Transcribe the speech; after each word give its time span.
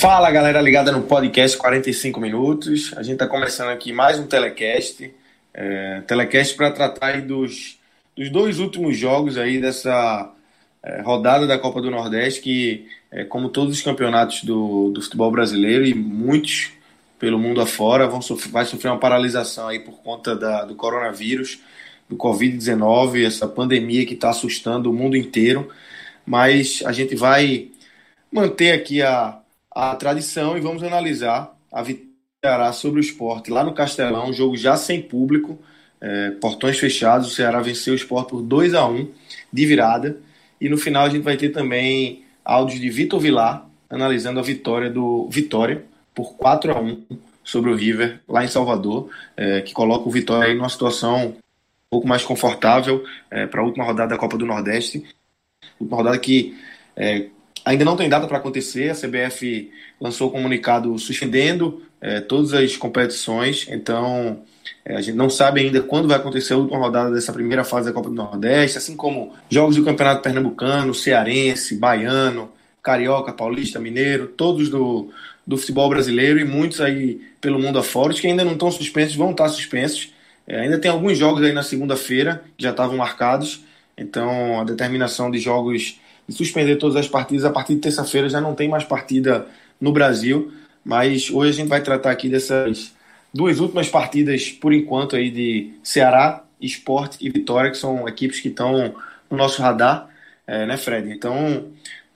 Fala 0.00 0.30
galera 0.30 0.62
ligada 0.62 0.90
no 0.90 1.02
podcast 1.02 1.58
45 1.58 2.18
minutos. 2.18 2.94
A 2.96 3.02
gente 3.02 3.16
está 3.16 3.26
começando 3.26 3.68
aqui 3.68 3.92
mais 3.92 4.18
um 4.18 4.26
telecast. 4.26 5.12
É, 5.52 6.00
telecast 6.06 6.56
para 6.56 6.70
tratar 6.70 7.20
dos, 7.20 7.78
dos 8.16 8.30
dois 8.30 8.60
últimos 8.60 8.96
jogos 8.96 9.36
aí 9.36 9.60
dessa 9.60 10.32
é, 10.82 11.02
rodada 11.02 11.46
da 11.46 11.58
Copa 11.58 11.82
do 11.82 11.90
Nordeste, 11.90 12.40
que, 12.40 12.88
é, 13.10 13.24
como 13.24 13.50
todos 13.50 13.76
os 13.76 13.82
campeonatos 13.82 14.42
do, 14.42 14.90
do 14.90 15.02
futebol 15.02 15.30
brasileiro 15.30 15.84
e 15.84 15.92
muitos 15.92 16.72
pelo 17.18 17.38
mundo 17.38 17.60
afora, 17.60 18.08
vão 18.08 18.22
sofrer, 18.22 18.50
vai 18.50 18.64
sofrer 18.64 18.88
uma 18.88 18.98
paralisação 18.98 19.68
aí 19.68 19.80
por 19.80 20.00
conta 20.00 20.34
da, 20.34 20.64
do 20.64 20.74
coronavírus, 20.74 21.60
do 22.08 22.16
Covid-19, 22.16 23.26
essa 23.26 23.46
pandemia 23.46 24.06
que 24.06 24.14
está 24.14 24.30
assustando 24.30 24.90
o 24.90 24.94
mundo 24.94 25.14
inteiro. 25.14 25.68
Mas 26.24 26.82
a 26.86 26.90
gente 26.90 27.14
vai 27.14 27.68
manter 28.32 28.72
aqui 28.72 29.02
a 29.02 29.39
a 29.80 29.96
tradição 29.96 30.58
e 30.58 30.60
vamos 30.60 30.82
analisar 30.82 31.56
a 31.72 31.82
vitória 31.82 32.70
sobre 32.74 33.00
o 33.00 33.02
esporte 33.02 33.50
lá 33.50 33.64
no 33.64 33.72
Castelão, 33.72 34.28
um 34.28 34.32
jogo 34.32 34.54
já 34.54 34.76
sem 34.76 35.00
público, 35.00 35.58
é, 35.98 36.32
portões 36.32 36.78
fechados. 36.78 37.28
O 37.28 37.34
Ceará 37.34 37.62
venceu 37.62 37.94
o 37.94 37.96
esporte 37.96 38.28
por 38.28 38.42
2 38.42 38.74
a 38.74 38.86
1 38.86 39.08
de 39.50 39.66
virada. 39.66 40.18
E 40.60 40.68
no 40.68 40.76
final 40.76 41.04
a 41.04 41.08
gente 41.08 41.22
vai 41.22 41.38
ter 41.38 41.48
também 41.48 42.24
áudios 42.44 42.78
de 42.78 42.90
Vitor 42.90 43.18
Vilar 43.18 43.66
analisando 43.88 44.38
a 44.38 44.42
vitória 44.42 44.90
do 44.90 45.26
Vitória 45.30 45.82
por 46.14 46.34
4 46.36 46.72
a 46.72 46.80
1 46.80 47.02
sobre 47.42 47.70
o 47.70 47.74
River 47.74 48.20
lá 48.28 48.44
em 48.44 48.48
Salvador, 48.48 49.08
é, 49.34 49.62
que 49.62 49.72
coloca 49.72 50.06
o 50.06 50.12
Vitória 50.12 50.52
em 50.52 50.58
uma 50.58 50.68
situação 50.68 51.28
um 51.28 51.34
pouco 51.88 52.06
mais 52.06 52.22
confortável 52.22 53.02
é, 53.30 53.46
para 53.46 53.62
a 53.62 53.64
última 53.64 53.84
rodada 53.84 54.10
da 54.10 54.18
Copa 54.18 54.36
do 54.36 54.44
Nordeste. 54.44 55.04
Última 55.80 55.96
rodada 55.96 56.18
que 56.18 56.56
é, 56.94 57.28
Ainda 57.64 57.84
não 57.84 57.96
tem 57.96 58.08
data 58.08 58.26
para 58.26 58.38
acontecer, 58.38 58.90
a 58.90 58.94
CBF 58.94 59.70
lançou 60.00 60.28
o 60.28 60.30
comunicado 60.30 60.98
suspendendo 60.98 61.82
é, 62.00 62.20
todas 62.20 62.54
as 62.54 62.76
competições, 62.76 63.66
então 63.68 64.42
é, 64.84 64.96
a 64.96 65.00
gente 65.00 65.16
não 65.16 65.28
sabe 65.28 65.60
ainda 65.60 65.82
quando 65.82 66.08
vai 66.08 66.16
acontecer 66.16 66.54
a 66.54 66.56
última 66.56 66.78
rodada 66.78 67.10
dessa 67.10 67.32
primeira 67.32 67.62
fase 67.64 67.88
da 67.88 67.92
Copa 67.92 68.08
do 68.08 68.14
Nordeste, 68.14 68.78
assim 68.78 68.96
como 68.96 69.34
jogos 69.50 69.76
do 69.76 69.84
Campeonato 69.84 70.22
Pernambucano, 70.22 70.94
Cearense, 70.94 71.76
Baiano, 71.76 72.50
Carioca, 72.82 73.32
Paulista, 73.32 73.78
Mineiro, 73.78 74.28
todos 74.28 74.70
do, 74.70 75.10
do 75.46 75.58
futebol 75.58 75.88
brasileiro 75.88 76.40
e 76.40 76.44
muitos 76.44 76.80
aí 76.80 77.20
pelo 77.40 77.58
mundo 77.58 77.78
afora, 77.78 78.12
os 78.12 78.20
que 78.20 78.26
ainda 78.26 78.44
não 78.44 78.52
estão 78.52 78.70
suspensos 78.70 79.16
vão 79.16 79.32
estar 79.32 79.48
suspensos. 79.48 80.12
É, 80.46 80.60
ainda 80.60 80.78
tem 80.78 80.90
alguns 80.90 81.18
jogos 81.18 81.42
aí 81.42 81.52
na 81.52 81.62
segunda-feira 81.62 82.42
que 82.56 82.64
já 82.64 82.70
estavam 82.70 82.96
marcados, 82.96 83.62
então 83.96 84.60
a 84.60 84.64
determinação 84.64 85.30
de 85.30 85.38
jogos 85.38 86.00
e 86.30 86.32
suspender 86.32 86.76
todas 86.76 86.94
as 86.94 87.08
partidas. 87.08 87.44
A 87.44 87.50
partir 87.50 87.74
de 87.74 87.80
terça-feira 87.80 88.28
já 88.28 88.40
não 88.40 88.54
tem 88.54 88.68
mais 88.68 88.84
partida 88.84 89.48
no 89.80 89.92
Brasil, 89.92 90.52
mas 90.84 91.28
hoje 91.28 91.50
a 91.50 91.52
gente 91.54 91.68
vai 91.68 91.82
tratar 91.82 92.12
aqui 92.12 92.28
dessas 92.28 92.94
duas 93.34 93.58
últimas 93.58 93.88
partidas, 93.88 94.48
por 94.48 94.72
enquanto, 94.72 95.16
aí 95.16 95.28
de 95.28 95.74
Ceará, 95.82 96.44
Esporte 96.60 97.18
e 97.20 97.28
Vitória, 97.28 97.70
que 97.70 97.76
são 97.76 98.08
equipes 98.08 98.38
que 98.38 98.48
estão 98.48 98.94
no 99.28 99.36
nosso 99.36 99.60
radar, 99.60 100.08
é, 100.46 100.66
né, 100.66 100.76
Fred? 100.76 101.10
Então, 101.10 101.66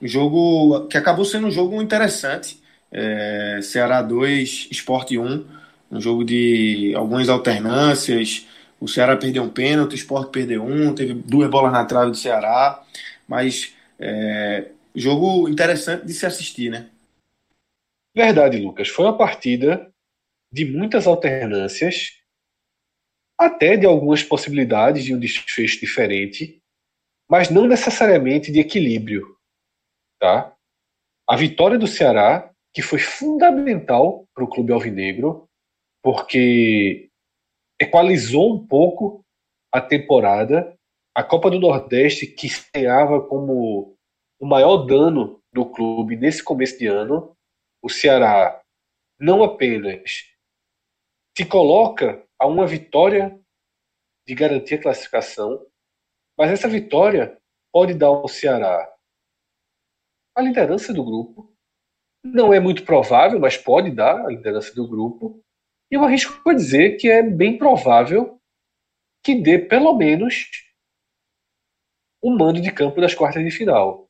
um 0.01 0.07
jogo 0.07 0.87
que 0.87 0.97
acabou 0.97 1.25
sendo 1.25 1.47
um 1.47 1.51
jogo 1.51 1.81
interessante. 1.81 2.61
É, 2.91 3.59
Ceará 3.61 4.01
2, 4.01 4.69
Esporte 4.71 5.17
1, 5.17 5.45
um 5.91 5.99
jogo 5.99 6.23
de 6.23 6.93
algumas 6.95 7.27
alternâncias. 7.27 8.47
O 8.79 8.87
Ceará 8.87 9.17
perdeu 9.17 9.43
um 9.43 9.49
pênalti, 9.49 9.91
o 9.91 9.95
Esporte 9.95 10.31
perdeu 10.31 10.63
um, 10.63 10.93
teve 10.93 11.13
duas 11.13 11.49
bolas 11.49 11.73
na 11.73 11.83
trave 11.83 12.11
do 12.11 12.17
Ceará, 12.17 12.81
mas 13.27 13.75
é, 13.99 14.71
jogo 14.95 15.47
interessante 15.47 16.05
de 16.05 16.13
se 16.13 16.25
assistir, 16.25 16.69
né? 16.69 16.89
Verdade, 18.15 18.57
Lucas. 18.57 18.87
Foi 18.87 19.05
uma 19.05 19.17
partida 19.17 19.91
de 20.51 20.63
muitas 20.65 21.05
alternâncias, 21.05 22.21
até 23.37 23.75
de 23.75 23.85
algumas 23.85 24.23
possibilidades 24.23 25.03
de 25.03 25.13
um 25.13 25.19
desfecho 25.19 25.79
diferente, 25.79 26.61
mas 27.29 27.49
não 27.49 27.67
necessariamente 27.67 28.51
de 28.51 28.59
equilíbrio. 28.59 29.37
Tá? 30.19 30.55
A 31.27 31.35
vitória 31.35 31.77
do 31.77 31.87
Ceará, 31.87 32.49
que 32.73 32.81
foi 32.81 32.99
fundamental 32.99 34.25
para 34.33 34.43
o 34.43 34.47
clube 34.47 34.71
alvinegro, 34.71 35.49
porque 36.01 37.09
equalizou 37.81 38.55
um 38.55 38.65
pouco 38.65 39.25
a 39.73 39.81
temporada 39.81 40.77
a 41.15 41.23
Copa 41.23 41.49
do 41.49 41.57
Nordeste, 41.57 42.27
que 42.27 42.45
estreava 42.45 43.25
como 43.25 43.97
o 44.37 44.45
maior 44.45 44.85
dano 44.85 45.41
do 45.53 45.65
clube 45.65 46.17
nesse 46.17 46.43
começo 46.43 46.77
de 46.77 46.87
ano, 46.87 47.33
o 47.81 47.89
Ceará 47.89 48.61
não 49.17 49.41
apenas 49.41 50.25
se 51.37 51.45
coloca 51.45 52.21
a 52.37 52.45
uma 52.45 52.67
vitória 52.67 53.39
de 54.27 54.35
garantir 54.35 54.75
a 54.75 54.81
classificação, 54.81 55.65
mas 56.37 56.51
essa 56.51 56.67
vitória 56.67 57.37
pode 57.71 57.93
dar 57.93 58.07
ao 58.07 58.27
Ceará 58.27 58.93
a 60.35 60.41
liderança 60.41 60.93
do 60.93 61.03
grupo. 61.03 61.55
Não 62.25 62.53
é 62.53 62.59
muito 62.59 62.83
provável, 62.83 63.39
mas 63.39 63.55
pode 63.55 63.89
dar 63.91 64.25
a 64.25 64.27
liderança 64.27 64.75
do 64.75 64.85
grupo. 64.85 65.41
E 65.89 65.95
eu 65.95 66.03
arrisco 66.03 66.49
a 66.49 66.53
dizer 66.53 66.97
que 66.97 67.09
é 67.09 67.23
bem 67.23 67.57
provável 67.57 68.37
que 69.23 69.35
dê 69.35 69.57
pelo 69.57 69.95
menos 69.95 70.49
o 72.25 72.31
mando 72.31 72.59
de 72.59 72.71
campo 72.71 72.99
das 72.99 73.13
quartas 73.13 73.43
de 73.43 73.51
final. 73.51 74.07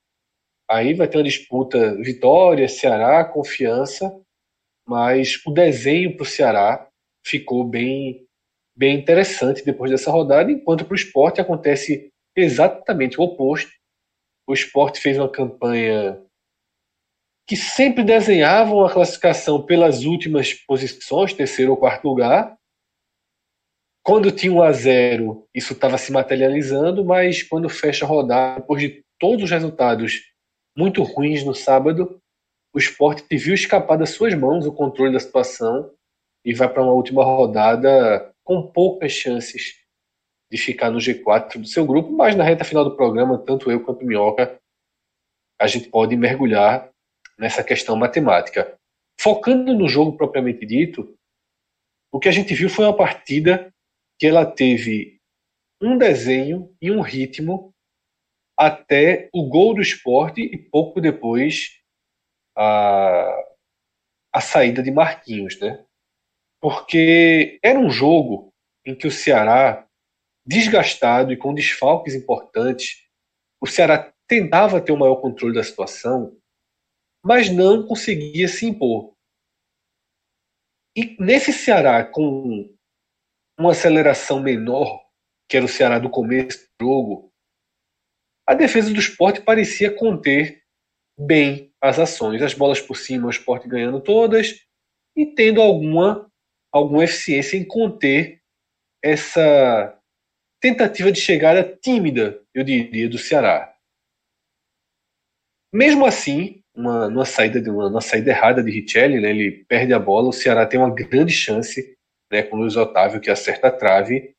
Aí 0.71 0.93
vai 0.93 1.05
ter 1.05 1.17
uma 1.17 1.23
disputa 1.25 1.97
Vitória, 2.01 2.69
Ceará, 2.69 3.25
Confiança, 3.25 4.09
mas 4.87 5.41
o 5.45 5.51
desenho 5.51 6.15
para 6.15 6.23
o 6.23 6.25
Ceará 6.25 6.87
ficou 7.27 7.65
bem, 7.65 8.25
bem 8.73 8.97
interessante 8.97 9.65
depois 9.65 9.91
dessa 9.91 10.11
rodada, 10.11 10.49
enquanto 10.49 10.85
para 10.85 10.93
o 10.93 10.95
esporte 10.95 11.41
acontece 11.41 12.09
exatamente 12.33 13.19
o 13.19 13.23
oposto. 13.23 13.73
O 14.47 14.53
esporte 14.53 15.01
fez 15.01 15.17
uma 15.17 15.29
campanha 15.29 16.23
que 17.45 17.57
sempre 17.57 18.01
desenhava 18.01 18.73
uma 18.73 18.89
classificação 18.89 19.61
pelas 19.61 20.05
últimas 20.05 20.53
posições, 20.53 21.33
terceiro 21.33 21.71
ou 21.71 21.77
quarto 21.77 22.07
lugar, 22.07 22.55
quando 24.05 24.31
tinha 24.31 24.53
1 24.53 24.61
a 24.61 24.71
0 24.71 25.47
isso 25.53 25.73
estava 25.73 25.97
se 25.97 26.11
materializando, 26.11 27.03
mas 27.03 27.41
quando 27.41 27.67
fecha 27.67 28.05
a 28.05 28.07
rodada, 28.07 28.61
depois 28.61 28.79
de 28.79 29.03
todos 29.19 29.45
os 29.45 29.49
resultados 29.49 30.31
muito 30.77 31.01
ruins 31.01 31.43
no 31.43 31.55
sábado, 31.55 32.21
o 32.71 32.77
esporte 32.77 33.25
viu 33.35 33.55
escapar 33.55 33.97
das 33.97 34.11
suas 34.11 34.35
mãos 34.35 34.67
o 34.67 34.71
controle 34.71 35.11
da 35.11 35.19
situação 35.19 35.91
e 36.45 36.53
vai 36.53 36.71
para 36.71 36.83
uma 36.83 36.93
última 36.93 37.23
rodada 37.23 38.31
com 38.43 38.61
poucas 38.61 39.11
chances 39.11 39.73
de 40.51 40.57
ficar 40.59 40.91
no 40.91 40.99
G4 40.99 41.57
do 41.57 41.67
seu 41.67 41.83
grupo, 41.83 42.11
mas 42.11 42.35
na 42.35 42.43
reta 42.43 42.63
final 42.63 42.83
do 42.83 42.95
programa, 42.95 43.39
tanto 43.39 43.71
eu 43.71 43.83
quanto 43.83 44.03
o 44.03 44.05
Minhoca, 44.05 44.59
a 45.59 45.65
gente 45.65 45.89
pode 45.89 46.15
mergulhar 46.15 46.91
nessa 47.39 47.63
questão 47.63 47.95
matemática. 47.95 48.77
Focando 49.19 49.73
no 49.73 49.87
jogo 49.89 50.15
propriamente 50.15 50.63
dito, 50.63 51.15
o 52.11 52.19
que 52.19 52.29
a 52.29 52.31
gente 52.31 52.53
viu 52.53 52.69
foi 52.69 52.85
uma 52.85 52.95
partida 52.95 53.73
que 54.17 54.27
ela 54.27 54.45
teve 54.45 55.19
um 55.81 55.97
desenho 55.97 56.75
e 56.81 56.89
um 56.91 57.01
ritmo 57.01 57.73
até 58.57 59.29
o 59.33 59.47
gol 59.47 59.73
do 59.73 59.81
esporte 59.81 60.41
e 60.41 60.57
pouco 60.57 61.01
depois 61.01 61.81
a, 62.55 63.43
a 64.33 64.41
saída 64.41 64.81
de 64.81 64.91
Marquinhos, 64.91 65.59
né? 65.59 65.85
Porque 66.61 67.59
era 67.61 67.77
um 67.77 67.89
jogo 67.89 68.53
em 68.85 68.95
que 68.95 69.07
o 69.07 69.11
Ceará 69.11 69.85
desgastado 70.45 71.33
e 71.33 71.37
com 71.37 71.53
desfalques 71.53 72.13
importantes, 72.13 73.03
o 73.59 73.67
Ceará 73.67 74.13
tentava 74.27 74.79
ter 74.79 74.91
o 74.91 74.97
maior 74.97 75.17
controle 75.17 75.55
da 75.55 75.63
situação, 75.63 76.37
mas 77.23 77.49
não 77.49 77.87
conseguia 77.87 78.47
se 78.47 78.65
impor. 78.65 79.15
E 80.95 81.17
nesse 81.19 81.51
Ceará, 81.51 82.05
com 82.05 82.74
uma 83.57 83.71
aceleração 83.71 84.39
menor, 84.39 85.01
que 85.49 85.57
era 85.57 85.65
o 85.65 85.69
Ceará 85.69 85.99
do 85.99 86.09
começo 86.09 86.67
do 86.79 86.85
jogo, 86.85 87.31
a 88.47 88.53
defesa 88.53 88.93
do 88.93 88.99
esporte 88.99 89.41
parecia 89.41 89.91
conter 89.91 90.61
bem 91.17 91.73
as 91.81 91.97
ações. 91.97 92.41
As 92.41 92.53
bolas 92.53 92.79
por 92.79 92.95
cima, 92.95 93.27
o 93.27 93.29
esporte 93.29 93.67
ganhando 93.67 93.99
todas 93.99 94.61
e 95.15 95.25
tendo 95.25 95.61
alguma, 95.61 96.29
alguma 96.71 97.03
eficiência 97.03 97.57
em 97.57 97.65
conter 97.65 98.41
essa 99.03 99.97
tentativa 100.61 101.11
de 101.11 101.19
chegada 101.19 101.63
tímida, 101.63 102.41
eu 102.53 102.63
diria, 102.63 103.09
do 103.09 103.17
Ceará. 103.17 103.73
Mesmo 105.73 106.05
assim, 106.05 106.63
uma, 106.75 107.09
numa, 107.09 107.25
saída 107.25 107.61
de 107.61 107.69
uma, 107.69 107.87
uma 107.87 108.01
saída 108.01 108.31
errada 108.31 108.63
de 108.63 108.71
Richelli, 108.71 109.19
né, 109.19 109.29
ele 109.29 109.65
perde 109.65 109.93
a 109.93 109.99
bola, 109.99 110.29
o 110.29 110.33
Ceará 110.33 110.65
tem 110.65 110.79
uma 110.79 110.93
grande 110.93 111.33
chance 111.33 111.94
né, 112.31 112.43
com 112.43 112.55
o 112.55 112.59
Luiz 112.59 112.75
Otávio 112.75 113.21
que 113.21 113.29
acerta 113.29 113.67
a 113.67 113.71
trave. 113.71 114.35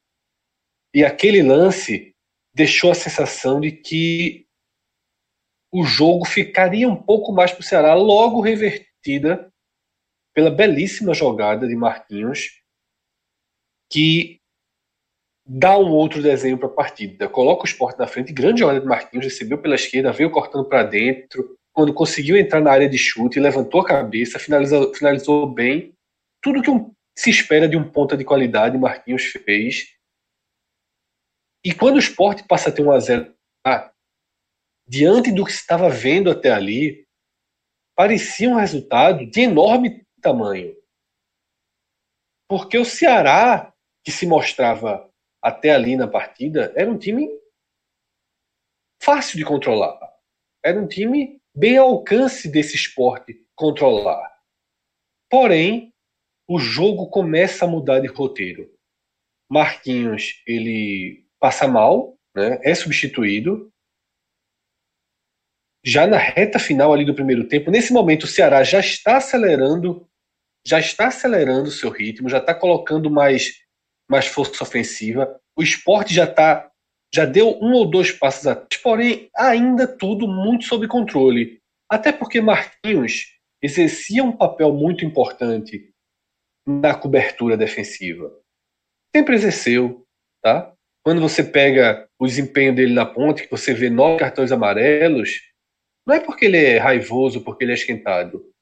E 0.95 1.05
aquele 1.05 1.43
lance 1.43 2.15
deixou 2.55 2.91
a 2.91 2.95
sensação 2.95 3.61
de 3.61 3.73
que 3.73 4.47
o 5.73 5.85
jogo 5.85 6.25
ficaria 6.25 6.89
um 6.89 6.97
pouco 6.97 7.33
mais 7.33 7.53
para 7.53 7.61
o 7.61 7.65
Ceará, 7.65 7.95
logo 7.95 8.41
revertida 8.41 9.53
pela 10.35 10.51
belíssima 10.51 11.13
jogada 11.13 11.67
de 11.67 11.77
Marquinhos, 11.77 12.63
que 13.91 14.41
dá 15.47 15.79
um 15.79 15.91
outro 15.91 16.23
desenho 16.23 16.59
para 16.59 16.69
a 16.69 16.73
partida. 16.73 17.29
Coloca 17.29 17.63
o 17.63 17.67
esporte 17.67 17.99
na 17.99 18.07
frente, 18.07 18.33
grande 18.33 18.61
jogada 18.61 18.81
de 18.81 18.87
Marquinhos, 18.87 19.27
recebeu 19.27 19.59
pela 19.59 19.75
esquerda, 19.75 20.13
veio 20.13 20.31
cortando 20.31 20.69
para 20.69 20.83
dentro, 20.83 21.57
quando 21.77 21.93
conseguiu 21.93 22.39
entrar 22.39 22.63
na 22.63 22.73
área 22.73 22.89
de 22.89 22.97
chute, 22.97 23.39
levantou 23.39 23.83
a 23.83 23.87
cabeça, 23.87 24.39
finalizou, 24.39 24.95
finalizou 24.95 25.47
bem. 25.47 25.93
Tudo 26.41 26.63
que 26.63 26.71
um, 26.71 26.91
se 27.19 27.31
espera 27.31 27.69
de 27.69 27.77
um 27.77 27.91
ponta 27.91 28.17
de 28.17 28.25
qualidade, 28.25 28.77
Marquinhos 28.77 29.25
fez. 29.25 29.97
E 31.65 31.75
quando 31.75 31.97
o 31.97 32.01
esporte 32.01 32.47
passa 32.47 32.69
a 32.69 32.73
ter 32.73 32.83
um 32.83 32.93
a 32.93 33.01
0 33.01 33.35
ah, 33.67 33.93
diante 34.87 35.33
do 35.33 35.45
que 35.45 35.53
se 35.53 35.59
estava 35.59 35.89
vendo 35.89 36.31
até 36.31 36.53
ali, 36.53 37.07
parecia 37.97 38.49
um 38.51 38.57
resultado 38.57 39.29
de 39.29 39.41
enorme 39.41 40.07
tamanho. 40.21 40.77
Porque 42.49 42.79
o 42.79 42.85
Ceará, 42.85 43.75
que 44.05 44.13
se 44.13 44.27
mostrava 44.27 45.13
até 45.43 45.71
ali 45.71 45.97
na 45.97 46.07
partida, 46.07 46.73
era 46.77 46.91
um 46.91 46.99
time 46.99 47.29
fácil 49.03 49.37
de 49.37 49.45
controlar. 49.45 49.99
Era 50.65 50.81
um 50.81 50.87
time 50.87 51.41
bem 51.55 51.79
ao 51.79 51.89
alcance 51.89 52.49
desse 52.49 52.77
esporte 52.77 53.45
controlar. 53.57 54.33
Porém, 55.29 55.93
o 56.49 56.59
jogo 56.59 57.09
começa 57.09 57.65
a 57.65 57.69
mudar 57.69 58.01
de 58.01 58.07
roteiro. 58.07 58.71
Marquinhos, 59.51 60.43
ele 60.47 61.25
passa 61.41 61.67
mal, 61.67 62.17
né? 62.35 62.59
é 62.63 62.75
substituído. 62.75 63.71
Já 65.85 66.07
na 66.07 66.19
reta 66.19 66.59
final 66.59 66.93
ali 66.93 67.05
do 67.05 67.15
primeiro 67.15 67.47
tempo, 67.49 67.71
nesse 67.71 67.93
momento 67.93 68.25
o 68.25 68.29
Ceará 68.29 68.65
já 68.65 68.81
está 68.81 69.17
acelerando, 69.17 70.09
já 70.67 70.81
está 70.81 71.09
acelerando 71.09 71.69
o 71.69 71.73
seu 71.73 71.91
ritmo, 71.91 72.29
já 72.29 72.39
está 72.39 72.55
colocando 72.55 73.09
mais, 73.09 73.53
mais 74.11 74.27
força 74.27 74.65
ofensiva. 74.65 75.41
O 75.57 75.63
esporte 75.63 76.13
já 76.13 76.25
está 76.25 76.71
já 77.15 77.25
deu 77.25 77.57
um 77.63 77.73
ou 77.73 77.89
dois 77.89 78.11
passos 78.11 78.47
atrás, 78.47 78.83
porém 78.83 79.31
ainda 79.35 79.87
tudo 79.87 80.27
muito 80.27 80.65
sob 80.65 80.87
controle. 80.89 81.61
Até 81.89 82.13
porque 82.13 82.41
Marquinhos 82.41 83.39
exercia 83.63 84.25
um 84.25 84.37
papel 84.37 84.73
muito 84.73 85.05
importante 85.05 85.95
na 86.67 86.95
cobertura 86.95 87.57
defensiva. 87.57 88.31
Sempre 89.15 89.37
exerceu, 89.37 90.05
tá? 90.43 90.73
Quando 91.05 91.21
você 91.21 91.45
pega 91.45 92.09
o 92.19 92.27
desempenho 92.27 92.75
dele 92.75 92.93
na 92.93 93.07
ponte, 93.07 93.45
que 93.45 93.51
você 93.51 93.73
vê 93.73 93.89
nove 93.89 94.19
cartões 94.19 94.51
amarelos, 94.51 95.41
não 96.07 96.15
é 96.15 96.21
porque 96.21 96.47
ele 96.47 96.57
é 96.57 96.79
raivoso, 96.79 97.43
porque 97.43 97.65
ele 97.65 97.73
é 97.73 97.75
esquentado. 97.75 98.53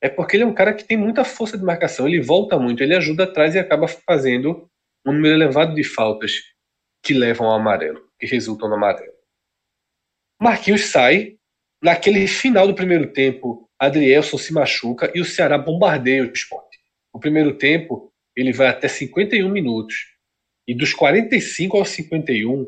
É 0.00 0.08
porque 0.08 0.36
ele 0.36 0.44
é 0.44 0.46
um 0.46 0.54
cara 0.54 0.74
que 0.74 0.84
tem 0.84 0.96
muita 0.96 1.24
força 1.24 1.56
de 1.56 1.64
marcação, 1.64 2.08
ele 2.08 2.20
volta 2.20 2.58
muito, 2.58 2.82
ele 2.82 2.96
ajuda 2.96 3.24
atrás 3.24 3.54
e 3.54 3.58
acaba 3.58 3.86
fazendo 3.86 4.68
um 5.06 5.12
número 5.12 5.34
elevado 5.34 5.74
de 5.74 5.84
faltas 5.84 6.32
que 7.02 7.12
levam 7.12 7.46
ao 7.46 7.56
amarelo, 7.56 8.08
que 8.18 8.26
resultam 8.26 8.68
no 8.68 8.76
amarelo. 8.76 9.12
Marquinhos 10.40 10.86
sai, 10.86 11.36
naquele 11.82 12.26
final 12.26 12.66
do 12.66 12.74
primeiro 12.74 13.12
tempo, 13.12 13.68
Adrielson 13.78 14.38
se 14.38 14.52
machuca 14.52 15.10
e 15.14 15.20
o 15.20 15.24
Ceará 15.24 15.58
bombardeia 15.58 16.22
o 16.22 16.32
esporte. 16.32 16.71
No 17.14 17.20
primeiro 17.20 17.56
tempo, 17.56 18.12
ele 18.36 18.52
vai 18.52 18.68
até 18.68 18.88
51 18.88 19.48
minutos. 19.48 20.12
E 20.66 20.74
dos 20.74 20.94
45 20.94 21.76
aos 21.76 21.88
51, 21.90 22.66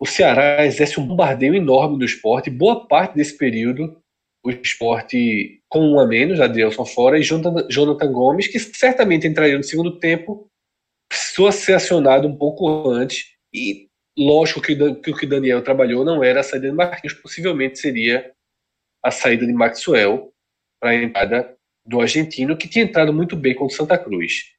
o 0.00 0.06
Ceará 0.06 0.64
exerce 0.64 0.98
um 0.98 1.06
bombardeio 1.06 1.54
enorme 1.54 1.98
do 1.98 2.04
esporte. 2.04 2.50
Boa 2.50 2.86
parte 2.86 3.14
desse 3.14 3.36
período, 3.36 4.00
o 4.44 4.50
esporte 4.50 5.62
com 5.68 5.92
um 5.92 6.00
a 6.00 6.06
menos, 6.06 6.40
Adrielson 6.40 6.84
fora, 6.84 7.18
e 7.18 7.22
Jonathan, 7.22 8.12
Gomes, 8.12 8.48
que 8.48 8.58
certamente 8.58 9.26
entraria 9.26 9.56
no 9.56 9.62
segundo 9.62 9.98
tempo, 9.98 10.48
precisou 11.08 11.52
ser 11.52 11.74
acionado 11.74 12.26
um 12.26 12.36
pouco 12.36 12.90
antes. 12.90 13.32
E 13.54 13.88
lógico 14.18 14.60
que, 14.60 14.74
que 14.76 15.10
o 15.10 15.16
que 15.16 15.26
Daniel 15.26 15.62
trabalhou 15.62 16.04
não 16.04 16.22
era 16.22 16.40
a 16.40 16.42
saída 16.42 16.68
de 16.68 16.74
Marquinhos, 16.74 17.14
possivelmente 17.14 17.78
seria 17.78 18.32
a 19.04 19.10
saída 19.10 19.46
de 19.46 19.52
Maxwell 19.52 20.32
para 20.80 20.90
a 20.90 20.94
entrada 20.94 21.56
do 21.86 22.00
argentino, 22.00 22.56
que 22.56 22.68
tinha 22.68 22.84
entrado 22.84 23.12
muito 23.12 23.36
bem 23.36 23.54
contra 23.54 23.74
o 23.74 23.76
Santa 23.76 23.98
Cruz. 23.98 24.52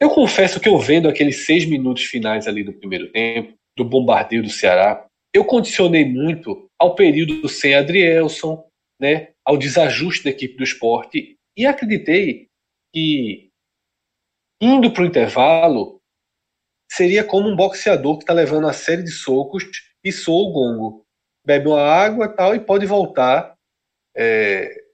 Eu 0.00 0.10
confesso 0.10 0.60
que 0.60 0.68
eu 0.68 0.78
vendo 0.78 1.08
aqueles 1.08 1.46
seis 1.46 1.64
minutos 1.64 2.04
finais 2.04 2.46
ali 2.46 2.62
do 2.62 2.72
primeiro 2.72 3.10
tempo, 3.10 3.54
do 3.76 3.84
bombardeio 3.84 4.42
do 4.42 4.50
Ceará, 4.50 5.06
eu 5.34 5.44
condicionei 5.44 6.04
muito 6.04 6.70
ao 6.78 6.94
período 6.94 7.48
sem 7.48 7.74
Adrielson, 7.74 8.66
né, 9.00 9.32
ao 9.44 9.56
desajuste 9.56 10.24
da 10.24 10.30
equipe 10.30 10.56
do 10.56 10.64
esporte, 10.64 11.36
e 11.56 11.66
acreditei 11.66 12.48
que, 12.92 13.50
indo 14.60 14.90
para 14.92 15.02
o 15.02 15.06
intervalo, 15.06 16.00
seria 16.90 17.24
como 17.24 17.48
um 17.48 17.56
boxeador 17.56 18.16
que 18.16 18.22
está 18.22 18.32
levando 18.32 18.64
uma 18.64 18.72
série 18.72 19.02
de 19.02 19.10
socos 19.10 19.64
e 20.02 20.10
soa 20.10 20.48
o 20.48 20.52
gongo. 20.52 21.06
Bebe 21.44 21.68
uma 21.68 21.82
água 21.82 22.28
tal 22.28 22.54
e 22.54 22.60
pode 22.60 22.86
voltar 22.86 23.54
é, 24.16 24.85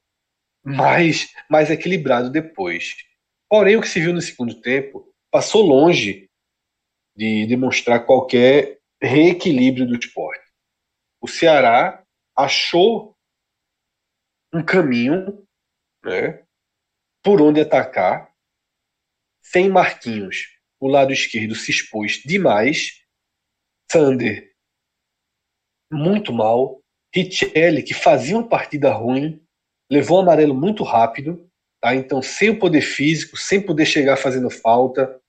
mais, 0.65 1.33
mais 1.51 1.71
equilibrado 1.71 2.31
depois. 2.31 2.97
Porém, 3.49 3.77
o 3.77 3.81
que 3.81 3.89
se 3.89 4.01
viu 4.01 4.13
no 4.13 4.21
segundo 4.21 4.61
tempo 4.61 5.13
passou 5.31 5.63
longe 5.63 6.31
de 7.17 7.47
demonstrar 7.47 8.07
qualquer 8.07 8.81
reequilíbrio 9.01 9.87
do 9.87 9.99
esporte. 9.99 10.45
O 11.21 11.29
Ceará 11.29 12.05
achou 12.37 13.17
um 14.53 14.65
caminho 14.65 15.47
né, 16.05 16.45
por 17.23 17.41
onde 17.41 17.61
atacar, 17.61 18.33
sem 19.43 19.69
Marquinhos. 19.69 20.49
O 20.81 20.89
lado 20.89 21.13
esquerdo 21.13 21.55
se 21.55 21.71
expôs 21.71 22.23
demais. 22.25 23.03
Sander, 23.91 24.53
muito 25.93 26.33
mal. 26.33 26.83
Richelli, 27.15 27.83
que 27.83 27.93
fazia 27.93 28.37
uma 28.37 28.49
partida 28.49 28.91
ruim, 28.91 29.42
levou 29.93 30.17
o 30.17 30.21
amarelo 30.23 30.55
muito 30.55 30.83
rápido. 30.83 31.47
Tá? 31.79 31.95
Então, 31.95 32.23
sem 32.23 32.49
o 32.49 32.59
poder 32.59 32.81
físico, 32.81 33.37
sem 33.37 33.61
poder 33.61 33.85
chegar 33.85 34.17
fazendo 34.17 34.49
falta. 34.49 35.21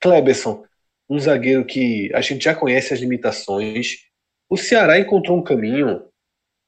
Kleberson, 0.00 0.64
um 1.10 1.18
zagueiro 1.18 1.64
que 1.64 2.14
a 2.14 2.20
gente 2.20 2.44
já 2.44 2.54
conhece 2.54 2.94
as 2.94 3.00
limitações. 3.00 4.06
O 4.48 4.56
Ceará 4.56 5.00
encontrou 5.00 5.36
um 5.36 5.42
caminho 5.42 6.08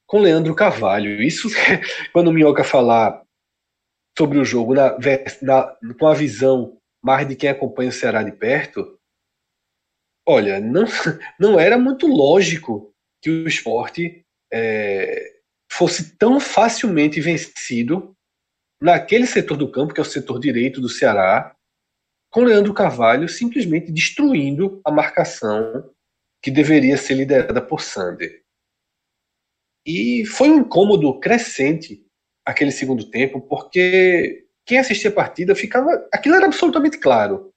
com 0.05 0.19
Leandro 0.19 0.53
Carvalho. 0.53 1.23
Isso, 1.23 1.47
quando 2.11 2.27
o 2.27 2.33
Minhoca 2.33 2.65
falar 2.65 3.23
sobre 4.17 4.37
o 4.37 4.45
jogo 4.45 4.73
na, 4.73 4.97
na, 5.41 5.77
com 5.97 6.07
a 6.07 6.13
visão 6.13 6.77
mais 7.01 7.27
de 7.27 7.35
quem 7.35 7.49
acompanha 7.49 7.89
o 7.89 7.93
Ceará 7.93 8.23
de 8.23 8.31
perto, 8.33 8.99
olha, 10.27 10.59
não, 10.59 10.83
não 11.39 11.59
era 11.59 11.77
muito 11.77 12.07
lógico 12.07 12.93
que 13.21 13.29
o 13.29 13.47
esporte 13.47 14.25
é, 14.51 15.34
fosse 15.77 16.15
tão 16.17 16.39
facilmente 16.39 17.19
vencido 17.19 18.15
naquele 18.81 19.27
setor 19.27 19.57
do 19.57 19.69
campo, 19.69 19.93
que 19.93 19.99
é 19.99 20.03
o 20.03 20.05
setor 20.05 20.39
direito 20.39 20.79
do 20.79 20.87
Ceará, 20.87 21.55
com 22.31 22.43
Leandro 22.43 22.73
Carvalho 22.73 23.27
simplesmente 23.27 23.91
destruindo 23.91 24.81
a 24.85 24.91
marcação 24.91 25.93
que 26.41 26.51
deveria 26.51 26.97
ser 26.97 27.15
liderada 27.15 27.61
por 27.61 27.81
Sander. 27.81 28.43
E 29.85 30.25
foi 30.25 30.49
um 30.49 30.59
incômodo 30.59 31.19
crescente 31.19 32.05
aquele 32.45 32.71
segundo 32.71 33.09
tempo, 33.09 33.41
porque 33.41 34.47
quem 34.65 34.77
assistia 34.77 35.09
a 35.09 35.13
partida 35.13 35.55
ficava. 35.55 36.07
Aquilo 36.13 36.35
era 36.35 36.45
absolutamente 36.45 36.97
claro. 36.97 37.51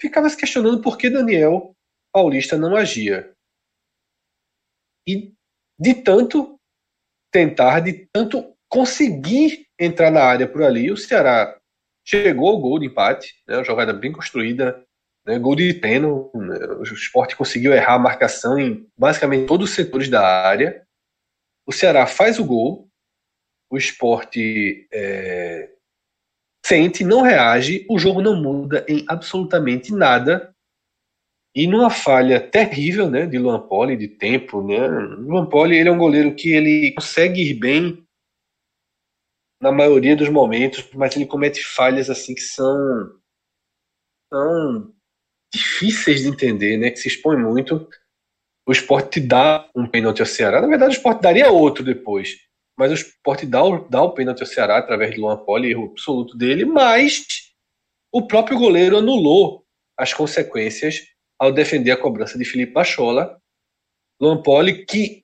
ficava 0.00 0.28
se 0.28 0.36
questionando 0.36 0.80
por 0.80 0.96
que 0.96 1.10
Daniel 1.10 1.74
Paulista 2.12 2.56
não 2.56 2.76
agia. 2.76 3.32
E 5.06 5.32
de 5.78 5.94
tanto 5.94 6.57
tentar, 7.30 7.80
de 7.80 8.08
tanto 8.12 8.54
conseguir 8.68 9.66
entrar 9.78 10.10
na 10.10 10.22
área 10.22 10.46
por 10.46 10.62
ali, 10.62 10.90
o 10.90 10.96
Ceará 10.96 11.56
chegou 12.04 12.48
ao 12.48 12.60
gol 12.60 12.78
de 12.78 12.86
empate, 12.86 13.34
né, 13.46 13.56
uma 13.56 13.64
jogada 13.64 13.92
bem 13.92 14.12
construída, 14.12 14.82
né, 15.26 15.38
gol 15.38 15.54
de 15.54 15.74
treino, 15.74 16.30
né, 16.34 16.58
o 16.78 16.82
esporte 16.82 17.36
conseguiu 17.36 17.72
errar 17.72 17.94
a 17.94 17.98
marcação 17.98 18.58
em 18.58 18.86
basicamente 18.96 19.46
todos 19.46 19.70
os 19.70 19.76
setores 19.76 20.08
da 20.08 20.26
área. 20.46 20.82
O 21.66 21.72
Ceará 21.72 22.06
faz 22.06 22.38
o 22.38 22.44
gol, 22.44 22.88
o 23.70 23.76
esporte 23.76 24.88
é, 24.90 25.70
sente, 26.64 27.04
não 27.04 27.22
reage, 27.22 27.86
o 27.88 27.98
jogo 27.98 28.22
não 28.22 28.36
muda 28.36 28.84
em 28.88 29.04
absolutamente 29.06 29.92
nada. 29.92 30.54
E 31.58 31.66
numa 31.66 31.90
falha 31.90 32.40
terrível 32.40 33.10
né, 33.10 33.26
de 33.26 33.36
Luan 33.36 33.66
Poli, 33.66 33.96
de 33.96 34.06
tempo, 34.06 34.62
né? 34.62 34.78
Luan 34.86 35.44
Poli 35.44 35.76
ele 35.76 35.88
é 35.88 35.92
um 35.92 35.98
goleiro 35.98 36.32
que 36.36 36.52
ele 36.52 36.92
consegue 36.92 37.50
ir 37.50 37.54
bem 37.54 38.06
na 39.60 39.72
maioria 39.72 40.14
dos 40.14 40.28
momentos, 40.28 40.88
mas 40.94 41.16
ele 41.16 41.26
comete 41.26 41.64
falhas 41.64 42.08
assim 42.08 42.32
que 42.32 42.42
são, 42.42 43.12
difíceis 45.52 46.20
de 46.20 46.28
entender, 46.28 46.76
né? 46.76 46.92
Que 46.92 46.98
se 47.00 47.08
expõe 47.08 47.36
muito. 47.36 47.88
O 48.64 48.70
esporte 48.70 49.18
dá 49.18 49.68
um 49.74 49.84
pênalti 49.84 50.20
ao 50.20 50.26
Ceará. 50.26 50.60
Na 50.60 50.68
verdade, 50.68 50.92
o 50.92 50.96
esporte 50.96 51.22
daria 51.22 51.50
outro 51.50 51.82
depois. 51.82 52.36
Mas 52.78 52.92
o 52.92 52.94
esporte 52.94 53.44
dá 53.44 53.64
o, 53.64 53.80
dá 53.88 54.00
o 54.00 54.14
pênalti 54.14 54.42
ao 54.42 54.46
Ceará 54.46 54.78
através 54.78 55.12
de 55.12 55.20
Luan 55.20 55.38
Poli, 55.38 55.72
erro 55.72 55.86
absoluto 55.86 56.38
dele, 56.38 56.64
mas 56.64 57.26
o 58.14 58.28
próprio 58.28 58.56
goleiro 58.56 58.96
anulou 58.96 59.64
as 59.98 60.14
consequências 60.14 61.17
ao 61.38 61.52
defender 61.52 61.92
a 61.92 61.96
cobrança 61.96 62.36
de 62.38 62.44
Felipe 62.44 62.72
Pachola. 62.72 63.40
Luan 64.20 64.42
Poli, 64.42 64.84
que 64.84 65.22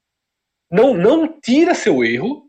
não, 0.70 0.94
não 0.94 1.40
tira 1.40 1.74
seu 1.74 2.04
erro, 2.04 2.48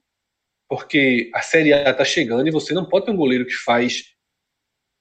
porque 0.69 1.31
a 1.33 1.41
Série 1.41 1.73
A 1.73 1.89
está 1.89 2.05
chegando 2.05 2.47
e 2.47 2.51
você 2.51 2.73
não 2.73 2.87
pode 2.87 3.05
ter 3.05 3.11
um 3.11 3.17
goleiro 3.17 3.45
que 3.45 3.53
faz 3.53 4.13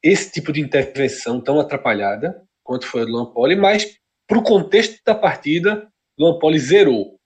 esse 0.03 0.31
tipo 0.31 0.53
de 0.53 0.61
intervenção 0.61 1.41
tão 1.41 1.59
atrapalhada 1.59 2.47
quanto 2.63 2.87
foi 2.87 3.05
o 3.05 3.09
Luan 3.09 3.33
Poli, 3.33 3.57
mas 3.57 3.99
para 4.27 4.39
o 4.39 4.43
contexto 4.43 5.01
da 5.05 5.15
partida, 5.15 5.91
Luan 6.19 6.39
Poli 6.39 6.59
zerou. 6.59 7.19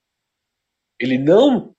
Ele 1.01 1.17
não 1.17 1.75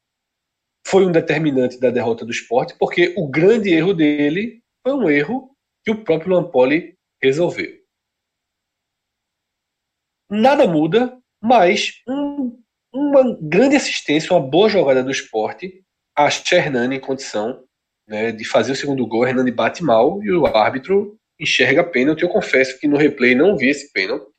foi 0.88 1.06
um 1.06 1.12
determinante 1.12 1.80
da 1.80 1.90
derrota 1.90 2.26
do 2.26 2.32
esporte, 2.32 2.76
porque 2.78 3.14
o 3.18 3.28
grande 3.28 3.70
erro 3.70 3.94
dele 3.94 4.62
foi 4.82 4.94
um 4.94 5.10
erro 5.10 5.56
que 5.84 5.92
o 5.92 6.04
próprio 6.04 6.32
Luan 6.32 6.50
Poli 6.50 6.98
resolveu. 7.22 7.79
Nada 10.30 10.68
muda, 10.68 11.18
mas 11.42 12.02
um, 12.08 12.62
uma 12.94 13.38
grande 13.42 13.76
assistência, 13.76 14.32
uma 14.32 14.46
boa 14.46 14.70
jogada 14.70 15.04
do 15.04 15.12
esporte 15.12 15.84
acha 16.16 16.56
Hernani 16.56 16.98
em 16.98 17.00
condição 17.00 17.64
né, 18.08 18.32
de 18.32 18.44
fazer 18.44 18.74
o 18.74 18.76
segundo 18.76 19.06
gol. 19.08 19.26
Hernani 19.26 19.52
bate 19.52 19.84
mal 19.84 20.22
e 20.24 20.32
o 20.32 20.46
árbitro 20.46 21.18
enxerga 21.40 21.84
pênalti. 21.84 22.24
Eu 22.24 22.30
confesso 22.30 22.80
que 22.80 22.88
no 22.88 22.98
replay 22.98 23.34
não 23.34 23.56
vi 23.56 23.70
esse 23.70 23.92
pênalti. 23.94 24.30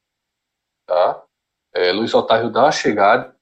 Tá? 0.86 1.22
É, 1.74 1.92
Luiz 1.92 2.12
Otávio 2.12 2.50
dá 2.50 2.64
uma 2.64 2.72
chegada, 2.72 3.34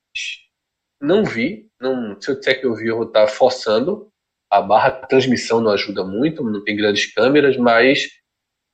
não 1.00 1.24
vi. 1.24 1.68
Não, 1.80 2.20
se 2.20 2.30
eu 2.30 2.38
disser 2.38 2.60
que 2.60 2.66
eu 2.66 2.74
vi, 2.74 2.88
eu 2.88 2.96
vou 2.96 3.06
estar 3.06 3.26
forçando. 3.26 4.10
A 4.50 4.60
barra 4.60 4.90
de 4.90 5.08
transmissão 5.08 5.60
não 5.60 5.70
ajuda 5.70 6.04
muito, 6.04 6.42
não 6.42 6.64
tem 6.64 6.76
grandes 6.76 7.12
câmeras, 7.12 7.56
mas 7.56 8.08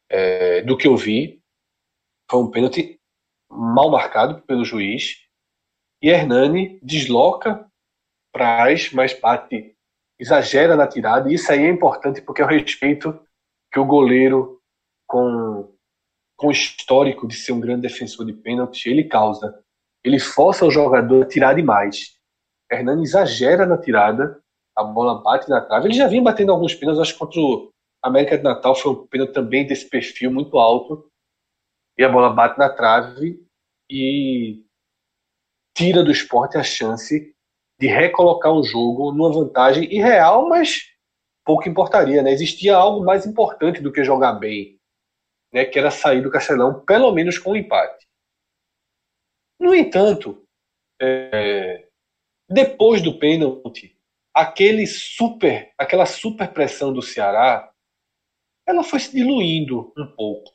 é, 0.09 0.63
do 0.63 0.77
que 0.77 0.87
eu 0.87 0.97
vi, 0.97 1.41
foi 2.31 2.41
um 2.41 2.51
pênalti 2.51 3.01
mal 3.55 3.91
marcado 3.91 4.43
pelo 4.43 4.65
juiz. 4.65 5.23
E 6.03 6.11
Hernani 6.11 6.79
desloca 6.83 7.67
Praz, 8.33 8.93
mas 8.93 9.19
bate, 9.19 9.77
exagera 10.19 10.75
na 10.75 10.89
tirada. 10.89 11.31
E 11.31 11.35
isso 11.35 11.53
aí 11.53 11.65
é 11.65 11.69
importante 11.69 12.21
porque 12.21 12.43
é 12.43 12.45
o 12.45 12.49
respeito 12.49 13.19
que 13.73 13.79
o 13.79 13.85
goleiro, 13.85 14.61
com, 15.07 15.73
com 16.37 16.49
o 16.49 16.51
histórico 16.51 17.29
de 17.29 17.37
ser 17.37 17.53
um 17.53 17.61
grande 17.61 17.83
defensor 17.83 18.27
de 18.27 18.33
pênalti, 18.33 18.87
ele 18.89 19.05
causa. 19.05 19.63
Ele 20.03 20.19
força 20.19 20.67
o 20.67 20.71
jogador 20.71 21.23
a 21.23 21.29
tirar 21.29 21.55
demais. 21.55 22.19
Hernani 22.71 23.05
exagera 23.05 23.65
na 23.65 23.79
tirada, 23.79 24.43
a 24.77 24.83
bola 24.83 25.23
bate 25.23 25.49
na 25.49 25.61
trave. 25.61 25.87
Ele 25.87 25.95
já 25.95 26.09
vinha 26.09 26.23
batendo 26.23 26.51
alguns 26.51 26.75
pênaltis, 26.75 27.03
acho 27.03 27.13
que 27.13 27.19
contra 27.21 27.41
o 27.41 27.71
América 28.03 28.37
de 28.37 28.43
Natal 28.43 28.75
foi 28.75 28.93
um 28.93 29.07
pênalti 29.07 29.33
também 29.33 29.65
desse 29.65 29.89
perfil 29.89 30.33
muito 30.33 30.59
alto. 30.59 31.09
E 31.97 32.03
a 32.03 32.09
bola 32.09 32.31
bate 32.31 32.59
na 32.59 32.69
trave 32.69 33.44
e 33.95 34.65
tira 35.77 36.03
do 36.03 36.11
esporte 36.11 36.59
a 36.59 36.63
chance 36.65 37.33
de 37.79 37.87
recolocar 37.87 38.53
o 38.53 38.65
jogo 38.65 39.13
numa 39.13 39.33
vantagem 39.33 39.85
irreal, 39.85 40.49
mas 40.49 40.93
pouco 41.45 41.69
importaria, 41.69 42.23
né? 42.23 42.33
Existia 42.33 42.77
algo 42.77 43.05
mais 43.05 43.25
importante 43.25 43.81
do 43.81 43.93
que 43.93 44.03
jogar 44.03 44.33
bem, 44.35 44.81
né? 45.53 45.65
Que 45.65 45.79
era 45.79 45.91
sair 45.91 46.23
do 46.23 46.31
Castelão, 46.31 46.85
pelo 46.85 47.13
menos 47.13 47.39
com 47.39 47.53
um 47.53 47.57
empate. 47.57 48.05
No 49.61 49.75
entanto, 49.75 50.45
é, 51.01 51.89
depois 52.49 53.01
do 53.01 53.19
pênalti, 53.19 53.97
aquele 54.35 54.87
super, 54.87 55.73
aquela 55.79 56.07
super 56.07 56.53
pressão 56.53 56.93
do 56.93 57.01
Ceará, 57.01 57.73
ela 58.67 58.83
foi 58.83 58.99
se 58.99 59.13
diluindo 59.13 59.93
um 59.97 60.07
pouco, 60.07 60.53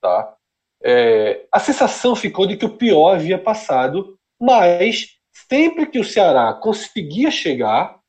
tá? 0.00 0.36
É, 0.84 1.46
a 1.52 1.60
sensação 1.60 2.16
ficou 2.16 2.46
de 2.46 2.56
que 2.56 2.64
o 2.64 2.76
pior 2.76 3.14
havia 3.14 3.38
passado, 3.38 4.18
mas 4.40 5.16
sempre 5.32 5.86
que 5.86 5.98
o 5.98 6.04
Ceará 6.04 6.52
conseguia 6.54 7.30
chegar, 7.30 8.00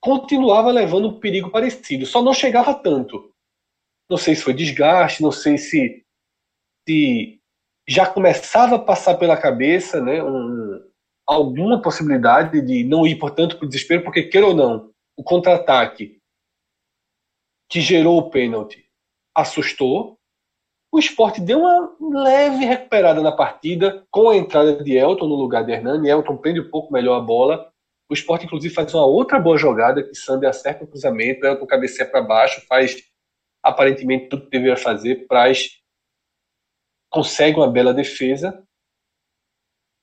continuava 0.00 0.70
levando 0.70 1.08
um 1.08 1.20
perigo 1.20 1.50
parecido, 1.50 2.06
só 2.06 2.22
não 2.22 2.32
chegava 2.32 2.74
tanto. 2.74 3.32
Não 4.08 4.16
sei 4.16 4.34
se 4.34 4.42
foi 4.42 4.54
desgaste, 4.54 5.22
não 5.22 5.32
sei 5.32 5.58
se, 5.58 6.04
se 6.86 7.40
já 7.88 8.06
começava 8.06 8.76
a 8.76 8.78
passar 8.78 9.16
pela 9.16 9.36
cabeça 9.36 10.00
né, 10.00 10.22
um, 10.22 10.80
alguma 11.26 11.80
possibilidade 11.80 12.60
de 12.60 12.84
não 12.84 13.06
ir, 13.06 13.16
portanto, 13.16 13.56
para 13.56 13.64
o 13.64 13.68
desespero, 13.68 14.04
porque, 14.04 14.24
queira 14.24 14.46
ou 14.46 14.54
não, 14.54 14.92
o 15.16 15.22
contra-ataque 15.22 16.18
que 17.68 17.80
gerou 17.80 18.18
o 18.18 18.30
pênalti 18.30 18.88
assustou, 19.34 20.18
o 20.94 20.98
esporte 21.00 21.40
deu 21.40 21.58
uma 21.58 21.92
leve 22.22 22.64
recuperada 22.64 23.20
na 23.20 23.32
partida 23.32 24.06
com 24.12 24.28
a 24.28 24.36
entrada 24.36 24.80
de 24.80 24.96
Elton 24.96 25.26
no 25.26 25.34
lugar 25.34 25.64
de 25.64 25.72
Hernani. 25.72 26.08
Elton 26.08 26.36
prende 26.36 26.60
um 26.60 26.70
pouco 26.70 26.92
melhor 26.92 27.16
a 27.16 27.20
bola. 27.20 27.68
O 28.08 28.14
esporte, 28.14 28.46
inclusive, 28.46 28.72
faz 28.72 28.94
uma 28.94 29.04
outra 29.04 29.40
boa 29.40 29.58
jogada 29.58 30.04
que 30.04 30.14
Sander 30.14 30.48
acerta 30.48 30.84
o 30.84 30.86
cruzamento, 30.86 31.44
Elton 31.44 31.66
cabeceia 31.66 32.08
para 32.08 32.22
baixo, 32.22 32.64
faz 32.68 32.96
aparentemente 33.60 34.28
tudo 34.28 34.44
que 34.44 34.50
deveria 34.50 34.76
fazer. 34.76 35.26
Praz 35.26 35.80
consegue 37.10 37.58
uma 37.58 37.68
bela 37.68 37.92
defesa. 37.92 38.64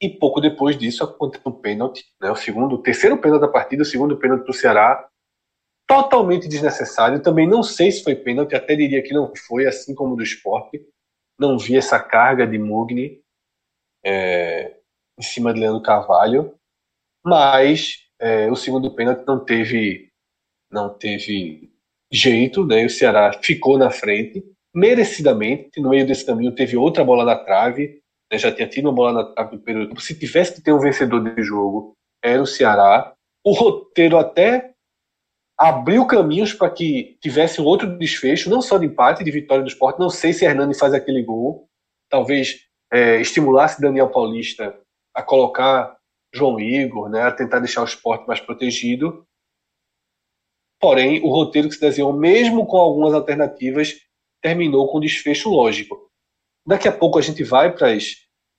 E 0.02 0.10
pouco 0.10 0.42
depois 0.42 0.78
disso 0.78 1.06
acontece 1.06 1.48
um 1.48 1.54
pênalti, 1.54 2.04
né? 2.20 2.30
o 2.30 2.36
segundo, 2.36 2.78
terceiro 2.80 3.18
pênalti 3.18 3.40
da 3.40 3.48
partida, 3.48 3.84
o 3.84 3.86
segundo 3.86 4.18
pênalti 4.18 4.44
para 4.44 4.52
o 4.52 4.54
Ceará, 4.54 5.10
totalmente 5.92 6.48
desnecessário. 6.48 7.22
Também 7.22 7.46
não 7.46 7.62
sei 7.62 7.92
se 7.92 8.02
foi 8.02 8.16
pênalti, 8.16 8.56
até 8.56 8.78
diria 8.78 9.04
que 9.04 9.14
não 9.14 9.34
foi, 9.36 9.68
assim 9.68 9.94
como 9.94 10.16
do 10.16 10.24
esporte. 10.24 10.82
Não 11.38 11.58
vi 11.58 11.76
essa 11.76 12.00
carga 12.00 12.48
de 12.48 12.58
Mugni 12.58 13.22
é, 14.06 14.78
em 15.20 15.22
cima 15.22 15.54
de 15.54 15.60
Leandro 15.60 15.84
Carvalho, 15.84 16.56
mas 17.26 18.08
é, 18.22 18.50
o 18.50 18.56
segundo 18.56 18.96
pênalti 18.96 19.26
não 19.28 19.44
teve, 19.44 20.10
não 20.72 20.98
teve 20.98 21.70
jeito, 22.10 22.66
né? 22.66 22.86
O 22.86 22.90
Ceará 22.90 23.34
ficou 23.44 23.78
na 23.78 23.90
frente, 23.90 24.42
merecidamente. 24.74 25.82
No 25.82 25.90
meio 25.90 26.08
desse 26.08 26.26
caminho 26.26 26.56
teve 26.56 26.78
outra 26.78 27.04
bola 27.04 27.26
na 27.26 27.36
trave, 27.36 28.02
né? 28.32 28.38
já 28.38 28.50
tinha 28.50 28.68
tido 28.68 28.86
uma 28.86 28.94
bola 28.94 29.12
na 29.12 29.26
trave 29.26 29.58
do 29.58 29.62
período. 29.62 30.00
Se 30.00 30.18
tivesse 30.18 30.56
que 30.56 30.62
ter 30.62 30.72
um 30.72 30.80
vencedor 30.80 31.22
de 31.22 31.44
jogo, 31.44 31.98
era 32.24 32.42
o 32.42 32.48
Ceará. 32.48 33.14
O 33.44 33.52
roteiro 33.52 34.18
até 34.18 34.71
abriu 35.62 36.08
caminhos 36.08 36.54
para 36.54 36.72
que 36.72 37.20
tivesse 37.22 37.62
um 37.62 37.66
outro 37.66 37.96
desfecho, 38.00 38.50
não 38.50 38.64
só 38.64 38.80
de 38.80 38.88
empate, 38.88 39.24
de 39.24 39.30
vitória 39.30 39.64
do 39.64 39.70
esporte. 39.70 40.00
Não 40.00 40.10
sei 40.10 40.34
se 40.34 40.44
Hernani 40.44 40.74
faz 40.74 40.92
aquele 40.92 41.22
gol. 41.22 41.70
Talvez 42.10 42.66
é, 42.92 43.22
estimulasse 43.22 43.80
Daniel 43.80 44.10
Paulista 44.10 44.76
a 45.14 45.22
colocar 45.22 45.96
João 46.34 46.60
Igor, 46.60 47.10
né, 47.10 47.22
a 47.22 47.32
tentar 47.32 47.60
deixar 47.60 47.82
o 47.82 47.86
esporte 47.86 48.26
mais 48.26 48.40
protegido. 48.40 49.24
Porém, 50.80 51.22
o 51.22 51.30
roteiro 51.30 51.70
que 51.70 51.76
se 51.76 51.82
desenhou, 51.82 52.12
mesmo 52.12 52.66
com 52.66 52.78
algumas 52.78 53.14
alternativas, 53.14 53.94
terminou 54.42 54.92
com 54.92 55.00
desfecho 55.00 55.48
lógico. 55.52 56.10
Daqui 56.68 56.88
a 56.88 56.92
pouco 56.92 57.20
a 57.20 57.22
gente 57.22 57.44
vai 57.44 57.72
para 57.72 57.94
as 57.94 58.16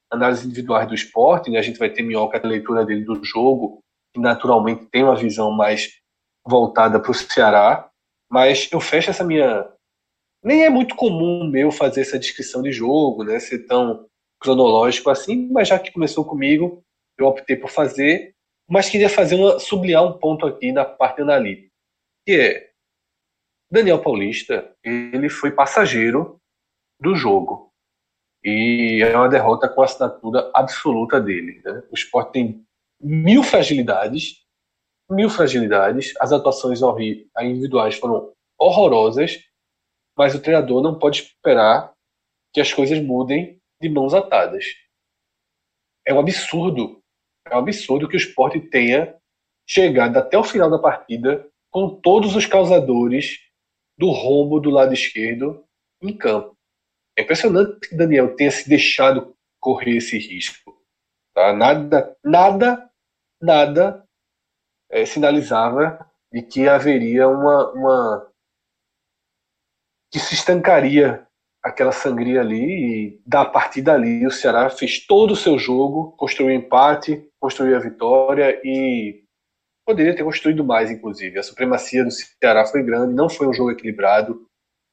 análises 0.09 0.45
individuais 0.45 0.87
do 0.87 0.95
esporte, 0.95 1.51
né? 1.51 1.59
a 1.59 1.63
gente 1.63 1.81
vai 1.81 1.91
ter 1.91 2.05
Minhoca 2.05 2.39
a 2.39 2.47
leitura 2.47 2.87
dele 2.87 3.05
do 3.05 3.25
jogo, 3.25 3.81
que 4.15 4.21
naturalmente 4.21 4.87
tem 4.87 5.03
uma 5.03 5.17
visão 5.17 5.51
mais 5.51 6.01
voltada 6.47 7.01
para 7.01 7.11
o 7.11 7.15
Ceará, 7.15 7.91
mas 8.31 8.69
eu 8.73 8.81
fecho 8.81 9.11
essa 9.11 9.25
minha 9.25 9.69
nem 10.45 10.65
é 10.65 10.71
muito 10.71 10.97
comum 10.97 11.49
meu 11.49 11.71
fazer 11.71 12.01
essa 12.01 12.19
descrição 12.19 12.63
de 12.63 12.73
jogo, 12.73 13.23
né, 13.23 13.39
ser 13.39 13.67
tão 13.67 14.07
cronológico 14.41 15.09
assim, 15.09 15.49
mas 15.53 15.69
já 15.69 15.79
que 15.79 15.93
começou 15.93 16.25
comigo, 16.25 16.83
eu 17.17 17.27
optei 17.27 17.57
por 17.57 17.71
fazer, 17.71 18.35
mas 18.69 18.89
queria 18.89 19.09
fazer 19.09 19.37
uma 19.37 19.61
sublinhar 19.61 20.05
um 20.05 20.19
ponto 20.19 20.45
aqui 20.45 20.73
na 20.73 20.85
parte 20.85 21.23
analítica, 21.23 21.71
que 22.27 22.33
é 22.33 22.71
Daniel 23.71 24.03
Paulista, 24.03 24.75
ele 24.85 25.29
foi 25.29 25.53
passageiro 25.53 26.39
do 27.01 27.15
jogo. 27.15 27.71
E 28.45 29.01
é 29.03 29.17
uma 29.17 29.29
derrota 29.29 29.69
com 29.69 29.81
a 29.81 29.85
assinatura 29.85 30.51
absoluta 30.53 31.21
dele. 31.21 31.63
Né? 31.65 31.83
O 31.91 31.95
esporte 31.95 32.33
tem 32.33 32.65
mil 33.01 33.43
fragilidades, 33.43 34.42
mil 35.13 35.31
fragilidades. 35.31 36.15
As 36.21 36.33
atuações 36.33 36.81
individuais 37.41 37.97
foram 37.97 38.33
horrorosas, 38.59 39.39
mas 40.17 40.35
o 40.35 40.41
treinador 40.41 40.83
não 40.83 40.99
pode 40.99 41.23
esperar 41.23 41.93
que 42.53 42.61
as 42.61 42.73
coisas 42.73 43.01
mudem 43.01 43.61
de 43.81 43.89
mãos 43.89 44.15
atadas. 44.15 44.65
É 46.07 46.13
um 46.13 46.21
absurdo, 46.21 47.01
é 47.47 47.55
um 47.55 47.61
absurdo 47.61 48.09
que 48.09 48.17
o 48.17 48.19
esporte 48.19 48.61
tenha 48.61 49.17
chegado 49.67 50.17
até 50.17 50.37
o 50.37 50.45
final 50.45 50.71
da 50.71 50.79
partida 50.79 51.49
com 51.71 51.89
todos 52.01 52.37
os 52.37 52.47
causadores 52.47 53.39
do 53.97 54.11
rombo 54.11 54.61
do 54.61 54.71
lado 54.71 54.93
esquerdo 54.93 55.65
em 56.03 56.17
campo. 56.17 56.57
É 57.17 57.23
impressionante 57.23 57.89
que 57.89 57.97
Daniel 57.97 58.35
tenha 58.37 58.51
se 58.51 58.69
deixado 58.69 59.35
correr 59.61 59.97
esse 59.97 60.19
risco. 60.19 60.77
Tá? 61.35 61.53
Nada, 61.53 62.17
nada, 62.23 62.91
nada 63.41 64.02
é, 64.93 65.07
sinalizava 65.07 66.07
de 66.31 66.43
que 66.43 66.69
haveria 66.69 67.27
uma, 67.27 67.73
uma 67.73 68.33
que 70.13 70.21
se 70.21 70.35
estancaria 70.35 71.27
aquela 71.63 71.93
sangria 71.93 72.41
ali 72.41 73.15
e 73.15 73.23
da 73.25 73.45
partida 73.45 73.95
ali 73.95 74.27
o 74.27 74.31
Ceará 74.31 74.69
fez 74.69 75.07
todo 75.07 75.33
o 75.33 75.37
seu 75.37 75.59
jogo, 75.59 76.13
construiu 76.13 76.55
empate, 76.55 77.27
construiu 77.41 77.77
a 77.77 77.81
vitória 77.81 78.61
e 78.65 79.25
poderia 79.87 80.15
ter 80.15 80.25
construído 80.25 80.65
mais, 80.65 80.91
inclusive. 80.91 81.39
A 81.39 81.43
supremacia 81.43 82.05
do 82.05 82.11
Ceará 82.11 82.67
foi 82.67 82.83
grande, 82.83 83.15
não 83.15 83.31
foi 83.31 83.47
um 83.47 83.55
jogo 83.55 83.71
equilibrado. 83.71 84.35
O 84.35 84.47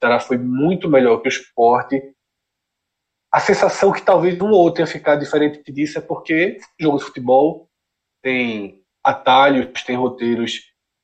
Ceará 0.05 0.19
foi 0.19 0.37
muito 0.37 0.89
melhor 0.89 1.21
que 1.21 1.27
o 1.27 1.29
esporte. 1.29 2.13
A 3.31 3.39
sensação 3.39 3.91
que 3.91 4.01
talvez 4.01 4.39
um 4.39 4.49
ou 4.49 4.59
outro 4.59 4.77
tenha 4.77 4.87
ficado 4.87 5.19
diferente 5.19 5.71
disso 5.71 5.97
é 5.97 6.01
porque 6.01 6.57
jogo 6.79 6.97
de 6.97 7.05
futebol 7.05 7.67
tem 8.23 8.78
atalhos, 9.03 9.67
tem 9.83 9.95
roteiros 9.95 10.61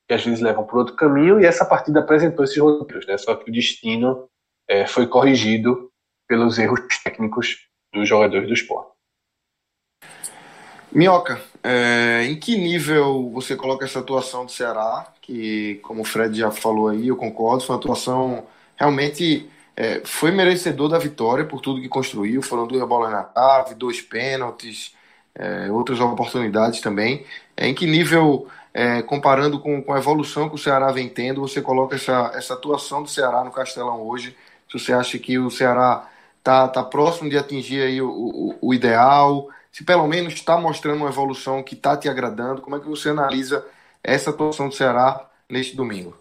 que 0.07 0.13
às 0.13 0.23
vezes 0.23 0.39
levam 0.39 0.63
por 0.65 0.77
outro 0.77 0.95
caminho, 0.95 1.39
e 1.39 1.45
essa 1.45 1.65
partida 1.65 1.99
apresentou 1.99 2.45
esses 2.45 2.57
roteiros, 2.57 3.07
né? 3.07 3.17
Só 3.17 3.35
que 3.35 3.49
o 3.49 3.53
destino 3.53 4.29
é, 4.67 4.85
foi 4.85 5.07
corrigido 5.07 5.89
pelos 6.27 6.59
erros 6.59 6.81
técnicos 7.03 7.57
dos 7.93 8.07
jogadores 8.07 8.47
do 8.47 8.53
esporte. 8.53 8.91
Minhoca, 10.91 11.41
é, 11.63 12.23
em 12.23 12.39
que 12.39 12.57
nível 12.57 13.29
você 13.31 13.55
coloca 13.55 13.83
essa 13.83 13.99
atuação 13.99 14.45
do 14.45 14.51
Ceará? 14.51 15.11
Que, 15.21 15.75
como 15.83 16.01
o 16.01 16.05
Fred 16.05 16.37
já 16.37 16.51
falou 16.51 16.87
aí, 16.87 17.07
eu 17.07 17.17
concordo, 17.17 17.63
foi 17.63 17.75
uma 17.75 17.79
atuação 17.79 18.47
realmente 18.75 19.49
é, 19.75 20.01
foi 20.05 20.31
merecedor 20.31 20.87
da 20.87 20.97
vitória 20.97 21.45
por 21.45 21.61
tudo 21.61 21.81
que 21.81 21.89
construiu. 21.89 22.41
Foram 22.41 22.67
duas 22.67 22.87
bolas 22.87 23.11
na 23.11 23.23
trave, 23.23 23.75
dois 23.75 24.01
pênaltis, 24.01 24.94
é, 25.35 25.69
outras 25.71 25.99
oportunidades 25.99 26.81
também. 26.81 27.25
É, 27.55 27.67
em 27.67 27.73
que 27.73 27.85
nível 27.85 28.47
é, 28.73 29.01
comparando 29.01 29.59
com, 29.59 29.81
com, 29.81 29.93
a 29.93 29.97
evolução 29.97 30.49
que 30.49 30.55
o 30.55 30.57
Ceará 30.57 30.91
vem 30.91 31.07
tendo, 31.07 31.41
você 31.41 31.61
coloca 31.61 31.95
essa, 31.95 32.31
essa 32.33 32.53
atuação 32.53 33.03
do 33.03 33.09
Ceará 33.09 33.43
no 33.43 33.51
Castelão 33.51 34.01
hoje? 34.01 34.35
Se 34.69 34.79
você 34.79 34.93
acha 34.93 35.17
que 35.19 35.37
o 35.37 35.51
Ceará 35.51 36.07
está 36.37 36.67
tá 36.67 36.83
próximo 36.83 37.29
de 37.29 37.37
atingir 37.37 37.81
aí 37.81 38.01
o, 38.01 38.09
o, 38.09 38.55
o 38.61 38.73
ideal, 38.73 39.47
se 39.71 39.83
pelo 39.83 40.07
menos 40.07 40.33
está 40.33 40.57
mostrando 40.57 40.97
uma 40.97 41.09
evolução 41.09 41.63
que 41.63 41.75
está 41.75 41.95
te 41.97 42.09
agradando, 42.09 42.61
como 42.61 42.75
é 42.75 42.79
que 42.79 42.87
você 42.87 43.09
analisa 43.09 43.65
essa 44.03 44.29
atuação 44.29 44.69
do 44.69 44.75
Ceará 44.75 45.25
neste 45.49 45.75
domingo? 45.75 46.15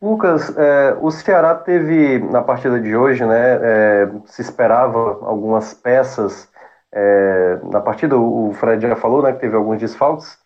Lucas, 0.00 0.56
é, 0.56 0.96
o 1.00 1.10
Ceará 1.10 1.54
teve 1.56 2.20
na 2.20 2.40
partida 2.40 2.80
de 2.80 2.96
hoje, 2.96 3.24
né? 3.24 3.58
É, 3.60 4.08
se 4.26 4.42
esperava 4.42 5.18
algumas 5.22 5.74
peças 5.74 6.47
é, 6.92 7.58
na 7.64 7.80
partida. 7.80 8.16
O 8.16 8.52
Fred 8.54 8.86
já 8.86 8.96
falou, 8.96 9.22
né, 9.22 9.32
que 9.32 9.40
teve 9.40 9.56
alguns 9.56 9.78
desfalques. 9.78 10.38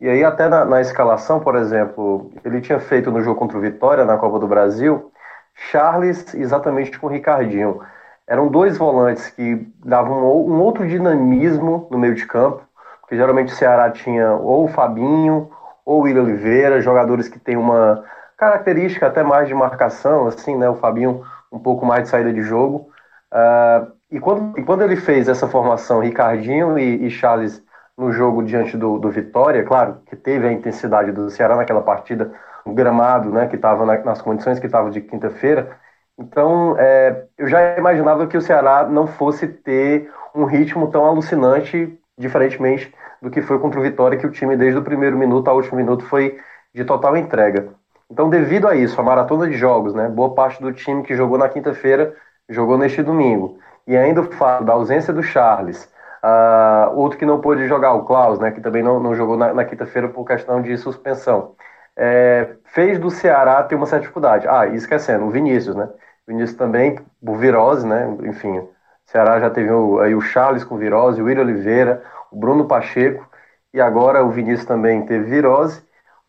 E 0.00 0.08
aí, 0.08 0.24
até 0.24 0.48
na, 0.48 0.64
na, 0.64 0.80
escalação, 0.80 1.40
por 1.40 1.54
exemplo, 1.54 2.32
ele 2.44 2.60
tinha 2.60 2.80
feito 2.80 3.10
no 3.10 3.22
jogo 3.22 3.38
contra 3.38 3.56
o 3.56 3.60
Vitória, 3.60 4.04
na 4.04 4.18
Copa 4.18 4.38
do 4.38 4.48
Brasil, 4.48 5.12
Charles 5.54 6.34
exatamente 6.34 6.98
com 6.98 7.06
o 7.06 7.10
Ricardinho. 7.10 7.80
Eram 8.26 8.48
dois 8.48 8.76
volantes 8.76 9.28
que 9.30 9.66
davam 9.84 10.18
um, 10.24 10.60
outro 10.60 10.86
dinamismo 10.86 11.88
no 11.90 11.98
meio 11.98 12.14
de 12.14 12.26
campo, 12.26 12.62
porque 13.00 13.16
geralmente 13.16 13.52
o 13.52 13.56
Ceará 13.56 13.90
tinha 13.90 14.32
ou 14.32 14.64
o 14.64 14.68
Fabinho 14.68 15.50
ou 15.84 16.00
o 16.00 16.02
William 16.02 16.22
Oliveira, 16.22 16.80
jogadores 16.80 17.28
que 17.28 17.38
têm 17.38 17.56
uma 17.56 18.04
característica 18.36 19.06
até 19.06 19.22
mais 19.22 19.48
de 19.48 19.54
marcação, 19.54 20.26
assim, 20.26 20.56
né? 20.56 20.68
O 20.68 20.76
Fabinho 20.76 21.24
um 21.52 21.58
pouco 21.58 21.84
mais 21.86 22.04
de 22.04 22.08
saída 22.08 22.32
de 22.32 22.42
jogo. 22.42 22.90
Uh, 23.32 23.92
e, 24.12 24.20
quando, 24.20 24.58
e 24.58 24.62
quando 24.62 24.82
ele 24.82 24.96
fez 24.96 25.28
essa 25.28 25.48
formação, 25.48 26.00
Ricardinho 26.00 26.78
e, 26.78 27.06
e 27.06 27.10
Charles 27.10 27.62
no 27.96 28.12
jogo 28.12 28.42
diante 28.42 28.76
do, 28.76 28.98
do 28.98 29.10
Vitória, 29.10 29.64
claro 29.64 30.02
que 30.06 30.14
teve 30.14 30.46
a 30.46 30.52
intensidade 30.52 31.12
do 31.12 31.30
Ceará 31.30 31.56
naquela 31.56 31.80
partida, 31.80 32.32
o 32.64 32.72
gramado, 32.72 33.30
né, 33.30 33.46
que 33.46 33.56
estava 33.56 33.84
na, 33.86 33.98
nas 33.98 34.20
condições 34.20 34.58
que 34.58 34.66
estava 34.66 34.90
de 34.90 35.00
quinta-feira. 35.00 35.76
Então, 36.18 36.76
é, 36.78 37.24
eu 37.38 37.48
já 37.48 37.76
imaginava 37.78 38.26
que 38.26 38.36
o 38.36 38.40
Ceará 38.40 38.86
não 38.86 39.06
fosse 39.06 39.48
ter 39.48 40.10
um 40.34 40.44
ritmo 40.44 40.90
tão 40.90 41.06
alucinante, 41.06 41.98
diferentemente 42.16 42.94
do 43.20 43.30
que 43.30 43.40
foi 43.40 43.58
contra 43.58 43.80
o 43.80 43.82
Vitória, 43.82 44.18
que 44.18 44.26
o 44.26 44.30
time, 44.30 44.56
desde 44.56 44.78
o 44.78 44.82
primeiro 44.82 45.16
minuto 45.16 45.48
ao 45.48 45.56
último 45.56 45.76
minuto, 45.76 46.04
foi 46.04 46.38
de 46.74 46.84
total 46.84 47.16
entrega. 47.16 47.68
Então, 48.10 48.28
devido 48.28 48.68
a 48.68 48.74
isso, 48.74 49.00
a 49.00 49.04
maratona 49.04 49.48
de 49.48 49.56
jogos, 49.56 49.94
né, 49.94 50.08
boa 50.08 50.34
parte 50.34 50.60
do 50.60 50.72
time 50.72 51.02
que 51.02 51.14
jogou 51.14 51.38
na 51.38 51.48
quinta-feira 51.48 52.14
jogou 52.48 52.76
neste 52.76 53.02
domingo. 53.02 53.58
E 53.86 53.96
ainda 53.96 54.20
o 54.20 54.32
fato 54.32 54.64
da 54.64 54.72
ausência 54.72 55.12
do 55.12 55.22
Charles, 55.22 55.90
Uh, 56.24 56.96
outro 56.96 57.18
que 57.18 57.26
não 57.26 57.40
pôde 57.40 57.66
jogar, 57.66 57.94
o 57.94 58.04
Klaus, 58.04 58.38
né, 58.38 58.52
que 58.52 58.60
também 58.60 58.80
não, 58.82 59.00
não 59.00 59.12
jogou 59.14 59.36
na, 59.36 59.52
na 59.52 59.64
quinta-feira 59.64 60.08
por 60.08 60.24
questão 60.24 60.62
de 60.62 60.76
suspensão. 60.76 61.56
É, 61.96 62.54
fez 62.66 62.98
do 62.98 63.10
Ceará 63.10 63.62
ter 63.64 63.74
uma 63.74 63.86
certa 63.86 64.02
dificuldade. 64.02 64.46
Ah, 64.48 64.66
e 64.66 64.76
esquecendo, 64.76 65.24
o 65.26 65.30
Vinícius, 65.30 65.74
né? 65.74 65.84
O 66.26 66.30
Vinícius 66.30 66.56
também, 66.56 66.96
por 67.24 67.36
virose, 67.38 67.86
né? 67.86 68.06
Enfim, 68.22 68.58
o 68.58 68.70
Ceará 69.04 69.40
já 69.40 69.50
teve 69.50 69.70
o, 69.72 69.98
aí 70.00 70.14
o 70.14 70.20
Charles 70.20 70.64
com 70.64 70.76
virose, 70.78 71.20
o 71.20 71.24
William 71.24 71.42
Oliveira, 71.42 72.02
o 72.30 72.36
Bruno 72.36 72.66
Pacheco, 72.66 73.28
e 73.74 73.80
agora 73.80 74.24
o 74.24 74.30
Vinícius 74.30 74.66
também 74.66 75.04
teve 75.04 75.24
virose. 75.24 75.82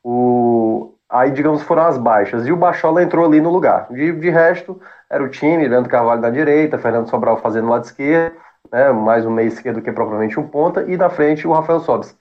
O, 0.03 0.92
aí, 1.13 1.31
digamos, 1.31 1.61
foram 1.61 1.83
as 1.83 1.97
baixas. 1.97 2.47
E 2.47 2.51
o 2.51 2.57
Bachola 2.57 3.03
entrou 3.03 3.25
ali 3.25 3.39
no 3.39 3.51
lugar. 3.51 3.87
De, 3.91 4.11
de 4.11 4.29
resto, 4.31 4.81
era 5.09 5.23
o 5.23 5.29
time, 5.29 5.67
Leandro 5.67 5.89
Carvalho 5.89 6.21
na 6.21 6.31
direita, 6.31 6.77
Fernando 6.79 7.07
Sobral 7.07 7.37
fazendo 7.37 7.69
lado 7.69 7.83
esquerdo, 7.85 8.35
né, 8.71 8.91
mais 8.91 9.25
um 9.25 9.31
meio 9.31 9.47
esquerdo 9.47 9.81
que 9.81 9.91
propriamente 9.91 10.39
um 10.39 10.47
ponta, 10.47 10.83
e 10.83 10.97
na 10.97 11.09
frente 11.09 11.47
o 11.47 11.53
Rafael 11.53 11.79
Sobis. 11.81 12.17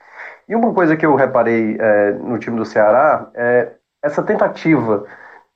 E 0.46 0.54
uma 0.54 0.74
coisa 0.74 0.96
que 0.96 1.06
eu 1.06 1.14
reparei 1.14 1.76
é, 1.80 2.12
no 2.12 2.38
time 2.38 2.56
do 2.56 2.66
Ceará 2.66 3.30
é 3.34 3.72
essa 4.02 4.22
tentativa 4.22 5.06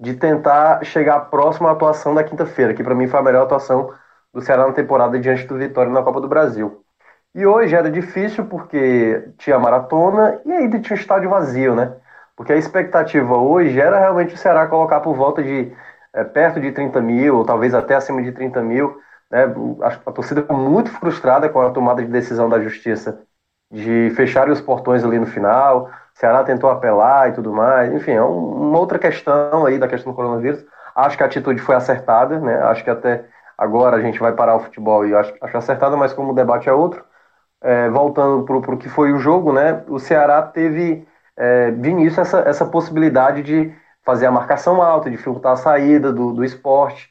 de 0.00 0.14
tentar 0.14 0.82
chegar 0.84 1.20
próximo 1.30 1.68
à 1.68 1.72
atuação 1.72 2.14
da 2.14 2.24
quinta-feira, 2.24 2.72
que 2.72 2.82
para 2.82 2.94
mim 2.94 3.06
foi 3.06 3.20
a 3.20 3.22
melhor 3.22 3.42
atuação 3.42 3.92
do 4.32 4.40
Ceará 4.40 4.66
na 4.66 4.72
temporada 4.72 5.18
diante 5.18 5.46
do 5.46 5.58
Vitória 5.58 5.92
na 5.92 6.02
Copa 6.02 6.20
do 6.20 6.28
Brasil. 6.28 6.82
E 7.34 7.44
hoje 7.46 7.74
era 7.74 7.90
difícil 7.90 8.46
porque 8.46 9.28
tinha 9.38 9.58
maratona 9.58 10.40
e 10.46 10.52
ainda 10.52 10.78
tinha 10.80 10.96
um 10.96 11.00
estádio 11.00 11.28
vazio, 11.28 11.74
né? 11.74 11.96
Porque 12.36 12.52
a 12.52 12.56
expectativa 12.56 13.36
hoje 13.36 13.80
era 13.80 13.98
realmente 13.98 14.34
o 14.34 14.38
Ceará 14.38 14.66
colocar 14.66 15.00
por 15.00 15.14
volta 15.16 15.42
de 15.42 15.72
é, 16.12 16.24
perto 16.24 16.60
de 16.60 16.72
30 16.72 17.00
mil, 17.00 17.38
ou 17.38 17.44
talvez 17.44 17.74
até 17.74 17.94
acima 17.94 18.22
de 18.22 18.32
30 18.32 18.62
mil, 18.62 19.00
né, 19.30 19.44
a, 19.82 20.12
torcida 20.12 20.42
ficou 20.42 20.56
muito 20.56 20.90
frustrada 20.90 21.48
com 21.48 21.60
a 21.60 21.70
tomada 21.70 22.02
de 22.02 22.10
decisão 22.10 22.48
da 22.48 22.60
justiça 22.60 23.20
de 23.70 24.10
fecharem 24.14 24.52
os 24.52 24.60
portões 24.60 25.04
ali 25.04 25.18
no 25.18 25.26
final. 25.26 25.90
O 26.14 26.18
Ceará 26.18 26.44
tentou 26.44 26.70
apelar 26.70 27.28
e 27.30 27.32
tudo 27.32 27.52
mais. 27.52 27.92
Enfim, 27.92 28.12
é 28.12 28.22
um, 28.22 28.68
uma 28.68 28.78
outra 28.78 28.98
questão 28.98 29.66
aí 29.66 29.78
da 29.78 29.88
questão 29.88 30.12
do 30.12 30.16
coronavírus. 30.16 30.64
Acho 30.94 31.16
que 31.16 31.22
a 31.22 31.26
atitude 31.26 31.60
foi 31.60 31.74
acertada, 31.74 32.38
né? 32.40 32.56
Acho 32.64 32.84
que 32.84 32.90
até 32.90 33.24
agora 33.58 33.96
a 33.96 34.00
gente 34.00 34.18
vai 34.20 34.32
parar 34.32 34.56
o 34.56 34.60
futebol 34.60 35.06
e 35.06 35.14
acho, 35.14 35.34
acho 35.40 35.56
acertada, 35.56 35.96
mas 35.96 36.12
como 36.12 36.32
o 36.32 36.34
debate 36.34 36.68
é 36.68 36.72
outro, 36.72 37.04
é, 37.62 37.88
voltando 37.90 38.44
para 38.44 38.74
o 38.74 38.78
que 38.78 38.88
foi 38.88 39.12
o 39.12 39.18
jogo, 39.18 39.52
né? 39.52 39.84
O 39.88 39.98
Ceará 39.98 40.42
teve 40.42 41.06
é, 41.36 41.70
de 41.70 41.88
início 41.88 42.20
essa, 42.20 42.40
essa 42.40 42.64
possibilidade 42.64 43.42
de 43.42 43.72
fazer 44.04 44.26
a 44.26 44.30
marcação 44.30 44.80
alta, 44.80 45.10
de 45.10 45.16
filtrar 45.16 45.54
a 45.54 45.56
saída 45.56 46.12
do, 46.12 46.32
do 46.32 46.44
esporte. 46.44 47.10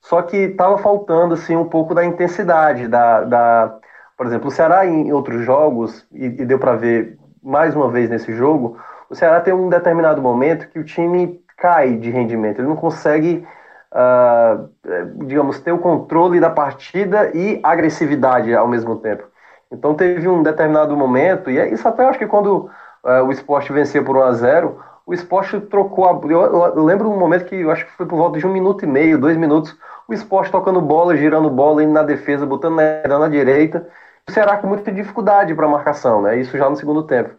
Só 0.00 0.22
que 0.22 0.36
estava 0.36 0.78
faltando 0.78 1.34
assim 1.34 1.56
um 1.56 1.68
pouco 1.68 1.94
da 1.94 2.04
intensidade 2.04 2.86
da, 2.86 3.22
da 3.22 3.78
por 4.16 4.26
exemplo, 4.26 4.48
o 4.48 4.50
Ceará 4.50 4.86
em 4.86 5.12
outros 5.12 5.44
jogos 5.44 6.06
e, 6.12 6.26
e 6.26 6.44
deu 6.44 6.58
para 6.58 6.76
ver 6.76 7.18
mais 7.42 7.74
uma 7.74 7.90
vez 7.90 8.08
nesse 8.08 8.32
jogo, 8.32 8.78
o 9.10 9.14
Ceará 9.14 9.40
tem 9.40 9.52
um 9.52 9.68
determinado 9.68 10.22
momento 10.22 10.68
que 10.68 10.78
o 10.78 10.84
time 10.84 11.40
cai 11.56 11.94
de 11.94 12.10
rendimento, 12.10 12.60
ele 12.60 12.68
não 12.68 12.76
consegue 12.76 13.46
uh, 13.92 14.68
digamos, 15.24 15.60
ter 15.60 15.72
o 15.72 15.78
controle 15.78 16.40
da 16.40 16.50
partida 16.50 17.30
e 17.34 17.60
agressividade 17.62 18.54
ao 18.54 18.68
mesmo 18.68 18.96
tempo. 18.96 19.24
Então 19.70 19.94
teve 19.94 20.28
um 20.28 20.42
determinado 20.42 20.96
momento, 20.96 21.50
e 21.50 21.58
é 21.58 21.72
isso 21.72 21.86
até 21.88 22.04
acho 22.04 22.18
que 22.18 22.26
quando 22.26 22.70
uh, 23.06 23.24
o 23.24 23.32
esporte 23.32 23.72
vencia 23.72 24.02
por 24.02 24.16
1 24.16 24.22
a 24.22 24.32
0 24.32 24.84
o 25.06 25.14
esporte 25.14 25.60
trocou 25.60 26.04
a. 26.08 26.20
Eu, 26.28 26.74
eu, 26.76 26.84
lembro 26.84 27.08
um 27.08 27.16
momento 27.16 27.44
que 27.44 27.54
eu 27.54 27.70
acho 27.70 27.86
que 27.86 27.92
foi 27.92 28.04
por 28.06 28.16
volta 28.16 28.38
de 28.38 28.46
um 28.46 28.52
minuto 28.52 28.84
e 28.84 28.88
meio, 28.88 29.16
dois 29.16 29.36
minutos, 29.36 29.76
o 30.08 30.12
esporte 30.12 30.50
tocando 30.50 30.80
bola, 30.80 31.16
girando 31.16 31.48
bola, 31.48 31.82
indo 31.82 31.92
na 31.92 32.02
defesa, 32.02 32.44
botando 32.44 32.76
na, 32.76 33.18
na 33.18 33.28
direita. 33.28 33.86
O 34.28 34.32
Ceará 34.32 34.56
com 34.56 34.66
muita 34.66 34.90
dificuldade 34.90 35.54
para 35.54 35.68
marcação, 35.68 36.20
né? 36.22 36.36
Isso 36.36 36.58
já 36.58 36.68
no 36.68 36.74
segundo 36.74 37.04
tempo. 37.04 37.30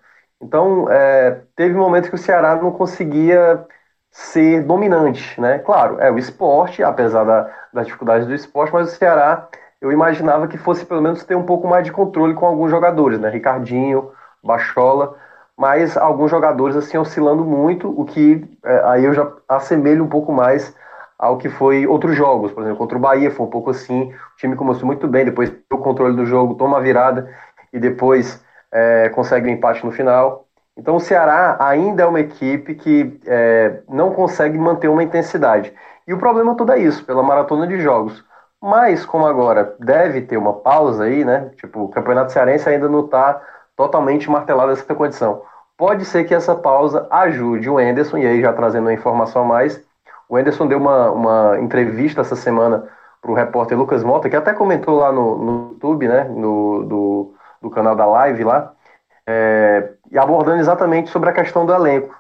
Então, 0.42 0.90
é, 0.90 1.42
teve 1.56 1.76
momentos 1.76 2.10
que 2.10 2.16
o 2.16 2.18
Ceará 2.18 2.56
não 2.56 2.72
conseguia 2.72 3.66
ser 4.12 4.64
dominante, 4.64 5.40
né? 5.40 5.60
Claro, 5.60 6.00
é 6.00 6.10
o 6.10 6.18
esporte, 6.18 6.82
apesar 6.82 7.26
da, 7.26 7.52
das 7.74 7.86
dificuldades 7.86 8.28
do 8.28 8.34
esporte, 8.34 8.74
mas 8.74 8.94
o 8.94 8.96
Ceará, 8.96 9.50
eu 9.82 9.92
imaginava 9.92 10.48
que 10.48 10.58
fosse 10.58 10.86
pelo 10.86 11.02
menos 11.02 11.24
ter 11.26 11.36
um 11.36 11.44
pouco 11.44 11.68
mais 11.68 11.84
de 11.84 11.92
controle 11.92 12.34
com 12.34 12.46
alguns 12.46 12.72
jogadores, 12.72 13.20
né? 13.20 13.30
Ricardinho, 13.30 14.12
Bachola, 14.42 15.16
mas 15.58 15.98
alguns 15.98 16.30
jogadores 16.30 16.76
assim 16.76 16.98
oscilando 16.98 17.44
muito, 17.44 17.90
o 17.90 18.06
que 18.06 18.46
é, 18.64 18.82
aí 18.86 19.06
eu 19.06 19.14
já 19.14 19.32
assemelho 19.50 20.04
um 20.04 20.10
pouco 20.10 20.32
mais 20.32 20.76
ao 21.18 21.38
que 21.38 21.50
foi 21.50 21.88
outros 21.88 22.16
jogos, 22.16 22.52
por 22.52 22.62
exemplo, 22.62 22.78
contra 22.78 22.98
o 22.98 23.02
Bahia 23.02 23.32
foi 23.32 23.46
um 23.46 23.50
pouco 23.50 23.72
assim, 23.72 24.14
o 24.14 24.38
time 24.38 24.56
começou 24.56 24.86
muito 24.86 25.08
bem, 25.08 25.26
depois 25.26 25.52
o 25.72 25.78
controle 25.80 26.16
do 26.16 26.26
jogo, 26.26 26.56
toma 26.56 26.78
a 26.78 26.82
virada 26.82 27.34
e 27.74 27.80
depois 27.80 28.44
é, 28.72 29.10
consegue 29.10 29.48
o 29.48 29.50
um 29.50 29.54
empate 29.54 29.84
no 29.84 29.92
final. 29.92 30.46
Então 30.78 30.96
o 30.96 31.00
Ceará 31.00 31.58
ainda 31.60 32.04
é 32.04 32.06
uma 32.06 32.20
equipe 32.20 32.76
que 32.76 33.20
é, 33.26 33.80
não 33.90 34.12
consegue 34.12 34.58
manter 34.60 34.88
uma 34.90 35.04
intensidade. 35.04 35.74
E 36.08 36.14
o 36.14 36.20
problema 36.20 36.56
todo 36.56 36.72
é 36.72 36.80
isso, 36.80 37.04
pela 37.04 37.24
maratona 37.24 37.66
de 37.68 37.80
jogos. 37.80 38.24
Mas 38.62 39.06
como 39.06 39.26
agora 39.26 39.76
deve 39.80 40.22
ter 40.22 40.38
uma 40.38 40.54
pausa 40.54 41.04
aí, 41.04 41.26
né? 41.26 41.52
Tipo, 41.58 41.84
o 41.84 41.90
Campeonato 41.90 42.32
Cearense 42.32 42.70
ainda 42.70 42.88
não 42.88 43.06
está 43.06 43.42
totalmente 43.78 44.30
martelado 44.30 44.72
essa 44.72 44.96
condição. 44.96 45.44
Pode 45.78 46.04
ser 46.04 46.24
que 46.24 46.34
essa 46.34 46.56
pausa 46.56 47.08
ajude 47.12 47.70
o 47.70 47.80
Enderson, 47.80 48.18
e 48.18 48.26
aí 48.26 48.42
já 48.42 48.52
trazendo 48.52 48.86
uma 48.86 48.94
informação 48.94 49.44
a 49.44 49.46
mais, 49.46 49.82
o 50.28 50.38
Enderson 50.38 50.68
deu 50.68 50.80
uma, 50.80 51.12
uma 51.12 51.60
entrevista 51.60 52.22
essa 52.22 52.36
semana 52.36 52.90
para 53.22 53.32
o 53.32 53.36
repórter 53.36 53.78
Lucas 53.78 54.04
Mota, 54.04 54.30
que 54.30 54.36
até 54.36 54.54
comentou 54.54 54.98
lá 54.98 55.12
no, 55.12 55.38
no 55.38 55.70
YouTube, 55.70 56.08
né, 56.08 56.24
no, 56.26 56.84
do, 56.84 57.34
do 57.62 57.70
canal 57.70 57.96
da 57.96 58.06
Live 58.06 58.44
lá, 58.44 58.74
é, 59.28 59.94
e 60.12 60.18
abordando 60.18 60.60
exatamente 60.60 61.10
sobre 61.12 61.30
a 61.30 61.34
questão 61.34 61.66
do 61.66 61.74
elenco. 61.74 62.16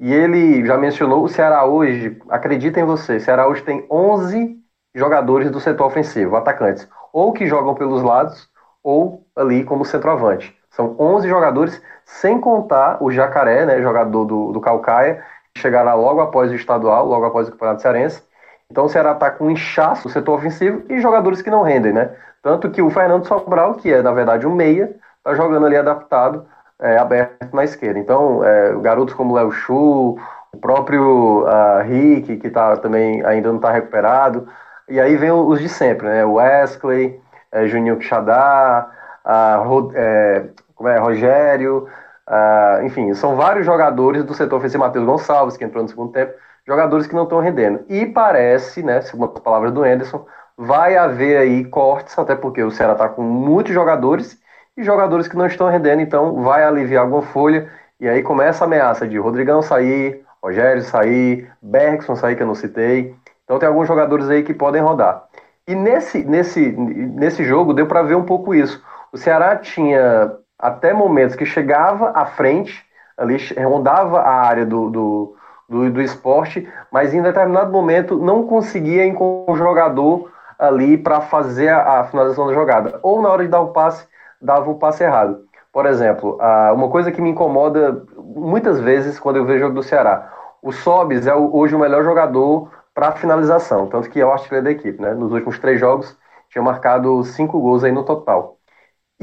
E 0.00 0.12
ele 0.12 0.64
já 0.64 0.76
mencionou 0.76 1.22
o 1.22 1.28
Ceará 1.28 1.64
hoje, 1.64 2.20
acredita 2.28 2.80
em 2.80 2.84
você, 2.84 3.16
o 3.16 3.20
Ceará 3.20 3.46
hoje 3.46 3.62
tem 3.62 3.86
11 3.90 4.56
jogadores 4.94 5.50
do 5.50 5.60
setor 5.60 5.86
ofensivo, 5.86 6.36
atacantes, 6.36 6.88
ou 7.12 7.32
que 7.32 7.46
jogam 7.46 7.74
pelos 7.74 8.02
lados, 8.02 8.48
ou 8.82 9.26
ali 9.36 9.64
como 9.64 9.84
centroavante. 9.84 10.56
São 10.74 10.96
11 10.98 11.28
jogadores, 11.28 11.82
sem 12.04 12.40
contar 12.40 12.98
o 13.00 13.10
Jacaré, 13.10 13.64
né, 13.64 13.80
jogador 13.80 14.24
do, 14.24 14.52
do 14.52 14.60
Calcaia, 14.60 15.22
que 15.54 15.60
chegará 15.60 15.94
logo 15.94 16.20
após 16.20 16.50
o 16.50 16.54
estadual, 16.54 17.06
logo 17.06 17.24
após 17.24 17.48
o 17.48 17.52
Campeonato 17.52 17.82
Cearense. 17.82 18.22
Então 18.70 18.84
o 18.84 18.88
Ceará 18.88 19.12
está 19.12 19.30
com 19.30 19.46
um 19.46 19.50
inchaço 19.50 20.08
no 20.08 20.12
setor 20.12 20.34
ofensivo 20.34 20.82
e 20.88 21.00
jogadores 21.00 21.40
que 21.40 21.50
não 21.50 21.62
rendem, 21.62 21.92
né? 21.92 22.10
Tanto 22.42 22.70
que 22.70 22.82
o 22.82 22.90
Fernando 22.90 23.26
Sobral, 23.26 23.74
que 23.74 23.92
é 23.92 24.02
na 24.02 24.12
verdade 24.12 24.46
um 24.46 24.54
meia, 24.54 24.94
está 25.18 25.34
jogando 25.34 25.66
ali 25.66 25.76
adaptado, 25.76 26.46
é, 26.80 26.98
aberto 26.98 27.54
na 27.54 27.64
esquerda. 27.64 27.98
Então, 27.98 28.44
é, 28.44 28.74
garotos 28.80 29.14
como 29.14 29.34
Léo 29.34 29.52
Chu, 29.52 30.18
o 30.54 30.58
próprio 30.60 31.44
uh, 31.44 31.82
Rick, 31.82 32.36
que 32.36 32.50
tá, 32.50 32.76
também 32.76 33.24
ainda 33.24 33.48
não 33.48 33.56
está 33.56 33.70
recuperado. 33.70 34.48
E 34.88 35.00
aí 35.00 35.16
vem 35.16 35.30
os 35.30 35.60
de 35.60 35.68
sempre, 35.68 36.06
né? 36.06 36.24
Wesley, 36.24 37.20
é, 37.50 37.66
Juninho 37.66 37.96
Quixadá, 37.96 38.88
uh, 39.24 39.92
é, 39.94 40.44
é, 40.88 40.98
Rogério, 40.98 41.88
uh, 42.28 42.84
enfim, 42.84 43.12
são 43.14 43.36
vários 43.36 43.66
jogadores 43.66 44.24
do 44.24 44.34
setor 44.34 44.56
ofensivo, 44.56 44.82
Matheus 44.82 45.04
Gonçalves, 45.04 45.56
que 45.56 45.64
entrou 45.64 45.82
no 45.82 45.88
segundo 45.88 46.12
tempo, 46.12 46.32
jogadores 46.66 47.06
que 47.06 47.14
não 47.14 47.24
estão 47.24 47.40
rendendo. 47.40 47.84
E 47.88 48.06
parece, 48.06 48.82
né, 48.82 49.00
segundo 49.00 49.32
as 49.34 49.40
palavras 49.40 49.72
do 49.72 49.82
Anderson, 49.82 50.24
vai 50.56 50.96
haver 50.96 51.36
aí 51.36 51.64
cortes, 51.64 52.18
até 52.18 52.34
porque 52.34 52.62
o 52.62 52.70
Ceará 52.70 52.92
está 52.92 53.08
com 53.08 53.22
muitos 53.22 53.72
jogadores 53.72 54.38
e 54.76 54.82
jogadores 54.82 55.28
que 55.28 55.36
não 55.36 55.46
estão 55.46 55.68
rendendo, 55.68 56.02
então 56.02 56.42
vai 56.42 56.64
aliviar 56.64 57.04
alguma 57.04 57.22
folha. 57.22 57.68
E 58.00 58.08
aí 58.08 58.22
começa 58.22 58.64
a 58.64 58.66
ameaça 58.66 59.06
de 59.06 59.18
Rodrigão 59.18 59.62
sair, 59.62 60.24
Rogério 60.42 60.82
sair, 60.82 61.50
Bergson 61.62 62.16
sair, 62.16 62.36
que 62.36 62.42
eu 62.42 62.46
não 62.46 62.54
citei. 62.54 63.14
Então 63.44 63.58
tem 63.58 63.68
alguns 63.68 63.86
jogadores 63.86 64.28
aí 64.28 64.42
que 64.42 64.52
podem 64.52 64.82
rodar. 64.82 65.24
E 65.66 65.74
nesse, 65.74 66.24
nesse, 66.24 66.72
nesse 66.72 67.44
jogo 67.44 67.72
deu 67.72 67.86
para 67.86 68.02
ver 68.02 68.16
um 68.16 68.24
pouco 68.24 68.54
isso. 68.54 68.82
O 69.12 69.16
Ceará 69.16 69.56
tinha 69.56 70.32
até 70.58 70.92
momentos 70.92 71.36
que 71.36 71.44
chegava 71.44 72.10
à 72.14 72.24
frente, 72.26 72.84
ali 73.16 73.36
rondava 73.64 74.20
a 74.20 74.46
área 74.46 74.64
do, 74.66 74.90
do, 74.90 75.36
do, 75.68 75.90
do 75.90 76.02
esporte, 76.02 76.68
mas 76.90 77.14
em 77.14 77.22
determinado 77.22 77.72
momento 77.72 78.18
não 78.18 78.46
conseguia 78.46 79.06
encontrar 79.06 79.52
um 79.52 79.56
jogador 79.56 80.32
ali 80.58 80.96
para 80.96 81.20
fazer 81.20 81.68
a, 81.68 82.00
a 82.00 82.04
finalização 82.04 82.46
da 82.46 82.54
jogada. 82.54 82.98
Ou 83.02 83.20
na 83.20 83.28
hora 83.28 83.42
de 83.42 83.48
dar 83.50 83.60
o 83.60 83.72
passe, 83.72 84.06
dava 84.40 84.70
o 84.70 84.78
passe 84.78 85.02
errado. 85.02 85.44
Por 85.72 85.86
exemplo, 85.86 86.38
uma 86.72 86.88
coisa 86.88 87.10
que 87.10 87.20
me 87.20 87.30
incomoda 87.30 88.04
muitas 88.16 88.78
vezes 88.78 89.18
quando 89.18 89.36
eu 89.36 89.44
vejo 89.44 89.58
o 89.58 89.62
jogo 89.62 89.74
do 89.74 89.82
Ceará, 89.82 90.32
o 90.62 90.70
Sobis 90.70 91.26
é 91.26 91.34
hoje 91.34 91.74
o 91.74 91.78
melhor 91.78 92.04
jogador 92.04 92.70
para 92.94 93.12
finalização, 93.12 93.88
tanto 93.88 94.08
que 94.08 94.20
é 94.20 94.24
o 94.24 94.30
artilheiro 94.30 94.64
da 94.64 94.70
equipe. 94.70 95.02
Né? 95.02 95.12
Nos 95.14 95.32
últimos 95.32 95.58
três 95.58 95.80
jogos, 95.80 96.16
tinha 96.48 96.62
marcado 96.62 97.24
cinco 97.24 97.60
gols 97.60 97.82
aí 97.82 97.90
no 97.90 98.04
total. 98.04 98.53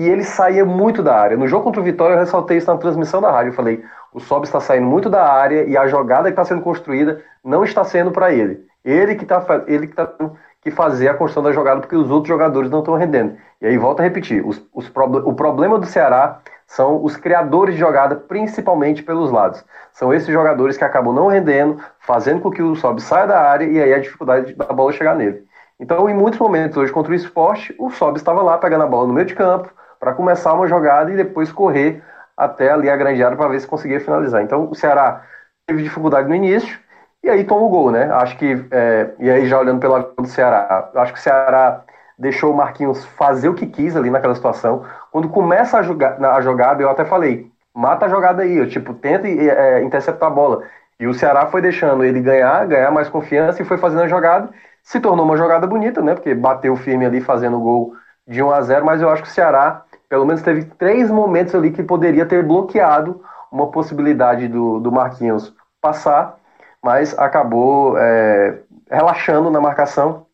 E 0.02 0.10
ele 0.10 0.24
saía 0.24 0.66
muito 0.66 1.04
da 1.04 1.16
área. 1.16 1.38
No 1.38 1.48
jogo 1.48 1.64
contra 1.64 1.80
o 1.80 1.84
Vitória, 1.84 2.16
eu 2.16 2.20
ressaltei 2.20 2.58
isso 2.58 2.66
na 2.66 2.76
transmissão 2.76 3.22
da 3.22 3.30
rádio. 3.30 3.52
Eu 3.52 3.56
falei: 3.56 3.84
o 4.12 4.20
Sobis 4.20 4.50
está 4.50 4.60
saindo 4.60 4.88
muito 4.88 5.12
da 5.12 5.32
área 5.32 5.64
e 5.64 5.78
a 5.78 5.86
jogada 5.86 6.24
que 6.24 6.32
está 6.32 6.44
sendo 6.44 6.64
construída 6.64 7.22
não 7.44 7.64
está 7.64 7.84
sendo 7.84 8.10
para 8.10 8.34
ele. 8.34 8.66
Ele 8.84 9.14
que 9.14 9.22
está 9.22 9.46
ele 9.68 9.86
que 9.86 9.94
tá 9.94 10.12
que 10.60 10.72
fazer 10.72 11.08
a 11.08 11.14
construção 11.14 11.44
da 11.44 11.52
jogada 11.52 11.82
porque 11.82 11.96
os 11.96 12.10
outros 12.10 12.30
jogadores 12.30 12.72
não 12.72 12.80
estão 12.80 12.96
rendendo. 12.96 13.38
E 13.62 13.68
aí 13.68 13.78
volta 13.78 14.02
a 14.02 14.04
repetir, 14.04 14.44
os, 14.44 14.60
os 14.74 14.92
o 15.24 15.34
problema 15.34 15.78
do 15.78 15.86
Ceará 15.86 16.40
são 16.66 17.04
os 17.04 17.16
criadores 17.16 17.76
de 17.76 17.80
jogada, 17.80 18.16
principalmente 18.16 19.04
pelos 19.04 19.30
lados. 19.30 19.64
São 19.94 20.12
esses 20.12 20.30
jogadores 20.30 20.78
que 20.78 20.84
acabam 20.84 21.14
não 21.14 21.28
rendendo, 21.28 21.78
fazendo 22.00 22.42
com 22.42 22.50
que 22.50 22.64
o 22.64 22.76
Sobe 22.76 23.04
saia 23.04 23.28
da 23.28 23.40
área 23.40 23.66
e 23.66 23.80
aí 23.80 23.94
a 23.94 24.00
dificuldade 24.00 24.56
da 24.56 24.66
bola 24.66 24.92
chegar 24.92 25.14
nele. 25.14 25.44
Então, 25.80 26.10
em 26.10 26.14
muitos 26.16 26.40
momentos 26.40 26.76
hoje 26.76 26.92
contra 26.92 27.12
o 27.12 27.16
esporte, 27.16 27.76
o 27.78 27.92
Sobe 27.92 28.18
estava 28.18 28.42
lá 28.42 28.58
pegando 28.58 28.84
a 28.84 28.88
bola 28.88 29.08
no 29.08 29.14
meio 29.14 29.28
de 29.28 29.36
campo 29.36 29.72
para 30.02 30.14
começar 30.14 30.54
uma 30.54 30.68
jogada 30.68 31.12
e 31.12 31.16
depois 31.16 31.52
correr 31.52 32.04
até 32.36 32.72
ali 32.72 32.90
a 32.90 32.98
grande 32.98 33.24
área 33.24 33.38
para 33.38 33.48
ver 33.48 33.60
se 33.60 33.68
conseguia 33.68 34.00
finalizar. 34.00 34.42
Então, 34.42 34.68
o 34.70 34.74
Ceará 34.74 35.22
teve 35.68 35.84
dificuldade 35.84 36.28
no 36.28 36.34
início, 36.34 36.80
e 37.24 37.30
aí 37.30 37.44
toma 37.44 37.62
o 37.62 37.70
gol, 37.70 37.92
né? 37.92 38.12
Acho 38.12 38.36
que, 38.36 38.66
é, 38.72 39.12
e 39.20 39.30
aí 39.30 39.46
já 39.46 39.60
olhando 39.60 39.80
pela 39.80 40.00
do 40.00 40.26
Ceará, 40.26 40.90
acho 40.96 41.14
que 41.14 41.20
o 41.20 41.22
Ceará 41.22 41.84
deixou 42.18 42.52
o 42.52 42.58
Marquinhos 42.58 43.06
fazer 43.06 43.48
o 43.48 43.54
que 43.54 43.68
quis 43.68 43.96
ali 43.96 44.10
naquela 44.10 44.34
situação. 44.34 44.84
Quando 45.12 45.30
começa 45.30 45.78
a, 45.78 45.84
jogar, 45.84 46.20
a 46.20 46.42
jogada, 46.42 46.82
eu 46.82 46.90
até 46.90 47.06
falei, 47.06 47.52
mata 47.72 48.08
a 48.08 48.10
jogada 48.10 48.42
aí, 48.42 48.58
eu, 48.58 48.68
tipo, 48.68 48.96
tenta 48.96 49.28
é, 49.28 49.84
interceptar 49.84 50.30
a 50.30 50.34
bola. 50.34 50.64
E 51.00 51.06
o 51.06 51.14
Ceará 51.14 51.46
foi 51.46 51.62
deixando 51.62 52.04
ele 52.04 52.22
ganhar, 52.22 52.66
ganhar 52.66 52.90
mais 52.90 53.08
confiança 53.08 53.62
e 53.62 53.66
foi 53.66 53.78
fazendo 53.78 54.02
a 54.02 54.08
jogada. 54.08 54.50
Se 54.82 55.00
tornou 55.00 55.26
uma 55.26 55.38
jogada 55.38 55.68
bonita, 55.68 56.02
né? 56.02 56.16
Porque 56.16 56.34
bateu 56.34 56.76
firme 56.76 57.06
ali 57.06 57.22
fazendo 57.22 57.58
o 57.58 57.62
gol 57.62 57.94
de 58.28 58.42
1 58.42 58.52
a 58.52 58.62
0 58.62 58.86
mas 58.86 59.02
eu 59.02 59.10
acho 59.10 59.24
que 59.24 59.30
o 59.30 59.32
Ceará, 59.32 59.84
pelo 60.12 60.26
menos, 60.26 60.42
teve 60.42 60.66
três 60.66 61.10
momentos 61.10 61.56
ali 61.56 61.72
que 61.72 61.82
poderia 61.82 62.26
ter 62.26 62.46
bloqueado 62.46 63.24
uma 63.50 63.72
possibilidade 63.72 64.48
do, 64.50 64.80
do 64.80 64.92
Marquinhos 64.92 65.56
passar 65.82 66.38
mas 66.84 67.18
acabou 67.18 67.98
é, 67.98 68.60
relaxando 68.90 69.50
na 69.52 69.62
marcação 69.62 70.26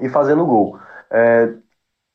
e 0.00 0.08
fazendo 0.08 0.44
gol. 0.44 0.78
É, 1.10 1.52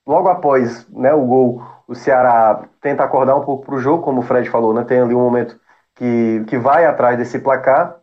logo 0.06 0.30
após 0.30 0.88
né, 0.89 1.13
o 1.13 1.26
gol, 1.26 1.63
o 1.88 1.95
Ceará 1.95 2.63
tenta 2.80 3.04
acordar 3.04 3.36
um 3.36 3.43
pouco 3.43 3.65
para 3.65 3.76
o 3.76 3.80
jogo, 3.80 4.04
como 4.04 4.19
o 4.19 4.24
Fred 4.24 4.50
falou, 4.50 4.74
né, 4.74 4.84
tem 4.84 5.02
ali 5.02 5.15
um 5.15 5.21
momento 5.21 5.60
que, 5.95 6.43
que 6.47 6.58
vai 6.58 6.86
atrás 6.86 7.17
desse 7.17 7.39
placar. 7.39 7.97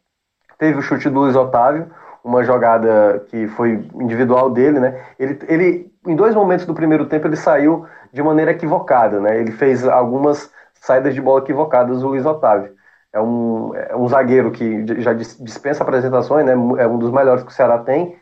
Teve 0.59 0.79
o 0.79 0.83
chute 0.83 1.09
do 1.09 1.21
Luiz 1.21 1.37
Otávio, 1.37 1.88
uma 2.25 2.42
jogada 2.42 3.25
que 3.29 3.47
foi 3.49 3.88
individual 3.94 4.51
dele, 4.51 4.81
né? 4.81 5.05
Ele, 5.18 5.38
ele, 5.47 5.92
em 6.09 6.16
dois 6.16 6.35
momentos 6.35 6.66
do 6.66 6.75
primeiro 6.75 7.07
tempo, 7.07 7.27
ele 7.27 7.37
saiu 7.37 7.87
de 8.12 8.23
maneira 8.23 8.53
equivocada, 8.53 9.21
né? 9.21 9.38
Ele 9.40 9.53
fez 9.53 9.87
algumas 9.87 10.51
saídas 10.75 11.14
de 11.14 11.21
bola 11.21 11.40
equivocadas, 11.40 12.03
o 12.03 12.09
Luiz 12.09 12.25
Otávio 12.27 12.79
é 13.12 13.21
um, 13.21 13.75
é 13.75 13.97
um 13.97 14.09
zagueiro 14.09 14.51
que 14.51 14.85
já 15.01 15.12
dispensa 15.12 15.83
apresentações, 15.83 16.44
né? 16.44 16.53
É 16.53 16.87
um 16.87 16.99
dos 16.99 17.11
melhores 17.11 17.42
que 17.42 17.51
o 17.51 17.55
Ceará 17.55 17.79
tem, 17.79 18.16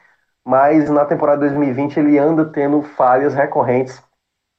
mas 0.44 0.88
na 0.90 1.04
temporada 1.04 1.40
2020 1.40 1.98
ele 1.98 2.18
anda 2.18 2.44
tendo 2.44 2.82
falhas 2.82 3.34
recorrentes 3.34 4.02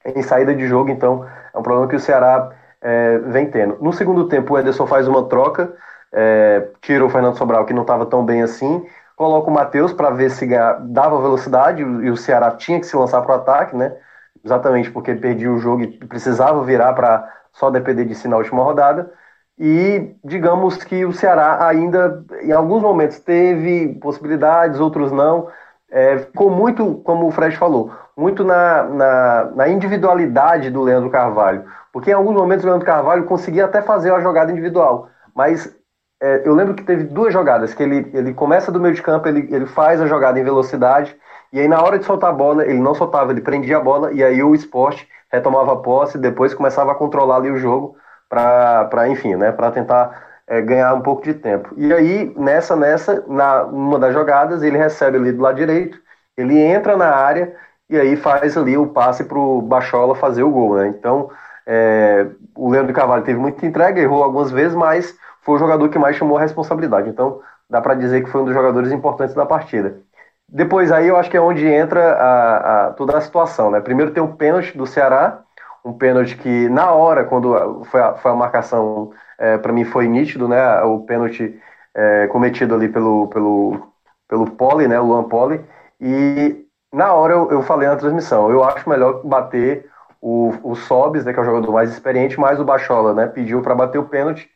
em 0.06 0.22
saída 0.22 0.54
de 0.56 0.68
jogo, 0.68 0.90
então 0.90 1.26
é 1.54 1.58
um 1.58 1.64
problema 1.64 1.88
que 1.88 1.96
o 1.96 2.00
Ceará 2.00 2.52
é, 2.82 3.20
vem 3.20 3.50
tendo. 3.50 3.78
No 3.82 3.92
segundo 3.94 4.28
tempo, 4.28 4.54
o 4.54 4.60
Ederson 4.60 4.88
faz 4.88 5.08
uma 5.08 5.28
troca, 5.28 5.74
é, 6.14 6.70
tira 6.82 7.06
o 7.06 7.10
Fernando 7.10 7.38
Sobral, 7.38 7.66
que 7.66 7.74
não 7.74 7.82
estava 7.82 8.06
tão 8.06 8.26
bem 8.26 8.42
assim, 8.42 8.86
coloca 9.18 9.50
o 9.50 9.54
Matheus 9.54 9.92
para 9.92 10.12
ver 10.12 10.30
se 10.30 10.48
dava 10.80 11.20
velocidade 11.20 11.82
e 11.82 12.10
o 12.10 12.16
Ceará 12.16 12.52
tinha 12.52 12.80
que 12.80 12.86
se 12.86 12.96
lançar 12.96 13.22
para 13.24 13.36
o 13.36 13.40
ataque, 13.40 13.76
né? 13.76 13.98
Exatamente 14.46 14.92
porque 14.92 15.16
perdia 15.16 15.52
o 15.52 15.58
jogo 15.58 15.82
e 15.82 15.98
precisava 16.06 16.64
virar 16.64 16.94
para 16.94 17.28
só 17.52 17.72
depender 17.72 18.06
de 18.06 18.14
si 18.14 18.28
na 18.28 18.38
última 18.38 18.64
rodada. 18.64 19.12
E 19.58 20.16
digamos 20.24 20.84
que 20.84 21.04
o 21.04 21.12
Ceará 21.12 21.68
ainda, 21.68 22.24
em 22.44 22.52
alguns 22.52 22.84
momentos, 22.84 23.20
teve 23.20 23.96
possibilidades, 24.00 24.80
outros 24.80 25.12
não. 25.12 25.50
É, 25.90 26.20
ficou 26.20 26.52
muito, 26.52 26.96
como 27.04 27.28
o 27.28 27.32
Fred 27.32 27.58
falou, 27.58 27.92
muito 28.16 28.44
na, 28.44 28.84
na, 28.84 29.44
na, 29.56 29.70
individualidade 29.70 30.70
do 30.70 30.84
Leandro 30.84 31.10
Carvalho. 31.10 31.66
Porque 31.92 32.12
em 32.12 32.14
alguns 32.14 32.36
momentos 32.36 32.64
o 32.64 32.68
Leandro 32.68 32.86
Carvalho 32.86 33.26
conseguia 33.26 33.66
até 33.66 33.82
fazer 33.82 34.14
a 34.14 34.20
jogada 34.20 34.52
individual. 34.52 35.10
Mas 35.34 35.76
é, 36.22 36.42
eu 36.46 36.54
lembro 36.56 36.74
que 36.74 36.84
teve 36.84 37.04
duas 37.04 37.32
jogadas, 37.32 37.74
que 37.74 37.84
ele, 37.84 38.10
ele 38.14 38.34
começa 38.34 38.72
do 38.72 38.80
meio 38.80 38.94
de 38.94 39.02
campo, 39.02 39.28
ele, 39.28 39.48
ele 39.52 39.66
faz 39.66 40.02
a 40.02 40.08
jogada 40.08 40.40
em 40.40 40.44
velocidade, 40.44 41.16
e 41.54 41.60
aí 41.60 41.68
na 41.68 41.82
hora 41.82 42.00
de 42.00 42.06
soltar 42.06 42.32
a 42.32 42.34
bola, 42.34 42.66
ele 42.66 42.80
não 42.80 42.96
soltava, 42.96 43.32
ele 43.32 43.42
prendia 43.42 43.78
a 43.78 43.82
bola, 43.82 44.12
e 44.12 44.24
aí 44.24 44.42
o 44.42 44.56
esporte 44.56 45.08
retomava 45.32 45.74
a 45.74 45.78
posse, 45.78 46.18
depois 46.18 46.54
começava 46.54 46.92
a 46.92 46.96
controlar 46.96 47.38
ali 47.38 47.52
o 47.52 47.58
jogo 47.58 47.96
para, 48.30 49.08
enfim, 49.10 49.36
né, 49.36 49.52
para 49.52 49.72
tentar 49.72 50.28
é, 50.48 50.62
ganhar 50.62 50.94
um 50.94 51.02
pouco 51.02 51.24
de 51.24 51.34
tempo. 51.34 51.74
E 51.78 51.94
aí, 51.94 52.34
nessa, 52.38 52.76
nessa, 52.76 53.24
na 53.28 53.64
uma 53.64 54.00
das 54.00 54.14
jogadas, 54.14 54.64
ele 54.64 54.78
recebe 54.78 55.18
ali 55.18 55.32
do 55.32 55.42
lado 55.42 55.56
direito, 55.58 56.00
ele 56.36 56.60
entra 56.60 56.98
na 56.98 57.10
área 57.10 57.54
e 57.90 57.98
aí 57.98 58.16
faz 58.16 58.58
ali 58.58 58.78
o 58.78 58.88
passe 58.88 59.24
para 59.24 59.38
o 59.38 59.62
Bachola 59.62 60.16
fazer 60.16 60.44
o 60.44 60.52
gol, 60.52 60.76
né? 60.76 60.88
Então, 60.88 61.30
é, 61.66 62.28
o 62.56 62.70
Leandro 62.70 62.94
Carvalho 62.94 63.24
teve 63.24 63.40
muita 63.40 63.66
entrega, 63.66 64.00
errou 64.02 64.24
algumas 64.24 64.52
vezes, 64.52 64.76
mas 64.76 65.16
foi 65.48 65.56
o 65.56 65.60
jogador 65.60 65.88
que 65.88 65.98
mais 65.98 66.18
chamou 66.18 66.38
a 66.38 66.42
responsabilidade. 66.42 67.08
Então, 67.08 67.40
dá 67.70 67.80
para 67.80 67.96
dizer 67.96 68.22
que 68.22 68.30
foi 68.30 68.42
um 68.42 68.46
dos 68.46 68.54
jogadores 68.54 68.92
importantes 68.92 69.34
da 69.34 69.46
partida. 69.46 70.02
Depois 70.50 70.92
aí 70.92 71.08
eu 71.08 71.16
acho 71.16 71.30
que 71.32 71.38
é 71.38 71.42
onde 71.42 71.66
entra 71.66 72.02
a, 72.16 72.88
a, 72.88 72.92
toda 72.92 73.18
a 73.18 73.22
situação, 73.22 73.72
né? 73.72 73.80
Primeiro 73.80 74.12
tem 74.12 74.22
o 74.22 74.34
pênalti 74.34 74.78
do 74.78 74.86
Ceará, 74.86 75.40
um 75.86 75.94
pênalti 75.94 76.36
que 76.36 76.68
na 76.68 76.92
hora, 76.92 77.24
quando 77.24 77.86
foi 77.86 78.02
a, 78.02 78.16
foi 78.16 78.32
a 78.32 78.36
marcação, 78.36 79.12
é, 79.40 79.58
para 79.58 79.72
mim 79.72 79.86
foi 79.86 80.06
nítido, 80.10 80.50
né? 80.50 80.82
O 80.84 81.00
pênalti 81.00 81.58
é, 81.96 82.28
cometido 82.28 82.76
ali 82.76 82.90
pelo, 82.90 83.28
pelo, 83.30 83.88
pelo 84.28 84.52
Poli, 84.52 84.86
né? 84.86 85.00
O 85.00 85.06
Luan 85.06 85.24
Poli. 85.24 85.64
E 86.02 86.66
na 86.94 87.14
hora 87.14 87.34
eu, 87.34 87.52
eu 87.52 87.62
falei 87.62 87.88
na 87.88 87.96
transmissão, 87.96 88.52
eu 88.52 88.66
acho 88.66 88.90
melhor 88.90 89.24
bater 89.24 89.90
o, 90.22 90.54
o 90.62 90.76
Sobis, 90.76 91.24
né? 91.24 91.32
Que 91.32 91.40
é 91.40 91.42
o 91.42 91.46
jogador 91.46 91.72
mais 91.72 91.90
experiente, 91.90 92.38
mais 92.38 92.60
o 92.60 92.66
Bachola, 92.66 93.14
né? 93.14 93.28
Pediu 93.28 93.62
para 93.62 93.76
bater 93.76 93.98
o 93.98 94.10
pênalti. 94.10 94.50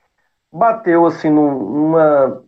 Bateu 0.52 1.06
assim 1.06 1.30
numa. 1.30 2.44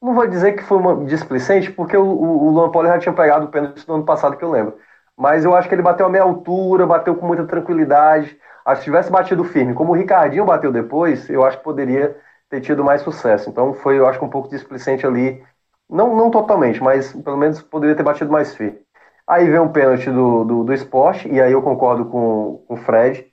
Não 0.00 0.14
vou 0.14 0.26
dizer 0.26 0.52
que 0.52 0.62
foi 0.62 0.78
uma 0.78 1.04
displicente, 1.04 1.72
porque 1.72 1.96
o, 1.96 2.04
o, 2.04 2.50
Luan 2.50 2.70
Poli 2.70 2.88
já 2.88 2.98
tinha 2.98 3.12
pegado 3.12 3.46
o 3.46 3.48
pênalti 3.48 3.86
no 3.88 3.96
ano 3.96 4.04
passado 4.04 4.36
que 4.36 4.44
eu 4.44 4.50
lembro 4.50 4.78
mas 5.18 5.44
eu 5.44 5.54
acho 5.56 5.68
que 5.68 5.74
ele 5.74 5.82
bateu 5.82 6.06
a 6.06 6.08
meia 6.08 6.22
altura, 6.22 6.86
bateu 6.86 7.16
com 7.16 7.26
muita 7.26 7.44
tranquilidade. 7.44 8.38
Acho 8.64 8.80
que 8.80 8.84
se 8.84 8.84
tivesse 8.84 9.10
batido 9.10 9.42
firme, 9.44 9.74
como 9.74 9.92
o 9.92 9.96
Ricardinho 9.96 10.44
bateu 10.44 10.70
depois, 10.70 11.28
eu 11.28 11.44
acho 11.44 11.58
que 11.58 11.64
poderia 11.64 12.16
ter 12.48 12.60
tido 12.60 12.84
mais 12.84 13.02
sucesso. 13.02 13.50
Então 13.50 13.74
foi, 13.74 13.98
eu 13.98 14.06
acho, 14.06 14.24
um 14.24 14.28
pouco 14.30 14.48
displicente 14.48 15.04
ali. 15.04 15.42
Não, 15.90 16.14
não 16.14 16.30
totalmente, 16.30 16.82
mas 16.82 17.12
pelo 17.12 17.36
menos 17.36 17.60
poderia 17.62 17.96
ter 17.96 18.02
batido 18.04 18.30
mais 18.30 18.54
firme. 18.54 18.78
Aí 19.26 19.50
vem 19.50 19.60
um 19.60 19.72
pênalti 19.72 20.10
do, 20.10 20.44
do, 20.44 20.64
do 20.64 20.72
esporte, 20.72 21.28
e 21.28 21.40
aí 21.40 21.52
eu 21.52 21.62
concordo 21.62 22.04
com, 22.06 22.62
com 22.68 22.74
o 22.74 22.76
Fred. 22.76 23.26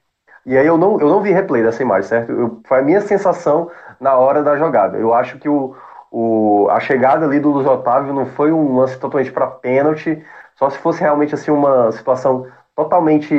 E 0.45 0.57
aí 0.57 0.65
eu 0.65 0.77
não, 0.77 0.99
eu 0.99 1.09
não 1.09 1.21
vi 1.21 1.31
replay 1.31 1.63
dessa 1.63 1.83
imagem, 1.83 2.09
certo? 2.09 2.31
Eu, 2.31 2.61
foi 2.67 2.79
a 2.79 2.81
minha 2.81 3.01
sensação 3.01 3.69
na 3.99 4.15
hora 4.15 4.43
da 4.43 4.55
jogada. 4.57 4.97
Eu 4.97 5.13
acho 5.13 5.37
que 5.37 5.49
o, 5.49 5.75
o, 6.11 6.67
a 6.69 6.79
chegada 6.79 7.25
ali 7.25 7.39
do 7.39 7.51
Luiz 7.51 7.67
Otávio 7.67 8.13
não 8.13 8.25
foi 8.25 8.51
um 8.51 8.77
lance 8.77 8.97
totalmente 8.99 9.31
para 9.31 9.47
pênalti, 9.47 10.23
só 10.55 10.69
se 10.69 10.77
fosse 10.77 11.01
realmente 11.01 11.35
assim 11.35 11.51
uma 11.51 11.91
situação 11.91 12.47
totalmente 12.75 13.33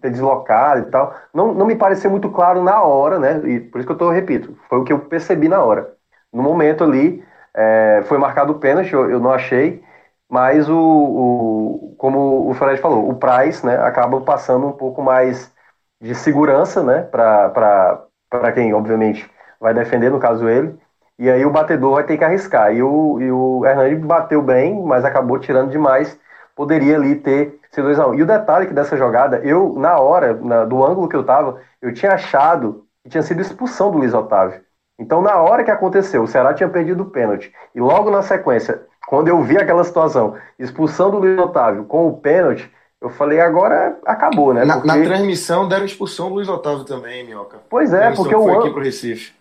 deslocada 0.00 0.80
e 0.80 0.90
tal. 0.90 1.14
Não, 1.32 1.54
não 1.54 1.66
me 1.66 1.74
pareceu 1.74 2.10
muito 2.10 2.30
claro 2.30 2.62
na 2.62 2.82
hora, 2.82 3.18
né? 3.18 3.40
E 3.44 3.60
por 3.60 3.78
isso 3.78 3.86
que 3.86 3.92
eu 3.92 3.98
tô, 3.98 4.10
repito, 4.10 4.56
foi 4.68 4.78
o 4.78 4.84
que 4.84 4.92
eu 4.92 5.00
percebi 5.00 5.48
na 5.48 5.62
hora. 5.62 5.94
No 6.32 6.42
momento 6.42 6.84
ali, 6.84 7.24
é, 7.54 8.02
foi 8.04 8.18
marcado 8.18 8.52
o 8.52 8.58
pênalti, 8.58 8.92
eu, 8.92 9.10
eu, 9.10 9.20
não 9.20 9.32
achei, 9.32 9.82
mas 10.28 10.68
o, 10.68 10.78
o, 10.78 11.94
como 11.98 12.48
o 12.48 12.54
Fred 12.54 12.80
falou, 12.80 13.08
o 13.08 13.16
Price, 13.16 13.64
né, 13.64 13.76
acaba 13.78 14.20
passando 14.20 14.66
um 14.66 14.72
pouco 14.72 15.02
mais 15.02 15.52
de 16.00 16.14
segurança, 16.14 16.82
né, 16.82 17.02
para 17.02 18.52
quem, 18.54 18.72
obviamente, 18.74 19.28
vai 19.60 19.74
defender, 19.74 20.10
no 20.10 20.20
caso 20.20 20.48
ele, 20.48 20.74
e 21.18 21.30
aí 21.30 21.44
o 21.44 21.50
batedor 21.50 21.94
vai 21.94 22.04
ter 22.04 22.16
que 22.16 22.24
arriscar. 22.24 22.74
E 22.74 22.82
o, 22.82 23.20
e 23.20 23.30
o 23.30 23.66
Hernani 23.66 23.96
bateu 23.96 24.40
bem, 24.40 24.80
mas 24.84 25.04
acabou 25.04 25.38
tirando 25.38 25.70
demais 25.70 26.18
poderia 26.58 26.96
ali 26.96 27.14
ter 27.14 27.60
sido 27.70 27.84
2 27.84 28.00
a 28.00 28.08
1 28.08 28.14
E 28.16 28.22
o 28.22 28.26
detalhe 28.26 28.66
que 28.66 28.74
dessa 28.74 28.96
jogada, 28.96 29.38
eu, 29.44 29.74
na 29.78 29.96
hora, 30.00 30.34
na, 30.34 30.64
do 30.64 30.84
ângulo 30.84 31.08
que 31.08 31.14
eu 31.14 31.22
tava, 31.22 31.60
eu 31.80 31.94
tinha 31.94 32.14
achado 32.14 32.84
que 33.04 33.10
tinha 33.10 33.22
sido 33.22 33.40
expulsão 33.40 33.92
do 33.92 33.98
Luiz 33.98 34.12
Otávio. 34.12 34.60
Então, 34.98 35.22
na 35.22 35.36
hora 35.36 35.62
que 35.62 35.70
aconteceu, 35.70 36.24
o 36.24 36.26
Ceará 36.26 36.52
tinha 36.52 36.68
perdido 36.68 37.04
o 37.04 37.10
pênalti. 37.10 37.52
E 37.72 37.80
logo 37.80 38.10
na 38.10 38.22
sequência, 38.22 38.82
quando 39.06 39.28
eu 39.28 39.40
vi 39.40 39.56
aquela 39.56 39.84
situação, 39.84 40.34
expulsão 40.58 41.12
do 41.12 41.18
Luiz 41.18 41.38
Otávio 41.38 41.84
com 41.84 42.08
o 42.08 42.16
pênalti, 42.16 42.68
eu 43.00 43.08
falei, 43.08 43.40
agora 43.40 43.96
acabou, 44.04 44.52
né? 44.52 44.64
Na, 44.64 44.74
porque... 44.74 44.88
na 44.88 45.00
transmissão 45.04 45.68
deram 45.68 45.84
expulsão 45.84 46.28
do 46.28 46.34
Luiz 46.34 46.48
Otávio 46.48 46.82
também, 46.82 47.24
Minhoca. 47.24 47.58
Pois 47.70 47.94
é, 47.94 48.10
porque 48.10 48.34
o, 48.34 48.58
aqui 48.58 48.70
pro 48.70 48.82
Recife. 48.82 49.32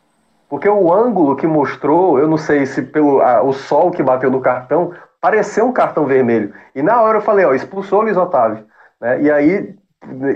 Porque 0.50 0.68
o 0.70 0.94
ângulo 0.94 1.36
que 1.36 1.46
mostrou, 1.46 2.20
eu 2.20 2.28
não 2.28 2.38
sei 2.38 2.66
se 2.66 2.82
pelo 2.82 3.22
a, 3.22 3.42
o 3.42 3.52
sol 3.52 3.92
que 3.92 4.02
bateu 4.02 4.32
no 4.32 4.40
cartão, 4.40 4.94
pareceu 5.20 5.66
um 5.66 5.74
cartão 5.74 6.06
vermelho. 6.06 6.54
E 6.74 6.82
na 6.82 7.02
hora 7.02 7.18
eu 7.18 7.22
falei, 7.22 7.46
ó, 7.46 7.54
expulsou 7.54 8.00
o 8.00 8.02
Luiz 8.04 8.16
Otávio. 8.16 8.66
Né? 9.02 9.24
E 9.24 9.32
aí, 9.32 9.76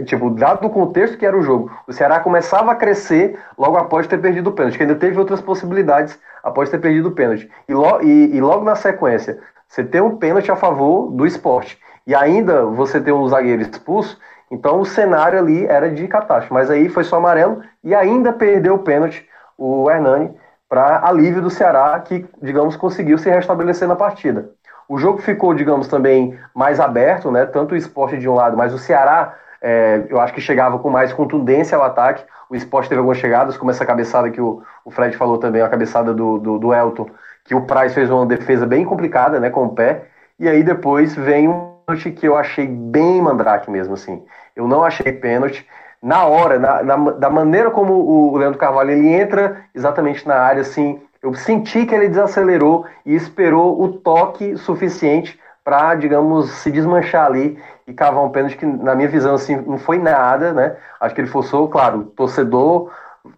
tipo, 0.06 0.30
dado 0.32 0.68
o 0.68 0.70
contexto 0.70 1.18
que 1.18 1.26
era 1.26 1.38
o 1.38 1.42
jogo, 1.42 1.72
o 1.88 1.94
Ceará 1.94 2.20
começava 2.20 2.72
a 2.72 2.76
crescer 2.76 3.40
logo 3.58 3.78
após 3.78 4.08
ter 4.08 4.20
perdido 4.20 4.50
o 4.50 4.54
pênalti, 4.54 4.78
que 4.78 4.84
ainda 4.84 4.96
teve 4.96 5.18
outras 5.18 5.40
possibilidades 5.40 6.20
após 6.44 6.70
ter 6.70 6.80
perdido 6.80 7.10
o 7.10 7.14
pênalti. 7.14 7.50
E, 7.70 7.74
lo, 7.74 8.02
e, 8.02 8.36
e 8.36 8.42
logo 8.42 8.66
na 8.66 8.76
sequência, 8.76 9.40
você 9.68 9.84
tem 9.84 10.02
um 10.02 10.18
pênalti 10.18 10.52
a 10.52 10.56
favor 10.56 11.10
do 11.12 11.26
esporte. 11.26 11.80
E 12.06 12.14
ainda 12.14 12.66
você 12.66 13.00
tem 13.00 13.14
um 13.14 13.28
zagueiro 13.28 13.62
expulso, 13.62 14.20
então 14.50 14.82
o 14.82 14.86
cenário 14.86 15.40
ali 15.40 15.66
era 15.66 15.90
de 15.90 16.06
catástrofe. 16.08 16.52
Mas 16.52 16.70
aí 16.70 16.90
foi 16.90 17.06
só 17.06 17.16
amarelo 17.18 17.62
e 17.82 17.96
ainda 17.96 18.34
perdeu 18.34 18.74
o 18.74 18.80
pênalti 18.80 19.26
o 19.62 19.92
Hernani 19.92 20.34
para 20.68 21.06
alívio 21.06 21.42
do 21.42 21.50
Ceará, 21.50 22.00
que, 22.00 22.26
digamos, 22.42 22.76
conseguiu 22.76 23.18
se 23.18 23.30
restabelecer 23.30 23.88
na 23.88 23.96
partida. 23.96 24.50
O 24.90 24.98
jogo 24.98 25.20
ficou, 25.20 25.54
digamos, 25.54 25.88
também 25.88 26.38
mais 26.56 26.80
aberto, 26.80 27.30
né? 27.30 27.46
Tanto 27.46 27.74
o 27.74 27.78
esporte 27.78 28.18
de 28.18 28.28
um 28.28 28.34
lado, 28.34 28.58
mas 28.58 28.74
o 28.74 28.78
Ceará, 28.80 29.36
é, 29.62 30.04
eu 30.10 30.20
acho 30.20 30.34
que 30.34 30.42
chegava 30.42 30.80
com 30.80 30.90
mais 30.90 31.14
contundência 31.14 31.78
ao 31.78 31.84
ataque. 31.84 32.26
O 32.50 32.56
esporte 32.56 32.90
teve 32.90 33.00
algumas 33.00 33.18
chegadas, 33.18 33.56
como 33.56 33.70
essa 33.70 33.86
cabeçada 33.86 34.32
que 34.32 34.42
o, 34.42 34.64
o 34.84 34.90
Fred 34.90 35.16
falou 35.16 35.38
também, 35.38 35.62
a 35.62 35.70
cabeçada 35.70 36.14
do, 36.14 36.40
do, 36.40 36.58
do 36.58 36.74
Elton, 36.74 37.08
que 37.46 37.54
o 37.54 37.62
Price 37.62 37.94
fez 37.94 38.10
uma 38.10 38.26
defesa 38.26 38.66
bem 38.66 38.84
complicada, 38.84 39.40
né? 39.40 39.50
Com 39.50 39.66
o 39.66 39.76
pé. 39.76 40.06
E 40.40 40.50
aí 40.50 40.64
depois 40.64 41.16
vem 41.16 41.48
um 41.48 41.72
pênalti 41.86 42.12
que 42.12 42.28
eu 42.28 42.36
achei 42.36 42.66
bem 42.66 43.22
mandrake 43.22 43.70
mesmo, 43.70 43.94
assim. 43.94 44.24
Eu 44.56 44.68
não 44.68 44.84
achei 44.84 45.12
pênalti. 45.12 45.68
Na 46.02 46.26
hora, 46.26 46.58
na, 46.58 46.84
na, 46.84 46.96
da 47.12 47.30
maneira 47.30 47.70
como 47.70 47.94
o 47.94 48.36
Leandro 48.38 48.58
Carvalho 48.58 48.92
ele 48.92 49.08
entra 49.08 49.66
exatamente 49.76 50.28
na 50.28 50.36
área, 50.36 50.62
assim, 50.62 51.00
eu 51.22 51.34
senti 51.36 51.86
que 51.86 51.94
ele 51.94 52.10
desacelerou 52.10 52.86
e 53.06 53.16
esperou 53.16 53.80
o 53.80 53.94
toque 53.94 54.58
suficiente 54.58 55.40
para, 55.64 55.94
digamos, 55.94 56.50
se 56.50 56.72
desmanchar 56.72 57.28
ali 57.28 57.60
e 57.86 57.94
cavar 57.94 58.24
um 58.24 58.30
pênalti 58.30 58.58
que, 58.58 58.66
na 58.66 58.96
minha 58.96 59.08
visão, 59.08 59.36
assim, 59.36 59.56
não 59.58 59.78
foi 59.78 60.00
nada, 60.00 60.52
né? 60.54 60.76
Acho 61.00 61.14
que 61.14 61.22
ele 61.22 61.30
forçou, 61.30 61.68
claro, 61.68 62.06
torcedor, 62.16 62.92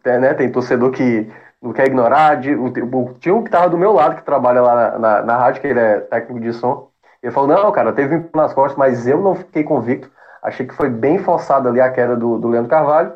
né? 0.05 0.33
Tem 0.33 0.49
torcedor 0.49 0.91
que 0.91 1.29
não 1.61 1.73
quer 1.73 1.87
ignorar. 1.87 2.35
De, 2.35 2.55
o, 2.55 2.67
o, 2.67 3.13
tinha 3.19 3.35
um 3.35 3.41
que 3.41 3.49
estava 3.49 3.69
do 3.69 3.77
meu 3.77 3.91
lado, 3.91 4.15
que 4.15 4.23
trabalha 4.23 4.61
lá 4.61 4.75
na, 4.75 4.99
na, 4.99 5.21
na, 5.23 5.37
rádio, 5.37 5.61
que 5.61 5.67
ele 5.67 5.79
é 5.79 5.99
técnico 5.99 6.39
de 6.39 6.53
som. 6.53 6.89
Ele 7.21 7.31
falou, 7.31 7.49
não, 7.49 7.71
cara, 7.71 7.91
teve 7.93 8.15
um 8.15 8.29
nas 8.33 8.53
costas, 8.53 8.77
mas 8.77 9.07
eu 9.07 9.21
não 9.21 9.35
fiquei 9.35 9.63
convicto. 9.63 10.09
Achei 10.43 10.67
que 10.67 10.73
foi 10.73 10.89
bem 10.89 11.17
forçada 11.17 11.69
ali 11.69 11.79
a 11.79 11.89
queda 11.91 12.15
do, 12.15 12.37
do 12.37 12.49
Leandro 12.49 12.69
Carvalho. 12.69 13.13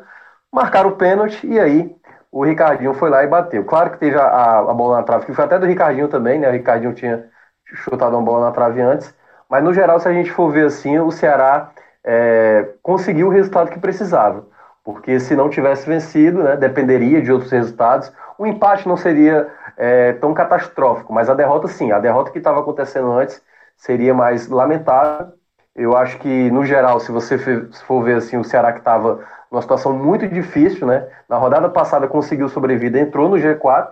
Marcaram 0.52 0.90
o 0.90 0.96
pênalti 0.96 1.46
e 1.46 1.60
aí 1.60 1.94
o 2.32 2.44
Ricardinho 2.44 2.94
foi 2.94 3.10
lá 3.10 3.22
e 3.22 3.26
bateu. 3.26 3.64
Claro 3.64 3.90
que 3.90 3.98
teve 3.98 4.18
a, 4.18 4.58
a, 4.60 4.74
bola 4.74 4.98
na 4.98 5.02
trave, 5.02 5.26
que 5.26 5.34
foi 5.34 5.44
até 5.44 5.58
do 5.58 5.66
Ricardinho 5.66 6.08
também, 6.08 6.38
né? 6.38 6.48
O 6.48 6.52
Ricardinho 6.52 6.94
tinha 6.94 7.26
chutado 7.64 8.16
uma 8.16 8.22
bola 8.22 8.46
na 8.46 8.52
trave 8.52 8.80
antes. 8.80 9.14
Mas 9.48 9.62
no 9.62 9.72
geral, 9.72 10.00
se 10.00 10.08
a 10.08 10.12
gente 10.12 10.30
for 10.30 10.50
ver 10.50 10.66
assim, 10.66 10.98
o 10.98 11.10
Ceará 11.10 11.70
é, 12.04 12.68
conseguiu 12.82 13.28
o 13.28 13.30
resultado 13.30 13.70
que 13.70 13.78
precisava. 13.78 14.46
Porque 14.84 15.20
se 15.20 15.36
não 15.36 15.50
tivesse 15.50 15.86
vencido, 15.86 16.42
né, 16.42 16.56
dependeria 16.56 17.20
de 17.20 17.30
outros 17.30 17.50
resultados. 17.50 18.12
O 18.38 18.46
empate 18.46 18.88
não 18.88 18.96
seria 18.96 19.48
é, 19.76 20.12
tão 20.14 20.32
catastrófico, 20.32 21.12
mas 21.12 21.28
a 21.28 21.34
derrota 21.34 21.68
sim, 21.68 21.92
a 21.92 21.98
derrota 21.98 22.30
que 22.30 22.38
estava 22.38 22.60
acontecendo 22.60 23.12
antes 23.12 23.42
seria 23.76 24.14
mais 24.14 24.48
lamentável. 24.48 25.37
Eu 25.78 25.96
acho 25.96 26.18
que, 26.18 26.50
no 26.50 26.64
geral, 26.64 26.98
se 26.98 27.12
você 27.12 27.38
for 27.86 28.02
ver 28.02 28.16
assim, 28.16 28.36
o 28.36 28.42
Ceará 28.42 28.72
que 28.72 28.80
estava 28.80 29.24
numa 29.48 29.62
situação 29.62 29.92
muito 29.92 30.26
difícil, 30.26 30.84
né? 30.86 31.08
Na 31.28 31.36
rodada 31.36 31.68
passada 31.68 32.08
conseguiu 32.08 32.48
sobreviver, 32.48 33.00
entrou 33.00 33.28
no 33.28 33.36
G4, 33.36 33.90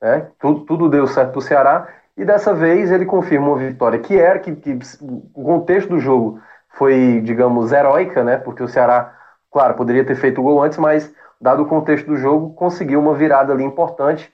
né? 0.00 0.28
Tudo, 0.38 0.60
tudo 0.66 0.88
deu 0.90 1.06
certo 1.06 1.30
para 1.30 1.38
o 1.38 1.42
Ceará. 1.42 1.88
E 2.18 2.24
dessa 2.24 2.52
vez 2.52 2.92
ele 2.92 3.06
confirma 3.06 3.48
uma 3.48 3.56
vitória 3.56 3.98
que 3.98 4.18
era, 4.18 4.38
que, 4.38 4.54
que 4.54 4.78
o 5.00 5.42
contexto 5.42 5.88
do 5.88 5.98
jogo 5.98 6.38
foi, 6.68 7.22
digamos, 7.24 7.72
heróica, 7.72 8.22
né? 8.22 8.36
Porque 8.36 8.62
o 8.62 8.68
Ceará, 8.68 9.16
claro, 9.50 9.72
poderia 9.72 10.04
ter 10.04 10.16
feito 10.16 10.38
o 10.38 10.44
gol 10.44 10.62
antes, 10.62 10.76
mas 10.76 11.10
dado 11.40 11.62
o 11.62 11.66
contexto 11.66 12.06
do 12.08 12.16
jogo, 12.16 12.52
conseguiu 12.52 13.00
uma 13.00 13.14
virada 13.14 13.54
ali 13.54 13.64
importante. 13.64 14.30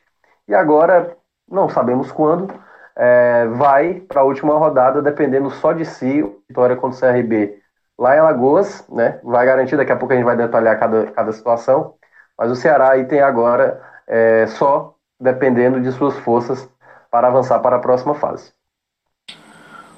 E 0.48 0.54
agora, 0.54 1.16
não 1.48 1.68
sabemos 1.68 2.10
quando, 2.10 2.52
é, 2.98 3.46
vai 3.46 3.94
para 3.94 4.22
a 4.22 4.24
última 4.24 4.58
rodada, 4.58 5.00
dependendo 5.00 5.50
só 5.50 5.72
de 5.72 5.84
si. 5.84 6.22
Vitória 6.48 6.76
contra 6.76 6.96
o 6.96 7.12
CRB 7.12 7.62
lá 7.98 8.16
em 8.16 8.18
Alagoas, 8.18 8.84
né? 8.88 9.18
Vai 9.22 9.46
garantir, 9.46 9.76
daqui 9.76 9.92
a 9.92 9.96
pouco 9.96 10.12
a 10.12 10.16
gente 10.16 10.24
vai 10.24 10.36
detalhar 10.36 10.78
cada, 10.78 11.06
cada 11.06 11.32
situação. 11.32 11.94
Mas 12.36 12.50
o 12.50 12.56
Ceará 12.56 12.92
aí 12.92 13.04
tem 13.04 13.20
agora 13.20 13.82
é, 14.06 14.46
só 14.46 14.94
dependendo 15.20 15.80
de 15.80 15.90
suas 15.92 16.16
forças 16.18 16.68
para 17.10 17.28
avançar 17.28 17.58
para 17.60 17.76
a 17.76 17.80
próxima 17.80 18.14
fase. 18.14 18.52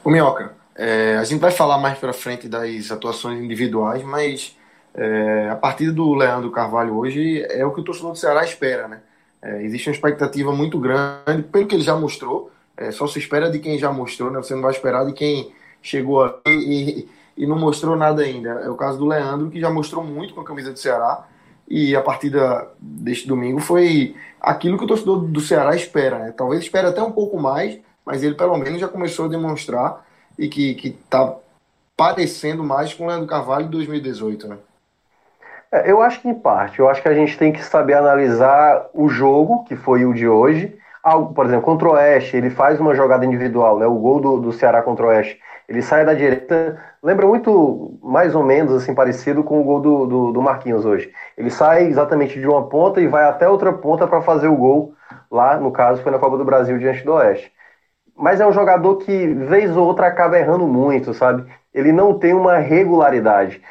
O 0.02 0.10
Minhoca, 0.10 0.52
é, 0.74 1.18
a 1.18 1.24
gente 1.24 1.40
vai 1.40 1.50
falar 1.50 1.76
mais 1.78 1.98
para 1.98 2.12
frente 2.12 2.48
das 2.48 2.90
atuações 2.90 3.38
individuais, 3.38 4.02
mas 4.02 4.56
é, 4.94 5.50
a 5.50 5.56
partida 5.56 5.92
do 5.92 6.14
Leandro 6.14 6.50
Carvalho 6.50 6.96
hoje 6.96 7.44
é 7.50 7.64
o 7.66 7.72
que 7.72 7.80
o 7.80 7.84
torcedor 7.84 8.12
do 8.12 8.18
Ceará 8.18 8.44
espera, 8.44 8.88
né? 8.88 9.00
É, 9.42 9.62
existe 9.62 9.88
uma 9.88 9.94
expectativa 9.94 10.52
muito 10.52 10.78
grande 10.78 11.42
pelo 11.50 11.66
que 11.66 11.74
ele 11.74 11.82
já 11.82 11.94
mostrou. 11.94 12.50
É, 12.80 12.90
só 12.90 13.06
se 13.06 13.18
espera 13.18 13.50
de 13.50 13.58
quem 13.58 13.78
já 13.78 13.92
mostrou, 13.92 14.30
né? 14.30 14.38
Você 14.38 14.54
não 14.54 14.62
vai 14.62 14.70
esperar 14.70 15.04
de 15.04 15.12
quem 15.12 15.52
chegou 15.82 16.24
aqui 16.24 16.40
e, 16.48 17.08
e 17.36 17.46
não 17.46 17.58
mostrou 17.58 17.94
nada 17.94 18.22
ainda. 18.22 18.48
É 18.48 18.70
o 18.70 18.74
caso 18.74 18.98
do 18.98 19.06
Leandro, 19.06 19.50
que 19.50 19.60
já 19.60 19.68
mostrou 19.68 20.02
muito 20.02 20.32
com 20.32 20.40
a 20.40 20.44
camisa 20.44 20.72
do 20.72 20.78
Ceará. 20.78 21.26
E 21.68 21.94
a 21.94 22.00
partida 22.00 22.68
deste 22.80 23.28
domingo 23.28 23.60
foi 23.60 24.16
aquilo 24.40 24.78
que 24.78 24.84
o 24.84 24.86
torcedor 24.86 25.20
do 25.20 25.40
Ceará 25.40 25.76
espera, 25.76 26.18
né? 26.18 26.34
Talvez 26.34 26.62
espere 26.62 26.86
até 26.86 27.02
um 27.02 27.12
pouco 27.12 27.38
mais, 27.38 27.78
mas 28.04 28.22
ele 28.22 28.34
pelo 28.34 28.56
menos 28.56 28.80
já 28.80 28.88
começou 28.88 29.26
a 29.26 29.28
demonstrar 29.28 30.04
e 30.38 30.48
que, 30.48 30.74
que 30.74 30.90
tá 31.08 31.36
parecendo 31.94 32.64
mais 32.64 32.94
com 32.94 33.04
o 33.04 33.06
Leandro 33.06 33.28
Carvalho 33.28 33.66
de 33.66 33.72
2018, 33.72 34.48
né? 34.48 34.56
É, 35.70 35.90
eu 35.90 36.00
acho 36.00 36.20
que 36.22 36.28
em 36.28 36.34
parte, 36.34 36.78
eu 36.78 36.88
acho 36.88 37.02
que 37.02 37.08
a 37.08 37.14
gente 37.14 37.36
tem 37.36 37.52
que 37.52 37.62
saber 37.62 37.92
analisar 37.92 38.88
o 38.94 39.08
jogo, 39.08 39.64
que 39.64 39.76
foi 39.76 40.04
o 40.06 40.14
de 40.14 40.26
hoje. 40.26 40.76
Por 41.34 41.46
exemplo, 41.46 41.62
contra 41.64 41.88
o 41.88 41.92
Oeste, 41.92 42.36
ele 42.36 42.50
faz 42.50 42.78
uma 42.78 42.94
jogada 42.94 43.24
individual, 43.24 43.78
né? 43.78 43.86
O 43.86 43.94
gol 43.94 44.20
do, 44.20 44.38
do 44.40 44.52
Ceará 44.52 44.82
contra 44.82 45.06
o 45.06 45.08
Oeste. 45.08 45.40
Ele 45.68 45.80
sai 45.82 46.04
da 46.04 46.12
direita, 46.12 46.78
lembra 47.02 47.26
muito, 47.26 47.98
mais 48.02 48.34
ou 48.34 48.42
menos, 48.42 48.74
assim, 48.74 48.94
parecido 48.94 49.42
com 49.42 49.60
o 49.60 49.64
gol 49.64 49.80
do, 49.80 50.06
do, 50.06 50.32
do 50.32 50.42
Marquinhos 50.42 50.84
hoje. 50.84 51.12
Ele 51.38 51.50
sai 51.50 51.84
exatamente 51.86 52.38
de 52.38 52.46
uma 52.46 52.68
ponta 52.68 53.00
e 53.00 53.06
vai 53.06 53.24
até 53.24 53.48
outra 53.48 53.72
ponta 53.72 54.06
para 54.06 54.20
fazer 54.20 54.48
o 54.48 54.56
gol. 54.56 54.94
Lá, 55.30 55.58
no 55.58 55.70
caso, 55.72 56.02
foi 56.02 56.12
na 56.12 56.18
Copa 56.18 56.36
do 56.36 56.44
Brasil 56.44 56.76
diante 56.78 57.04
do 57.04 57.12
Oeste 57.14 57.52
mas 58.16 58.40
é 58.40 58.46
um 58.46 58.52
jogador 58.52 58.96
que, 58.98 59.26
vez 59.28 59.76
ou 59.76 59.86
outra, 59.86 60.06
acaba 60.06 60.38
errando 60.38 60.66
muito, 60.66 61.14
sabe? 61.14 61.50
Ele 61.72 61.92
não 61.92 62.18
tem 62.18 62.34
uma 62.34 62.58
regularidade. 62.58 63.62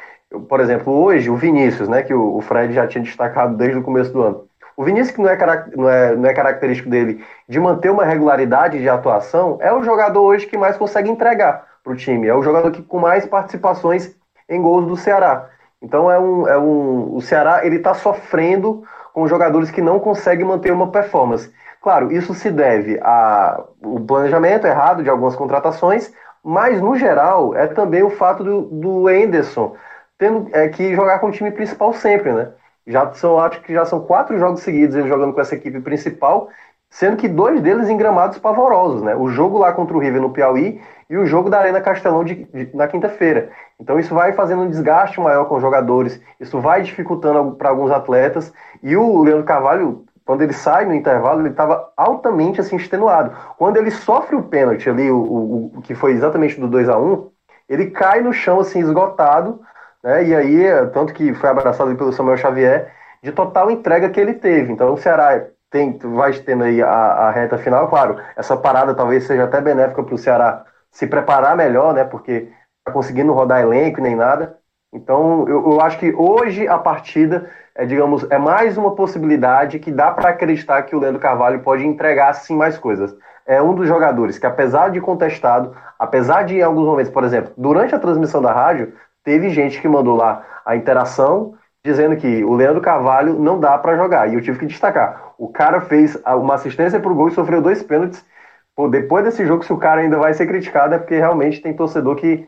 Por 0.48 0.60
exemplo, 0.60 0.92
hoje, 0.92 1.30
o 1.30 1.36
Vinícius, 1.36 1.88
né, 1.88 2.02
que 2.02 2.14
o 2.14 2.40
Fred 2.40 2.72
já 2.74 2.86
tinha 2.86 3.02
destacado 3.02 3.56
desde 3.56 3.78
o 3.78 3.82
começo 3.82 4.12
do 4.12 4.22
ano. 4.22 4.49
O 4.80 4.82
Vinícius, 4.82 5.14
que 5.14 5.20
não 5.20 5.28
é, 5.28 5.36
não 5.76 5.90
é, 5.90 6.16
não 6.16 6.26
é 6.26 6.32
característico 6.32 6.88
dele 6.88 7.22
de 7.46 7.60
manter 7.60 7.90
uma 7.90 8.02
regularidade 8.02 8.78
de 8.78 8.88
atuação, 8.88 9.58
é 9.60 9.70
o 9.70 9.82
jogador 9.82 10.22
hoje 10.22 10.46
que 10.46 10.56
mais 10.56 10.74
consegue 10.78 11.10
entregar 11.10 11.66
para 11.84 11.92
o 11.92 11.96
time. 11.96 12.26
É 12.26 12.34
o 12.34 12.42
jogador 12.42 12.70
que 12.70 12.80
com 12.80 12.98
mais 12.98 13.26
participações 13.26 14.16
em 14.48 14.62
gols 14.62 14.86
do 14.86 14.96
Ceará. 14.96 15.50
Então 15.82 16.10
é 16.10 16.18
um, 16.18 16.48
é 16.48 16.56
um 16.56 17.14
o 17.14 17.20
Ceará 17.20 17.60
ele 17.62 17.76
está 17.76 17.92
sofrendo 17.92 18.82
com 19.12 19.28
jogadores 19.28 19.70
que 19.70 19.82
não 19.82 20.00
conseguem 20.00 20.46
manter 20.46 20.72
uma 20.72 20.90
performance. 20.90 21.52
Claro, 21.82 22.10
isso 22.10 22.32
se 22.32 22.50
deve 22.50 22.98
ao 23.02 24.00
planejamento 24.08 24.66
errado 24.66 25.02
de 25.02 25.10
algumas 25.10 25.36
contratações, 25.36 26.10
mas 26.42 26.80
no 26.80 26.96
geral 26.96 27.54
é 27.54 27.66
também 27.66 28.02
o 28.02 28.08
fato 28.08 28.42
do, 28.42 28.62
do 28.62 29.08
Anderson 29.08 29.76
tendo 30.16 30.48
é, 30.56 30.68
que 30.68 30.94
jogar 30.94 31.18
com 31.18 31.26
o 31.26 31.32
time 31.32 31.50
principal 31.50 31.92
sempre, 31.92 32.32
né? 32.32 32.48
Já 32.86 33.12
são, 33.12 33.38
acho 33.38 33.60
que 33.62 33.72
já 33.72 33.84
são 33.84 34.00
quatro 34.00 34.38
jogos 34.38 34.62
seguidos 34.62 34.96
ele 34.96 35.08
jogando 35.08 35.32
com 35.32 35.40
essa 35.40 35.54
equipe 35.54 35.80
principal, 35.80 36.48
sendo 36.88 37.16
que 37.16 37.28
dois 37.28 37.60
deles 37.60 37.88
em 37.88 37.96
gramados 37.96 38.38
pavorosos, 38.38 39.02
né? 39.02 39.14
O 39.14 39.28
jogo 39.28 39.58
lá 39.58 39.72
contra 39.72 39.96
o 39.96 40.00
River 40.00 40.20
no 40.20 40.32
Piauí 40.32 40.80
e 41.08 41.16
o 41.16 41.26
jogo 41.26 41.50
da 41.50 41.60
Arena 41.60 41.80
Castelão 41.80 42.24
de, 42.24 42.44
de, 42.44 42.74
na 42.74 42.88
quinta-feira. 42.88 43.50
Então 43.78 43.98
isso 43.98 44.14
vai 44.14 44.32
fazendo 44.32 44.62
um 44.62 44.70
desgaste 44.70 45.20
maior 45.20 45.44
com 45.46 45.56
os 45.56 45.62
jogadores, 45.62 46.20
isso 46.38 46.60
vai 46.60 46.82
dificultando 46.82 47.52
para 47.52 47.68
alguns 47.68 47.90
atletas. 47.90 48.52
E 48.82 48.96
o 48.96 49.22
Leandro 49.22 49.44
Carvalho 49.44 50.04
quando 50.30 50.42
ele 50.42 50.52
sai 50.52 50.84
no 50.84 50.94
intervalo, 50.94 51.40
ele 51.40 51.48
estava 51.48 51.92
altamente 51.96 52.60
assim, 52.60 52.76
extenuado. 52.76 53.36
Quando 53.58 53.78
ele 53.78 53.90
sofre 53.90 54.36
o 54.36 54.44
pênalti 54.44 54.88
ali, 54.88 55.10
o, 55.10 55.16
o, 55.16 55.72
o 55.78 55.82
que 55.82 55.92
foi 55.92 56.12
exatamente 56.12 56.60
do 56.60 56.68
2 56.68 56.88
a 56.88 56.96
1 56.96 57.28
ele 57.68 57.90
cai 57.90 58.20
no 58.20 58.32
chão 58.32 58.60
assim, 58.60 58.78
esgotado, 58.78 59.60
né? 60.02 60.24
E 60.24 60.34
aí, 60.34 60.64
tanto 60.92 61.12
que 61.12 61.34
foi 61.34 61.50
abraçado 61.50 61.94
pelo 61.96 62.12
Samuel 62.12 62.36
Xavier, 62.36 62.92
de 63.22 63.32
total 63.32 63.70
entrega 63.70 64.08
que 64.10 64.20
ele 64.20 64.34
teve. 64.34 64.72
Então 64.72 64.92
o 64.92 64.96
Ceará 64.96 65.46
tem, 65.70 65.98
vai 65.98 66.32
tendo 66.32 66.64
aí 66.64 66.82
a, 66.82 66.88
a 66.88 67.30
reta 67.30 67.58
final, 67.58 67.88
claro, 67.88 68.16
essa 68.36 68.56
parada 68.56 68.94
talvez 68.94 69.24
seja 69.24 69.44
até 69.44 69.60
benéfica 69.60 70.02
para 70.02 70.14
o 70.14 70.18
Ceará 70.18 70.64
se 70.90 71.06
preparar 71.06 71.56
melhor, 71.56 71.94
né? 71.94 72.04
Porque 72.04 72.48
tá 72.84 72.92
conseguindo 72.92 73.32
rodar 73.32 73.60
elenco 73.60 74.00
nem 74.00 74.16
nada. 74.16 74.56
Então 74.92 75.46
eu, 75.48 75.72
eu 75.72 75.80
acho 75.80 75.98
que 75.98 76.12
hoje 76.12 76.66
a 76.66 76.78
partida 76.78 77.48
é, 77.80 77.86
digamos, 77.86 78.26
é 78.30 78.36
mais 78.36 78.76
uma 78.76 78.94
possibilidade 78.94 79.78
que 79.78 79.90
dá 79.90 80.10
para 80.10 80.28
acreditar 80.28 80.82
que 80.82 80.94
o 80.94 80.98
Leandro 80.98 81.18
Carvalho 81.18 81.60
pode 81.60 81.86
entregar 81.86 82.32
sim 82.34 82.54
mais 82.54 82.76
coisas. 82.76 83.16
É 83.46 83.62
um 83.62 83.74
dos 83.74 83.88
jogadores 83.88 84.38
que, 84.38 84.46
apesar 84.46 84.90
de 84.90 85.00
contestado, 85.00 85.74
apesar 85.98 86.42
de 86.42 86.56
em 86.56 86.62
alguns 86.62 86.84
momentos, 86.84 87.10
por 87.10 87.24
exemplo, 87.24 87.52
durante 87.56 87.94
a 87.94 87.98
transmissão 87.98 88.42
da 88.42 88.52
rádio, 88.52 88.92
teve 89.30 89.50
gente 89.50 89.80
que 89.80 89.86
mandou 89.86 90.16
lá 90.16 90.44
a 90.66 90.74
interação 90.74 91.54
dizendo 91.84 92.16
que 92.16 92.42
o 92.42 92.52
Leandro 92.52 92.82
Carvalho 92.82 93.38
não 93.38 93.60
dá 93.60 93.78
para 93.78 93.96
jogar. 93.96 94.28
E 94.28 94.34
eu 94.34 94.42
tive 94.42 94.58
que 94.58 94.66
destacar. 94.66 95.34
O 95.38 95.48
cara 95.48 95.80
fez 95.82 96.20
uma 96.26 96.54
assistência 96.56 96.98
para 96.98 97.12
o 97.12 97.14
gol 97.14 97.28
e 97.28 97.30
sofreu 97.30 97.62
dois 97.62 97.80
pênaltis. 97.80 98.26
Pô, 98.74 98.88
depois 98.88 99.24
desse 99.24 99.46
jogo, 99.46 99.64
se 99.64 99.72
o 99.72 99.78
cara 99.78 100.00
ainda 100.00 100.18
vai 100.18 100.34
ser 100.34 100.48
criticado, 100.48 100.94
é 100.94 100.98
porque 100.98 101.14
realmente 101.14 101.62
tem 101.62 101.72
torcedor 101.72 102.16
que 102.16 102.44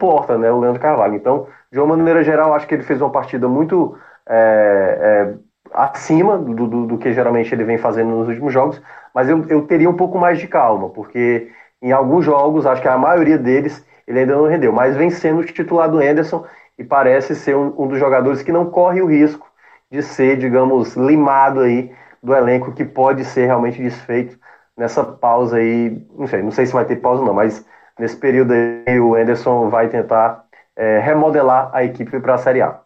importa, 0.00 0.38
né? 0.38 0.50
O 0.50 0.58
Leandro 0.58 0.80
Carvalho. 0.80 1.16
Então, 1.16 1.48
de 1.70 1.78
uma 1.78 1.94
maneira 1.94 2.24
geral, 2.24 2.54
acho 2.54 2.66
que 2.66 2.74
ele 2.74 2.82
fez 2.82 2.98
uma 3.02 3.12
partida 3.12 3.46
muito 3.46 3.94
é, 4.26 4.98
é, 4.98 5.34
acima 5.74 6.38
do, 6.38 6.66
do, 6.66 6.86
do, 6.86 6.98
que 6.98 7.12
geralmente 7.12 7.54
ele 7.54 7.64
vem 7.64 7.76
fazendo 7.76 8.08
nos 8.08 8.28
últimos 8.28 8.54
jogos, 8.54 8.80
mas 9.14 9.28
eu, 9.28 9.44
eu 9.48 9.66
teria 9.66 9.90
um 9.90 9.96
pouco 9.96 10.18
mais 10.18 10.38
de 10.38 10.48
calma, 10.48 10.88
porque 10.88 11.50
em 11.82 11.92
alguns 11.92 12.24
jogos, 12.24 12.64
acho 12.64 12.80
que 12.80 12.88
a 12.88 12.96
maioria 12.96 13.36
deles, 13.36 13.84
ele 14.06 14.20
ainda 14.20 14.36
não 14.36 14.46
rendeu, 14.46 14.72
mas 14.72 14.96
vem 14.96 15.10
sendo 15.10 15.44
titular 15.44 15.90
do 15.90 15.98
Anderson 15.98 16.44
e 16.78 16.84
parece 16.84 17.34
ser 17.34 17.56
um, 17.56 17.74
um 17.78 17.88
dos 17.88 17.98
jogadores 17.98 18.42
que 18.42 18.52
não 18.52 18.70
corre 18.70 19.02
o 19.02 19.06
risco 19.06 19.46
de 19.90 20.02
ser, 20.02 20.36
digamos, 20.36 20.94
limado 20.94 21.60
aí 21.60 21.92
do 22.22 22.34
elenco 22.34 22.72
que 22.72 22.84
pode 22.84 23.24
ser 23.24 23.46
realmente 23.46 23.82
desfeito 23.82 24.38
nessa 24.76 25.02
pausa 25.04 25.56
aí, 25.56 26.06
sei, 26.28 26.42
não 26.42 26.50
sei 26.50 26.66
se 26.66 26.72
vai 26.72 26.84
ter 26.84 26.96
pausa 26.96 27.24
não, 27.24 27.32
mas 27.32 27.64
nesse 27.98 28.16
período 28.16 28.52
aí 28.52 29.00
o 29.00 29.14
Anderson 29.14 29.70
vai 29.70 29.88
tentar 29.88 30.44
é, 30.76 30.98
remodelar 30.98 31.70
a 31.72 31.84
equipe 31.84 32.20
para 32.20 32.34
a 32.34 32.38
Série 32.38 32.60
A. 32.60 32.80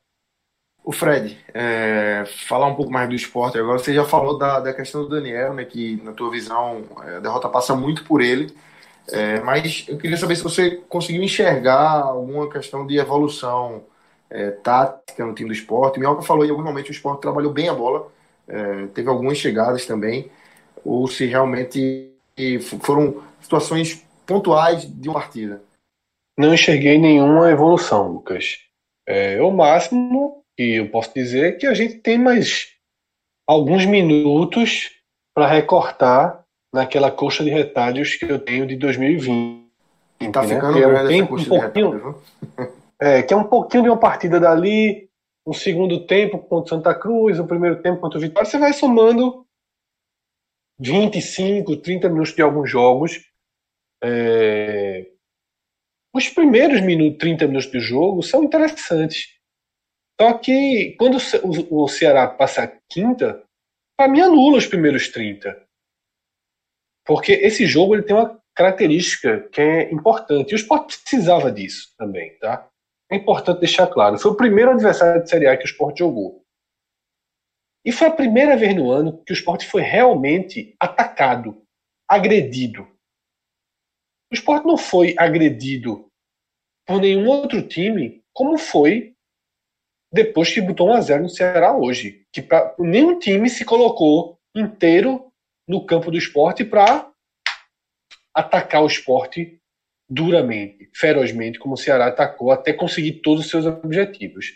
O 0.83 0.93
Fred, 0.93 1.39
é, 1.53 2.25
falar 2.49 2.67
um 2.67 2.75
pouco 2.75 2.91
mais 2.91 3.09
do 3.09 3.15
esporte 3.15 3.59
agora. 3.59 3.79
Você 3.79 3.93
já 3.93 4.05
falou 4.05 4.39
da, 4.39 4.61
da 4.61 4.73
questão 4.73 5.03
do 5.03 5.11
Daniel, 5.11 5.53
né? 5.53 5.65
Que 5.65 6.01
na 6.03 6.13
tua 6.13 6.31
visão 6.31 6.85
é, 7.05 7.17
a 7.17 7.21
derrota 7.21 7.49
passa 7.49 7.77
muito 7.77 8.03
por 8.05 8.21
ele. 8.23 8.55
É, 9.13 9.41
mas 9.41 9.85
eu 9.89 9.99
queria 9.99 10.17
saber 10.17 10.37
se 10.37 10.43
você 10.43 10.77
conseguiu 10.89 11.23
enxergar 11.23 12.03
alguma 12.03 12.51
questão 12.51 12.87
de 12.87 12.99
evolução 12.99 13.85
é, 14.29 14.51
tática 14.51 15.25
no 15.27 15.35
time 15.35 15.49
do 15.49 15.55
esporte. 15.55 15.97
O 15.97 16.01
Minhoca 16.01 16.23
falou 16.23 16.45
em 16.45 16.51
algum 16.51 16.63
momento 16.63 16.89
o 16.89 16.93
esporte 16.93 17.23
trabalhou 17.23 17.53
bem 17.53 17.69
a 17.69 17.75
bola, 17.75 18.11
é, 18.47 18.87
teve 18.89 19.09
algumas 19.09 19.39
chegadas 19.39 19.85
também, 19.85 20.31
ou 20.85 21.07
se 21.09 21.27
realmente 21.27 22.13
foram 22.81 23.23
situações 23.41 24.07
pontuais 24.25 24.85
de 24.85 25.09
uma 25.09 25.21
partida. 25.21 25.63
Não 26.39 26.55
enxerguei 26.55 26.97
nenhuma 26.97 27.51
evolução, 27.51 28.09
Lucas. 28.09 28.59
É, 29.07 29.43
o 29.43 29.51
máximo 29.51 30.45
que 30.57 30.77
eu 30.77 30.89
posso 30.89 31.13
dizer 31.13 31.59
que 31.59 31.67
a 31.67 31.75
gente 31.75 31.97
tem 31.97 32.17
mais 32.17 32.69
alguns 33.47 33.85
minutos 33.85 34.91
para 35.35 35.49
recortar 35.49 36.40
naquela 36.73 37.11
coxa 37.11 37.43
de 37.43 37.51
retalhos 37.51 38.15
que 38.15 38.25
eu 38.25 38.39
tenho 38.39 38.67
de 38.67 38.77
2020. 38.77 39.61
Tá 40.33 40.43
né? 40.43 40.55
ficando 40.55 40.75
que 40.75 40.83
é 40.83 40.87
um, 40.87 41.35
um 41.35 41.45
pouquinho, 41.45 42.23
é, 43.01 43.23
que 43.23 43.33
é 43.33 43.37
um 43.37 43.45
pouquinho 43.45 43.85
de 43.85 43.89
uma 43.89 43.99
partida 43.99 44.39
dali, 44.39 45.09
um 45.47 45.53
segundo 45.53 46.07
tempo 46.07 46.39
contra 46.39 46.77
Santa 46.77 46.95
Cruz, 46.95 47.41
um 47.41 47.47
primeiro 47.47 47.83
tempo 47.83 48.01
contra 48.01 48.19
o 48.19 48.21
Vitória, 48.21 48.49
você 48.49 48.59
vai 48.59 48.73
somando 48.73 49.47
25, 50.79 51.77
30 51.77 52.09
minutos 52.09 52.35
de 52.35 52.43
alguns 52.43 52.71
jogos. 52.71 53.21
É... 54.03 55.07
Os 56.15 56.29
primeiros 56.29 56.81
minutos, 56.81 57.19
30 57.19 57.47
minutos 57.47 57.71
do 57.71 57.81
jogo 57.81 58.23
são 58.23 58.45
interessantes. 58.45 59.39
Só 60.21 60.35
que 60.35 60.95
quando 60.99 61.17
o 61.71 61.89
Ceará 61.89 62.27
passa 62.29 62.65
a 62.65 62.73
quinta, 62.89 63.43
para 63.97 64.09
mim 64.09 64.21
anula 64.21 64.59
os 64.59 64.67
primeiros 64.67 65.09
30. 65.09 65.70
Porque 67.05 67.33
esse 67.33 67.67
jogo 67.67 67.95
ele 67.95 68.03
tem 68.03 68.15
uma 68.15 68.41
característica 68.55 69.49
que 69.49 69.61
é 69.61 69.93
importante. 69.93 70.53
E 70.53 70.55
o 70.55 70.57
Sport 70.57 70.97
precisava 71.01 71.51
disso 71.51 71.95
também, 71.97 72.37
tá? 72.39 72.69
É 73.11 73.17
importante 73.17 73.61
deixar 73.61 73.87
claro. 73.87 74.19
Foi 74.19 74.31
o 74.31 74.37
primeiro 74.37 74.71
adversário 74.71 75.23
de 75.23 75.29
Série 75.29 75.47
A 75.47 75.57
que 75.57 75.65
o 75.65 75.67
Sport 75.67 75.99
jogou. 75.99 76.43
E 77.85 77.91
foi 77.91 78.09
a 78.09 78.13
primeira 78.13 78.57
vez 78.57 78.75
no 78.75 78.91
ano 78.91 79.23
que 79.25 79.33
o 79.33 79.35
Sport 79.35 79.65
foi 79.65 79.83
realmente 79.83 80.77
atacado, 80.79 81.63
agredido. 82.09 82.83
O 84.31 84.35
Sport 84.35 84.65
não 84.65 84.77
foi 84.77 85.15
agredido 85.19 86.07
por 86.87 87.01
nenhum 87.01 87.27
outro 87.27 87.67
time, 87.67 88.23
como 88.33 88.59
foi 88.59 89.15
depois 90.13 90.53
que 90.53 90.61
botou 90.61 90.89
1 90.89 90.93
a 90.93 91.01
0 91.01 91.23
no 91.23 91.29
Ceará 91.29 91.77
hoje. 91.77 92.27
Que 92.33 92.43
pra, 92.43 92.75
nenhum 92.79 93.19
time 93.19 93.49
se 93.49 93.65
colocou 93.65 94.39
inteiro 94.55 95.30
no 95.71 95.87
campo 95.87 96.11
do 96.11 96.19
esporte 96.19 96.65
para 96.65 97.09
atacar 98.35 98.83
o 98.83 98.89
esporte 98.89 99.57
duramente, 100.09 100.91
ferozmente, 100.93 101.61
como 101.61 101.75
o 101.75 101.77
Ceará 101.77 102.09
atacou, 102.09 102.51
até 102.51 102.73
conseguir 102.73 103.21
todos 103.21 103.45
os 103.45 103.51
seus 103.51 103.65
objetivos. 103.65 104.47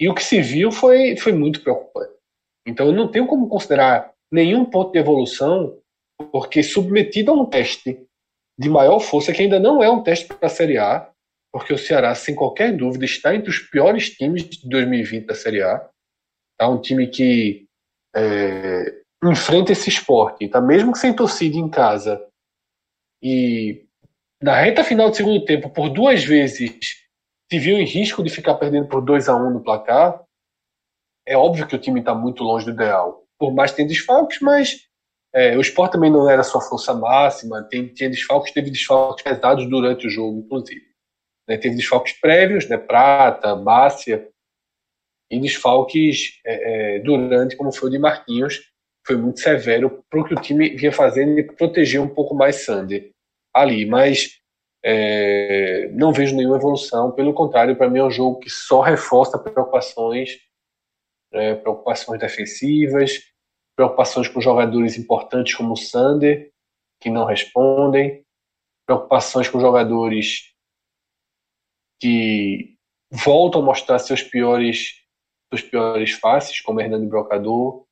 E 0.00 0.08
o 0.08 0.14
que 0.14 0.24
se 0.24 0.42
viu 0.42 0.72
foi, 0.72 1.16
foi 1.16 1.32
muito 1.32 1.62
preocupante. 1.62 2.12
Então 2.66 2.86
eu 2.86 2.92
não 2.92 3.08
tenho 3.08 3.28
como 3.28 3.48
considerar 3.48 4.12
nenhum 4.32 4.64
ponto 4.64 4.90
de 4.90 4.98
evolução, 4.98 5.78
porque 6.32 6.64
submetido 6.64 7.30
a 7.30 7.34
um 7.34 7.46
teste 7.46 8.04
de 8.58 8.68
maior 8.68 8.98
força, 8.98 9.32
que 9.32 9.42
ainda 9.42 9.60
não 9.60 9.80
é 9.80 9.88
um 9.88 10.02
teste 10.02 10.26
para 10.26 10.46
a 10.46 10.50
Série 10.50 10.78
A, 10.78 11.08
porque 11.52 11.72
o 11.72 11.78
Ceará, 11.78 12.12
sem 12.16 12.34
qualquer 12.34 12.76
dúvida, 12.76 13.04
está 13.04 13.34
entre 13.36 13.50
os 13.50 13.60
piores 13.60 14.10
times 14.10 14.48
de 14.48 14.68
2020 14.68 15.26
da 15.26 15.34
Série 15.34 15.62
A. 15.62 15.88
Tá 16.58 16.68
um 16.68 16.80
time 16.80 17.06
que 17.06 17.66
é, 18.16 19.01
enfrenta 19.22 19.72
esse 19.72 19.88
esporte, 19.88 20.48
tá? 20.48 20.60
mesmo 20.60 20.92
que 20.92 20.98
sem 20.98 21.14
torcida 21.14 21.56
em 21.56 21.68
casa. 21.68 22.24
E 23.22 23.86
na 24.42 24.60
reta 24.60 24.82
final 24.82 25.10
do 25.10 25.16
segundo 25.16 25.44
tempo, 25.44 25.70
por 25.70 25.88
duas 25.88 26.24
vezes, 26.24 27.06
se 27.50 27.58
viu 27.58 27.78
em 27.78 27.84
risco 27.84 28.22
de 28.22 28.30
ficar 28.30 28.54
perdendo 28.54 28.88
por 28.88 29.00
2 29.00 29.28
a 29.28 29.36
1 29.36 29.46
um 29.46 29.50
no 29.50 29.62
placar. 29.62 30.20
É 31.24 31.36
óbvio 31.36 31.66
que 31.66 31.76
o 31.76 31.78
time 31.78 32.00
está 32.00 32.14
muito 32.14 32.42
longe 32.42 32.64
do 32.64 32.72
ideal. 32.72 33.22
Por 33.38 33.54
mais 33.54 33.70
que 33.70 33.76
tenha 33.76 33.88
desfalques, 33.88 34.40
mas 34.40 34.88
é, 35.32 35.56
o 35.56 35.60
esporte 35.60 35.92
também 35.92 36.10
não 36.10 36.28
era 36.28 36.42
sua 36.42 36.60
força 36.60 36.92
máxima. 36.92 37.62
Tem, 37.62 37.86
tinha 37.88 38.10
desfalques, 38.10 38.52
teve 38.52 38.70
desfalques 38.70 39.22
pesados 39.22 39.68
durante 39.68 40.06
o 40.06 40.10
jogo, 40.10 40.40
inclusive. 40.40 40.82
Né, 41.48 41.56
teve 41.56 41.76
desfalques 41.76 42.14
prévios, 42.14 42.68
né, 42.68 42.76
Prata, 42.76 43.54
Bácia, 43.54 44.28
e 45.30 45.40
desfalques 45.40 46.40
é, 46.44 46.96
é, 46.96 46.98
durante, 47.00 47.56
como 47.56 47.72
foi 47.72 47.88
o 47.88 47.92
de 47.92 47.98
Marquinhos, 47.98 48.71
foi 49.06 49.16
muito 49.16 49.40
severo 49.40 50.04
para 50.08 50.20
o 50.20 50.24
que 50.24 50.34
o 50.34 50.40
time 50.40 50.70
vinha 50.70 50.92
fazendo 50.92 51.38
e 51.38 51.42
proteger 51.42 52.00
um 52.00 52.08
pouco 52.08 52.34
mais 52.34 52.64
Sander 52.64 53.10
ali. 53.54 53.84
Mas 53.86 54.38
é, 54.84 55.88
não 55.92 56.12
vejo 56.12 56.36
nenhuma 56.36 56.56
evolução, 56.56 57.12
pelo 57.12 57.34
contrário, 57.34 57.76
para 57.76 57.88
mim 57.88 57.98
é 57.98 58.04
um 58.04 58.10
jogo 58.10 58.40
que 58.40 58.50
só 58.50 58.80
reforça 58.80 59.38
preocupações, 59.38 60.38
é, 61.32 61.54
preocupações 61.54 62.20
defensivas, 62.20 63.20
preocupações 63.76 64.28
com 64.28 64.40
jogadores 64.40 64.96
importantes 64.96 65.54
como 65.54 65.72
o 65.72 65.76
Sander, 65.76 66.50
que 67.00 67.10
não 67.10 67.24
respondem, 67.24 68.24
preocupações 68.86 69.48
com 69.48 69.60
jogadores 69.60 70.52
que 72.00 72.76
voltam 73.10 73.60
a 73.60 73.64
mostrar 73.64 73.98
seus 73.98 74.22
piores 74.22 75.00
seus 75.52 75.62
piores 75.62 76.12
faces, 76.12 76.60
como 76.60 76.80
Hernando 76.80 77.06
Brocador, 77.06 77.84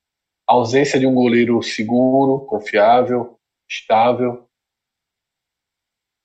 a 0.50 0.52
ausência 0.52 0.98
de 0.98 1.06
um 1.06 1.14
goleiro 1.14 1.62
seguro, 1.62 2.44
confiável, 2.44 3.38
estável. 3.70 4.48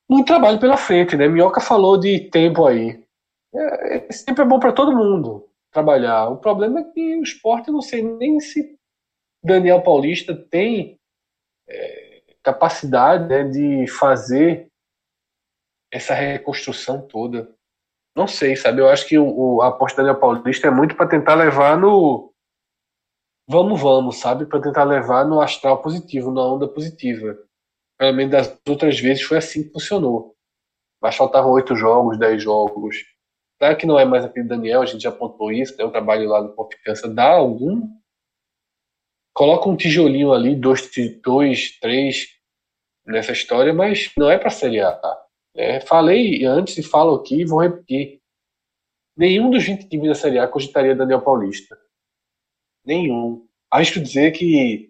Muito 0.10 0.26
trabalho 0.26 0.60
pela 0.60 0.78
frente, 0.78 1.16
né? 1.16 1.28
Minhoca 1.28 1.62
falou 1.62 1.96
de 1.96 2.22
tempo 2.32 2.66
aí. 2.66 3.06
É, 3.54 4.00
tempo 4.26 4.42
é 4.42 4.46
bom 4.46 4.60
para 4.60 4.74
todo 4.74 4.96
mundo 4.96 5.48
trabalhar. 5.72 6.30
O 6.30 6.38
problema 6.38 6.80
é 6.80 6.84
que 6.86 7.16
o 7.18 7.22
esporte, 7.22 7.70
não 7.70 7.84
sei 7.84 8.02
nem 8.02 8.40
se 8.40 8.76
Daniel 9.44 9.84
Paulista 9.84 10.36
tem 10.36 11.00
é, 11.70 12.24
capacidade 12.42 13.28
né, 13.28 13.44
de 13.44 13.86
fazer 13.88 14.68
essa 15.94 16.16
reconstrução 16.16 17.00
toda. 17.08 17.54
Não 18.18 18.26
sei, 18.26 18.56
sabe? 18.56 18.82
Eu 18.82 18.90
acho 18.90 19.08
que 19.08 19.20
o, 19.20 19.28
o 19.28 19.62
a 19.62 19.68
aposta 19.68 20.04
da 20.04 20.16
Paulista 20.16 20.66
é 20.66 20.72
muito 20.72 20.96
para 20.96 21.10
tentar 21.10 21.36
levar 21.36 21.78
no. 21.78 22.34
Vamos, 23.48 23.80
vamos, 23.80 24.18
sabe? 24.18 24.46
Para 24.46 24.62
tentar 24.62 24.84
levar 24.84 25.26
no 25.26 25.40
astral 25.40 25.82
positivo, 25.82 26.32
na 26.32 26.42
onda 26.42 26.68
positiva. 26.68 27.38
Pelo 27.98 28.14
menos 28.16 28.32
das 28.32 28.60
outras 28.68 29.00
vezes 29.00 29.24
foi 29.24 29.38
assim 29.38 29.64
que 29.64 29.72
funcionou. 29.72 30.36
Mas 31.02 31.16
faltavam 31.16 31.52
oito 31.52 31.76
jogos, 31.76 32.18
dez 32.18 32.42
jogos. 32.42 32.98
Claro 33.60 33.78
que 33.78 33.86
não 33.86 34.00
é 34.00 34.04
mais 34.04 34.26
aquele 34.26 34.48
Daniel, 34.48 34.82
a 34.82 34.86
gente 34.86 35.02
já 35.02 35.10
apontou 35.10 35.52
isso, 35.52 35.78
né? 35.78 35.84
o 35.84 35.92
trabalho 35.92 36.28
lá 36.28 36.42
do 36.42 36.54
Confiança 36.54 37.08
dá 37.08 37.30
algum. 37.30 37.88
Coloca 39.34 39.70
um 39.70 39.78
tijolinho 39.78 40.34
ali, 40.34 40.56
dois, 40.56 40.90
dois 41.22 41.78
três 41.80 42.28
nessa 43.06 43.32
história, 43.32 43.74
mas 43.74 44.12
não 44.18 44.30
é 44.30 44.38
para 44.38 44.50
Série 44.50 44.82
A. 44.82 45.00
É, 45.56 45.80
falei 45.80 46.44
antes 46.46 46.78
e 46.78 46.84
falo 46.84 47.16
aqui 47.16 47.42
e 47.42 47.46
vou 47.46 47.62
repetir. 47.62 48.20
Nenhum 49.16 49.50
dos 49.50 49.64
20 49.64 49.88
times 49.88 50.10
da 50.10 50.16
Série 50.16 50.40
A 50.40 50.48
cogitaria 50.48 50.96
Daniel 50.96 51.22
Paulista. 51.22 51.78
Nenhum. 52.86 53.46
Acho 53.72 54.00
dizer 54.00 54.32
que 54.32 54.90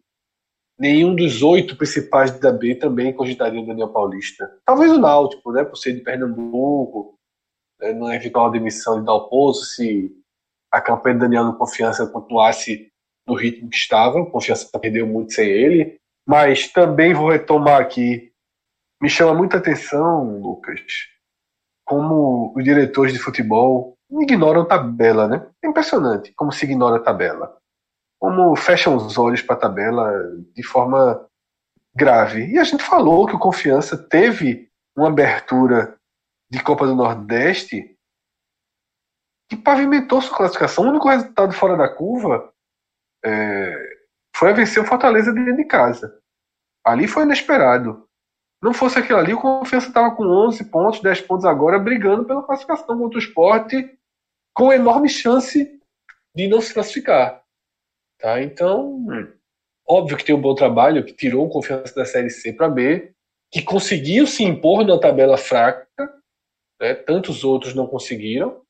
nenhum 0.77 1.15
dos 1.15 1.41
oito 1.41 1.77
principais 1.77 2.37
da 2.39 2.51
B 2.51 2.75
também 2.75 3.13
cogitaria 3.13 3.65
Daniel 3.65 3.89
Paulista. 3.89 4.59
Talvez 4.65 4.91
o 4.91 4.97
Náutico, 4.97 5.51
né, 5.51 5.63
por 5.63 5.77
ser 5.77 5.93
de 5.93 6.01
Pernambuco, 6.01 7.17
né, 7.79 7.93
não 7.93 8.13
eventual 8.13 8.51
demissão 8.51 8.99
de 8.99 9.05
Dalpozo, 9.05 9.65
se 9.65 10.11
a 10.71 10.81
campanha 10.81 11.15
de 11.15 11.21
Daniel 11.21 11.45
no 11.45 11.57
Confiança 11.57 12.05
continuasse 12.07 12.89
no 13.25 13.33
ritmo 13.33 13.69
que 13.69 13.77
estava. 13.77 14.19
O 14.19 14.29
Confiança 14.29 14.67
perdeu 14.79 15.07
muito 15.07 15.33
sem 15.33 15.47
ele. 15.47 15.97
Mas 16.27 16.67
também 16.67 17.13
vou 17.13 17.29
retomar 17.29 17.79
aqui 17.79 18.33
me 19.01 19.09
chama 19.09 19.33
muita 19.33 19.57
atenção, 19.57 20.39
Lucas, 20.39 20.81
como 21.85 22.53
os 22.55 22.63
diretores 22.63 23.13
de 23.13 23.19
futebol 23.19 23.95
ignoram 24.09 24.65
tabela, 24.65 25.27
né? 25.27 25.47
É 25.63 25.67
impressionante 25.67 26.33
como 26.33 26.51
se 26.51 26.65
ignora 26.65 26.97
a 26.97 27.03
tabela. 27.03 27.57
Como 28.25 28.55
fecham 28.55 28.95
os 28.95 29.19
olhos 29.19 29.43
para 29.43 29.55
a 29.55 29.59
tabela 29.59 30.11
de 30.55 30.63
forma 30.63 31.29
grave. 31.95 32.47
E 32.47 32.57
a 32.57 32.63
gente 32.63 32.81
falou 32.81 33.27
que 33.27 33.35
o 33.35 33.39
Confiança 33.39 33.95
teve 33.95 34.67
uma 34.97 35.09
abertura 35.09 35.95
de 36.49 36.59
Copa 36.63 36.87
do 36.87 36.95
Nordeste 36.95 37.95
que 39.47 39.55
pavimentou 39.55 40.23
sua 40.23 40.35
classificação. 40.35 40.85
O 40.85 40.89
único 40.89 41.07
resultado 41.07 41.53
fora 41.53 41.77
da 41.77 41.87
curva 41.87 42.51
é, 43.23 43.99
foi 44.35 44.51
vencer 44.55 44.81
o 44.81 44.87
Fortaleza 44.87 45.31
dentro 45.31 45.57
de 45.57 45.65
casa. 45.65 46.19
Ali 46.83 47.07
foi 47.07 47.25
inesperado. 47.25 48.09
Não 48.59 48.73
fosse 48.73 48.97
aquilo 48.97 49.19
ali, 49.19 49.35
o 49.35 49.39
Confiança 49.39 49.89
estava 49.89 50.15
com 50.15 50.23
11 50.25 50.65
pontos, 50.71 50.99
10 50.99 51.21
pontos 51.21 51.45
agora, 51.45 51.77
brigando 51.77 52.25
pela 52.25 52.41
classificação 52.41 52.97
contra 52.97 53.19
o 53.19 53.21
esporte, 53.21 53.95
com 54.51 54.73
enorme 54.73 55.09
chance 55.09 55.79
de 56.35 56.47
não 56.47 56.59
se 56.59 56.73
classificar. 56.73 57.44
Tá? 58.19 58.41
Então, 58.41 59.05
óbvio 59.87 60.17
que 60.17 60.25
tem 60.25 60.35
um 60.35 60.41
bom 60.41 60.55
trabalho, 60.55 61.03
que 61.03 61.13
tirou 61.13 61.49
Confiança 61.49 61.93
da 61.93 62.05
Série 62.05 62.29
C 62.29 62.53
para 62.53 62.69
B, 62.69 63.11
que 63.51 63.61
conseguiu 63.61 64.25
se 64.25 64.43
impor 64.43 64.85
na 64.85 64.99
tabela 64.99 65.37
fraca, 65.37 65.87
né? 66.79 66.93
tantos 66.93 67.43
outros 67.43 67.73
não 67.73 67.87
conseguiram, 67.87 68.61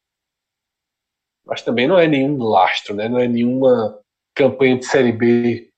mas 1.46 1.62
também 1.62 1.88
não 1.88 1.98
é 1.98 2.08
nenhum 2.08 2.38
lastro, 2.43 2.96
né? 2.96 3.08
não 3.08 3.20
é 3.20 3.28
nenhuma 3.28 4.00
campanha 4.36 4.78
de 4.78 4.86
Série 4.86 5.12
B, 5.12 5.70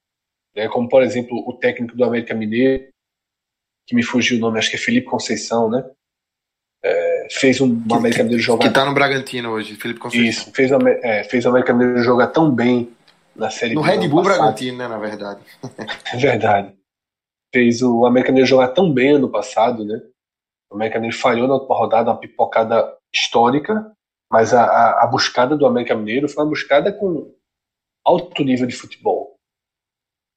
né? 0.55 0.67
como 0.69 0.89
por 0.89 1.03
exemplo 1.03 1.37
o 1.47 1.53
técnico 1.53 1.95
do 1.95 2.03
América 2.03 2.33
Mineiro, 2.33 2.89
que 3.85 3.95
me 3.95 4.03
fugiu 4.03 4.37
o 4.37 4.41
nome, 4.41 4.59
acho 4.59 4.69
que 4.69 4.75
é 4.75 4.79
Felipe 4.79 5.07
Conceição, 5.07 5.69
né? 5.69 5.89
É, 6.83 7.27
fez 7.31 7.61
um 7.61 7.83
que, 7.83 7.93
América 7.93 8.21
Mineiro 8.21 8.43
jogar. 8.43 8.67
Que 8.67 8.73
tá 8.73 8.85
no 8.85 8.93
Bragantino 8.93 9.51
hoje, 9.51 9.75
Felipe 9.75 9.99
Conceição. 9.99 10.29
Isso, 10.29 10.51
fez, 10.51 10.69
é, 11.01 11.23
fez 11.23 11.45
o 11.45 11.49
América 11.49 11.73
Mineiro 11.73 12.03
jogar 12.03 12.27
tão 12.27 12.53
bem 12.53 12.93
na 13.37 13.49
série 13.49 13.73
No 13.73 13.81
Red 13.81 14.07
Bull 14.07 14.23
passado. 14.23 14.39
Bragantino, 14.39 14.77
né, 14.77 14.87
na 14.87 14.97
verdade. 14.97 15.41
É 16.13 16.17
verdade. 16.17 16.77
Fez 17.53 17.81
o 17.81 18.05
América 18.05 18.31
Mineiro 18.31 18.49
jogar 18.49 18.69
tão 18.69 18.91
bem 18.91 19.13
ano 19.13 19.29
passado, 19.29 19.85
né? 19.85 20.01
O 20.69 20.75
América 20.75 20.99
Mineiro 20.99 21.17
falhou 21.17 21.47
na 21.47 21.53
última 21.53 21.77
rodada, 21.77 22.11
uma 22.11 22.19
pipocada 22.19 22.97
histórica, 23.13 23.93
mas 24.29 24.53
a, 24.53 24.63
a, 24.63 25.03
a 25.03 25.07
buscada 25.07 25.55
do 25.55 25.65
América 25.65 25.95
Mineiro 25.95 26.27
foi 26.27 26.43
uma 26.43 26.49
buscada 26.49 26.91
com 26.91 27.33
alto 28.05 28.43
nível 28.43 28.67
de 28.67 28.75
futebol. 28.75 29.35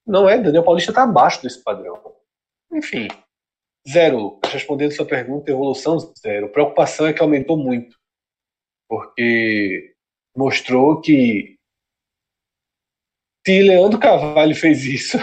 Não 0.07 0.28
é, 0.28 0.38
Daniel 0.38 0.64
Paulista 0.64 0.92
está 0.92 1.03
abaixo 1.03 1.42
desse 1.42 1.62
padrão. 1.62 2.01
Enfim, 2.72 3.09
Zero, 3.88 4.38
respondendo 4.44 4.92
sua 4.92 5.07
pergunta, 5.07 5.51
evolução 5.51 5.98
zero. 6.18 6.51
Preocupação 6.51 7.07
é 7.07 7.12
que 7.12 7.22
aumentou 7.22 7.57
muito, 7.57 7.96
porque 8.88 9.94
mostrou 10.36 11.01
que 11.01 11.57
se 13.47 13.62
Leandro 13.62 13.99
Carvalho 13.99 14.55
fez 14.55 14.84
isso, 14.84 15.18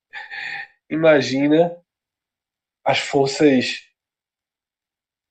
imagina 0.90 1.76
as 2.84 2.98
forças 2.98 3.82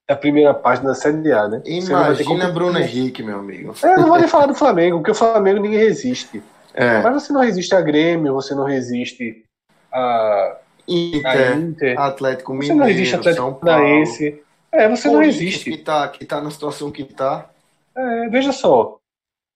da 0.08 0.16
primeira 0.16 0.52
página 0.52 0.90
da 0.90 0.94
Série 0.94 1.32
A, 1.32 1.48
né? 1.48 1.62
Imagina 1.64 2.50
Bruno 2.50 2.78
Henrique, 2.78 3.22
meu 3.22 3.38
amigo. 3.38 3.74
É, 3.82 3.96
não 3.96 4.08
vou 4.08 4.18
nem 4.18 4.28
falar 4.28 4.46
do 4.46 4.54
Flamengo, 4.54 4.98
porque 4.98 5.12
o 5.12 5.14
Flamengo 5.14 5.60
ninguém 5.60 5.78
resiste. 5.78 6.42
É. 6.74 7.02
Mas 7.02 7.14
você 7.14 7.32
não 7.32 7.40
resiste 7.40 7.74
a 7.74 7.80
Grêmio, 7.80 8.34
você 8.34 8.54
não 8.54 8.64
resiste 8.64 9.44
a 9.92 10.58
Inter, 10.88 11.52
a 11.52 11.56
Inter. 11.56 12.00
Atlético 12.00 12.52
Mineiro, 12.52 12.74
você 12.74 12.78
não 12.80 12.86
resiste 12.86 13.14
Atlético 13.14 13.54
Paranaense. 13.54 14.42
É, 14.72 14.88
você 14.88 15.08
não 15.08 15.20
resiste. 15.20 15.70
Que 15.70 15.76
tá, 15.78 16.08
que 16.08 16.24
tá 16.24 16.40
na 16.40 16.50
situação 16.50 16.90
que 16.90 17.04
tá. 17.04 17.50
É, 17.94 18.28
veja 18.30 18.52
só, 18.52 18.98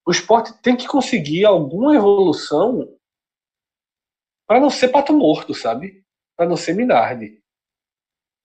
o 0.07 0.11
esporte 0.11 0.53
tem 0.61 0.77
que 0.77 0.87
conseguir 0.87 1.43
alguma 1.43 1.93
evolução 1.93 2.97
para 4.47 4.57
não 4.57 4.69
ser 4.69 4.87
pato 4.87 5.11
morto, 5.11 5.53
sabe? 5.53 6.01
Para 6.37 6.47
não 6.47 6.55
ser 6.55 6.73
Minardi. 6.73 7.43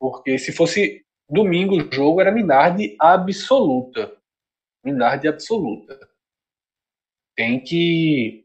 Porque 0.00 0.40
se 0.40 0.50
fosse 0.50 1.06
domingo 1.30 1.76
o 1.76 1.94
jogo, 1.94 2.20
era 2.20 2.32
Minardi 2.32 2.96
absoluta. 2.98 4.20
Minardi 4.84 5.28
absoluta. 5.28 6.10
Tem 7.36 7.62
que 7.62 8.44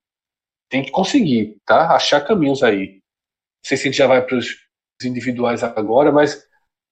tem 0.70 0.84
que 0.84 0.92
conseguir, 0.92 1.60
tá? 1.66 1.96
Achar 1.96 2.22
caminhos 2.22 2.62
aí. 2.62 2.98
Não 2.98 3.66
sei 3.66 3.78
se 3.78 3.84
a 3.84 3.86
gente 3.88 3.98
já 3.98 4.06
vai 4.06 4.24
para 4.24 4.38
os 4.38 4.46
individuais 5.04 5.64
agora, 5.64 6.12
mas 6.12 6.48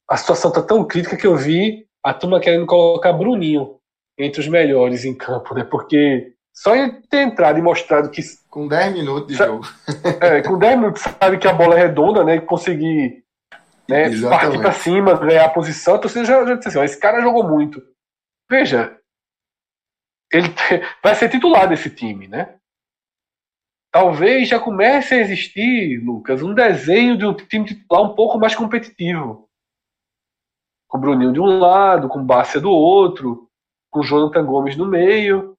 a 0.09 0.17
situação 0.17 0.51
tá 0.51 0.63
tão 0.63 0.87
crítica 0.87 1.15
que 1.15 1.27
eu 1.27 1.37
vi 1.37 1.87
a 2.01 2.15
turma 2.15 2.39
querendo 2.39 2.65
colocar 2.65 3.13
Bruninho 3.13 3.79
entre 4.17 4.41
os 4.41 4.47
melhores 4.47 5.05
em 5.05 5.13
campo, 5.13 5.53
né? 5.53 5.63
Porque 5.63 6.33
só 6.53 6.75
em 6.75 7.01
ter 7.01 7.21
entrado 7.21 7.59
e 7.59 7.61
mostrado 7.61 8.09
que. 8.09 8.21
Com 8.49 8.67
10 8.67 8.93
minutos 8.93 9.27
de 9.27 9.35
jogo. 9.35 9.65
É, 10.21 10.41
com 10.41 10.57
10 10.57 10.77
minutos 10.77 11.01
sabe 11.01 11.37
que 11.37 11.47
a 11.47 11.53
bola 11.53 11.75
é 11.75 11.79
redonda, 11.79 12.23
né? 12.23 12.35
E 12.35 12.41
conseguir 12.41 13.25
né, 13.89 14.09
partir 14.21 14.59
para 14.59 14.71
cima, 14.71 15.17
ganhar 15.17 15.45
a 15.45 15.49
posição, 15.49 15.95
a 15.95 15.99
torcida 15.99 16.25
já, 16.25 16.45
já 16.45 16.55
disse 16.55 16.69
assim: 16.69 16.77
ó, 16.79 16.83
esse 16.83 16.99
cara 16.99 17.21
jogou 17.21 17.43
muito. 17.43 17.81
Veja, 18.49 18.97
ele 20.31 20.47
vai 21.03 21.15
ser 21.15 21.29
titular 21.29 21.67
desse 21.67 21.89
time, 21.89 22.27
né? 22.27 22.55
Talvez 23.91 24.49
já 24.49 24.59
comece 24.59 25.13
a 25.13 25.19
existir, 25.19 26.03
Lucas, 26.03 26.41
um 26.41 26.53
desenho 26.53 27.17
de 27.17 27.25
um 27.25 27.33
time 27.33 27.65
titular 27.65 28.03
um 28.03 28.13
pouco 28.13 28.37
mais 28.37 28.53
competitivo. 28.53 29.49
Com 30.87 30.97
o 30.97 31.01
Bruninho 31.01 31.31
de 31.31 31.39
um 31.39 31.59
lado, 31.59 32.09
com 32.09 32.19
o 32.19 32.25
Bárcia 32.25 32.59
do 32.59 32.69
outro, 32.69 33.44
com 33.95 34.01
o 34.01 34.03
Jonathan 34.03 34.45
Gomes 34.45 34.75
no 34.75 34.85
meio, 34.85 35.57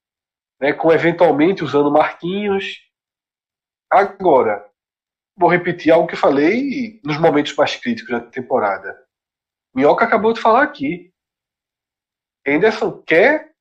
né, 0.61 0.71
com 0.75 0.93
eventualmente 0.93 1.65
usando 1.65 1.91
Marquinhos. 1.91 2.83
Agora, 3.91 4.71
vou 5.35 5.49
repetir 5.49 5.91
algo 5.91 6.07
que 6.07 6.17
falei 6.17 7.01
nos 7.03 7.19
momentos 7.19 7.55
mais 7.57 7.77
críticos 7.77 8.13
da 8.13 8.21
temporada. 8.21 9.03
Minhoca 9.75 10.05
acabou 10.05 10.35
de 10.35 10.41
falar 10.43 10.63
aqui. 10.63 11.11
Henderson 12.47 13.01
quer 13.05 13.55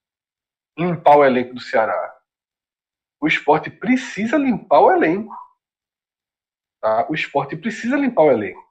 limpar 0.78 1.19
o 1.19 1.23
elenco 1.23 1.53
do 1.53 1.61
Ceará. 1.61 2.13
O 3.21 3.28
esporte 3.28 3.69
precisa 3.69 4.36
limpar 4.36 4.82
o 4.82 4.91
elenco. 4.91 5.34
Tá? 6.82 7.07
O 7.09 7.15
esporte 7.15 7.55
precisa 7.55 7.95
limpar 7.95 8.23
o 8.23 8.32
elenco. 8.32 8.61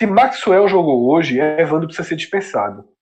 Se 0.00 0.06
Maxwell 0.06 0.68
jogou 0.68 1.10
hoje, 1.10 1.40
Evandro 1.40 1.88
precisa 1.88 2.08
ser 2.10 2.14
dispensado. 2.14 2.95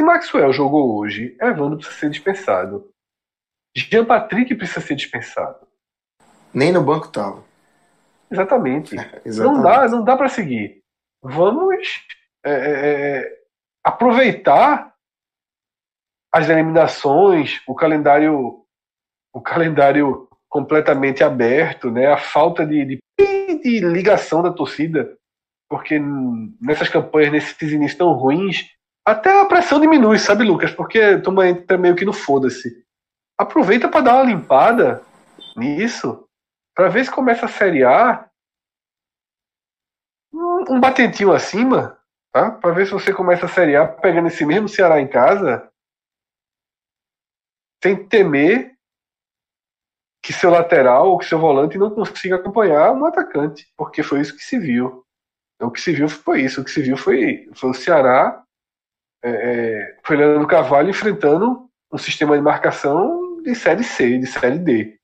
Se 0.00 0.04
Maxwell 0.04 0.50
jogou 0.50 0.96
hoje, 0.96 1.36
Evandro 1.38 1.76
precisa 1.76 1.98
ser 1.98 2.08
dispensado. 2.08 2.90
Jean 3.76 4.06
Patrick 4.06 4.54
precisa 4.54 4.80
ser 4.80 4.94
dispensado. 4.94 5.68
Nem 6.54 6.72
no 6.72 6.82
banco 6.82 7.08
tava. 7.08 7.44
Exatamente. 8.30 8.96
Exatamente. 9.22 9.38
Não 9.38 9.62
dá, 9.62 9.88
não 9.88 10.02
dá 10.02 10.16
para 10.16 10.30
seguir. 10.30 10.82
Vamos 11.22 12.02
é, 12.42 12.50
é, 12.50 12.70
é, 13.18 13.42
aproveitar 13.84 14.94
as 16.32 16.48
eliminações, 16.48 17.60
o 17.68 17.74
calendário, 17.74 18.64
o 19.34 19.40
calendário 19.42 20.30
completamente 20.48 21.22
aberto, 21.22 21.90
né? 21.90 22.06
A 22.06 22.16
falta 22.16 22.64
de, 22.64 22.86
de, 22.86 22.98
de 23.62 23.80
ligação 23.80 24.42
da 24.42 24.50
torcida, 24.50 25.14
porque 25.68 25.98
nessas 26.58 26.88
campanhas, 26.88 27.32
nesses 27.32 27.70
inícios 27.70 27.98
tão 27.98 28.14
ruins, 28.14 28.79
até 29.04 29.40
a 29.40 29.46
pressão 29.46 29.80
diminui, 29.80 30.18
sabe, 30.18 30.44
Lucas? 30.44 30.72
Porque 30.72 31.00
a 31.00 31.20
turma 31.20 31.48
entra 31.48 31.78
meio 31.78 31.96
que 31.96 32.04
no 32.04 32.12
foda-se. 32.12 32.84
Aproveita 33.38 33.88
para 33.88 34.02
dar 34.02 34.14
uma 34.16 34.24
limpada 34.24 35.02
nisso, 35.56 36.28
para 36.74 36.88
ver 36.88 37.04
se 37.04 37.10
começa 37.10 37.46
a 37.46 37.48
Série 37.48 37.84
A 37.84 38.28
um, 40.32 40.74
um 40.74 40.80
batentinho 40.80 41.32
acima, 41.32 41.98
tá? 42.32 42.50
Para 42.50 42.72
ver 42.72 42.86
se 42.86 42.92
você 42.92 43.12
começa 43.12 43.46
a 43.46 43.48
Série 43.48 43.76
A 43.76 43.86
pegando 43.86 44.28
esse 44.28 44.44
mesmo 44.44 44.68
Ceará 44.68 45.00
em 45.00 45.08
casa, 45.08 45.70
sem 47.82 48.06
temer 48.06 48.76
que 50.22 50.32
seu 50.32 50.50
lateral 50.50 51.08
ou 51.08 51.18
que 51.18 51.24
seu 51.24 51.38
volante 51.38 51.78
não 51.78 51.90
consiga 51.90 52.36
acompanhar 52.36 52.92
um 52.92 53.06
atacante, 53.06 53.66
porque 53.76 54.02
foi 54.02 54.20
isso 54.20 54.36
que 54.36 54.44
se 54.44 54.58
viu. 54.58 55.04
Então, 55.56 55.68
o 55.68 55.72
que 55.72 55.80
se 55.80 55.92
viu 55.92 56.08
foi 56.08 56.42
isso, 56.42 56.60
o 56.60 56.64
que 56.64 56.70
se 56.70 56.82
viu 56.82 56.96
foi, 56.96 57.50
foi 57.54 57.70
o 57.70 57.74
Ceará 57.74 58.44
é, 59.22 59.30
é, 59.30 60.00
foi 60.04 60.16
Leandro 60.16 60.48
Carvalho 60.48 60.90
enfrentando 60.90 61.68
um 61.92 61.98
sistema 61.98 62.36
de 62.36 62.42
marcação 62.42 63.42
de 63.42 63.54
série 63.54 63.84
C, 63.84 64.18
de 64.18 64.26
série 64.26 64.58
D. 64.58 64.98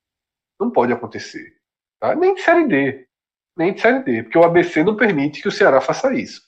Não 0.59 0.71
pode 0.71 0.91
acontecer. 0.91 1.55
Tá? 1.99 2.15
Nem 2.15 2.33
de 2.33 2.41
série 2.41 2.67
D. 2.67 3.07
Nem 3.55 3.73
de 3.73 3.81
série 3.81 4.03
D. 4.03 4.23
Porque 4.23 4.37
o 4.37 4.43
ABC 4.43 4.83
não 4.83 4.95
permite 4.95 5.41
que 5.41 5.47
o 5.47 5.51
Ceará 5.51 5.81
faça 5.81 6.13
isso. 6.13 6.41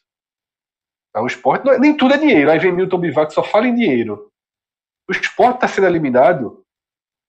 Tá? 1.13 1.22
O 1.22 1.28
esporte, 1.28 1.67
é, 1.70 1.78
nem 1.78 1.95
tudo 1.95 2.13
é 2.13 2.17
dinheiro. 2.17 2.49
Aí 2.49 2.59
vem 2.59 2.72
Milton 2.72 2.99
Bivac 2.99 3.34
só 3.34 3.43
fala 3.43 3.67
em 3.67 3.76
dinheiro. 3.76 4.32
O 5.07 5.11
esporte 5.11 5.55
está 5.55 5.67
sendo 5.67 5.88
eliminado 5.88 6.63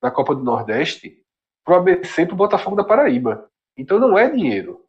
na 0.02 0.10
Copa 0.10 0.34
do 0.34 0.42
Nordeste 0.42 1.22
pro 1.64 1.76
ABC 1.76 2.22
e 2.22 2.26
pro 2.26 2.36
Botafogo 2.36 2.76
da 2.76 2.84
Paraíba. 2.84 3.50
Então 3.76 3.98
não 3.98 4.18
é 4.18 4.30
dinheiro. 4.30 4.86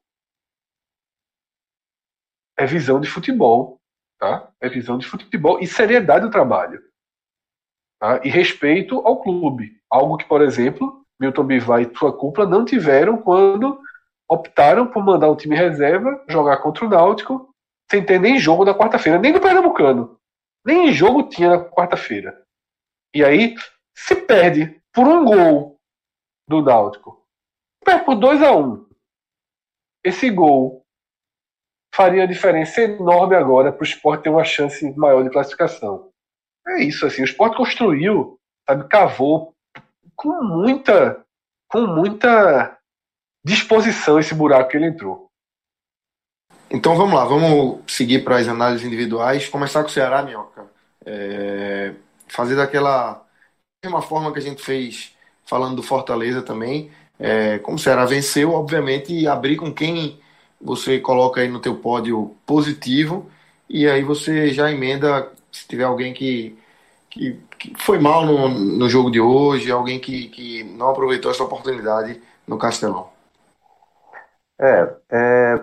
É 2.57 2.65
visão 2.65 2.99
de 2.99 3.09
futebol 3.09 3.80
tá? 4.21 4.47
É 4.61 4.69
visão 4.69 4.99
de 4.99 5.07
futebol 5.07 5.59
e 5.59 5.65
seriedade 5.65 6.25
do 6.25 6.31
trabalho. 6.31 6.79
Tá? 7.99 8.21
E 8.23 8.29
respeito 8.29 8.99
ao 8.99 9.19
clube. 9.19 9.81
Algo 9.89 10.15
que, 10.15 10.25
por 10.25 10.43
exemplo, 10.43 11.03
Milton 11.19 11.43
Bivar 11.43 11.81
e 11.81 11.97
sua 11.97 12.15
cúpula 12.15 12.47
não 12.47 12.63
tiveram 12.63 13.17
quando 13.17 13.81
optaram 14.29 14.85
por 14.87 15.03
mandar 15.03 15.29
um 15.29 15.35
time 15.35 15.55
reserva 15.55 16.23
jogar 16.29 16.57
contra 16.57 16.85
o 16.85 16.89
Náutico 16.89 17.49
sem 17.89 18.05
ter 18.05 18.19
nem 18.19 18.39
jogo 18.39 18.63
na 18.63 18.73
quarta-feira, 18.73 19.19
nem 19.19 19.33
do 19.33 19.41
Pernambucano. 19.41 20.17
Nem 20.63 20.93
jogo 20.93 21.23
tinha 21.23 21.49
na 21.49 21.65
quarta-feira. 21.65 22.41
E 23.13 23.25
aí 23.25 23.55
se 23.97 24.15
perde 24.15 24.79
por 24.93 25.07
um 25.07 25.25
gol 25.25 25.79
do 26.47 26.61
Náutico. 26.61 27.25
Perde 27.83 28.05
por 28.05 28.15
2 28.15 28.41
a 28.43 28.51
1 28.51 28.65
um. 28.65 28.85
Esse 30.03 30.29
gol 30.29 30.80
faria 31.93 32.27
diferença 32.27 32.81
enorme 32.81 33.35
agora 33.35 33.71
para 33.71 33.81
o 33.81 33.87
esporte 33.87 34.23
ter 34.23 34.29
uma 34.29 34.43
chance 34.43 34.89
maior 34.97 35.23
de 35.23 35.29
classificação. 35.29 36.09
É 36.67 36.83
isso, 36.83 37.05
assim, 37.05 37.21
o 37.21 37.25
esporte 37.25 37.57
construiu, 37.57 38.39
sabe, 38.67 38.87
cavou 38.87 39.53
com 40.15 40.43
muita, 40.43 41.23
com 41.67 41.87
muita 41.87 42.77
disposição 43.43 44.19
esse 44.19 44.33
buraco 44.33 44.69
que 44.69 44.77
ele 44.77 44.87
entrou. 44.87 45.27
Então 46.69 46.95
vamos 46.95 47.13
lá, 47.15 47.25
vamos 47.25 47.81
seguir 47.87 48.23
para 48.23 48.37
as 48.37 48.47
análises 48.47 48.85
individuais. 48.85 49.49
Começar 49.49 49.81
com 49.81 49.89
o 49.89 49.91
Ceará, 49.91 50.21
Minhoca. 50.21 50.65
É, 51.05 51.93
fazer 52.27 52.55
daquela 52.55 53.25
mesma 53.83 54.01
forma 54.01 54.31
que 54.31 54.39
a 54.39 54.41
gente 54.41 54.63
fez 54.63 55.13
falando 55.43 55.75
do 55.75 55.83
Fortaleza 55.83 56.41
também. 56.41 56.89
É, 57.19 57.59
como 57.59 57.75
o 57.75 57.79
Ceará 57.79 58.05
venceu, 58.05 58.53
obviamente, 58.53 59.13
e 59.13 59.27
abrir 59.27 59.57
com 59.57 59.73
quem 59.73 60.21
você 60.63 60.99
coloca 60.99 61.41
aí 61.41 61.47
no 61.47 61.59
teu 61.59 61.75
pódio 61.75 62.35
positivo 62.45 63.29
e 63.69 63.87
aí 63.87 64.03
você 64.03 64.49
já 64.49 64.71
emenda 64.71 65.29
se 65.51 65.67
tiver 65.67 65.83
alguém 65.83 66.13
que, 66.13 66.57
que, 67.09 67.39
que 67.57 67.73
foi 67.77 67.99
mal 67.99 68.25
no, 68.25 68.49
no 68.49 68.89
jogo 68.89 69.09
de 69.11 69.19
hoje, 69.19 69.71
alguém 69.71 69.99
que, 69.99 70.27
que 70.29 70.63
não 70.63 70.89
aproveitou 70.89 71.31
essa 71.31 71.43
oportunidade 71.43 72.21
no 72.47 72.57
Castelão. 72.57 73.09
É, 74.59 74.93
é, 75.09 75.61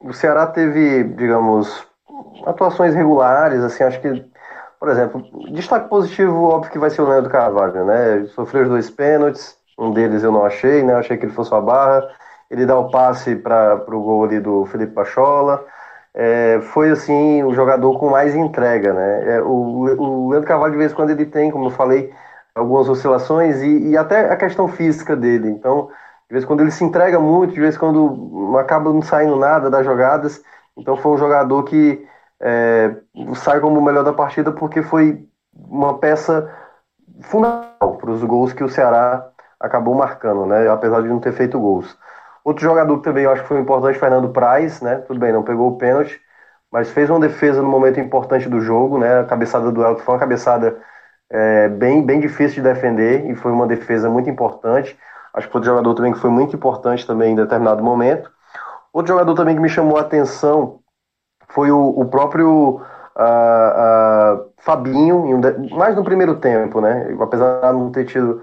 o 0.00 0.12
Ceará 0.12 0.46
teve, 0.46 1.04
digamos, 1.04 1.86
atuações 2.44 2.94
regulares, 2.94 3.62
assim, 3.62 3.84
acho 3.84 4.00
que, 4.00 4.24
por 4.80 4.88
exemplo, 4.88 5.22
destaque 5.52 5.88
positivo, 5.88 6.42
óbvio 6.44 6.72
que 6.72 6.78
vai 6.78 6.90
ser 6.90 7.02
o 7.02 7.08
Leandro 7.08 7.30
Carvalho, 7.30 7.84
né? 7.84 8.26
Sofreu 8.34 8.64
os 8.64 8.68
dois 8.68 8.90
pênaltis, 8.90 9.56
um 9.78 9.92
deles 9.92 10.22
eu 10.22 10.32
não 10.32 10.44
achei, 10.44 10.82
né? 10.82 10.92
Eu 10.94 10.98
achei 10.98 11.16
que 11.16 11.26
ele 11.26 11.32
fosse 11.32 11.52
uma 11.52 11.60
barra 11.60 12.08
ele 12.52 12.66
dá 12.66 12.78
o 12.78 12.90
passe 12.90 13.34
para 13.34 13.82
o 13.88 14.02
gol 14.02 14.24
ali 14.24 14.38
do 14.38 14.66
Felipe 14.66 14.92
Pachola. 14.92 15.64
É, 16.14 16.60
foi 16.60 16.90
assim 16.90 17.42
o 17.42 17.54
jogador 17.54 17.98
com 17.98 18.10
mais 18.10 18.34
entrega, 18.34 18.92
né? 18.92 19.36
É, 19.36 19.42
o, 19.42 19.48
o 19.98 20.28
Leandro 20.30 20.46
Carvalho 20.46 20.72
de 20.72 20.78
vez 20.78 20.92
em 20.92 20.94
quando 20.94 21.10
ele 21.10 21.24
tem, 21.26 21.50
como 21.50 21.66
eu 21.66 21.70
falei, 21.70 22.12
algumas 22.54 22.88
oscilações 22.88 23.62
e, 23.62 23.90
e, 23.90 23.96
até 23.96 24.30
a 24.30 24.36
questão 24.36 24.68
física 24.68 25.16
dele. 25.16 25.48
Então, 25.48 25.88
De 26.28 26.34
vez 26.34 26.44
em 26.44 26.46
quando 26.46 26.60
ele 26.60 26.70
se 26.70 26.84
entrega 26.84 27.18
muito, 27.18 27.54
de 27.54 27.60
vez 27.60 27.76
em 27.76 27.78
quando 27.78 28.56
acaba 28.58 28.92
não 28.92 29.02
saindo 29.02 29.36
nada 29.36 29.70
das 29.70 29.84
jogadas. 29.86 30.42
Então 30.76 30.96
foi 30.96 31.12
um 31.12 31.18
jogador 31.18 31.62
que 31.64 32.06
é, 32.40 32.96
sai 33.36 33.60
como 33.60 33.78
o 33.80 33.84
melhor 33.84 34.04
da 34.04 34.12
partida 34.12 34.52
porque 34.52 34.82
foi 34.82 35.26
uma 35.54 35.98
peça 35.98 36.50
fundamental 37.22 37.96
para 37.96 38.10
os 38.10 38.22
gols 38.24 38.52
que 38.52 38.64
o 38.64 38.68
Ceará 38.68 39.26
acabou 39.60 39.94
marcando, 39.94 40.46
né? 40.46 40.68
Apesar 40.68 41.02
de 41.02 41.08
não 41.08 41.20
ter 41.20 41.32
feito 41.32 41.58
gols. 41.60 41.96
Outro 42.44 42.62
jogador 42.62 42.98
que 42.98 43.04
também 43.04 43.24
eu 43.24 43.30
acho 43.30 43.42
que 43.42 43.48
foi 43.48 43.60
importante, 43.60 43.98
Fernando 43.98 44.28
Praz, 44.30 44.80
né? 44.80 44.96
Tudo 45.06 45.20
bem, 45.20 45.32
não 45.32 45.42
pegou 45.42 45.68
o 45.68 45.76
pênalti, 45.76 46.20
mas 46.70 46.90
fez 46.90 47.08
uma 47.08 47.20
defesa 47.20 47.62
no 47.62 47.68
momento 47.68 48.00
importante 48.00 48.48
do 48.48 48.60
jogo, 48.60 48.98
né? 48.98 49.20
A 49.20 49.24
cabeçada 49.24 49.70
do 49.70 49.84
Elton 49.84 50.02
foi 50.02 50.14
uma 50.14 50.20
cabeçada 50.20 50.78
é, 51.30 51.68
bem, 51.68 52.04
bem 52.04 52.20
difícil 52.20 52.62
de 52.62 52.68
defender 52.68 53.30
e 53.30 53.34
foi 53.34 53.52
uma 53.52 53.66
defesa 53.66 54.10
muito 54.10 54.28
importante. 54.28 54.98
Acho 55.34 55.48
que 55.48 55.56
outro 55.56 55.70
jogador 55.70 55.94
também 55.94 56.12
que 56.12 56.18
foi 56.18 56.30
muito 56.30 56.54
importante 56.54 57.06
também 57.06 57.32
em 57.32 57.36
determinado 57.36 57.82
momento. 57.82 58.30
Outro 58.92 59.12
jogador 59.14 59.34
também 59.34 59.54
que 59.54 59.62
me 59.62 59.68
chamou 59.68 59.96
a 59.96 60.02
atenção 60.02 60.80
foi 61.48 61.70
o, 61.70 61.88
o 61.88 62.04
próprio 62.06 62.82
uh, 63.16 64.38
uh, 64.38 64.52
Fabinho, 64.58 65.40
mais 65.70 65.96
no 65.96 66.04
primeiro 66.04 66.36
tempo, 66.36 66.80
né? 66.80 67.16
Apesar 67.20 67.60
de 67.60 67.78
não 67.78 67.90
ter 67.90 68.04
tido. 68.04 68.42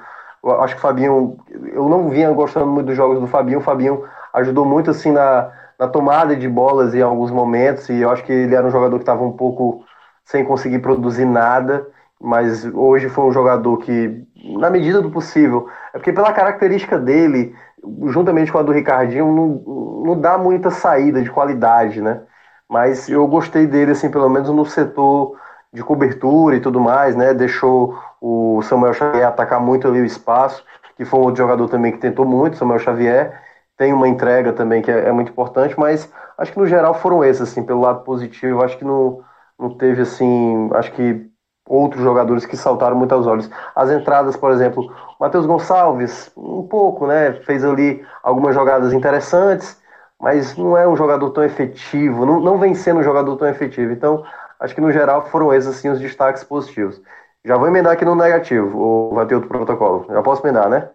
Acho 0.62 0.76
que 0.76 0.80
o 0.80 0.82
Fabinho. 0.82 1.38
Eu 1.74 1.90
não 1.90 2.10
vinha 2.10 2.32
gostando 2.32 2.68
muito 2.68 2.88
dos 2.88 2.96
jogos 2.96 3.20
do 3.20 3.28
Fabinho. 3.28 3.60
O 3.60 3.62
Fabinho 3.64 4.04
ajudou 4.34 4.66
muito 4.66 4.92
assim 4.92 5.12
na, 5.12 5.52
na 5.78 5.88
tomada 5.88 6.36
de 6.36 6.48
bolas 6.48 6.94
em 6.94 7.02
alguns 7.02 7.32
momentos. 7.32 7.90
E 7.90 8.02
eu 8.02 8.10
acho 8.10 8.24
que 8.24 8.32
ele 8.32 8.56
era 8.56 8.66
um 8.66 8.72
jogador 8.72 8.98
que 8.98 9.04
estava 9.04 9.24
um 9.24 9.34
pouco 9.34 9.84
sem 10.24 10.44
conseguir 10.44 10.80
produzir 10.80 11.26
nada. 11.26 11.88
Mas 12.22 12.66
hoje 12.66 13.10
foi 13.10 13.26
um 13.26 13.32
jogador 13.32 13.78
que, 13.78 14.26
na 14.58 14.70
medida 14.70 15.02
do 15.02 15.10
possível, 15.10 15.70
é 15.94 15.98
porque 15.98 16.12
pela 16.12 16.34
característica 16.34 17.00
dele, 17.00 17.56
juntamente 18.08 18.52
com 18.52 18.58
a 18.58 18.62
do 18.64 18.74
Ricardinho, 18.74 19.34
não, 19.34 20.04
não 20.06 20.20
dá 20.20 20.38
muita 20.38 20.70
saída 20.70 21.22
de 21.22 21.32
qualidade, 21.32 22.02
né? 22.02 22.22
mas 22.70 23.10
eu 23.10 23.28
gostei 23.28 23.66
dele, 23.66 23.92
assim, 23.92 24.12
pelo 24.12 24.30
menos 24.30 24.50
no 24.50 24.64
setor 24.66 25.36
de 25.74 25.84
cobertura 25.84 26.56
e 26.56 26.60
tudo 26.60 26.80
mais, 26.80 27.16
né? 27.16 27.34
Deixou 27.34 27.98
o 28.22 28.62
Samuel 28.64 28.94
Xavier 28.94 29.28
atacar 29.28 29.60
muito 29.60 29.88
ali 29.88 30.02
o 30.02 30.06
espaço, 30.06 30.64
que 30.96 31.06
foi 31.06 31.20
um 31.20 31.24
outro 31.24 31.38
jogador 31.38 31.70
também 31.70 31.92
que 31.92 32.00
tentou 32.00 32.26
muito, 32.26 32.58
Samuel 32.58 32.80
Xavier. 32.80 33.42
Tem 33.78 33.94
uma 33.94 34.08
entrega 34.08 34.52
também 34.52 34.82
que 34.82 34.92
é, 34.92 35.08
é 35.08 35.12
muito 35.12 35.32
importante, 35.32 35.80
mas 35.80 36.12
acho 36.38 36.52
que 36.52 36.60
no 36.60 36.68
geral 36.68 36.94
foram 36.94 37.24
esses, 37.24 37.44
assim, 37.44 37.64
pelo 37.64 37.82
lado 37.82 38.04
positivo. 38.04 38.64
Acho 38.64 38.78
que 38.78 38.84
não, 38.84 39.22
não 39.58 39.70
teve, 39.70 40.02
assim, 40.02 40.70
acho 40.74 40.92
que 40.92 41.30
outros 41.70 42.02
jogadores 42.02 42.46
que 42.46 42.58
saltaram 42.58 42.98
muito 42.98 43.14
aos 43.14 43.28
olhos. 43.28 43.50
As 43.76 43.92
entradas, 43.92 44.36
por 44.36 44.52
exemplo, 44.52 44.92
Matheus 45.20 45.46
Gonçalves, 45.46 46.32
um 46.36 46.68
pouco, 46.68 47.06
né? 47.06 47.34
Fez 47.46 47.64
ali 47.64 48.04
algumas 48.24 48.56
jogadas 48.56 48.92
interessantes, 48.92 49.80
mas 50.20 50.58
não 50.58 50.76
é 50.76 50.88
um 50.88 50.98
jogador 50.98 51.30
tão 51.30 51.44
efetivo, 51.44 52.26
não, 52.26 52.42
não 52.42 52.58
vem 52.58 52.76
sendo 52.76 53.00
um 53.00 53.04
jogador 53.04 53.38
tão 53.38 53.48
efetivo. 53.48 53.94
Então, 53.94 54.24
acho 54.60 54.76
que 54.76 54.82
no 54.82 54.92
geral 54.92 55.28
foram 55.28 55.54
esses 55.54 55.78
assim, 55.78 55.90
os 55.90 56.00
destaques 56.00 56.44
positivos. 56.44 57.02
Já 57.46 57.58
vou 57.58 57.68
emendar 57.68 57.94
aqui 57.94 58.04
no 58.04 58.16
negativo, 58.16 58.78
ou 58.78 59.14
vai 59.14 59.26
ter 59.26 59.36
outro 59.36 59.50
protocolo? 59.50 60.06
Já 60.10 60.22
posso 60.22 60.46
emendar, 60.46 60.70
né? 60.70 60.90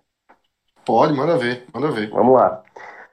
Pode, 0.84 1.14
manda 1.14 1.38
ver, 1.38 1.64
manda 1.72 1.90
ver. 1.90 2.10
Vamos 2.10 2.34
lá. 2.34 2.62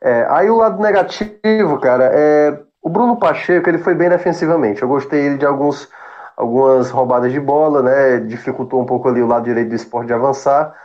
É, 0.01 0.25
aí 0.29 0.49
o 0.49 0.57
lado 0.57 0.81
negativo, 0.81 1.79
cara, 1.79 2.11
é 2.13 2.59
o 2.81 2.89
Bruno 2.89 3.17
Pacheco, 3.17 3.69
ele 3.69 3.77
foi 3.77 3.93
bem 3.93 4.09
defensivamente. 4.09 4.81
Eu 4.81 4.87
gostei 4.87 5.21
ele 5.21 5.37
de 5.37 5.45
alguns, 5.45 5.87
algumas 6.35 6.89
roubadas 6.89 7.31
de 7.31 7.39
bola, 7.39 7.81
né? 7.83 8.17
Dificultou 8.19 8.81
um 8.81 8.85
pouco 8.85 9.07
ali 9.07 9.21
o 9.21 9.27
lado 9.27 9.45
direito 9.45 9.69
do 9.69 9.75
esporte 9.75 10.07
de 10.07 10.13
avançar. 10.13 10.75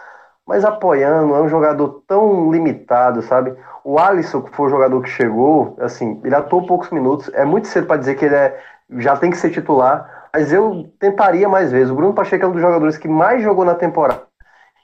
Mas 0.46 0.64
apoiando, 0.64 1.34
é 1.34 1.40
um 1.40 1.48
jogador 1.48 2.02
tão 2.06 2.52
limitado, 2.52 3.22
sabe? 3.22 3.56
O 3.82 3.98
Alisson, 3.98 4.42
que 4.42 4.54
foi 4.54 4.66
o 4.66 4.70
jogador 4.70 5.02
que 5.02 5.08
chegou, 5.08 5.76
assim, 5.80 6.20
ele 6.22 6.34
atuou 6.34 6.66
poucos 6.66 6.90
minutos. 6.90 7.30
É 7.34 7.44
muito 7.44 7.66
cedo 7.66 7.86
para 7.86 7.96
dizer 7.96 8.14
que 8.14 8.26
ele 8.26 8.36
é, 8.36 8.56
já 8.99 9.16
tem 9.16 9.30
que 9.30 9.37
ser 9.37 9.51
titular, 9.51 10.28
mas 10.32 10.53
eu 10.53 10.91
tentaria 10.99 11.49
mais 11.49 11.72
vezes. 11.72 11.91
O 11.91 11.95
Bruno 11.95 12.14
Pacheco 12.14 12.45
é 12.45 12.49
um 12.49 12.53
dos 12.53 12.61
jogadores 12.61 12.97
que 12.97 13.09
mais 13.09 13.43
jogou 13.43 13.64
na 13.64 13.74
temporada. 13.74 14.22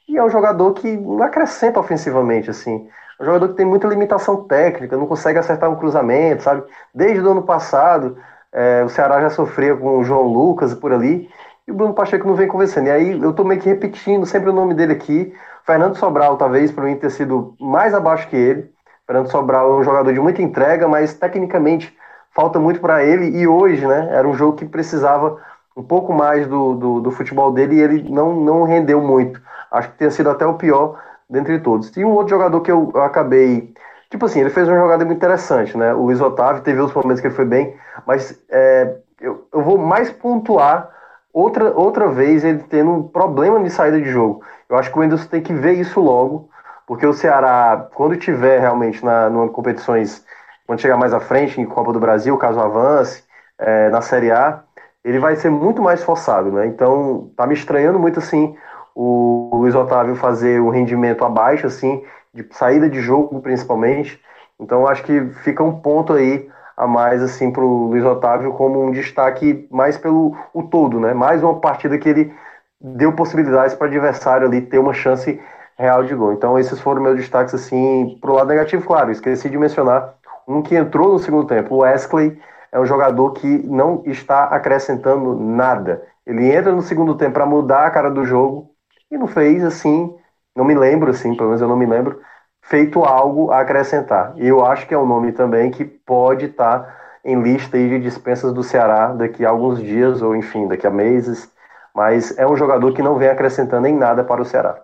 E 0.09 0.17
é 0.17 0.25
um 0.25 0.31
jogador 0.31 0.73
que 0.73 0.97
não 0.97 1.23
acrescenta 1.23 1.79
ofensivamente, 1.79 2.51
assim. 2.51 2.89
É 3.19 3.23
um 3.23 3.27
jogador 3.27 3.49
que 3.49 3.55
tem 3.55 3.67
muita 3.67 3.87
limitação 3.87 4.45
técnica, 4.45 4.97
não 4.97 5.07
consegue 5.07 5.39
acertar 5.39 5.71
um 5.71 5.77
cruzamento, 5.77 6.43
sabe? 6.43 6.65
Desde 6.95 7.21
o 7.21 7.31
ano 7.31 7.43
passado, 7.43 8.17
é, 8.53 8.83
o 8.85 8.89
Ceará 8.89 9.21
já 9.21 9.31
sofria 9.31 9.77
com 9.77 9.99
o 9.99 10.05
João 10.05 10.23
Lucas 10.23 10.75
por 10.75 10.93
ali, 10.93 11.29
e 11.67 11.71
o 11.71 11.75
Bruno 11.75 11.95
Pacheco 11.95 12.27
não 12.27 12.35
vem 12.35 12.49
convencendo. 12.49 12.89
E 12.89 12.91
aí 12.91 13.23
eu 13.23 13.33
tô 13.33 13.45
meio 13.45 13.61
que 13.61 13.69
repetindo 13.69 14.27
sempre 14.27 14.51
o 14.51 14.53
nome 14.53 14.75
dele 14.75 14.93
aqui. 14.93 15.33
Fernando 15.65 15.97
Sobral, 15.97 16.37
talvez, 16.37 16.73
para 16.73 16.85
mim, 16.85 16.97
ter 16.97 17.11
sido 17.11 17.55
mais 17.61 17.95
abaixo 17.95 18.29
que 18.29 18.37
ele. 18.37 18.73
Fernando 19.07 19.31
Sobral 19.31 19.73
é 19.73 19.77
um 19.77 19.85
jogador 19.85 20.13
de 20.13 20.21
muita 20.21 20.43
entrega, 20.43 20.89
mas 20.89 21.15
tecnicamente 21.15 21.97
falta 22.35 22.59
muito 22.59 22.81
para 22.81 23.05
ele. 23.05 23.39
E 23.39 23.47
hoje, 23.47 23.87
né, 23.87 24.09
era 24.13 24.27
um 24.27 24.35
jogo 24.35 24.57
que 24.57 24.65
precisava 24.65 25.39
um 25.77 25.83
pouco 25.83 26.13
mais 26.13 26.47
do, 26.47 26.75
do, 26.75 27.01
do, 27.01 27.11
futebol 27.11 27.53
dele 27.53 27.77
e 27.77 27.81
ele 27.81 28.11
não, 28.11 28.35
não 28.35 28.65
rendeu 28.65 29.01
muito. 29.01 29.41
Acho 29.71 29.91
que 29.91 29.99
tenha 29.99 30.11
sido 30.11 30.31
até 30.31 30.47
o 30.47 30.55
pior 30.55 31.01
dentre 31.29 31.59
todos. 31.61 31.97
E 31.97 32.05
um 32.05 32.11
outro 32.11 32.31
jogador 32.31 32.61
que 32.61 32.71
eu, 32.71 32.91
eu 32.95 33.03
acabei. 33.03 33.73
Tipo 34.11 34.27
assim, 34.27 34.41
ele 34.41 34.51
fez 34.51 34.69
uma 34.69 34.77
jogada 34.77 35.05
muito 35.05 35.17
interessante, 35.17 35.77
né? 35.77 35.95
O 35.95 36.03
Luiz 36.03 36.21
Otávio 36.21 36.63
teve 36.63 36.79
outros 36.81 37.03
momentos 37.03 37.21
que 37.21 37.29
ele 37.29 37.35
foi 37.35 37.47
bem, 37.47 37.75
mas 38.07 38.39
é, 38.51 38.97
eu, 39.19 39.47
eu 39.51 39.63
vou 39.63 39.79
mais 39.79 40.11
pontuar 40.13 40.91
outra, 41.33 41.73
outra 41.75 42.09
vez 42.09 42.45
ele 42.45 42.59
tendo 42.69 42.91
um 42.91 43.03
problema 43.03 43.59
de 43.63 43.71
saída 43.71 43.99
de 43.99 44.11
jogo. 44.11 44.43
Eu 44.69 44.77
acho 44.77 44.93
que 44.93 44.99
o 44.99 45.03
Enderson 45.03 45.29
tem 45.29 45.41
que 45.41 45.55
ver 45.55 45.73
isso 45.73 45.99
logo 45.99 46.51
porque 46.87 47.07
o 47.07 47.13
Ceará, 47.15 47.89
quando 47.95 48.17
tiver 48.17 48.61
realmente 48.61 49.05
na, 49.05 49.31
numa 49.31 49.49
competições, 49.49 50.25
quando 50.73 50.81
chegar 50.81 50.97
mais 50.97 51.13
à 51.13 51.21
frente, 51.21 51.61
em 51.61 51.67
Copa 51.67 51.93
do 51.93 52.01
Brasil, 52.01 52.35
caso 52.39 52.59
avance, 52.59 53.25
é, 53.59 53.91
na 53.91 54.01
Série 54.01 54.31
A, 54.31 54.63
ele 55.05 55.19
vai 55.19 55.37
ser 55.37 55.51
muito 55.51 55.83
mais 55.83 56.03
forçado, 56.03 56.51
né? 56.51 56.67
Então, 56.67 57.31
tá 57.37 57.47
me 57.47 57.53
estranhando 57.53 57.99
muito, 57.99 58.19
assim, 58.19 58.57
o 58.95 59.51
Luiz 59.53 59.75
Otávio 59.75 60.17
fazer 60.17 60.63
um 60.63 60.71
rendimento 60.71 61.27
abaixo, 61.27 61.67
assim, 61.67 62.03
de 62.33 62.47
saída 62.53 62.89
de 62.89 63.03
jogo, 63.03 63.39
principalmente. 63.43 64.19
Então, 64.59 64.87
acho 64.87 65.03
que 65.03 65.21
fica 65.45 65.63
um 65.63 65.79
ponto 65.79 66.15
aí 66.15 66.49
a 66.75 66.87
mais, 66.87 67.23
assim, 67.23 67.51
pro 67.51 67.67
Luiz 67.67 68.03
Otávio 68.03 68.55
como 68.55 68.83
um 68.83 68.93
destaque 68.93 69.69
mais 69.71 69.99
pelo 69.99 70.35
o 70.55 70.63
todo, 70.63 70.99
né? 70.99 71.13
Mais 71.13 71.43
uma 71.43 71.61
partida 71.61 71.99
que 71.99 72.09
ele 72.09 72.33
deu 72.81 73.13
possibilidades 73.13 73.75
para 73.75 73.85
o 73.85 73.89
adversário 73.89 74.47
ali 74.47 74.63
ter 74.63 74.79
uma 74.79 74.95
chance 74.95 75.39
real 75.79 76.03
de 76.05 76.15
gol. 76.15 76.33
Então 76.33 76.59
esses 76.59 76.81
foram 76.81 77.03
meus 77.03 77.17
destaques 77.17 77.55
assim 77.55 78.17
pro 78.21 78.33
lado 78.33 78.49
negativo, 78.49 78.87
claro. 78.87 79.11
Esqueci 79.11 79.51
de 79.51 79.59
mencionar 79.59 80.15
um 80.47 80.63
que 80.63 80.75
entrou 80.75 81.13
no 81.13 81.19
segundo 81.19 81.47
tempo. 81.47 81.75
O 81.75 81.79
Wesley 81.79 82.41
é 82.71 82.81
um 82.81 82.87
jogador 82.87 83.33
que 83.33 83.47
não 83.47 84.03
está 84.07 84.45
acrescentando 84.45 85.35
nada. 85.35 86.03
Ele 86.27 86.51
entra 86.51 86.73
no 86.73 86.83
segundo 86.83 87.15
tempo 87.17 87.35
para 87.35 87.47
mudar 87.47 87.87
a 87.87 87.91
cara 87.91 88.11
do 88.11 88.25
jogo 88.25 88.71
e 89.11 89.19
não 89.19 89.27
fez 89.27 89.63
assim, 89.63 90.15
não 90.57 90.65
me 90.65 90.75
lembro 90.75 91.11
assim, 91.11 91.35
pelo 91.37 91.51
menos 91.51 91.61
eu 91.61 91.69
não 91.69 91.77
me 91.77 91.87
lembro, 91.87 92.21
feito 92.63 93.05
algo 93.05 93.51
a 93.51 93.61
acrescentar. 93.61 94.35
E 94.37 94.47
eu 94.47 94.65
acho 94.65 94.87
que 94.87 94.95
é 94.95 94.99
um 94.99 95.07
nome 95.07 95.33
também 95.33 95.71
que 95.71 95.85
pode 95.85 96.47
estar 96.47 96.79
tá 96.81 96.97
em 97.25 97.41
lista 97.41 97.77
de 97.77 97.99
dispensas 97.99 98.53
do 98.53 98.63
Ceará 98.63 99.13
daqui 99.13 99.45
a 99.45 99.51
alguns 99.51 99.81
dias 99.81 100.23
ou 100.23 100.35
enfim, 100.35 100.67
daqui 100.67 100.87
a 100.87 100.91
meses, 100.91 101.51
mas 101.95 102.37
é 102.39 102.47
um 102.47 102.57
jogador 102.57 102.93
que 102.95 103.03
não 103.03 103.19
vem 103.19 103.29
acrescentando 103.29 103.87
em 103.87 103.95
nada 103.95 104.25
para 104.25 104.41
o 104.41 104.45
Ceará. 104.45 104.83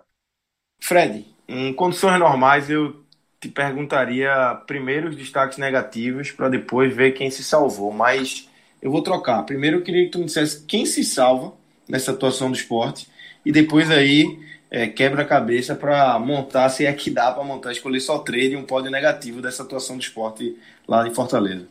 Fred, 0.81 1.25
em 1.47 1.73
condições 1.73 2.19
normais 2.19 2.69
eu 2.69 2.93
te 3.39 3.47
perguntaria 3.47 4.61
primeiro 4.67 5.09
os 5.09 5.15
destaques 5.15 5.57
negativos 5.57 6.31
para 6.31 6.49
depois 6.49 6.93
ver 6.93 7.13
quem 7.13 7.31
se 7.31 7.43
salvou, 7.43 7.91
mas 7.91 8.49
eu 8.81 8.91
vou 8.91 9.01
trocar. 9.01 9.43
Primeiro 9.43 9.77
eu 9.77 9.83
queria 9.83 10.05
que 10.05 10.11
tu 10.11 10.19
me 10.19 10.25
dissesse 10.25 10.65
quem 10.65 10.85
se 10.85 11.03
salva 11.03 11.53
nessa 11.87 12.11
atuação 12.11 12.51
do 12.51 12.57
esporte 12.57 13.07
e 13.45 13.51
depois 13.51 13.89
aí 13.89 14.39
é, 14.69 14.87
quebra 14.87 15.23
a 15.23 15.27
cabeça 15.27 15.73
para 15.75 16.19
montar 16.19 16.69
se 16.69 16.85
é 16.85 16.93
que 16.93 17.09
dá 17.09 17.31
para 17.31 17.43
montar, 17.43 17.71
escolher 17.71 17.99
só 18.01 18.19
três 18.19 18.51
e 18.51 18.55
um 18.55 18.65
pódio 18.65 18.91
negativo 18.91 19.41
dessa 19.41 19.63
atuação 19.63 19.97
do 19.97 20.03
esporte 20.03 20.57
lá 20.87 21.07
em 21.07 21.13
Fortaleza. 21.13 21.67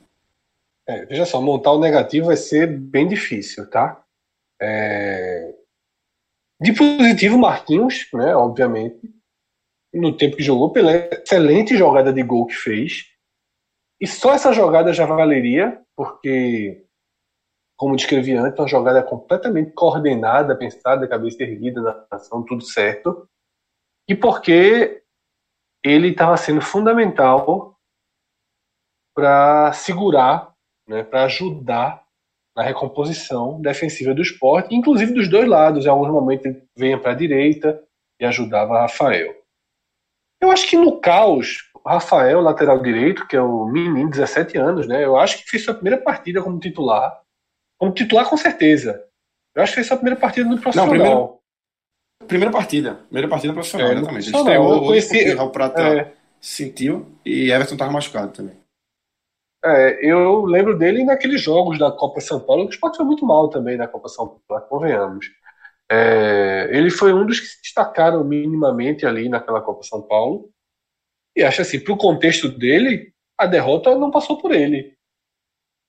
É, 0.86 1.04
veja 1.04 1.26
só, 1.26 1.40
montar 1.40 1.72
o 1.72 1.80
negativo 1.80 2.26
vai 2.26 2.36
ser 2.36 2.66
bem 2.66 3.06
difícil, 3.06 3.68
tá? 3.68 4.02
É, 4.60 5.54
de 6.60 6.72
positivo, 6.72 7.38
Marquinhos, 7.38 8.08
né, 8.12 8.34
obviamente, 8.34 8.98
no 9.93 10.16
tempo 10.16 10.36
que 10.36 10.43
jogou, 10.43 10.72
pela 10.72 10.93
excelente 10.93 11.76
jogada 11.76 12.12
de 12.12 12.22
gol 12.22 12.47
que 12.47 12.55
fez. 12.55 13.07
E 14.01 14.07
só 14.07 14.34
essa 14.34 14.53
jogada 14.53 14.93
já 14.93 15.07
valeria, 15.07 15.80
porque, 15.97 16.84
como 17.76 17.97
descrevi 17.97 18.34
antes, 18.34 18.59
uma 18.59 18.68
jogada 18.68 19.03
completamente 19.03 19.72
coordenada, 19.72 20.57
pensada, 20.57 21.09
cabeça 21.09 21.43
erguida, 21.43 21.80
na 21.80 22.07
ação, 22.11 22.45
tudo 22.45 22.62
certo. 22.62 23.28
E 24.09 24.14
porque 24.14 25.03
ele 25.84 26.09
estava 26.09 26.36
sendo 26.36 26.61
fundamental 26.61 27.76
para 29.14 29.72
segurar, 29.72 30.55
né, 30.89 31.03
para 31.03 31.24
ajudar 31.24 32.05
na 32.57 32.62
recomposição 32.62 33.61
defensiva 33.61 34.14
do 34.14 34.22
esporte, 34.22 34.74
inclusive 34.74 35.12
dos 35.12 35.28
dois 35.28 35.49
lados. 35.49 35.86
Em 35.86 35.89
alguns 35.89 36.11
momentos 36.11 36.47
ele 36.47 36.62
vinha 36.76 37.01
para 37.01 37.12
a 37.12 37.16
direita 37.16 37.82
e 38.20 38.24
ajudava 38.24 38.80
Rafael. 38.80 39.38
Eu 40.41 40.51
acho 40.51 40.68
que 40.68 40.76
no 40.76 41.01
caos, 41.01 41.70
o 41.74 41.89
Rafael, 41.89 42.41
lateral 42.41 42.80
direito, 42.80 43.26
que 43.26 43.36
é 43.36 43.41
o 43.41 43.66
menino, 43.66 44.11
17 44.11 44.57
anos, 44.57 44.86
né? 44.86 45.05
Eu 45.05 45.16
acho 45.16 45.39
que 45.39 45.51
fez 45.51 45.64
sua 45.64 45.74
primeira 45.74 46.01
partida 46.01 46.43
como 46.43 46.61
titular. 46.61 47.20
Como 47.78 47.93
titular, 47.93 48.28
com 48.28 48.36
certeza. 48.36 49.05
Eu 49.55 49.62
acho 49.62 49.72
que 49.72 49.76
fez 49.76 49.86
sua 49.86 49.97
primeira 49.97 50.18
partida 50.18 50.49
no 50.49 50.61
profissional. 50.61 50.86
Não, 50.86 50.99
primeiro, 50.99 51.39
primeira 52.26 52.53
partida. 52.53 52.95
Primeira 53.07 53.28
partida 53.28 53.53
profissional, 53.53 53.89
é, 53.89 53.93
exatamente. 53.95 54.28
Ele 54.28 54.36
estreou 54.36 54.74
eu 54.74 54.82
conheci, 54.82 55.34
o 55.34 55.51
Prata 55.51 55.82
é, 55.82 56.12
sentiu 56.41 57.07
e 57.24 57.51
Everton 57.51 57.74
estava 57.74 57.91
machucado 57.91 58.32
também. 58.32 58.57
É, 59.64 59.99
eu 60.09 60.45
lembro 60.45 60.78
dele 60.78 61.05
naqueles 61.05 61.41
jogos 61.41 61.78
da 61.78 61.91
Copa 61.91 62.20
São 62.20 62.39
Paulo, 62.39 62.64
que 62.64 62.70
o 62.70 62.74
Sport 62.74 62.97
foi 62.97 63.05
muito 63.05 63.26
mal 63.26 63.49
também 63.49 63.76
na 63.76 63.89
Copa 63.89 64.09
São 64.09 64.41
Paulo, 64.47 64.64
convenhamos. 64.68 65.26
É, 65.91 66.68
ele 66.70 66.91
foi 66.91 67.12
um 67.14 67.24
dos 67.24 67.41
que 67.41 67.47
se 67.47 67.62
destacaram 67.62 68.22
minimamente 68.22 69.07
ali 69.07 69.28
naquela 69.28 69.62
Copa 69.62 69.82
São 69.82 70.03
Paulo. 70.03 70.51
E 71.36 71.43
acho 71.43 71.62
assim, 71.62 71.80
para 71.80 71.93
o 71.93 71.99
contexto 71.99 72.49
dele, 72.49 73.12
a 73.39 73.47
derrota 73.47 73.95
não 73.95 74.11
passou 74.11 74.39
por 74.39 74.53
ele. 74.53 74.97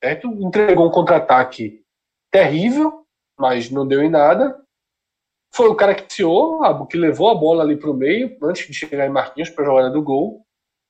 Certo? 0.04 0.28
Entregou 0.28 0.88
um 0.88 0.92
contra-ataque 0.92 1.84
terrível, 2.32 3.06
mas 3.38 3.70
não 3.70 3.88
deu 3.88 4.02
em 4.02 4.10
nada. 4.10 4.64
Foi 5.54 5.68
o 5.68 5.76
cara 5.76 5.96
que 5.96 6.04
iniciou, 6.04 6.62
que 6.88 6.98
levou 6.98 7.30
a 7.30 7.36
bola 7.36 7.64
ali 7.64 7.76
para 7.76 7.90
o 7.90 7.94
meio, 7.94 8.38
antes 8.44 8.68
de 8.68 8.74
chegar 8.74 9.08
em 9.08 9.12
Marquinhos 9.12 9.50
para 9.50 9.64
a 9.64 9.68
jogada 9.68 9.90
do 9.90 10.04
gol. 10.04 10.46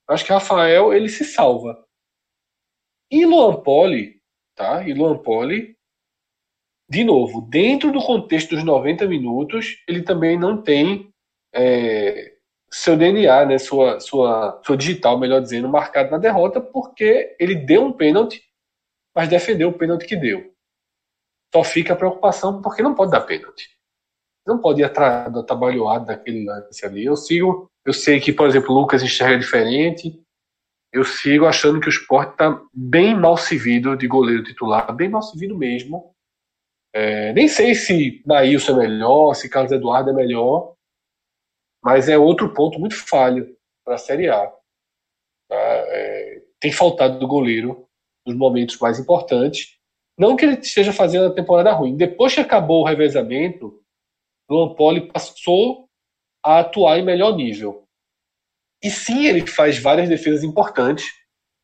Acho 0.07 0.25
que 0.25 0.33
Rafael 0.33 0.93
ele 0.93 1.07
se 1.07 1.23
salva. 1.23 1.85
E 3.11 3.25
Luan 3.25 3.61
Poli, 3.63 4.21
tá? 4.55 4.87
E 4.87 4.93
Luan 4.93 5.17
Poli, 5.17 5.78
de 6.89 7.03
novo, 7.03 7.41
dentro 7.41 7.91
do 7.91 7.99
contexto 7.99 8.55
dos 8.55 8.63
90 8.63 9.05
minutos, 9.05 9.77
ele 9.87 10.01
também 10.01 10.37
não 10.37 10.61
tem 10.61 11.13
é, 11.53 12.33
seu 12.71 12.97
DNA, 12.97 13.45
né? 13.45 13.57
Sua, 13.57 13.99
sua, 13.99 14.61
sua 14.65 14.75
digital, 14.75 15.19
melhor 15.19 15.41
dizendo, 15.41 15.69
marcado 15.69 16.11
na 16.11 16.17
derrota, 16.17 16.59
porque 16.59 17.35
ele 17.39 17.55
deu 17.55 17.85
um 17.85 17.91
pênalti, 17.91 18.41
mas 19.15 19.29
defendeu 19.29 19.69
o 19.69 19.77
pênalti 19.77 20.07
que 20.07 20.15
deu. 20.15 20.51
Só 21.53 21.63
fica 21.63 21.93
a 21.93 21.97
preocupação 21.97 22.61
porque 22.61 22.81
não 22.81 22.95
pode 22.95 23.11
dar 23.11 23.21
pênalti. 23.21 23.69
Não 24.45 24.59
pode 24.59 24.81
ir 24.81 24.85
atrás 24.85 25.31
da 25.31 25.43
trabalhoada 25.43 26.05
daquele 26.05 26.45
lance 26.45 26.83
ali. 26.85 27.05
Eu 27.05 27.15
sigo, 27.15 27.69
eu 27.85 27.93
sei 27.93 28.19
que, 28.19 28.33
por 28.33 28.47
exemplo, 28.47 28.73
o 28.73 28.79
Lucas 28.79 29.03
enxerga 29.03 29.37
diferente, 29.37 30.19
eu 30.91 31.03
sigo 31.03 31.45
achando 31.45 31.79
que 31.79 31.87
o 31.87 31.89
esporte 31.89 32.31
está 32.31 32.59
bem 32.73 33.15
mal 33.15 33.37
servido 33.37 33.95
de 33.95 34.07
goleiro 34.07 34.43
titular, 34.43 34.91
bem 34.95 35.09
mal 35.09 35.21
servido 35.21 35.55
mesmo. 35.55 36.15
É, 36.93 37.33
nem 37.33 37.47
sei 37.47 37.75
se 37.75 38.21
Maílson 38.25 38.73
é 38.73 38.87
melhor, 38.87 39.33
se 39.33 39.49
Carlos 39.49 39.71
Eduardo 39.71 40.09
é 40.09 40.13
melhor, 40.13 40.73
mas 41.83 42.09
é 42.09 42.17
outro 42.17 42.53
ponto 42.53 42.79
muito 42.79 42.95
falho 42.95 43.55
para 43.85 43.95
a 43.95 43.97
Série 43.97 44.29
A. 44.29 44.47
Tá? 44.47 45.55
É, 45.55 46.41
tem 46.59 46.71
faltado 46.71 47.19
do 47.19 47.27
goleiro 47.27 47.87
nos 48.25 48.35
momentos 48.35 48.77
mais 48.77 48.99
importantes. 48.99 49.77
Não 50.17 50.35
que 50.35 50.45
ele 50.45 50.59
esteja 50.59 50.91
fazendo 50.91 51.27
a 51.27 51.33
temporada 51.33 51.71
ruim. 51.71 51.95
Depois 51.95 52.33
que 52.33 52.41
acabou 52.41 52.81
o 52.81 52.85
revezamento, 52.85 53.81
o 54.49 54.53
Lampoli 54.53 55.11
passou 55.11 55.87
a 56.43 56.59
atuar 56.59 56.97
em 56.97 57.05
melhor 57.05 57.35
nível. 57.35 57.87
E 58.83 58.89
sim, 58.89 59.25
ele 59.25 59.45
faz 59.45 59.77
várias 59.77 60.09
defesas 60.09 60.43
importantes 60.43 61.05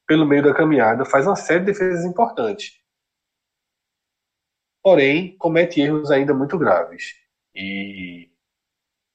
pelo 0.08 0.26
meio 0.26 0.44
da 0.44 0.54
caminhada, 0.54 1.04
faz 1.06 1.26
uma 1.26 1.36
série 1.36 1.62
de 1.62 1.66
defesas 1.68 2.06
importantes. 2.06 2.80
Porém, 4.86 5.36
comete 5.40 5.82
erros 5.82 6.12
ainda 6.12 6.32
muito 6.32 6.60
graves. 6.60 7.16
E 7.56 8.30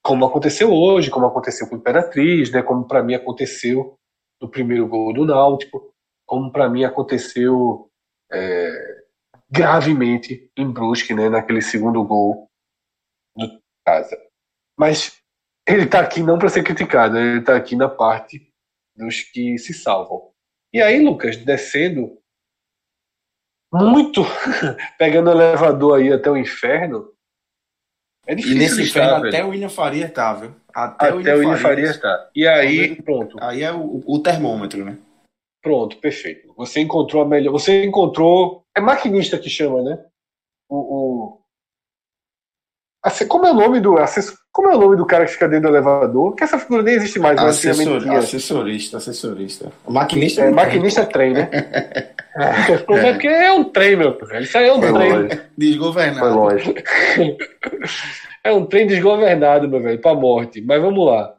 como 0.02 0.24
aconteceu 0.24 0.72
hoje, 0.72 1.12
como 1.12 1.26
aconteceu 1.26 1.68
com 1.68 1.76
o 1.76 1.78
Imperatriz, 1.78 2.50
né, 2.50 2.60
como 2.60 2.88
para 2.88 3.04
mim 3.04 3.14
aconteceu 3.14 3.96
no 4.42 4.50
primeiro 4.50 4.88
gol 4.88 5.12
do 5.14 5.24
Náutico, 5.24 5.94
como 6.26 6.50
para 6.50 6.68
mim 6.68 6.82
aconteceu 6.82 7.88
é, 8.32 9.04
gravemente 9.48 10.50
em 10.56 10.68
Brusque, 10.68 11.14
né, 11.14 11.28
naquele 11.28 11.62
segundo 11.62 12.02
gol 12.02 12.50
do 13.36 13.62
casa. 13.86 14.20
Mas 14.76 15.22
ele 15.68 15.84
está 15.84 16.00
aqui 16.00 16.20
não 16.20 16.36
para 16.36 16.48
ser 16.48 16.64
criticado, 16.64 17.16
ele 17.16 17.38
está 17.38 17.54
aqui 17.54 17.76
na 17.76 17.88
parte 17.88 18.52
dos 18.96 19.20
que 19.22 19.56
se 19.56 19.72
salvam. 19.72 20.32
E 20.72 20.82
aí, 20.82 21.00
Lucas, 21.00 21.36
descendo 21.36 22.19
muito, 23.72 24.22
pegando 24.98 25.28
o 25.28 25.32
elevador 25.32 26.00
aí 26.00 26.12
até 26.12 26.30
o 26.30 26.36
inferno. 26.36 27.12
É 28.26 28.34
difícil. 28.34 28.56
E 28.56 28.60
nesse 28.60 28.82
inferno 28.82 29.26
até 29.26 29.44
o 29.44 29.48
William 29.48 29.68
Faria 29.68 30.06
está, 30.06 30.34
viu? 30.34 30.54
Até, 30.72 31.06
até 31.06 31.14
o 31.14 31.18
William, 31.18 31.34
William 31.36 31.56
Faria 31.56 31.90
está. 31.90 32.30
E 32.34 32.46
aí, 32.46 33.00
pronto. 33.02 33.36
Aí 33.40 33.62
é 33.62 33.72
o, 33.72 34.02
o 34.06 34.18
termômetro, 34.20 34.84
né? 34.84 34.98
Pronto, 35.62 35.96
perfeito. 35.98 36.52
Você 36.56 36.80
encontrou 36.80 37.22
a 37.22 37.26
melhor. 37.26 37.52
Você 37.52 37.84
encontrou. 37.84 38.64
É 38.76 38.80
maquinista 38.80 39.38
que 39.38 39.50
chama, 39.50 39.82
né? 39.82 40.04
O, 40.68 40.76
o... 40.76 41.39
Como 43.28 43.46
é 43.46 43.51
o 43.51 43.55
nome 43.55 43.80
do. 43.80 43.94
Como 44.53 44.68
é 44.68 44.76
o 44.76 44.78
nome 44.78 44.96
do 44.96 45.07
cara 45.07 45.24
que 45.24 45.32
fica 45.32 45.48
dentro 45.48 45.70
do 45.70 45.74
elevador? 45.74 46.34
Que 46.34 46.44
essa 46.44 46.59
figura 46.59 46.82
nem 46.82 46.94
existe 46.94 47.18
mais. 47.18 47.38
Assessor, 47.38 48.11
assessorista, 48.12 48.96
assessorista. 48.98 49.72
maquinista 49.88 50.42
é, 50.42 50.51
maquinista 50.51 51.07
trem, 51.07 51.32
né? 51.32 51.48
é, 52.36 52.72
é 52.72 53.12
porque 53.12 53.26
é 53.26 53.53
um 53.53 53.64
trem, 53.64 53.96
meu 53.96 54.18
velho. 54.18 54.42
Isso 54.42 54.59
aí 54.59 54.68
é 54.68 54.72
um 54.72 54.82
Foi 54.82 54.92
trem. 54.92 55.12
Longe. 55.12 55.42
Desgovernado. 55.57 56.20
Foi 56.20 56.30
longe. 56.30 56.74
é 58.44 58.53
um 58.53 58.66
trem 58.66 58.86
desgovernado, 58.86 59.66
meu 59.66 59.82
velho, 59.82 60.01
pra 60.01 60.14
morte. 60.14 60.61
Mas 60.61 60.82
vamos 60.82 61.07
lá. 61.07 61.34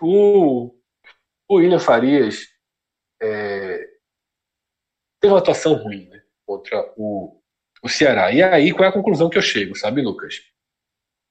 O, 0.00 0.70
o 1.48 1.56
William 1.56 1.80
Farias 1.80 2.46
é, 3.20 3.84
teve 5.20 5.34
uma 5.34 5.38
atuação 5.38 5.74
ruim 5.74 6.08
né, 6.08 6.22
contra 6.46 6.88
o, 6.96 7.36
o 7.82 7.88
Ceará. 7.88 8.30
E 8.30 8.40
aí, 8.42 8.70
qual 8.70 8.84
é 8.84 8.88
a 8.88 8.92
conclusão 8.92 9.28
que 9.28 9.36
eu 9.36 9.42
chego, 9.42 9.74
sabe, 9.74 10.00
Lucas? 10.00 10.53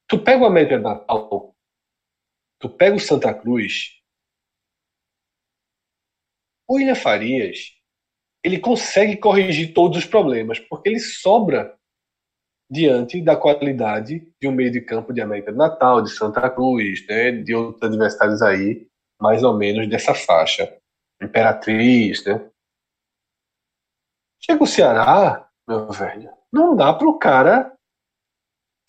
Tu 0.08 0.24
pega 0.24 0.44
o 0.44 0.46
América 0.46 0.80
Natal, 0.80 1.56
tu 2.60 2.70
pega 2.70 2.96
o 2.96 3.00
Santa 3.00 3.34
Cruz, 3.34 4.00
o 6.68 6.76
William 6.76 6.96
Farias, 6.96 7.74
ele 8.44 8.60
consegue 8.60 9.18
corrigir 9.18 9.74
todos 9.74 9.98
os 9.98 10.06
problemas, 10.06 10.60
porque 10.60 10.90
ele 10.90 11.00
sobra 11.00 11.78
diante 12.70 13.22
da 13.22 13.36
qualidade 13.36 14.28
de 14.42 14.48
um 14.48 14.52
meio 14.52 14.72
de 14.72 14.82
campo 14.82 15.14
de 15.14 15.22
América 15.22 15.52
do 15.52 15.58
Natal, 15.58 16.02
de 16.02 16.10
Santa 16.10 16.50
Cruz, 16.50 17.06
né, 17.08 17.32
de 17.32 17.54
outros 17.54 17.84
adversários 17.84 18.42
aí, 18.42 18.88
mais 19.22 19.44
ou 19.44 19.56
menos 19.56 19.88
dessa 19.88 20.14
faixa. 20.14 20.78
Imperatriz, 21.22 22.26
né? 22.26 22.50
Chega 24.42 24.64
o 24.64 24.68
Ceará, 24.68 25.50
meu 25.68 25.90
velho, 25.90 26.34
não 26.52 26.76
dá 26.76 26.94
para 26.94 27.08
o 27.08 27.18
cara 27.18 27.74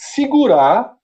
segurar 0.01 0.99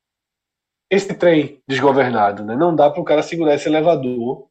esse 0.91 1.15
trem 1.15 1.63
desgovernado, 1.69 2.45
né? 2.45 2.57
Não 2.57 2.75
dá 2.75 2.91
para 2.91 3.01
o 3.01 3.05
cara 3.05 3.23
segurar 3.23 3.55
esse 3.55 3.69
elevador 3.69 4.49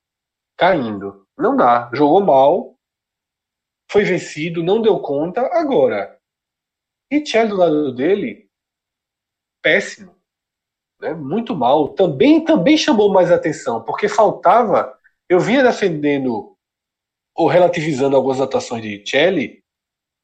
caindo. 0.58 1.28
Não 1.38 1.56
dá. 1.56 1.90
Jogou 1.94 2.22
mal, 2.24 2.76
foi 3.92 4.04
vencido, 4.06 4.64
não 4.64 4.82
deu 4.82 5.00
conta. 5.00 5.42
Agora, 5.54 6.18
Richel 7.12 7.50
do 7.50 7.58
lado 7.58 7.94
dele, 7.94 8.50
péssimo. 9.62 10.16
Né? 11.02 11.14
Muito 11.14 11.56
mal. 11.56 11.90
Também, 11.90 12.44
também 12.44 12.78
chamou 12.78 13.12
mais 13.12 13.32
atenção, 13.32 13.84
porque 13.84 14.08
faltava. 14.08 14.98
Eu 15.28 15.40
vinha 15.40 15.62
defendendo 15.62 16.56
ou 17.36 17.48
relativizando 17.48 18.16
algumas 18.16 18.42
atuações 18.42 18.82
de 18.82 18.98
Richelli, 18.98 19.64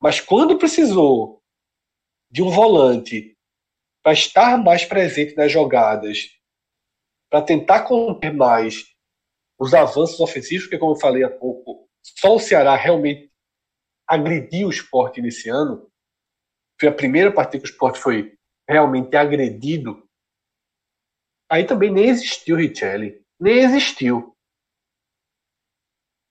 mas 0.01 0.19
quando 0.19 0.57
precisou 0.57 1.41
de 2.29 2.41
um 2.41 2.49
volante 2.49 3.34
para 4.05 4.13
estar 4.13 4.63
mais 4.63 4.85
presente 4.85 5.35
nas 5.35 5.51
jogadas, 5.51 6.29
para 7.27 7.41
tentar 7.41 7.85
conter 7.85 8.31
mais 8.31 8.85
os 9.59 9.73
avanços 9.73 10.19
ofensivos, 10.19 10.65
porque, 10.65 10.77
como 10.77 10.91
eu 10.91 10.99
falei 10.99 11.23
há 11.23 11.29
pouco, 11.29 11.89
só 12.03 12.35
o 12.35 12.39
Ceará 12.39 12.75
realmente 12.75 13.31
agrediu 14.07 14.67
o 14.67 14.69
esporte 14.69 15.23
nesse 15.23 15.49
ano. 15.49 15.91
Foi 16.79 16.87
a 16.87 16.93
primeira 16.93 17.33
partida 17.33 17.63
que 17.63 17.67
o 17.67 17.71
esporte 17.71 17.97
foi 17.97 18.37
realmente 18.69 19.15
agredido. 19.15 20.07
Aí 21.49 21.65
também 21.65 21.91
nem 21.91 22.07
existiu 22.07 22.57
Richelli. 22.57 23.25
Nem 23.39 23.57
existiu. 23.63 24.35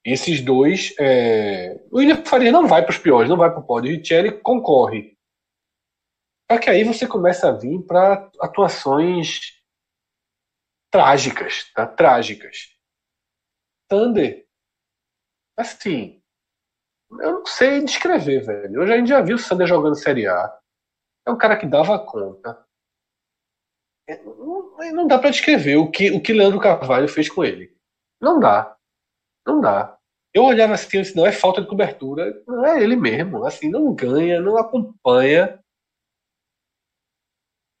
Esses 0.05 0.39
dois. 0.39 0.95
É... 0.97 1.73
O 1.91 1.97
William 1.97 2.23
Faria 2.23 2.53
não 2.53 2.67
vai 2.67 2.83
para 2.83 2.91
os 2.91 2.97
piores, 2.97 3.29
não 3.29 3.35
vai 3.35 3.51
para 3.51 3.59
o 3.59 3.67
pódio. 3.67 3.91
Richelli 3.91 4.39
concorre. 4.39 5.14
Só 6.51 6.59
que 6.59 6.69
aí 6.69 6.83
você 6.83 7.07
começa 7.07 7.49
a 7.49 7.51
vir 7.51 7.81
para 7.85 8.29
atuações 8.39 9.61
trágicas, 10.91 11.71
tá? 11.73 11.87
Trágicas. 11.87 12.69
Thunder, 13.89 14.47
assim, 15.57 16.21
eu 17.11 17.33
não 17.33 17.45
sei 17.45 17.83
descrever, 17.83 18.41
velho. 18.41 18.87
Já, 18.87 18.93
a 18.93 18.97
gente 18.97 19.09
já 19.09 19.21
viu 19.21 19.35
o 19.35 19.39
Sander 19.39 19.67
jogando 19.67 19.95
Série 19.95 20.27
A. 20.27 20.59
É 21.27 21.31
um 21.31 21.37
cara 21.37 21.57
que 21.57 21.65
dava 21.65 21.99
conta. 21.99 22.65
É, 24.07 24.21
não, 24.23 24.71
não 24.93 25.07
dá 25.07 25.17
para 25.17 25.31
descrever 25.31 25.77
o 25.77 25.89
que 25.89 26.11
o 26.11 26.21
que 26.21 26.33
Leandro 26.33 26.59
Carvalho 26.59 27.07
fez 27.07 27.29
com 27.29 27.43
ele. 27.43 27.75
Não 28.21 28.39
dá. 28.39 28.75
Não 29.45 29.61
dá. 29.61 29.97
Eu 30.33 30.43
olhava 30.43 30.73
assim, 30.73 31.01
não 31.15 31.25
é 31.25 31.31
falta 31.31 31.61
de 31.61 31.67
cobertura, 31.67 32.43
não 32.45 32.65
é 32.65 32.83
ele 32.83 32.95
mesmo. 32.95 33.45
Assim, 33.45 33.69
não 33.69 33.93
ganha, 33.95 34.41
não 34.41 34.57
acompanha. 34.57 35.59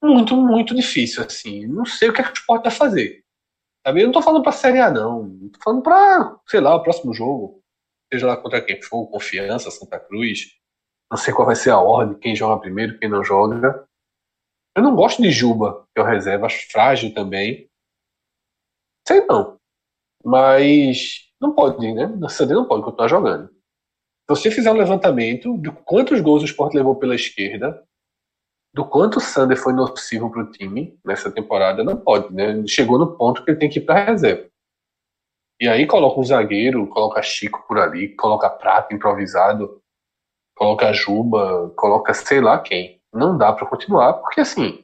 Muito, 0.05 0.35
muito 0.35 0.75
difícil, 0.75 1.23
assim. 1.23 1.65
Não 1.65 1.85
sei 1.85 2.09
o 2.09 2.13
que, 2.13 2.21
é 2.21 2.25
o 2.25 2.31
esporte 2.31 2.63
vai 2.63 2.71
fazer. 2.71 3.23
Sabe? 3.85 4.01
Eu 4.01 4.05
não 4.05 4.13
tô 4.13 4.21
falando 4.21 4.43
pra 4.43 4.51
Série 4.51 4.79
A, 4.79 4.91
não. 4.91 5.49
Tô 5.49 5.59
falando 5.63 5.81
pra, 5.81 6.39
sei 6.47 6.59
lá, 6.59 6.75
o 6.75 6.83
próximo 6.83 7.13
jogo. 7.13 7.61
Seja 8.11 8.27
lá 8.27 8.37
contra 8.37 8.61
quem 8.61 8.81
for, 8.81 9.07
Confiança, 9.07 9.71
Santa 9.71 9.99
Cruz. 9.99 10.55
Não 11.09 11.17
sei 11.17 11.33
qual 11.33 11.45
vai 11.45 11.55
ser 11.55 11.71
a 11.71 11.79
ordem, 11.79 12.17
quem 12.19 12.35
joga 12.35 12.61
primeiro, 12.61 12.99
quem 12.99 13.09
não 13.09 13.23
joga. 13.23 13.87
Eu 14.75 14.83
não 14.83 14.95
gosto 14.95 15.21
de 15.21 15.31
Juba, 15.31 15.87
que 15.93 16.01
eu 16.01 16.05
reserva, 16.05 16.45
acho 16.45 16.69
frágil 16.71 17.13
também. 17.13 17.69
Sei 19.07 19.25
não. 19.25 19.57
Mas 20.23 21.31
não 21.39 21.53
pode, 21.53 21.93
né? 21.93 22.07
O 22.07 22.29
Sander 22.29 22.55
não 22.55 22.67
pode 22.67 22.83
continuar 22.83 23.07
jogando. 23.07 23.49
Se 23.49 24.29
você 24.29 24.51
fizer 24.51 24.71
um 24.71 24.77
levantamento 24.77 25.57
de 25.59 25.71
quantos 25.71 26.19
gols 26.19 26.41
o 26.41 26.45
Sport 26.45 26.73
levou 26.73 26.95
pela 26.95 27.15
esquerda, 27.15 27.87
do 28.75 28.83
quanto 28.83 29.19
o 29.19 29.21
Sander 29.21 29.57
foi 29.57 29.71
nocivo 29.71 30.29
para 30.29 30.43
o 30.43 30.51
time 30.51 30.99
nessa 31.05 31.31
temporada, 31.31 31.81
não 31.81 31.95
pode, 31.95 32.33
né? 32.33 32.61
Chegou 32.67 32.99
no 32.99 33.15
ponto 33.15 33.41
que 33.41 33.51
ele 33.51 33.57
tem 33.57 33.69
que 33.69 33.79
ir 33.79 33.85
para 33.85 34.03
reserva. 34.03 34.49
E 35.61 35.65
aí 35.69 35.87
coloca 35.87 36.19
um 36.19 36.23
zagueiro, 36.25 36.85
coloca 36.87 37.21
Chico 37.21 37.63
por 37.69 37.79
ali, 37.79 38.13
coloca 38.17 38.49
Prata 38.49 38.93
improvisado, 38.93 39.81
coloca 40.57 40.91
Juba, 40.91 41.71
coloca 41.77 42.13
sei 42.13 42.41
lá 42.41 42.59
quem. 42.59 42.99
Não 43.13 43.37
dá 43.37 43.53
para 43.53 43.65
continuar, 43.65 44.15
porque 44.15 44.41
assim. 44.41 44.83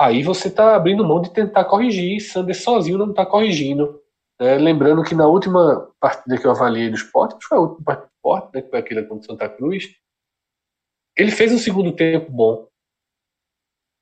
Aí 0.00 0.22
você 0.22 0.50
tá 0.50 0.74
abrindo 0.74 1.04
mão 1.04 1.20
de 1.20 1.30
tentar 1.30 1.66
corrigir, 1.66 2.22
Sander 2.22 2.58
sozinho 2.58 2.96
não 2.96 3.12
tá 3.12 3.26
corrigindo. 3.26 4.00
Né? 4.40 4.56
Lembrando 4.56 5.04
que 5.04 5.14
na 5.14 5.26
última 5.26 5.92
partida 6.00 6.38
que 6.38 6.46
eu 6.46 6.52
avaliei 6.52 6.88
do 6.88 6.96
esporte, 6.96 7.36
que 7.36 7.44
foi 7.44 7.58
a 7.58 7.60
última 7.60 7.84
partida 7.84 8.06
do 8.06 8.16
esporte, 8.16 8.54
né, 8.54 8.62
que 8.62 8.70
foi 8.70 8.78
aquela 8.78 9.02
contra 9.02 9.26
Santa 9.26 9.46
Cruz, 9.46 9.84
ele 11.16 11.30
fez 11.30 11.52
um 11.52 11.58
segundo 11.58 11.94
tempo 11.94 12.30
bom. 12.30 12.68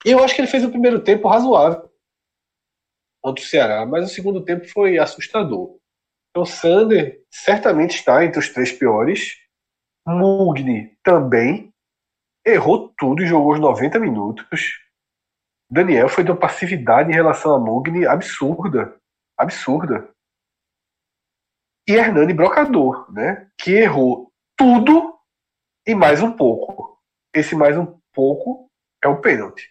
E 0.05 0.11
eu 0.11 0.23
acho 0.23 0.35
que 0.35 0.41
ele 0.41 0.49
fez 0.49 0.65
o 0.65 0.71
primeiro 0.71 1.03
tempo 1.03 1.29
razoável 1.29 1.91
contra 3.23 3.45
o 3.45 3.47
Ceará, 3.47 3.87
mas 3.87 4.11
o 4.11 4.15
segundo 4.15 4.45
tempo 4.45 4.67
foi 4.69 4.99
assustador. 4.99 5.79
Então, 6.31 6.45
Sander 6.45 7.23
certamente 7.31 7.95
está 7.95 8.25
entre 8.25 8.39
os 8.39 8.49
três 8.49 8.73
piores. 8.73 9.37
Mugni 10.07 10.97
também. 11.05 11.73
Errou 12.45 12.93
tudo 12.99 13.23
e 13.23 13.27
jogou 13.27 13.53
os 13.53 13.61
90 13.61 14.01
minutos. 14.01 14.81
Daniel 15.71 16.09
foi 16.09 16.25
de 16.25 16.31
uma 16.31 16.41
passividade 16.41 17.11
em 17.11 17.15
relação 17.15 17.55
a 17.55 17.59
Mugni 17.59 18.05
absurda. 18.07 18.97
Absurda. 19.39 20.11
E 21.89 21.93
Hernani 21.93 22.33
Brocador, 22.33 23.11
né? 23.13 23.49
Que 23.59 23.73
errou 23.73 24.33
tudo 24.57 25.17
e 25.87 25.95
mais 25.95 26.23
um 26.23 26.33
pouco. 26.33 26.91
Esse 27.35 27.55
mais 27.55 27.76
um 27.78 27.99
pouco 28.12 28.70
é 29.03 29.09
o 29.09 29.20
pênalti. 29.20 29.70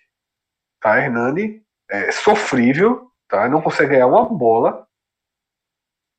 Tá? 0.80 0.97
Hernani 0.97 1.64
é 1.89 2.12
sofrível, 2.12 3.12
tá? 3.28 3.47
Não 3.47 3.62
consegue 3.62 3.91
ganhar 3.91 4.07
uma 4.07 4.26
bola. 4.26 4.88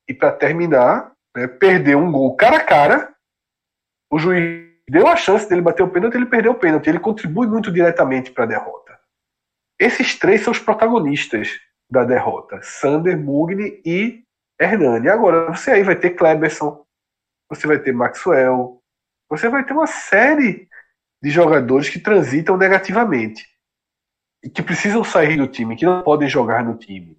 E 0.07 0.13
para 0.13 0.31
terminar, 0.31 1.11
né, 1.35 1.47
perdeu 1.47 1.99
um 1.99 2.11
gol 2.11 2.35
cara 2.35 2.57
a 2.57 2.63
cara. 2.63 3.13
O 4.09 4.17
juiz 4.17 4.71
deu 4.87 5.07
a 5.07 5.15
chance 5.15 5.47
dele 5.49 5.61
bater 5.61 5.83
o 5.83 5.89
pênalti, 5.89 6.15
ele 6.15 6.25
perdeu 6.25 6.53
o 6.53 6.59
pênalti. 6.59 6.87
Ele 6.87 6.99
contribui 6.99 7.47
muito 7.47 7.71
diretamente 7.71 8.31
para 8.31 8.45
a 8.45 8.47
derrota. 8.47 8.99
Esses 9.79 10.17
três 10.17 10.41
são 10.41 10.51
os 10.51 10.59
protagonistas 10.59 11.59
da 11.89 12.05
derrota: 12.05 12.61
Sander, 12.61 13.17
Mugni 13.17 13.81
e 13.85 14.23
Hernani. 14.59 15.09
Agora, 15.09 15.51
você 15.51 15.71
aí 15.71 15.83
vai 15.83 15.95
ter 15.95 16.11
Kleberson, 16.11 16.85
você 17.49 17.67
vai 17.67 17.79
ter 17.79 17.91
Maxwell, 17.91 18.81
você 19.29 19.49
vai 19.49 19.65
ter 19.65 19.73
uma 19.73 19.87
série 19.87 20.69
de 21.23 21.29
jogadores 21.29 21.89
que 21.89 21.99
transitam 21.99 22.57
negativamente 22.57 23.47
e 24.43 24.49
que 24.49 24.61
precisam 24.61 25.05
sair 25.05 25.37
do 25.37 25.47
time, 25.47 25.77
que 25.77 25.85
não 25.85 26.03
podem 26.03 26.27
jogar 26.27 26.65
no 26.65 26.77
time. 26.77 27.17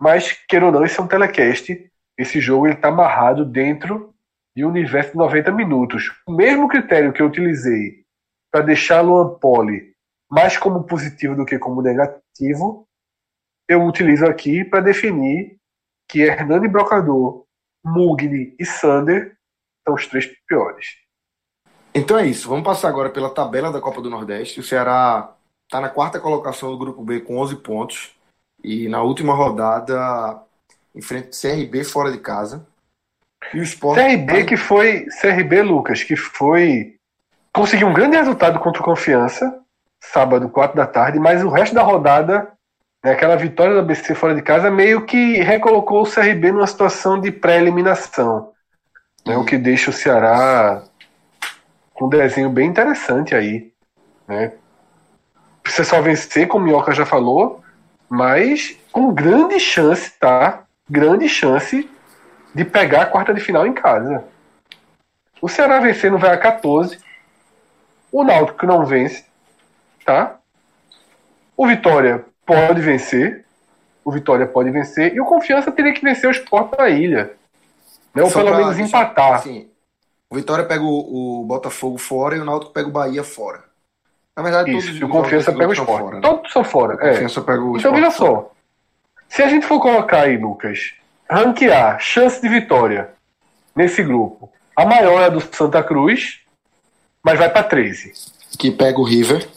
Mas, 0.00 0.32
queira 0.48 0.66
ou 0.66 0.72
não, 0.72 0.84
esse 0.84 0.98
é 0.98 1.02
um 1.02 1.06
telecast. 1.06 1.88
Esse 2.18 2.40
jogo 2.40 2.66
está 2.66 2.88
amarrado 2.88 3.44
dentro 3.44 4.12
de 4.56 4.64
um 4.64 4.68
universo 4.68 5.12
de 5.12 5.18
90 5.18 5.52
minutos. 5.52 6.10
O 6.26 6.32
mesmo 6.32 6.66
critério 6.66 7.12
que 7.12 7.22
eu 7.22 7.26
utilizei 7.26 8.04
para 8.50 8.64
deixar 8.64 9.00
Luan 9.00 9.38
Poli 9.38 9.94
mais 10.28 10.58
como 10.58 10.82
positivo 10.82 11.36
do 11.36 11.46
que 11.46 11.56
como 11.56 11.80
negativo, 11.80 12.88
eu 13.68 13.84
utilizo 13.84 14.26
aqui 14.26 14.64
para 14.64 14.80
definir 14.80 15.56
que 16.08 16.22
Hernani 16.22 16.66
Brocador, 16.66 17.46
Mugni 17.84 18.56
e 18.58 18.64
Sander 18.64 19.36
são 19.86 19.94
os 19.94 20.04
três 20.08 20.26
piores. 20.48 21.05
Então 21.96 22.18
é 22.18 22.26
isso. 22.26 22.46
Vamos 22.46 22.62
passar 22.62 22.88
agora 22.88 23.08
pela 23.08 23.30
tabela 23.30 23.72
da 23.72 23.80
Copa 23.80 24.02
do 24.02 24.10
Nordeste. 24.10 24.60
O 24.60 24.62
Ceará 24.62 25.32
está 25.64 25.80
na 25.80 25.88
quarta 25.88 26.20
colocação 26.20 26.70
do 26.70 26.76
Grupo 26.76 27.02
B 27.02 27.20
com 27.20 27.38
11 27.38 27.56
pontos. 27.56 28.14
E 28.62 28.86
na 28.86 29.00
última 29.00 29.32
rodada 29.34 30.38
enfrenta 30.94 31.30
o 31.30 31.40
CRB 31.40 31.84
fora 31.84 32.12
de 32.12 32.18
casa. 32.18 32.66
E 33.54 33.58
o 33.58 33.62
Sport 33.62 33.98
CRB 33.98 34.44
que 34.44 34.58
foi 34.58 35.06
CRB 35.22 35.62
Lucas, 35.62 36.02
que 36.02 36.16
foi 36.16 36.96
conseguiu 37.50 37.88
um 37.88 37.94
grande 37.94 38.18
resultado 38.18 38.58
contra 38.60 38.82
o 38.82 38.84
Confiança, 38.84 39.58
sábado, 39.98 40.50
4 40.50 40.76
da 40.76 40.86
tarde, 40.86 41.18
mas 41.18 41.42
o 41.42 41.48
resto 41.48 41.74
da 41.74 41.82
rodada, 41.82 42.52
né, 43.02 43.12
aquela 43.12 43.36
vitória 43.36 43.74
da 43.74 43.80
BC 43.80 44.14
fora 44.14 44.34
de 44.34 44.42
casa, 44.42 44.70
meio 44.70 45.06
que 45.06 45.38
recolocou 45.38 46.02
o 46.02 46.10
CRB 46.10 46.52
numa 46.52 46.66
situação 46.66 47.18
de 47.18 47.32
pré-eliminação. 47.32 48.52
Né, 49.26 49.34
o 49.38 49.46
que 49.46 49.56
deixa 49.56 49.88
o 49.88 49.94
Ceará 49.94 50.84
um 52.00 52.08
desenho 52.08 52.50
bem 52.50 52.68
interessante 52.68 53.34
aí. 53.34 53.72
Né? 54.26 54.52
Precisa 55.62 55.84
só 55.88 56.00
vencer, 56.00 56.46
como 56.46 56.64
o 56.64 56.68
Minhoca 56.68 56.92
já 56.92 57.06
falou, 57.06 57.62
mas 58.08 58.76
com 58.92 59.12
grande 59.12 59.58
chance, 59.58 60.12
tá? 60.18 60.64
Grande 60.88 61.28
chance 61.28 61.88
de 62.54 62.64
pegar 62.64 63.02
a 63.02 63.06
quarta 63.06 63.34
de 63.34 63.40
final 63.40 63.66
em 63.66 63.72
casa. 63.72 64.24
O 65.40 65.48
Ceará 65.48 65.80
vencendo 65.80 66.18
vai 66.18 66.30
a 66.30 66.38
14. 66.38 66.98
O 68.10 68.24
Náutico 68.24 68.66
não 68.66 68.86
vence, 68.86 69.24
tá? 70.04 70.38
O 71.56 71.66
Vitória 71.66 72.24
pode 72.44 72.80
vencer. 72.80 73.44
O 74.04 74.12
Vitória 74.12 74.46
pode 74.46 74.70
vencer. 74.70 75.14
E 75.14 75.20
o 75.20 75.24
Confiança 75.24 75.72
teria 75.72 75.92
que 75.92 76.02
vencer 76.02 76.28
o 76.28 76.32
Sport 76.32 76.76
da 76.76 76.88
ilha. 76.88 77.32
Né? 78.14 78.22
Ou 78.22 78.30
Só 78.30 78.42
pelo 78.42 78.56
menos 78.56 78.78
empatar. 78.78 79.34
Assim, 79.34 79.68
o 80.30 80.34
Vitória 80.34 80.64
pega 80.64 80.82
o, 80.82 81.40
o, 81.40 81.44
Botafogo 81.44 81.98
fora 81.98 82.36
e 82.36 82.40
o 82.40 82.44
Náutico 82.44 82.72
pega 82.72 82.88
o 82.88 82.92
Bahia 82.92 83.22
fora. 83.22 83.64
Na 84.36 84.42
verdade, 84.42 84.70
Isso, 84.70 84.88
todos 84.88 84.96
os 84.96 85.02
o 85.02 85.08
Confiança 85.08 85.52
pega 85.52 85.68
o 85.68 85.72
Sport. 85.72 86.00
Fora, 86.00 86.14
né? 86.16 86.20
Todos 86.20 86.52
são 86.52 86.64
fora. 86.64 86.94
É. 86.94 87.10
Confiança 87.12 87.40
pega 87.40 87.62
o 87.62 87.76
então, 87.76 87.92
veja 87.92 88.10
só. 88.10 88.52
Se 89.28 89.42
a 89.42 89.48
gente 89.48 89.66
for 89.66 89.80
colocar 89.80 90.22
aí, 90.22 90.36
Lucas, 90.36 90.94
ranquear 91.28 91.98
chance 92.00 92.40
de 92.40 92.48
vitória 92.48 93.10
nesse 93.74 94.02
grupo, 94.02 94.50
a 94.74 94.84
maior 94.84 95.20
é 95.22 95.24
a 95.26 95.28
do 95.28 95.40
Santa 95.40 95.82
Cruz, 95.82 96.40
mas 97.22 97.38
vai 97.38 97.50
para 97.50 97.64
13. 97.64 98.12
Que 98.58 98.70
pega 98.70 99.00
o 99.00 99.04
River. 99.04 99.48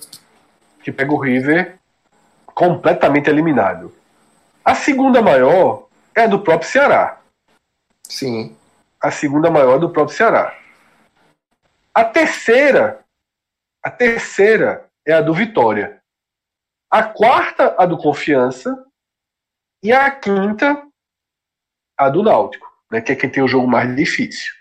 Que 0.83 0.91
pega 0.91 1.13
o 1.13 1.17
River 1.17 1.77
completamente 2.45 3.29
eliminado. 3.29 3.93
A 4.63 4.75
segunda 4.75 5.21
maior 5.21 5.87
é 6.15 6.23
a 6.23 6.27
do 6.27 6.39
próprio 6.39 6.69
Ceará. 6.69 7.19
Sim. 8.07 8.55
A 9.01 9.11
segunda 9.11 9.49
maior 9.49 9.79
do 9.79 9.89
próprio 9.89 10.15
Ceará. 10.15 10.57
A 11.93 12.03
terceira, 12.03 13.05
a 13.83 13.89
terceira 13.89 14.89
é 15.05 15.13
a 15.13 15.21
do 15.21 15.33
Vitória. 15.33 16.01
A 16.89 17.03
quarta, 17.03 17.75
a 17.77 17.85
do 17.85 17.97
Confiança. 17.97 18.85
E 19.81 19.93
a 19.93 20.11
quinta, 20.11 20.85
a 21.97 22.09
do 22.09 22.21
Náutico, 22.21 22.67
né, 22.91 22.99
que 22.99 23.13
é 23.13 23.15
quem 23.15 23.29
tem 23.29 23.41
o 23.41 23.47
jogo 23.47 23.65
mais 23.65 23.95
difícil. 23.95 24.53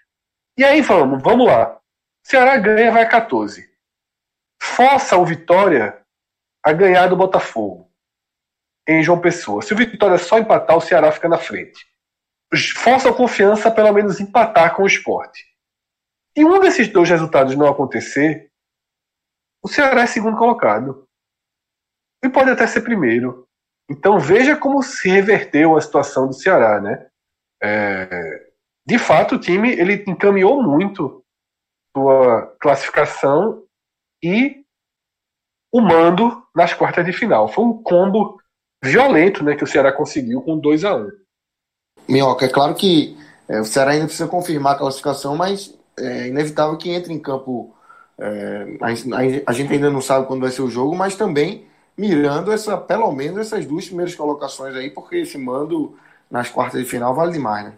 E 0.56 0.64
aí 0.64 0.80
vamos, 0.80 1.20
vamos 1.22 1.46
lá. 1.46 1.80
Ceará 2.24 2.56
ganha, 2.56 2.92
vai 2.92 3.02
a 3.02 3.08
14. 3.08 3.68
Força 4.60 5.16
o 5.16 5.24
Vitória 5.24 6.04
a 6.64 6.72
ganhar 6.72 7.08
do 7.08 7.16
Botafogo 7.16 7.90
em 8.86 9.02
João 9.02 9.20
Pessoa. 9.20 9.62
Se 9.62 9.72
o 9.72 9.76
Vitória 9.76 10.18
só 10.18 10.38
empatar, 10.38 10.76
o 10.76 10.80
Ceará 10.80 11.12
fica 11.12 11.28
na 11.28 11.38
frente. 11.38 11.86
Força 12.76 13.10
a 13.10 13.14
confiança 13.14 13.70
pelo 13.70 13.92
menos 13.92 14.20
empatar 14.20 14.74
com 14.74 14.82
o 14.82 14.86
esporte. 14.86 15.44
Se 16.36 16.44
um 16.44 16.58
desses 16.60 16.88
dois 16.88 17.08
resultados 17.08 17.54
não 17.56 17.66
acontecer, 17.66 18.50
o 19.62 19.68
Ceará 19.68 20.02
é 20.02 20.06
segundo 20.06 20.36
colocado. 20.36 21.06
E 22.24 22.28
pode 22.28 22.50
até 22.50 22.66
ser 22.66 22.82
primeiro. 22.82 23.46
Então 23.90 24.18
veja 24.18 24.56
como 24.56 24.82
se 24.82 25.08
reverteu 25.08 25.76
a 25.76 25.80
situação 25.80 26.26
do 26.26 26.32
Ceará, 26.32 26.80
né? 26.80 27.08
É, 27.62 28.50
de 28.86 28.98
fato, 28.98 29.34
o 29.34 29.38
time 29.38 29.70
ele 29.72 30.04
encaminhou 30.06 30.62
muito 30.62 31.24
sua 31.96 32.46
classificação 32.60 33.64
e 34.22 34.64
o 35.72 35.80
mando 35.80 36.46
nas 36.54 36.72
quartas 36.72 37.04
de 37.04 37.12
final. 37.12 37.48
Foi 37.48 37.64
um 37.64 37.82
combo 37.82 38.40
violento 38.82 39.44
né, 39.44 39.56
que 39.56 39.64
o 39.64 39.66
Ceará 39.66 39.92
conseguiu 39.92 40.40
com 40.42 40.58
2 40.58 40.84
a 40.84 40.94
1 40.94 41.00
um. 41.00 41.10
Minhoca, 42.08 42.46
é 42.46 42.48
claro 42.48 42.74
que 42.74 43.16
é, 43.48 43.60
o 43.60 43.64
Ceará 43.64 43.92
ainda 43.92 44.06
precisa 44.06 44.28
confirmar 44.28 44.74
a 44.74 44.78
classificação, 44.78 45.36
mas 45.36 45.74
é 45.98 46.28
inevitável 46.28 46.76
que 46.76 46.90
entre 46.90 47.12
em 47.12 47.18
campo. 47.18 47.74
É, 48.18 48.76
a, 48.80 48.86
a, 48.88 49.50
a, 49.50 49.52
gente 49.52 49.72
ainda 49.72 49.90
não 49.90 50.00
sabe 50.00 50.26
quando 50.26 50.40
vai 50.40 50.50
ser 50.50 50.62
o 50.62 50.70
jogo, 50.70 50.96
mas 50.96 51.14
também 51.14 51.66
mirando 51.96 52.52
essa, 52.52 52.76
pelo 52.76 53.12
menos 53.12 53.38
essas 53.38 53.64
duas 53.64 53.86
primeiras 53.86 54.14
colocações 54.14 54.74
aí, 54.74 54.90
porque 54.90 55.16
esse 55.16 55.38
mando 55.38 55.96
nas 56.30 56.50
quartas 56.50 56.80
de 56.80 56.88
final 56.88 57.14
vale 57.14 57.32
demais, 57.32 57.66
né? 57.66 57.72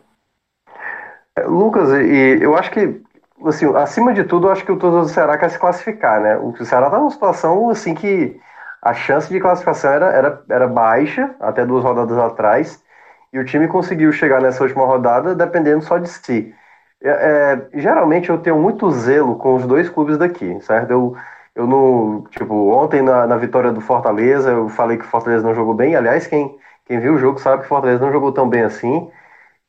É, 1.36 1.42
Lucas, 1.42 1.90
e 1.90 2.38
eu 2.42 2.56
acho 2.56 2.70
que 2.70 3.02
assim, 3.46 3.66
acima 3.76 4.12
de 4.12 4.24
tudo, 4.24 4.46
eu 4.46 4.52
acho 4.52 4.64
que 4.64 4.72
o 4.72 4.78
torcedor 4.78 5.04
do 5.04 5.10
Ceará 5.10 5.38
quer 5.38 5.50
se 5.50 5.58
classificar, 5.58 6.20
né? 6.20 6.36
O 6.36 6.54
Ceará 6.64 6.86
está 6.86 6.98
numa 6.98 7.10
situação 7.10 7.70
assim 7.70 7.94
que 7.94 8.38
a 8.82 8.94
chance 8.94 9.28
de 9.28 9.40
classificação 9.40 9.90
era, 9.90 10.06
era, 10.06 10.42
era 10.48 10.68
baixa, 10.68 11.34
até 11.38 11.64
duas 11.66 11.84
rodadas 11.84 12.16
atrás, 12.18 12.82
e 13.32 13.38
o 13.38 13.44
time 13.44 13.68
conseguiu 13.68 14.12
chegar 14.12 14.40
nessa 14.40 14.62
última 14.64 14.84
rodada 14.84 15.34
dependendo 15.34 15.82
só 15.84 15.98
de 15.98 16.08
si. 16.08 16.54
É, 17.02 17.68
é, 17.72 17.80
geralmente 17.80 18.28
eu 18.28 18.38
tenho 18.38 18.58
muito 18.60 18.90
zelo 18.90 19.36
com 19.36 19.54
os 19.54 19.66
dois 19.66 19.88
clubes 19.88 20.18
daqui, 20.18 20.60
certo? 20.62 20.90
Eu, 20.90 21.16
eu 21.54 21.66
não. 21.66 22.24
Tipo, 22.30 22.54
ontem 22.72 23.02
na, 23.02 23.26
na 23.26 23.36
vitória 23.36 23.72
do 23.72 23.80
Fortaleza, 23.80 24.50
eu 24.50 24.68
falei 24.68 24.98
que 24.98 25.04
o 25.04 25.08
Fortaleza 25.08 25.46
não 25.46 25.54
jogou 25.54 25.74
bem. 25.74 25.96
Aliás, 25.96 26.26
quem, 26.26 26.56
quem 26.84 27.00
viu 27.00 27.14
o 27.14 27.18
jogo 27.18 27.38
sabe 27.40 27.60
que 27.60 27.66
o 27.66 27.68
Fortaleza 27.68 28.04
não 28.04 28.12
jogou 28.12 28.32
tão 28.32 28.48
bem 28.48 28.62
assim. 28.62 29.10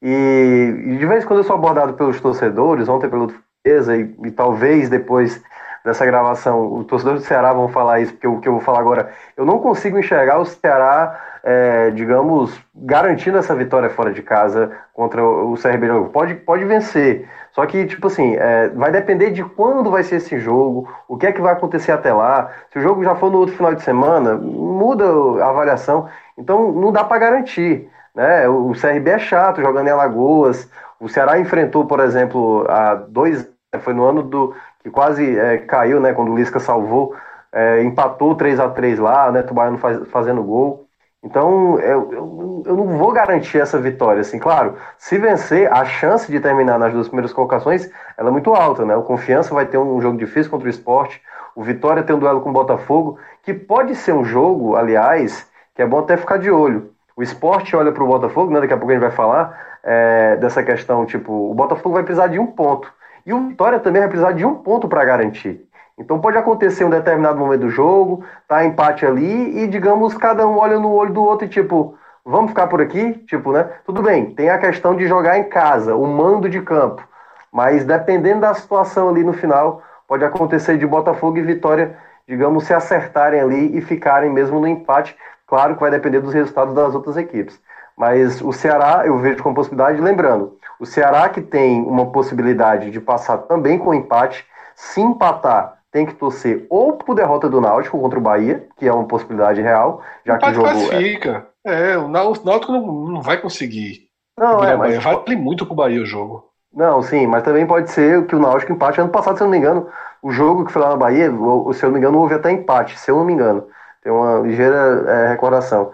E, 0.01 0.74
e 0.88 0.97
de 0.97 1.05
vez 1.05 1.24
em 1.24 1.28
quando 1.28 1.39
eu 1.39 1.43
sou 1.43 1.55
abordado 1.55 1.93
pelos 1.93 2.20
torcedores, 2.20 2.89
ontem 2.89 3.09
pelo 3.09 3.30
Fortaleza, 3.30 3.95
e, 3.97 4.16
e 4.26 4.32
talvez 4.32 4.89
depois 4.89 5.41
dessa 5.84 6.05
gravação, 6.05 6.74
os 6.74 6.86
torcedores 6.86 7.22
do 7.22 7.28
Ceará 7.28 7.53
vão 7.53 7.68
falar 7.70 8.01
isso, 8.01 8.14
porque 8.14 8.28
o 8.28 8.39
que 8.39 8.47
eu 8.47 8.53
vou 8.53 8.62
falar 8.62 8.80
agora, 8.80 9.12
eu 9.36 9.45
não 9.45 9.59
consigo 9.59 9.97
enxergar 9.97 10.39
o 10.39 10.45
Ceará, 10.45 11.31
é, 11.44 11.89
digamos, 11.92 12.60
garantindo 12.76 13.38
essa 13.38 13.56
vitória 13.56 13.89
fora 13.89 14.12
de 14.14 14.22
casa 14.22 14.72
contra 14.94 15.24
o 15.24 15.56
CRB. 15.56 15.88
Pode, 16.12 16.36
pode 16.36 16.66
vencer, 16.66 17.28
só 17.52 17.66
que, 17.66 17.86
tipo 17.86 18.08
assim, 18.08 18.36
é, 18.36 18.70
vai 18.70 18.92
depender 18.92 19.32
de 19.32 19.44
quando 19.44 19.92
vai 19.92 20.04
ser 20.04 20.18
esse 20.18 20.39
jogo, 20.39 20.89
o 21.08 21.18
que 21.18 21.28
é 21.28 21.32
que 21.32 21.42
vai 21.42 21.54
acontecer 21.54 21.92
até 21.92 22.14
lá. 22.14 22.50
Se 22.72 22.80
o 22.80 22.82
jogo 22.82 23.04
já 23.04 23.16
for 23.16 23.30
no 23.30 23.39
outro 23.39 23.56
final 23.56 23.74
de 23.76 23.82
semana, 23.82 24.36
muda 24.36 25.06
a 25.44 25.50
avaliação. 25.50 26.08
Então, 26.38 26.72
não 26.72 26.92
dá 26.92 27.04
para 27.04 27.20
garantir. 27.20 27.89
Né? 28.16 28.48
O 28.48 28.72
CRB 28.72 29.10
é 29.10 29.20
chato 29.20 29.62
jogando 29.62 29.88
em 29.88 29.92
Alagoas. 29.92 30.70
O 31.00 31.10
Ceará 31.10 31.39
enfrentou, 31.39 31.86
por 31.86 32.00
exemplo, 32.00 32.66
há 32.70 32.96
dois. 32.96 33.50
Foi 33.82 33.94
no 33.94 34.04
ano 34.06 34.24
do 34.24 34.54
que 34.84 34.89
quase 34.89 35.38
é, 35.38 35.58
caiu, 35.58 36.00
né? 36.00 36.14
Quando 36.14 36.32
o 36.32 36.36
Lisca 36.36 36.60
salvou, 36.60 37.16
é, 37.52 37.82
empatou 37.84 38.36
3 38.36 38.60
a 38.60 38.70
3 38.70 39.00
lá, 39.00 39.32
né? 39.32 39.42
Tubarão 39.44 39.78
faz, 39.78 40.08
fazendo 40.10 40.44
gol. 40.44 40.88
Então, 41.24 41.80
eu, 41.80 42.11
eu, 42.11 42.63
eu, 42.65 42.76
não 42.76 42.97
vou 42.97 43.11
garantir 43.11 43.59
essa 43.59 43.80
vitória, 43.80 44.22
assim, 44.22 44.39
claro, 44.39 44.76
se 44.97 45.19
vencer, 45.19 45.72
a 45.72 45.86
chance 45.86 46.32
de 46.32 46.39
terminar 46.39 46.80
nas 46.80 46.91
duas 46.91 47.07
primeiras 47.07 47.32
colocações, 47.32 47.88
ela 48.17 48.30
é 48.30 48.32
muito 48.32 48.55
alta, 48.55 48.84
né, 48.86 48.95
o 48.95 49.03
Confiança 49.03 49.53
vai 49.53 49.67
ter 49.67 49.78
um 49.78 50.01
jogo 50.01 50.17
difícil 50.17 50.49
contra 50.49 50.65
o 50.65 50.69
Esporte, 50.69 51.22
o 51.55 51.61
Vitória 51.61 52.01
tem 52.01 52.15
um 52.15 52.19
duelo 52.19 52.41
com 52.41 52.49
o 52.49 52.53
Botafogo, 52.53 53.19
que 53.43 53.53
pode 53.53 53.93
ser 53.93 54.13
um 54.13 54.26
jogo, 54.26 54.76
aliás, 54.76 55.47
que 55.76 55.84
é 55.84 55.86
bom 55.86 55.99
até 55.99 56.17
ficar 56.17 56.38
de 56.38 56.49
olho, 56.49 56.91
o 57.15 57.22
Esporte 57.22 57.76
olha 57.76 57.91
para 57.91 58.03
o 58.03 58.07
Botafogo, 58.07 58.51
né, 58.51 58.59
daqui 58.59 58.74
a 58.74 58.78
pouco 58.78 58.91
a 58.91 58.95
gente 58.95 59.03
vai 59.03 59.11
falar 59.11 59.78
é, 59.84 60.38
dessa 60.38 60.63
questão, 60.63 61.05
tipo, 61.05 61.51
o 61.51 61.53
Botafogo 61.53 61.93
vai 61.93 62.03
precisar 62.03 62.28
de 62.28 62.39
um 62.39 62.47
ponto, 62.47 62.91
e 63.24 63.32
o 63.32 63.49
Vitória 63.49 63.80
também 63.80 64.01
vai 64.01 64.09
precisar 64.09 64.32
de 64.32 64.43
um 64.43 64.55
ponto 64.55 64.88
para 64.88 65.05
garantir. 65.05 65.69
Então 65.98 66.20
pode 66.20 66.38
acontecer 66.38 66.84
um 66.84 66.89
determinado 66.89 67.38
momento 67.38 67.62
do 67.62 67.70
jogo, 67.70 68.24
tá 68.48 68.66
empate 68.66 69.06
ali 69.06 69.64
e 69.64 69.68
digamos 69.68 70.16
cada 70.16 70.48
um 70.48 70.58
olha 70.58 70.80
no 70.80 70.92
olho 70.92 71.14
do 71.14 71.24
outro 71.24 71.46
e 71.46 71.50
tipo, 71.50 71.96
vamos 72.26 72.52
ficar 72.52 72.68
por 72.68 72.82
aqui, 72.82 73.14
tipo, 73.28 73.52
né? 73.52 73.70
Tudo 73.86 74.02
bem, 74.02 74.34
tem 74.34 74.50
a 74.50 74.58
questão 74.58 74.96
de 74.96 75.08
jogar 75.08 75.38
em 75.38 75.44
casa, 75.44 75.96
o 75.96 76.08
mando 76.08 76.50
de 76.50 76.62
campo, 76.62 77.08
mas 77.52 77.86
dependendo 77.86 78.42
da 78.42 78.54
situação 78.54 79.10
ali 79.10 79.24
no 79.24 79.34
final, 79.34 79.84
pode 80.08 80.24
acontecer 80.24 80.78
de 80.78 80.88
Botafogo 80.88 81.38
e 81.38 81.42
Vitória, 81.42 81.98
digamos, 82.28 82.66
se 82.66 82.74
acertarem 82.74 83.39
ali 83.39 83.78
e 83.78 83.82
ficarem 83.82 84.30
mesmo 84.30 84.60
no 84.60 84.68
empate. 84.68 85.16
Claro 85.48 85.76
que 85.76 85.82
vai 85.82 85.92
depender 85.92 86.22
dos 86.22 86.34
resultados 86.34 86.74
das 86.74 86.96
outras 86.96 87.18
equipes. 87.18 87.60
Mas 87.98 88.42
o 88.42 88.54
Ceará 88.54 89.04
eu 89.06 89.18
vejo 89.18 89.44
com 89.44 89.54
possibilidade, 89.54 90.02
lembrando, 90.02 90.58
o 90.80 90.86
Ceará 90.86 91.30
que 91.30 91.42
tem 91.42 91.82
uma 91.84 92.08
possibilidade 92.12 92.89
de 92.89 93.00
passar 93.00 93.38
também 93.39 93.78
com 93.78 93.94
empate, 93.94 94.46
se 94.76 95.02
empatar, 95.02 95.78
tem 95.92 96.06
que 96.06 96.14
torcer 96.14 96.66
ou 96.70 96.94
por 96.94 97.16
derrota 97.16 97.50
do 97.50 97.60
Náutico 97.60 98.00
contra 98.00 98.18
o 98.18 98.22
Bahia, 98.22 98.66
que 98.78 98.88
é 98.88 98.94
uma 98.94 99.06
possibilidade 99.06 99.62
real, 99.62 100.02
já 100.26 100.38
que 100.38 100.50
o 100.50 100.54
jogo 100.54 100.70
classifica. 100.70 101.48
É, 101.66 101.92
é 101.92 101.98
o 101.98 102.08
Náutico 102.08 102.72
não, 102.72 102.82
não 103.10 103.22
vai 103.22 103.38
conseguir. 103.38 104.08
Não, 104.39 104.64
é, 104.64 104.76
mas 104.76 105.04
vale 105.04 105.36
muito 105.36 105.66
pro 105.66 105.76
Bahia 105.76 106.02
o 106.02 106.06
jogo. 106.06 106.50
Não, 106.74 107.02
sim, 107.02 107.28
mas 107.28 107.44
também 107.44 107.68
pode 107.68 107.92
ser 107.92 108.26
que 108.26 108.36
o 108.36 108.39
Náutico 108.39 108.72
empate 108.72 109.02
ano 109.02 109.10
passado, 109.10 109.36
se 109.38 109.44
eu 109.44 109.46
não 109.46 109.52
me 109.52 109.58
engano, 109.58 109.88
o 110.24 110.32
jogo 110.32 110.66
que 110.66 110.72
foi 110.72 110.82
lá 110.82 110.89
na 110.89 110.96
Bahia, 110.96 111.30
se 111.30 111.84
eu 111.84 111.89
não 111.89 111.92
me 111.92 112.00
engano, 112.00 112.20
houve 112.20 112.34
até 112.34 112.50
empate, 112.50 112.98
se 112.98 113.12
eu 113.12 113.18
não 113.18 113.26
me 113.26 113.34
engano. 113.34 113.68
Tem 114.02 114.12
uma 114.12 114.39
ligeira 114.39 115.06
é, 115.08 115.28
recordação. 115.28 115.92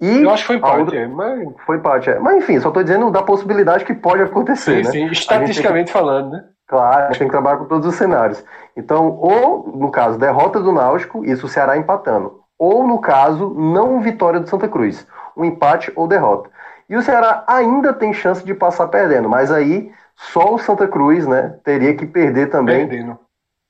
E 0.00 0.22
eu 0.22 0.30
acho 0.30 0.44
que 0.44 0.46
foi 0.46 0.56
empate, 0.56 0.78
outra... 0.78 0.98
é, 0.98 1.06
mas... 1.06 1.48
Foi 1.66 1.76
empate, 1.76 2.10
é. 2.10 2.18
Mas 2.18 2.36
enfim, 2.36 2.58
só 2.58 2.68
estou 2.68 2.82
dizendo 2.82 3.10
da 3.10 3.22
possibilidade 3.22 3.84
que 3.84 3.92
pode 3.92 4.22
acontecer, 4.22 4.76
sim, 4.76 4.82
né? 4.82 4.90
Sim, 4.90 5.06
estatisticamente 5.10 5.92
falando, 5.92 6.30
né? 6.30 6.44
Claro, 6.70 7.18
tem 7.18 7.26
que 7.26 7.32
trabalhar 7.32 7.56
com 7.56 7.64
todos 7.64 7.84
os 7.84 7.96
cenários. 7.96 8.44
Então, 8.76 9.18
ou, 9.20 9.72
no 9.74 9.90
caso, 9.90 10.16
derrota 10.16 10.60
do 10.60 10.70
Náutico, 10.70 11.24
isso 11.24 11.46
o 11.46 11.48
Ceará 11.48 11.76
empatando. 11.76 12.38
Ou, 12.56 12.86
no 12.86 13.00
caso, 13.00 13.50
não 13.50 14.00
vitória 14.00 14.38
do 14.38 14.48
Santa 14.48 14.68
Cruz. 14.68 15.04
Um 15.36 15.44
empate 15.44 15.92
ou 15.96 16.06
derrota. 16.06 16.48
E 16.88 16.96
o 16.96 17.02
Ceará 17.02 17.42
ainda 17.48 17.92
tem 17.92 18.12
chance 18.12 18.44
de 18.44 18.54
passar 18.54 18.86
perdendo, 18.86 19.28
mas 19.28 19.50
aí 19.50 19.90
só 20.14 20.54
o 20.54 20.58
Santa 20.60 20.86
Cruz, 20.86 21.26
né, 21.26 21.56
teria 21.64 21.92
que 21.96 22.06
perder 22.06 22.50
também. 22.50 22.86
Perdendo. 22.86 23.18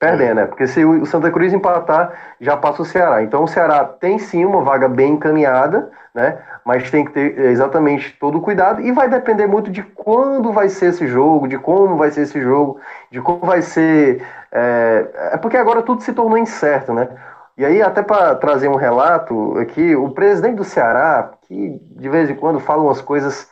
Perdendo, 0.01 0.37
né? 0.37 0.47
Porque 0.47 0.67
se 0.67 0.83
o 0.83 1.05
Santa 1.05 1.31
Cruz 1.31 1.53
empatar, 1.53 2.15
já 2.41 2.57
passa 2.57 2.81
o 2.81 2.87
Ceará. 2.87 3.23
Então 3.23 3.45
o 3.45 3.47
Ceará 3.47 3.85
tem 3.85 4.19
sim 4.19 4.47
uma 4.47 4.63
vaga 4.63 4.89
bem 4.89 5.13
encaminhada, 5.13 5.91
né? 6.15 6.39
Mas 6.65 6.91
tem 6.91 7.05
que 7.05 7.13
ter 7.13 7.39
exatamente 7.39 8.17
todo 8.19 8.39
o 8.39 8.41
cuidado 8.41 8.81
e 8.81 8.91
vai 8.93 9.11
depender 9.11 9.47
muito 9.47 9.71
de 9.71 9.83
quando 9.83 10.55
vai 10.55 10.71
ser 10.71 10.87
esse 10.87 11.07
jogo, 11.07 11.47
de 11.47 11.59
como 11.59 11.99
vai 11.99 12.11
ser 12.11 12.23
esse 12.23 12.41
jogo, 12.41 12.81
de 13.11 13.21
como 13.21 13.41
vai 13.41 13.61
ser. 13.61 14.25
É, 14.51 15.33
é 15.35 15.37
porque 15.37 15.59
agora 15.59 15.83
tudo 15.83 16.03
se 16.03 16.15
tornou 16.15 16.39
incerto, 16.39 16.95
né? 16.95 17.07
E 17.59 17.65
aí, 17.67 17.83
até 17.83 18.03
para 18.03 18.35
trazer 18.37 18.69
um 18.69 18.77
relato 18.77 19.59
aqui, 19.59 19.95
o 19.95 20.09
presidente 20.13 20.57
do 20.57 20.65
Ceará, 20.65 21.31
que 21.43 21.79
de 21.91 22.09
vez 22.09 22.31
em 22.31 22.35
quando 22.35 22.59
fala 22.59 22.83
umas 22.83 23.03
coisas 23.03 23.47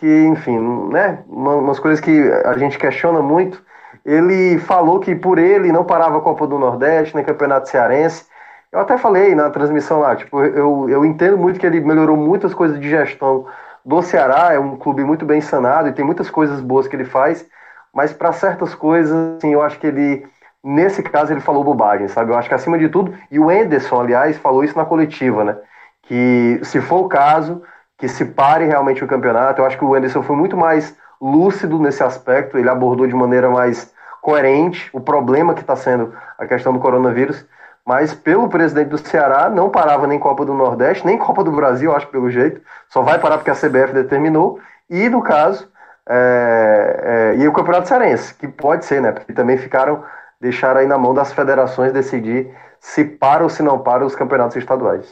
que, 0.00 0.24
enfim, 0.26 0.58
né? 0.90 1.22
Umas 1.28 1.78
coisas 1.78 2.00
que 2.00 2.28
a 2.44 2.58
gente 2.58 2.76
questiona 2.76 3.22
muito 3.22 3.64
ele 4.06 4.56
falou 4.60 5.00
que 5.00 5.16
por 5.16 5.36
ele 5.36 5.72
não 5.72 5.84
parava 5.84 6.18
a 6.18 6.20
Copa 6.20 6.46
do 6.46 6.60
Nordeste, 6.60 7.16
nem 7.16 7.24
Campeonato 7.24 7.68
Cearense. 7.68 8.24
Eu 8.70 8.78
até 8.78 8.96
falei 8.96 9.34
na 9.34 9.50
transmissão 9.50 9.98
lá, 9.98 10.14
tipo, 10.14 10.44
eu, 10.44 10.88
eu 10.88 11.04
entendo 11.04 11.36
muito 11.36 11.58
que 11.58 11.66
ele 11.66 11.80
melhorou 11.80 12.16
muitas 12.16 12.54
coisas 12.54 12.78
de 12.78 12.88
gestão 12.88 13.46
do 13.84 14.00
Ceará, 14.02 14.52
é 14.52 14.60
um 14.60 14.76
clube 14.76 15.02
muito 15.02 15.24
bem 15.24 15.40
sanado 15.40 15.88
e 15.88 15.92
tem 15.92 16.04
muitas 16.04 16.30
coisas 16.30 16.60
boas 16.60 16.86
que 16.86 16.94
ele 16.94 17.04
faz, 17.04 17.44
mas 17.92 18.12
para 18.12 18.32
certas 18.32 18.76
coisas, 18.76 19.38
assim, 19.38 19.52
eu 19.52 19.62
acho 19.62 19.78
que 19.80 19.88
ele, 19.88 20.24
nesse 20.62 21.02
caso, 21.02 21.32
ele 21.32 21.40
falou 21.40 21.64
bobagem, 21.64 22.06
sabe? 22.06 22.30
Eu 22.30 22.38
acho 22.38 22.48
que 22.48 22.54
acima 22.54 22.78
de 22.78 22.88
tudo, 22.88 23.12
e 23.28 23.40
o 23.40 23.50
Enderson, 23.50 24.00
aliás, 24.00 24.38
falou 24.38 24.62
isso 24.62 24.78
na 24.78 24.84
coletiva, 24.84 25.42
né? 25.42 25.56
Que 26.02 26.60
se 26.62 26.80
for 26.80 27.00
o 27.00 27.08
caso, 27.08 27.62
que 27.98 28.06
se 28.06 28.24
pare 28.24 28.66
realmente 28.66 29.02
o 29.02 29.08
campeonato, 29.08 29.60
eu 29.60 29.66
acho 29.66 29.78
que 29.78 29.84
o 29.84 29.96
Enderson 29.96 30.22
foi 30.22 30.36
muito 30.36 30.56
mais 30.56 30.96
lúcido 31.20 31.78
nesse 31.80 32.04
aspecto, 32.04 32.56
ele 32.56 32.68
abordou 32.68 33.06
de 33.06 33.14
maneira 33.14 33.50
mais 33.50 33.95
coerente 34.26 34.90
o 34.92 34.98
problema 34.98 35.54
que 35.54 35.60
está 35.60 35.76
sendo 35.76 36.12
a 36.36 36.44
questão 36.48 36.72
do 36.72 36.80
coronavírus, 36.80 37.46
mas 37.84 38.12
pelo 38.12 38.48
presidente 38.48 38.88
do 38.88 38.98
Ceará 38.98 39.48
não 39.48 39.70
parava 39.70 40.04
nem 40.04 40.18
Copa 40.18 40.44
do 40.44 40.52
Nordeste, 40.52 41.06
nem 41.06 41.16
Copa 41.16 41.44
do 41.44 41.52
Brasil, 41.52 41.94
acho 41.94 42.08
pelo 42.08 42.28
jeito, 42.28 42.60
só 42.88 43.02
vai 43.02 43.20
parar 43.20 43.38
porque 43.38 43.52
a 43.52 43.54
CBF 43.54 43.92
determinou, 43.92 44.58
e 44.90 45.08
no 45.08 45.22
caso, 45.22 45.70
é, 46.08 47.34
é, 47.36 47.40
e 47.40 47.46
o 47.46 47.52
Campeonato 47.52 47.86
Cearense, 47.86 48.34
que 48.34 48.48
pode 48.48 48.84
ser, 48.84 49.00
né, 49.00 49.12
porque 49.12 49.32
também 49.32 49.58
ficaram, 49.58 50.02
deixaram 50.40 50.80
aí 50.80 50.88
na 50.88 50.98
mão 50.98 51.14
das 51.14 51.32
federações 51.32 51.92
decidir 51.92 52.52
se 52.80 53.04
para 53.04 53.44
ou 53.44 53.48
se 53.48 53.62
não 53.62 53.78
para 53.78 54.04
os 54.04 54.16
campeonatos 54.16 54.56
estaduais. 54.56 55.06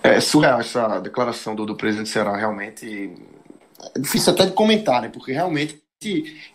É 0.00 0.20
surreal 0.20 0.60
essa 0.60 1.00
declaração 1.00 1.56
do, 1.56 1.66
do 1.66 1.76
presidente 1.76 2.06
do 2.06 2.12
Ceará, 2.12 2.36
realmente. 2.36 3.12
É 3.96 3.98
difícil 3.98 4.32
até 4.32 4.46
de 4.46 4.52
comentar, 4.52 5.02
né, 5.02 5.08
porque 5.12 5.32
realmente 5.32 5.89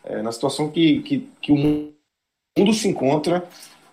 é, 0.04 0.24
na 0.24 0.32
situação 0.32 0.72
que, 0.72 1.02
que, 1.02 1.30
que, 1.40 1.52
o 1.52 1.56
mundo 1.56 2.74
se 2.74 2.88
encontra, 2.88 3.48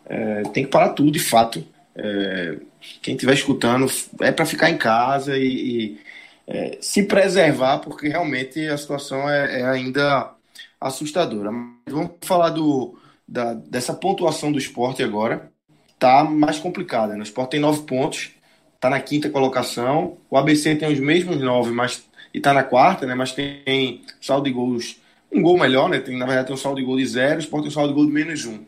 é, 0.06 0.42
tem 0.44 0.64
que 0.64 0.70
parar 0.70 0.90
tudo, 0.90 1.10
de 1.10 1.18
fato. 1.18 1.64
É, 1.94 2.58
quem 3.02 3.14
estiver 3.14 3.34
escutando 3.34 3.86
é 4.20 4.32
para 4.32 4.46
ficar 4.46 4.70
em 4.70 4.78
casa 4.78 5.36
e, 5.36 5.98
e 5.98 6.78
se 6.80 7.02
preservar, 7.04 7.78
porque 7.78 8.08
realmente 8.08 8.66
a 8.66 8.76
situação 8.76 9.28
é, 9.28 9.60
é 9.60 9.66
ainda 9.66 10.34
assustadora. 10.80 11.52
Mas 11.52 11.92
vamos 11.92 12.12
falar 12.22 12.50
do, 12.50 12.98
da, 13.28 13.54
dessa 13.54 13.92
pontuação 13.92 14.50
do 14.50 14.58
esporte 14.58 15.02
agora. 15.02 15.52
Tá 15.98 16.24
mais 16.24 16.58
complicada. 16.58 17.12
Né? 17.12 17.20
O 17.20 17.22
esporte 17.22 17.50
tem 17.50 17.60
nove 17.60 17.82
pontos, 17.82 18.30
está 18.74 18.88
na 18.88 19.00
quinta 19.00 19.30
colocação. 19.30 20.16
O 20.30 20.36
ABC 20.36 20.74
tem 20.76 20.90
os 20.90 20.98
mesmos 20.98 21.38
nove, 21.40 21.72
mas 21.72 22.04
e 22.34 22.38
está 22.38 22.52
na 22.52 22.62
quarta, 22.62 23.06
né? 23.06 23.14
Mas 23.14 23.32
tem 23.32 24.02
saldo 24.20 24.44
de 24.44 24.52
gols, 24.52 24.96
um 25.32 25.42
gol 25.42 25.58
melhor, 25.58 25.88
né? 25.88 25.98
Tem, 26.00 26.16
na 26.16 26.26
verdade, 26.26 26.48
tem 26.48 26.54
um 26.54 26.58
saldo 26.58 26.80
de 26.80 26.86
gol 26.86 26.96
de 26.96 27.06
zero, 27.06 27.36
o 27.36 27.40
Sport 27.40 27.62
tem 27.62 27.70
um 27.70 27.74
saldo 27.74 27.88
de 27.88 27.94
gol 27.94 28.06
de 28.06 28.12
menos 28.12 28.44
um. 28.44 28.60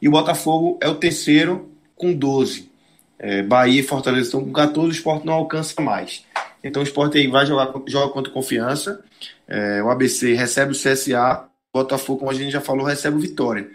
E 0.00 0.08
o 0.08 0.10
Botafogo 0.10 0.78
é 0.80 0.88
o 0.88 0.94
terceiro 0.94 1.70
com 1.96 2.12
12. 2.12 2.70
É, 3.18 3.42
Bahia 3.42 3.80
e 3.80 3.84
Fortaleza 3.84 4.26
estão 4.26 4.44
com 4.44 4.52
14, 4.52 4.88
o 4.88 4.92
Sport 4.92 5.24
não 5.24 5.34
alcança 5.34 5.80
mais. 5.80 6.24
Então 6.62 6.82
o 6.82 6.84
Sport 6.84 7.14
aí 7.14 7.26
vai 7.26 7.46
jogar 7.46 7.72
joga 7.86 8.12
contra 8.12 8.32
confiança. 8.32 9.02
É, 9.46 9.82
o 9.82 9.90
ABC 9.90 10.34
recebe 10.34 10.72
o 10.72 10.74
CSA, 10.74 11.44
o 11.72 11.78
Botafogo, 11.78 12.20
como 12.20 12.30
a 12.30 12.34
gente 12.34 12.50
já 12.50 12.60
falou, 12.60 12.86
recebe 12.86 13.16
o 13.16 13.20
Vitória. 13.20 13.68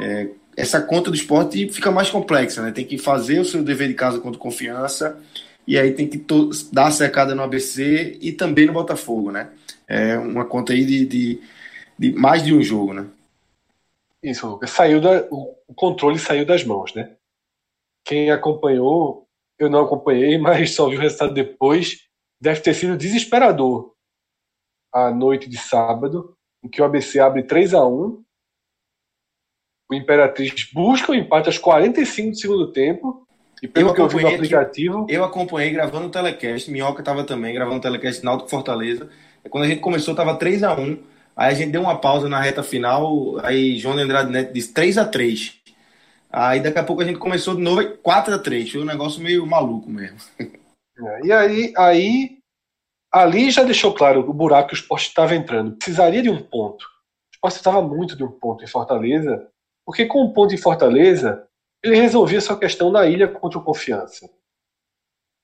É, 0.00 0.28
essa 0.56 0.80
conta 0.80 1.10
do 1.10 1.16
esporte 1.16 1.68
fica 1.70 1.90
mais 1.90 2.10
complexa, 2.10 2.62
né? 2.62 2.70
Tem 2.70 2.84
que 2.84 2.98
fazer 2.98 3.40
o 3.40 3.44
seu 3.44 3.62
dever 3.62 3.88
de 3.88 3.94
casa 3.94 4.20
contra 4.20 4.38
confiança 4.38 5.18
e 5.66 5.78
aí 5.78 5.92
tem 5.92 6.06
que 6.06 6.24
dar 6.72 6.86
a 6.86 6.90
secada 6.90 7.34
no 7.34 7.42
ABC 7.42 8.18
e 8.20 8.32
também 8.32 8.66
no 8.66 8.72
Botafogo, 8.72 9.30
né? 9.30 9.48
É 9.88 10.16
uma 10.18 10.44
conta 10.44 10.72
aí 10.72 10.84
de, 10.84 11.06
de, 11.06 11.40
de 11.98 12.12
mais 12.12 12.42
de 12.42 12.54
um 12.54 12.62
jogo, 12.62 12.92
né? 12.92 13.06
Isso, 14.22 14.46
Lucas. 14.46 14.70
Saiu 14.70 15.00
da, 15.00 15.26
o 15.30 15.74
controle 15.74 16.18
saiu 16.18 16.46
das 16.46 16.64
mãos, 16.64 16.94
né? 16.94 17.16
Quem 18.04 18.30
acompanhou, 18.30 19.26
eu 19.58 19.68
não 19.68 19.80
acompanhei, 19.80 20.36
mas 20.38 20.74
só 20.74 20.88
vi 20.88 20.96
o 20.96 21.00
resultado 21.00 21.34
depois. 21.34 22.08
Deve 22.40 22.60
ter 22.60 22.74
sido 22.74 22.96
desesperador 22.96 23.94
a 24.92 25.10
noite 25.10 25.48
de 25.48 25.56
sábado, 25.56 26.36
em 26.62 26.68
que 26.68 26.80
o 26.80 26.84
ABC 26.84 27.18
abre 27.18 27.42
3 27.42 27.74
a 27.74 27.86
1 27.86 28.24
o 29.90 29.94
Imperatriz 29.94 30.70
busca 30.72 31.12
o 31.12 31.14
empate 31.14 31.48
aos 31.48 31.58
45 31.58 32.30
do 32.30 32.36
segundo 32.36 32.72
tempo. 32.72 33.26
E 33.62 33.68
pelo 33.68 33.90
eu 33.90 33.94
que 33.94 34.00
eu 34.00 34.08
vi 34.08 34.22
no 34.22 34.28
aplicativo. 34.28 35.06
Eu 35.08 35.24
acompanhei 35.24 35.70
gravando 35.70 36.06
o 36.06 36.10
telecast. 36.10 36.70
Minhoca 36.70 37.00
estava 37.00 37.24
também 37.24 37.54
gravando 37.54 37.78
o 37.78 37.80
telecast 37.80 38.24
Náutico 38.24 38.50
Fortaleza. 38.50 39.08
Quando 39.48 39.64
a 39.64 39.68
gente 39.68 39.80
começou, 39.80 40.12
estava 40.12 40.36
3 40.36 40.62
a 40.62 40.74
1 40.74 40.98
Aí 41.36 41.52
a 41.52 41.54
gente 41.54 41.72
deu 41.72 41.82
uma 41.82 42.00
pausa 42.00 42.28
na 42.28 42.40
reta 42.40 42.62
final. 42.62 43.38
Aí 43.44 43.78
João 43.78 43.98
Andrade 43.98 44.30
Neto 44.30 44.52
disse 44.52 44.72
3 44.72 44.98
a 44.98 45.04
3 45.04 45.60
Aí 46.30 46.60
daqui 46.60 46.78
a 46.78 46.84
pouco 46.84 47.02
a 47.02 47.04
gente 47.04 47.18
começou 47.18 47.54
de 47.54 47.62
novo 47.62 47.96
4 47.98 48.34
a 48.34 48.38
3 48.38 48.72
Foi 48.72 48.80
um 48.80 48.86
negócio 48.86 49.22
meio 49.22 49.46
maluco 49.46 49.88
mesmo. 49.88 50.18
É, 50.38 51.26
e 51.26 51.32
aí, 51.32 51.72
aí 51.76 52.38
ali 53.12 53.50
já 53.50 53.64
deixou 53.64 53.92
claro 53.92 54.20
o 54.20 54.32
buraco 54.32 54.68
que 54.68 54.74
o 54.74 54.76
esporte 54.76 55.08
estava 55.08 55.34
entrando. 55.34 55.76
Precisaria 55.76 56.22
de 56.22 56.30
um 56.30 56.40
ponto. 56.40 56.84
O 56.84 57.34
esporte 57.34 57.56
estava 57.56 57.82
muito 57.82 58.16
de 58.16 58.22
um 58.22 58.30
ponto 58.30 58.62
em 58.62 58.68
Fortaleza 58.68 59.48
porque 59.84 60.06
com 60.06 60.22
o 60.22 60.32
ponto 60.32 60.54
em 60.54 60.58
Fortaleza, 60.58 61.46
ele 61.82 61.96
resolvia 61.96 62.40
sua 62.40 62.58
questão 62.58 62.90
na 62.90 63.06
ilha 63.06 63.28
contra 63.28 63.58
o 63.58 63.64
Confiança. 63.64 64.28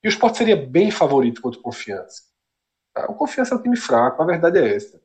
E 0.03 0.09
o 0.09 0.11
Sport 0.11 0.35
seria 0.35 0.57
bem 0.57 0.91
favorito 0.91 1.43
contra 1.43 1.61
o 1.61 1.63
Confiança. 1.63 2.23
Tá? 2.95 3.05
O 3.11 3.15
Confiança 3.15 3.55
é 3.55 3.59
um 3.59 3.63
time 3.63 3.77
fraco, 3.77 4.23
a 4.23 4.27
verdade 4.27 4.59
é 4.59 4.75
essa. 4.75 5.01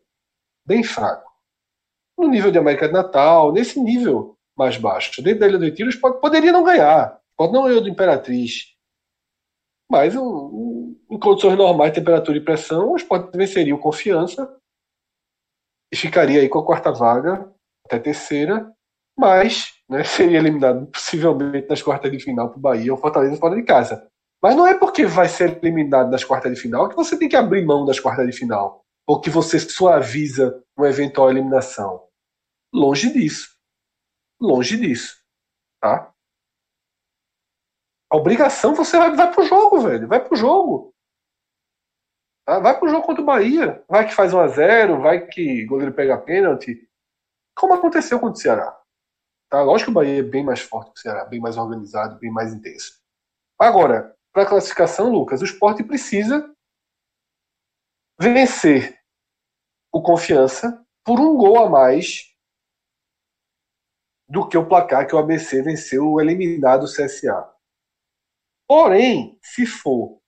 Bem 0.65 0.83
fraco. 0.83 1.31
No 2.17 2.27
nível 2.27 2.51
de 2.51 2.57
América 2.57 2.87
de 2.87 2.93
Natal, 2.93 3.51
nesse 3.51 3.79
nível 3.79 4.37
mais 4.57 4.77
baixo. 4.77 5.21
Dentro 5.21 5.41
da 5.41 5.47
Ilha 5.47 5.57
do 5.57 5.65
Retiro, 5.65 5.89
Sport 5.89 6.21
poderia 6.21 6.51
não 6.51 6.63
ganhar. 6.63 7.19
Sport 7.31 7.51
não 7.51 7.63
ganhou 7.63 7.81
do 7.81 7.89
Imperatriz. 7.89 8.73
Mas 9.91 10.15
em 10.15 11.19
condições 11.19 11.57
normais, 11.57 11.93
temperatura 11.93 12.37
e 12.37 12.41
pressão, 12.43 12.91
o 12.91 12.95
Sport 12.95 13.35
venceria 13.35 13.75
o 13.75 13.79
Confiança 13.79 14.57
e 15.93 15.95
ficaria 15.95 16.41
aí 16.41 16.49
com 16.49 16.59
a 16.59 16.65
quarta 16.65 16.91
vaga 16.91 17.53
até 17.85 17.99
terceira 17.99 18.75
mas 19.17 19.73
né, 19.89 20.03
seria 20.03 20.37
eliminado 20.37 20.85
possivelmente 20.87 21.69
nas 21.69 21.81
quartas 21.81 22.11
de 22.11 22.19
final 22.19 22.49
para 22.49 22.57
o 22.57 22.61
Bahia 22.61 22.91
ou 22.91 22.99
Fortaleza 22.99 23.37
fora 23.37 23.55
de 23.55 23.63
casa. 23.63 24.07
Mas 24.41 24.55
não 24.55 24.67
é 24.67 24.77
porque 24.77 25.05
vai 25.05 25.27
ser 25.27 25.57
eliminado 25.63 26.11
nas 26.11 26.23
quartas 26.23 26.53
de 26.53 26.59
final 26.59 26.89
que 26.89 26.95
você 26.95 27.17
tem 27.17 27.29
que 27.29 27.35
abrir 27.35 27.65
mão 27.65 27.85
das 27.85 27.99
quartas 27.99 28.27
de 28.27 28.33
final 28.33 28.84
ou 29.07 29.21
que 29.21 29.29
você 29.29 29.59
suaviza 29.59 30.63
uma 30.75 30.89
eventual 30.89 31.29
eliminação. 31.29 32.07
Longe 32.73 33.11
disso. 33.11 33.57
Longe 34.39 34.77
disso. 34.77 35.23
Tá? 35.79 36.13
A 38.11 38.17
obrigação 38.17 38.73
você 38.73 38.97
vai, 38.97 39.15
vai 39.15 39.31
pro 39.31 39.45
jogo, 39.45 39.81
velho. 39.81 40.07
Vai 40.07 40.23
pro 40.23 40.35
jogo. 40.35 40.93
Tá? 42.45 42.59
Vai 42.59 42.77
pro 42.79 42.89
jogo 42.89 43.05
contra 43.05 43.21
o 43.21 43.25
Bahia. 43.25 43.83
Vai 43.87 44.07
que 44.07 44.15
faz 44.15 44.33
1 44.33 44.39
a 44.39 44.47
0 44.47 45.01
vai 45.01 45.27
que 45.27 45.65
o 45.65 45.67
goleiro 45.67 45.93
pega 45.93 46.17
pênalti. 46.17 46.87
Como 47.55 47.73
aconteceu 47.73 48.19
contra 48.19 48.37
o 48.37 48.41
Ceará. 48.41 48.81
Tá? 49.49 49.61
Lógico 49.61 49.91
que 49.91 49.91
o 49.91 50.01
Bahia 50.01 50.19
é 50.19 50.23
bem 50.23 50.43
mais 50.43 50.61
forte 50.61 50.93
que 50.93 50.99
o 50.99 51.01
Ceará, 51.01 51.25
bem 51.25 51.39
mais 51.39 51.57
organizado, 51.57 52.19
bem 52.19 52.31
mais 52.31 52.53
intenso. 52.53 52.99
Agora, 53.59 54.15
para 54.33 54.43
a 54.43 54.49
classificação, 54.49 55.11
Lucas, 55.11 55.41
o 55.41 55.45
esporte 55.45 55.83
precisa 55.83 56.54
vencer 58.19 58.99
o 59.91 60.01
Confiança 60.01 60.85
por 61.03 61.19
um 61.19 61.37
gol 61.37 61.59
a 61.59 61.69
mais 61.69 62.33
do 64.27 64.47
que 64.47 64.57
o 64.57 64.67
placar 64.67 65.07
que 65.07 65.15
o 65.15 65.19
ABC 65.19 65.61
venceu 65.61 66.11
o 66.11 66.21
eliminado 66.21 66.85
CSA. 66.85 67.53
Porém, 68.67 69.39
se 69.41 69.65
for 69.65 70.19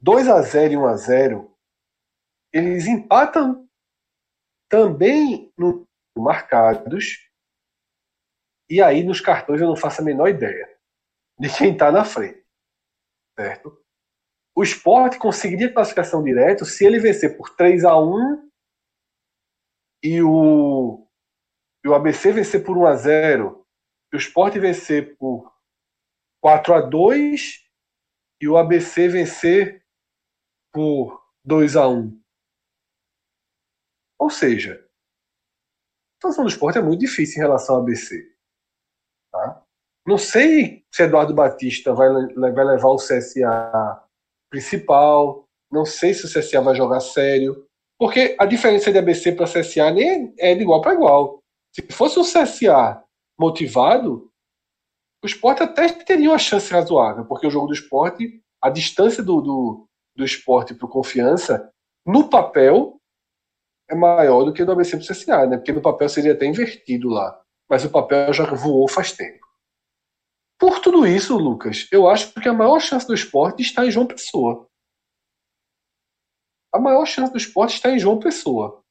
2 0.00 0.28
a 0.28 0.42
0 0.42 0.72
e 0.72 0.76
1 0.76 0.86
a 0.86 0.96
0, 0.96 1.58
eles 2.52 2.86
empatam 2.86 3.68
também 4.68 5.52
no 5.56 5.86
marcados 6.18 7.26
e 8.68 8.82
aí, 8.82 9.04
nos 9.04 9.20
cartões, 9.20 9.60
eu 9.60 9.68
não 9.68 9.76
faço 9.76 10.00
a 10.00 10.04
menor 10.04 10.28
ideia 10.28 10.76
de 11.38 11.48
quem 11.56 11.72
está 11.72 11.92
na 11.92 12.04
frente. 12.04 12.44
Certo? 13.38 13.85
O 14.56 14.62
esporte 14.62 15.18
conseguiria 15.18 15.70
classificação 15.70 16.24
direto 16.24 16.64
se 16.64 16.86
ele 16.86 16.98
vencer 16.98 17.36
por 17.36 17.54
3 17.54 17.84
a 17.84 17.94
1 17.98 18.50
e 20.02 20.22
o, 20.22 21.06
e 21.84 21.88
o 21.88 21.94
ABC 21.94 22.32
vencer 22.32 22.64
por 22.64 22.78
1 22.78 22.86
a 22.86 22.96
0 22.96 23.66
e 24.10 24.16
o 24.16 24.18
esporte 24.18 24.58
vencer 24.58 25.14
por 25.18 25.54
4 26.42 26.72
a 26.72 26.80
2 26.80 27.68
e 28.40 28.48
o 28.48 28.56
ABC 28.56 29.08
vencer 29.08 29.84
por 30.72 31.22
2 31.44 31.76
a 31.76 31.88
1 31.88 32.18
Ou 34.18 34.30
seja, 34.30 34.72
a 34.72 36.14
situação 36.14 36.44
do 36.44 36.50
esporte 36.50 36.78
é 36.78 36.82
muito 36.82 37.00
difícil 37.00 37.42
em 37.42 37.46
relação 37.46 37.74
ao 37.74 37.82
ABC. 37.82 38.34
Tá? 39.30 39.62
Não 40.06 40.16
sei 40.16 40.86
se 40.90 41.02
Eduardo 41.02 41.34
Batista 41.34 41.92
vai, 41.92 42.08
vai 42.34 42.64
levar 42.64 42.88
o 42.88 42.96
CSA 42.96 44.05
principal, 44.50 45.44
não 45.70 45.84
sei 45.84 46.14
se 46.14 46.24
o 46.24 46.28
CSA 46.28 46.60
vai 46.60 46.74
jogar 46.74 47.00
sério, 47.00 47.66
porque 47.98 48.36
a 48.38 48.46
diferença 48.46 48.92
de 48.92 48.98
ABC 48.98 49.32
para 49.32 49.46
CSA 49.46 49.90
nem 49.90 50.34
é 50.38 50.54
de 50.54 50.62
igual 50.62 50.80
para 50.80 50.94
igual. 50.94 51.40
Se 51.74 51.82
fosse 51.92 52.18
o 52.18 52.22
CSA 52.22 53.02
motivado, 53.38 54.30
o 55.22 55.26
esporte 55.26 55.62
até 55.62 55.88
teria 55.88 56.30
uma 56.30 56.38
chance 56.38 56.70
razoável, 56.72 57.24
porque 57.24 57.46
o 57.46 57.50
jogo 57.50 57.68
do 57.68 57.74
esporte, 57.74 58.40
a 58.62 58.70
distância 58.70 59.22
do, 59.22 59.40
do, 59.40 59.86
do 60.16 60.24
esporte 60.24 60.74
para 60.74 60.86
o 60.86 60.90
confiança, 60.90 61.70
no 62.06 62.28
papel, 62.28 62.98
é 63.88 63.94
maior 63.94 64.44
do 64.44 64.52
que 64.52 64.64
do 64.64 64.72
ABC 64.72 64.96
para 64.96 65.04
o 65.04 65.06
CSA, 65.06 65.46
né? 65.46 65.56
porque 65.56 65.72
no 65.72 65.82
papel 65.82 66.08
seria 66.08 66.32
até 66.32 66.46
invertido 66.46 67.08
lá 67.08 67.40
mas 67.68 67.84
o 67.84 67.90
papel 67.90 68.32
já 68.32 68.44
voou 68.44 68.88
faz 68.88 69.12
tempo. 69.12 69.45
Por 70.58 70.80
tudo 70.80 71.06
isso, 71.06 71.36
Lucas, 71.36 71.86
eu 71.92 72.08
acho 72.08 72.32
que 72.32 72.48
a 72.48 72.52
maior 72.52 72.80
chance 72.80 73.06
do 73.06 73.14
esporte 73.14 73.62
está 73.62 73.84
em 73.84 73.90
João 73.90 74.06
Pessoa. 74.06 74.66
A 76.72 76.78
maior 76.78 77.04
chance 77.06 77.30
do 77.30 77.38
esporte 77.38 77.74
está 77.74 77.90
em 77.90 77.98
João 77.98 78.18
Pessoa. 78.18 78.82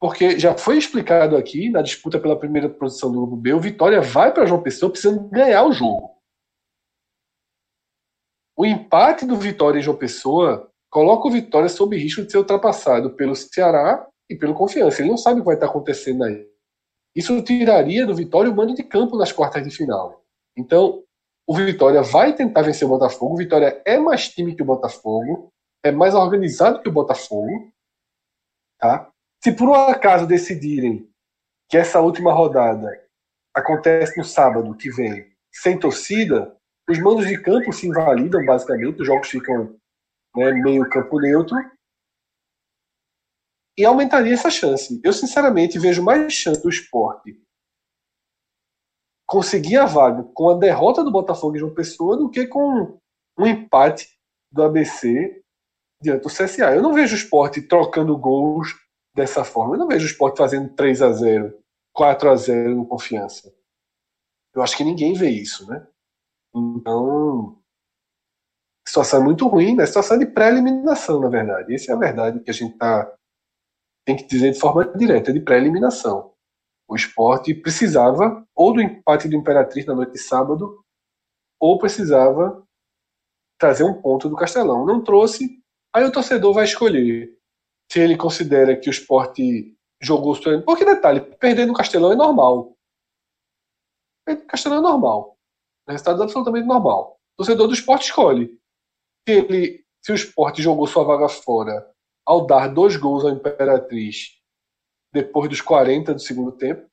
Porque 0.00 0.38
já 0.38 0.56
foi 0.56 0.78
explicado 0.78 1.36
aqui, 1.36 1.68
na 1.68 1.82
disputa 1.82 2.18
pela 2.18 2.38
primeira 2.38 2.70
posição 2.70 3.12
do 3.12 3.18
grupo 3.18 3.36
B, 3.36 3.52
o 3.52 3.60
Vitória 3.60 4.00
vai 4.00 4.32
para 4.32 4.46
João 4.46 4.62
Pessoa 4.62 4.90
precisando 4.90 5.28
ganhar 5.28 5.62
o 5.64 5.72
jogo. 5.72 6.18
O 8.56 8.64
empate 8.64 9.26
do 9.26 9.36
Vitória 9.36 9.78
em 9.78 9.82
João 9.82 9.96
Pessoa 9.96 10.70
coloca 10.90 11.28
o 11.28 11.30
Vitória 11.30 11.68
sob 11.68 11.96
risco 11.96 12.22
de 12.22 12.32
ser 12.32 12.38
ultrapassado 12.38 13.14
pelo 13.14 13.36
Ceará 13.36 14.06
e 14.28 14.34
pelo 14.34 14.54
Confiança. 14.54 15.02
Ele 15.02 15.10
não 15.10 15.18
sabe 15.18 15.40
o 15.40 15.42
que 15.42 15.46
vai 15.46 15.54
estar 15.54 15.66
acontecendo 15.66 16.24
aí. 16.24 16.48
Isso 17.14 17.40
tiraria 17.42 18.06
do 18.06 18.14
Vitória 18.14 18.50
o 18.50 18.56
mando 18.56 18.74
de 18.74 18.82
campo 18.82 19.16
nas 19.16 19.32
quartas 19.32 19.62
de 19.62 19.74
final. 19.74 20.24
Então, 20.56 21.02
o 21.50 21.54
Vitória 21.56 22.00
vai 22.00 22.32
tentar 22.32 22.62
vencer 22.62 22.86
o 22.86 22.90
Botafogo. 22.90 23.34
O 23.34 23.36
Vitória 23.36 23.82
é 23.84 23.98
mais 23.98 24.28
time 24.28 24.54
que 24.54 24.62
o 24.62 24.64
Botafogo, 24.64 25.52
é 25.82 25.90
mais 25.90 26.14
organizado 26.14 26.80
que 26.80 26.88
o 26.88 26.92
Botafogo. 26.92 27.72
Tá? 28.78 29.10
Se 29.42 29.50
por 29.50 29.68
um 29.68 29.74
acaso 29.74 30.28
decidirem 30.28 31.10
que 31.68 31.76
essa 31.76 31.98
última 32.00 32.32
rodada 32.32 33.04
acontece 33.52 34.16
no 34.16 34.24
sábado 34.24 34.76
que 34.76 34.92
vem, 34.92 35.28
sem 35.52 35.76
torcida, 35.76 36.56
os 36.88 37.00
mandos 37.00 37.26
de 37.26 37.36
campo 37.42 37.72
se 37.72 37.88
invalidam, 37.88 38.46
basicamente, 38.46 39.00
os 39.00 39.06
jogos 39.08 39.28
ficam 39.28 39.76
né, 40.36 40.52
meio 40.52 40.88
campo 40.88 41.18
neutro, 41.18 41.56
e 43.76 43.84
aumentaria 43.84 44.34
essa 44.34 44.50
chance. 44.50 45.00
Eu, 45.02 45.12
sinceramente, 45.12 45.80
vejo 45.80 46.00
mais 46.00 46.32
chance 46.32 46.62
do 46.62 46.68
esporte 46.68 47.42
conseguir 49.30 49.76
a 49.76 49.86
vaga 49.86 50.24
com 50.34 50.50
a 50.50 50.58
derrota 50.58 51.04
do 51.04 51.12
Botafogo 51.12 51.52
de 51.52 51.60
João 51.60 51.72
Pessoa 51.72 52.16
do 52.16 52.28
que 52.28 52.48
com 52.48 52.98
um 53.38 53.46
empate 53.46 54.08
do 54.50 54.64
ABC 54.64 55.40
diante 56.02 56.22
do 56.22 56.28
CSA. 56.28 56.74
Eu 56.74 56.82
não 56.82 56.92
vejo 56.92 57.14
o 57.14 57.16
esporte 57.16 57.62
trocando 57.62 58.18
gols 58.18 58.74
dessa 59.14 59.44
forma. 59.44 59.76
Eu 59.76 59.78
não 59.78 59.86
vejo 59.86 60.04
o 60.04 60.10
esporte 60.10 60.36
fazendo 60.36 60.74
3 60.74 61.02
a 61.02 61.12
0 61.12 61.56
4 61.94 62.28
a 62.28 62.34
0 62.34 62.74
no 62.74 62.84
confiança. 62.84 63.54
Eu 64.52 64.62
acho 64.62 64.76
que 64.76 64.82
ninguém 64.82 65.12
vê 65.12 65.30
isso, 65.30 65.64
né? 65.70 65.86
Então, 66.52 67.56
situação 68.84 69.22
muito 69.22 69.46
ruim, 69.46 69.76
né? 69.76 69.86
Situação 69.86 70.18
de 70.18 70.26
pré-eliminação, 70.26 71.20
na 71.20 71.28
verdade. 71.28 71.72
Essa 71.72 71.92
é 71.92 71.94
a 71.94 71.98
verdade 71.98 72.40
que 72.40 72.50
a 72.50 72.54
gente 72.54 72.76
tá, 72.76 73.14
tem 74.04 74.16
que 74.16 74.26
dizer 74.26 74.50
de 74.50 74.58
forma 74.58 74.86
direta, 74.96 75.32
de 75.32 75.40
pré-eliminação. 75.40 76.34
O 76.90 76.96
esporte 76.96 77.54
precisava 77.54 78.44
ou 78.52 78.72
do 78.72 78.80
empate 78.80 79.28
do 79.28 79.36
Imperatriz 79.36 79.86
na 79.86 79.94
noite 79.94 80.14
de 80.14 80.18
sábado, 80.18 80.84
ou 81.60 81.78
precisava 81.78 82.66
trazer 83.60 83.84
um 83.84 84.02
ponto 84.02 84.28
do 84.28 84.34
Castelão. 84.34 84.84
Não 84.84 85.00
trouxe, 85.00 85.62
aí 85.94 86.02
o 86.02 86.10
torcedor 86.10 86.52
vai 86.52 86.64
escolher 86.64 87.32
se 87.88 88.00
ele 88.00 88.16
considera 88.16 88.76
que 88.76 88.88
o 88.88 88.90
esporte 88.90 89.72
jogou 90.02 90.32
os 90.32 90.40
Porque, 90.64 90.84
detalhe, 90.84 91.20
perder 91.20 91.64
no 91.66 91.74
Castelão 91.74 92.10
é 92.10 92.16
normal. 92.16 92.76
Perder 94.26 94.42
no 94.42 94.48
Castelão 94.48 94.78
é 94.78 94.80
normal. 94.80 95.38
O 95.86 95.92
resultado 95.92 96.22
é 96.22 96.24
absolutamente 96.24 96.66
normal. 96.66 97.20
O 97.34 97.44
torcedor 97.44 97.68
do 97.68 97.74
esporte 97.74 98.06
escolhe. 98.06 98.58
Se, 99.28 99.34
ele, 99.34 99.84
se 100.02 100.10
o 100.10 100.14
esporte 100.16 100.60
jogou 100.60 100.88
sua 100.88 101.04
vaga 101.04 101.28
fora 101.28 101.88
ao 102.26 102.46
dar 102.46 102.66
dois 102.66 102.96
gols 102.96 103.24
à 103.24 103.30
Imperatriz 103.30 104.39
depois 105.12 105.48
dos 105.48 105.60
40 105.60 106.14
do 106.14 106.20
segundo 106.20 106.52
tempo, 106.52 106.88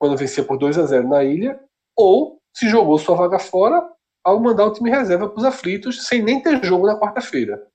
quando 0.00 0.16
vencia 0.16 0.44
por 0.44 0.58
2 0.58 0.78
a 0.78 0.86
0 0.86 1.08
na 1.08 1.24
ilha, 1.24 1.62
ou 1.96 2.38
se 2.54 2.68
jogou 2.68 2.98
sua 2.98 3.16
vaga 3.16 3.38
fora 3.38 3.90
ao 4.24 4.40
mandar 4.40 4.66
o 4.66 4.72
time 4.72 4.90
reserva 4.90 5.28
para 5.28 5.38
os 5.38 5.44
aflitos 5.44 6.06
sem 6.06 6.22
nem 6.22 6.42
ter 6.42 6.62
jogo 6.64 6.86
na 6.86 6.98
quarta-feira. 6.98 7.66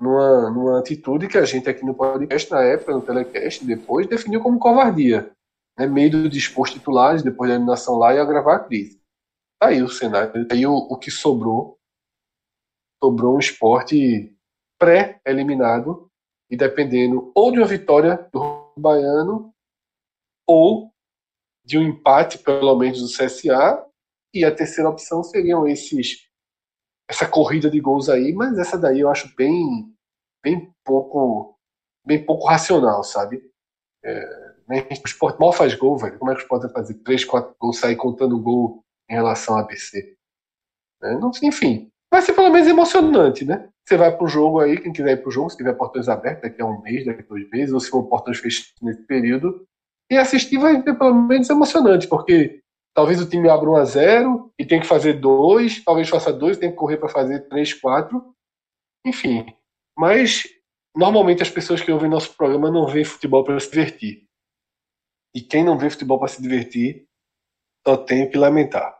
Numa, 0.00 0.50
numa 0.50 0.78
atitude 0.78 1.26
que 1.26 1.38
a 1.38 1.44
gente 1.44 1.68
aqui 1.68 1.84
no 1.84 1.94
podcast, 1.94 2.50
na 2.50 2.62
época, 2.62 2.92
no 2.92 3.00
telecast, 3.00 3.64
depois, 3.64 4.06
definiu 4.06 4.42
como 4.42 4.58
covardia. 4.58 5.32
Né? 5.78 5.86
Medo 5.86 6.28
de 6.28 6.38
expor 6.38 6.68
titulares 6.68 7.22
depois 7.22 7.48
da 7.48 7.54
eliminação 7.54 7.96
lá 7.96 8.14
e 8.14 8.18
agravar 8.18 8.56
a 8.56 8.64
crise. 8.64 9.00
Tá 9.58 9.68
aí 9.68 9.82
o 9.82 9.88
cenário, 9.88 10.46
tá 10.46 10.54
aí 10.54 10.66
o, 10.66 10.74
o 10.74 10.98
que 10.98 11.10
sobrou. 11.10 11.78
Sobrou 13.02 13.36
um 13.36 13.38
esporte 13.38 14.36
pré-eliminado 14.78 16.05
e 16.50 16.56
dependendo 16.56 17.32
ou 17.34 17.50
de 17.50 17.58
uma 17.58 17.66
vitória 17.66 18.28
do 18.32 18.72
Baiano 18.78 19.52
ou 20.46 20.90
de 21.64 21.76
um 21.76 21.82
empate, 21.82 22.38
pelo 22.38 22.76
menos, 22.76 23.00
do 23.00 23.08
CSA. 23.08 23.84
E 24.32 24.44
a 24.44 24.54
terceira 24.54 24.88
opção 24.88 25.22
seriam 25.22 25.66
esses 25.66 26.26
essa 27.08 27.28
corrida 27.28 27.70
de 27.70 27.80
gols 27.80 28.08
aí, 28.08 28.32
mas 28.32 28.58
essa 28.58 28.76
daí 28.76 29.00
eu 29.00 29.08
acho 29.08 29.34
bem 29.36 29.92
bem 30.42 30.72
pouco 30.84 31.56
bem 32.04 32.24
pouco 32.24 32.46
racional, 32.46 33.02
sabe? 33.02 33.42
É, 34.04 34.54
o 34.68 35.06
esporte 35.06 35.40
mal 35.40 35.52
faz 35.52 35.74
gol, 35.74 35.96
velho. 35.96 36.18
Como 36.18 36.30
é 36.30 36.34
que 36.34 36.40
o 36.40 36.42
esporte 36.42 36.62
vai 36.62 36.72
fazer 36.72 36.94
3, 36.94 37.24
4 37.24 37.56
gols, 37.58 37.78
sair 37.78 37.96
contando 37.96 38.40
gol 38.40 38.84
em 39.08 39.14
relação 39.14 39.54
ao 39.54 39.60
ABC? 39.60 40.16
É, 41.02 41.14
não, 41.14 41.30
enfim, 41.42 41.90
vai 42.10 42.22
ser 42.22 42.32
pelo 42.32 42.50
menos 42.50 42.68
emocionante, 42.68 43.44
né? 43.44 43.68
Você 43.86 43.96
vai 43.96 44.16
pro 44.16 44.26
jogo 44.26 44.60
aí, 44.60 44.78
quem 44.78 44.92
quiser 44.92 45.12
ir 45.12 45.22
pro 45.22 45.30
jogo, 45.30 45.50
se 45.50 45.56
tiver 45.56 45.74
portões 45.74 46.08
abertos 46.08 46.42
daqui 46.42 46.60
a 46.60 46.66
um 46.66 46.80
mês, 46.82 47.04
daqui 47.04 47.22
a 47.22 47.26
dois 47.26 47.48
meses, 47.50 47.72
ou 47.72 47.80
se 47.80 47.90
for 47.90 48.02
portões 48.04 48.38
fechados 48.38 48.74
nesse 48.82 49.02
período, 49.06 49.66
e 50.10 50.16
assistir 50.16 50.58
vai 50.58 50.82
ser 50.82 50.94
pelo 50.94 51.14
menos 51.14 51.48
emocionante, 51.48 52.08
porque 52.08 52.60
talvez 52.94 53.20
o 53.20 53.28
time 53.28 53.48
abra 53.48 53.70
1 53.70 53.76
a 53.76 53.84
0 53.84 54.52
e 54.58 54.64
tem 54.64 54.80
que 54.80 54.86
fazer 54.86 55.14
dois, 55.14 55.84
talvez 55.84 56.08
faça 56.08 56.32
dois, 56.32 56.58
tem 56.58 56.70
que 56.70 56.76
correr 56.76 56.96
para 56.96 57.08
fazer 57.08 57.48
três, 57.48 57.74
quatro, 57.74 58.34
enfim. 59.04 59.46
Mas 59.96 60.44
normalmente 60.96 61.42
as 61.42 61.50
pessoas 61.50 61.80
que 61.80 61.92
ouvem 61.92 62.10
nosso 62.10 62.36
programa 62.36 62.70
não 62.70 62.86
veem 62.86 63.04
futebol 63.04 63.44
para 63.44 63.60
se 63.60 63.70
divertir. 63.70 64.26
E 65.34 65.40
quem 65.40 65.62
não 65.62 65.76
vê 65.76 65.90
futebol 65.90 66.18
para 66.18 66.28
se 66.28 66.40
divertir 66.40 67.06
só 67.86 67.96
tem 67.96 68.28
que 68.28 68.38
lamentar. 68.38 68.98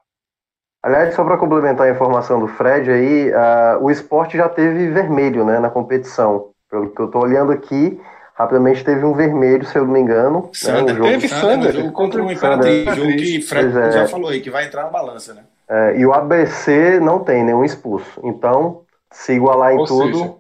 Aliás, 0.87 1.15
só 1.17 1.25
para 1.25 1.37
complementar 1.37 1.89
a 1.89 1.91
informação 1.91 2.39
do 2.39 2.47
Fred 2.47 2.89
aí, 2.89 3.29
uh, 3.31 3.83
o 3.83 3.91
esporte 3.91 4.37
já 4.37 4.49
teve 4.49 4.89
vermelho 4.89 5.45
né, 5.45 5.59
na 5.59 5.69
competição. 5.69 6.51
Pelo 6.71 6.91
que 6.91 7.01
eu 7.01 7.07
estou 7.07 7.25
olhando 7.25 7.51
aqui, 7.51 8.01
rapidamente 8.35 8.85
teve 8.85 9.05
um 9.05 9.13
vermelho, 9.13 9.67
se 9.67 9.77
eu 9.77 9.85
não 9.85 9.93
me 9.93 9.99
engano. 9.99 10.49
Sander, 10.53 10.95
né, 10.95 11.01
um 11.01 11.11
teve 11.11 11.27
Sander, 11.27 11.73
jogo 11.73 11.91
contra 11.91 12.23
o 12.23 12.31
Imperatriz, 12.31 12.85
jogo 12.95 13.17
que 13.17 13.43
Fred 13.43 13.77
é. 13.77 13.91
já 13.91 14.07
falou 14.07 14.31
aí, 14.31 14.41
que 14.41 14.49
vai 14.49 14.67
entrar 14.67 14.85
na 14.85 14.91
balança, 14.91 15.35
né? 15.35 15.43
É, 15.69 15.99
e 15.99 16.07
o 16.07 16.13
ABC 16.13 17.01
não 17.01 17.19
tem 17.19 17.43
nenhum 17.43 17.65
expulso. 17.65 18.21
Então, 18.23 18.83
se 19.11 19.33
igualar 19.33 19.73
em 19.73 19.79
Ou 19.79 19.87
tudo. 19.87 20.19
Seja, 20.19 20.35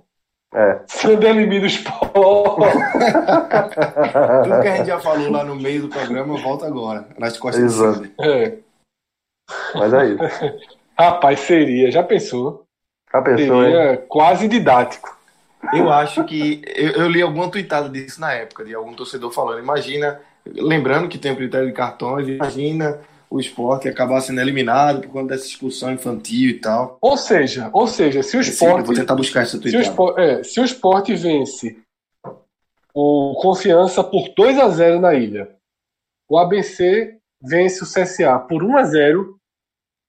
é. 0.55 0.79
Sander 0.87 1.31
elimina 1.31 1.65
o 1.65 1.67
esporte. 1.67 2.07
tudo 4.45 4.61
que 4.63 4.69
a 4.69 4.77
gente 4.77 4.87
já 4.87 5.01
falou 5.01 5.29
lá 5.29 5.43
no 5.43 5.57
meio 5.57 5.83
do 5.83 5.89
programa, 5.89 6.37
volta 6.37 6.69
agora. 6.69 7.05
Nas 7.19 7.37
costas 7.37 7.65
Exato. 7.65 8.03
do 8.03 8.25
É. 8.25 8.59
Mas 9.75 9.93
é 9.93 10.07
isso. 10.07 10.19
Rapaz, 10.99 11.41
seria, 11.41 11.91
já 11.91 12.03
pensou? 12.03 12.65
Já 13.13 13.23
pensou, 13.23 13.63
seria 13.63 13.93
hein? 13.93 14.03
quase 14.09 14.49
didático. 14.49 15.17
Eu 15.73 15.91
acho 15.91 16.25
que. 16.25 16.63
Eu, 16.75 16.91
eu, 16.93 17.09
li 17.09 17.21
alguma 17.21 17.51
tweetada 17.51 17.89
disso 17.89 18.21
na 18.21 18.33
época, 18.33 18.65
de 18.65 18.75
algum 18.75 18.95
torcedor 18.95 19.31
falando. 19.33 19.59
Imagina, 19.59 20.21
lembrando 20.47 21.09
que 21.09 21.19
tem 21.19 21.33
o 21.33 21.37
critério 21.37 21.67
de 21.67 21.73
cartões, 21.73 22.29
imagina 22.29 23.01
o 23.29 23.41
esporte 23.41 23.89
acabar 23.89 24.21
sendo 24.21 24.41
eliminado 24.41 25.01
por 25.01 25.11
conta 25.11 25.35
dessa 25.35 25.47
expulsão 25.47 25.93
infantil 25.93 26.51
e 26.51 26.55
tal. 26.55 26.99
Ou 27.01 27.17
seja, 27.17 27.69
ou 27.73 27.87
seja, 27.87 28.23
se 28.23 28.37
o 28.37 28.41
esporte. 28.41 28.81
Sim, 28.81 28.87
vou 28.87 28.95
tentar 28.95 29.15
buscar 29.15 29.43
essa 29.43 29.61
tweetada. 29.61 29.85
Se 29.85 29.89
o 29.89 29.93
esporte, 29.93 30.21
é, 30.21 30.45
se 30.45 30.61
o 30.61 30.65
esporte 30.65 31.15
vence 31.15 31.79
o 32.95 33.39
Confiança 33.43 34.03
por 34.03 34.33
2 34.35 34.59
a 34.59 34.69
0 34.69 35.01
na 35.01 35.15
ilha, 35.15 35.55
o 36.29 36.39
ABC 36.39 37.19
vence 37.43 37.83
o 37.83 37.87
CSA 37.87 38.39
por 38.39 38.63
1 38.63 38.77
a 38.79 38.85
0 38.85 39.36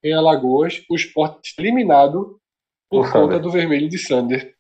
em 0.04 0.14
Alagoas, 0.14 0.82
o 0.90 0.96
esporte 0.96 1.54
eliminado 1.58 2.40
por 2.90 3.12
conta 3.12 3.40
do 3.40 3.52
vermelho 3.52 3.90
de 3.90 3.98
Sander. 3.98 4.54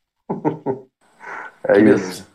É 1.63 1.73
que 1.73 1.79
isso. 1.79 1.83
Beleza. 1.83 2.27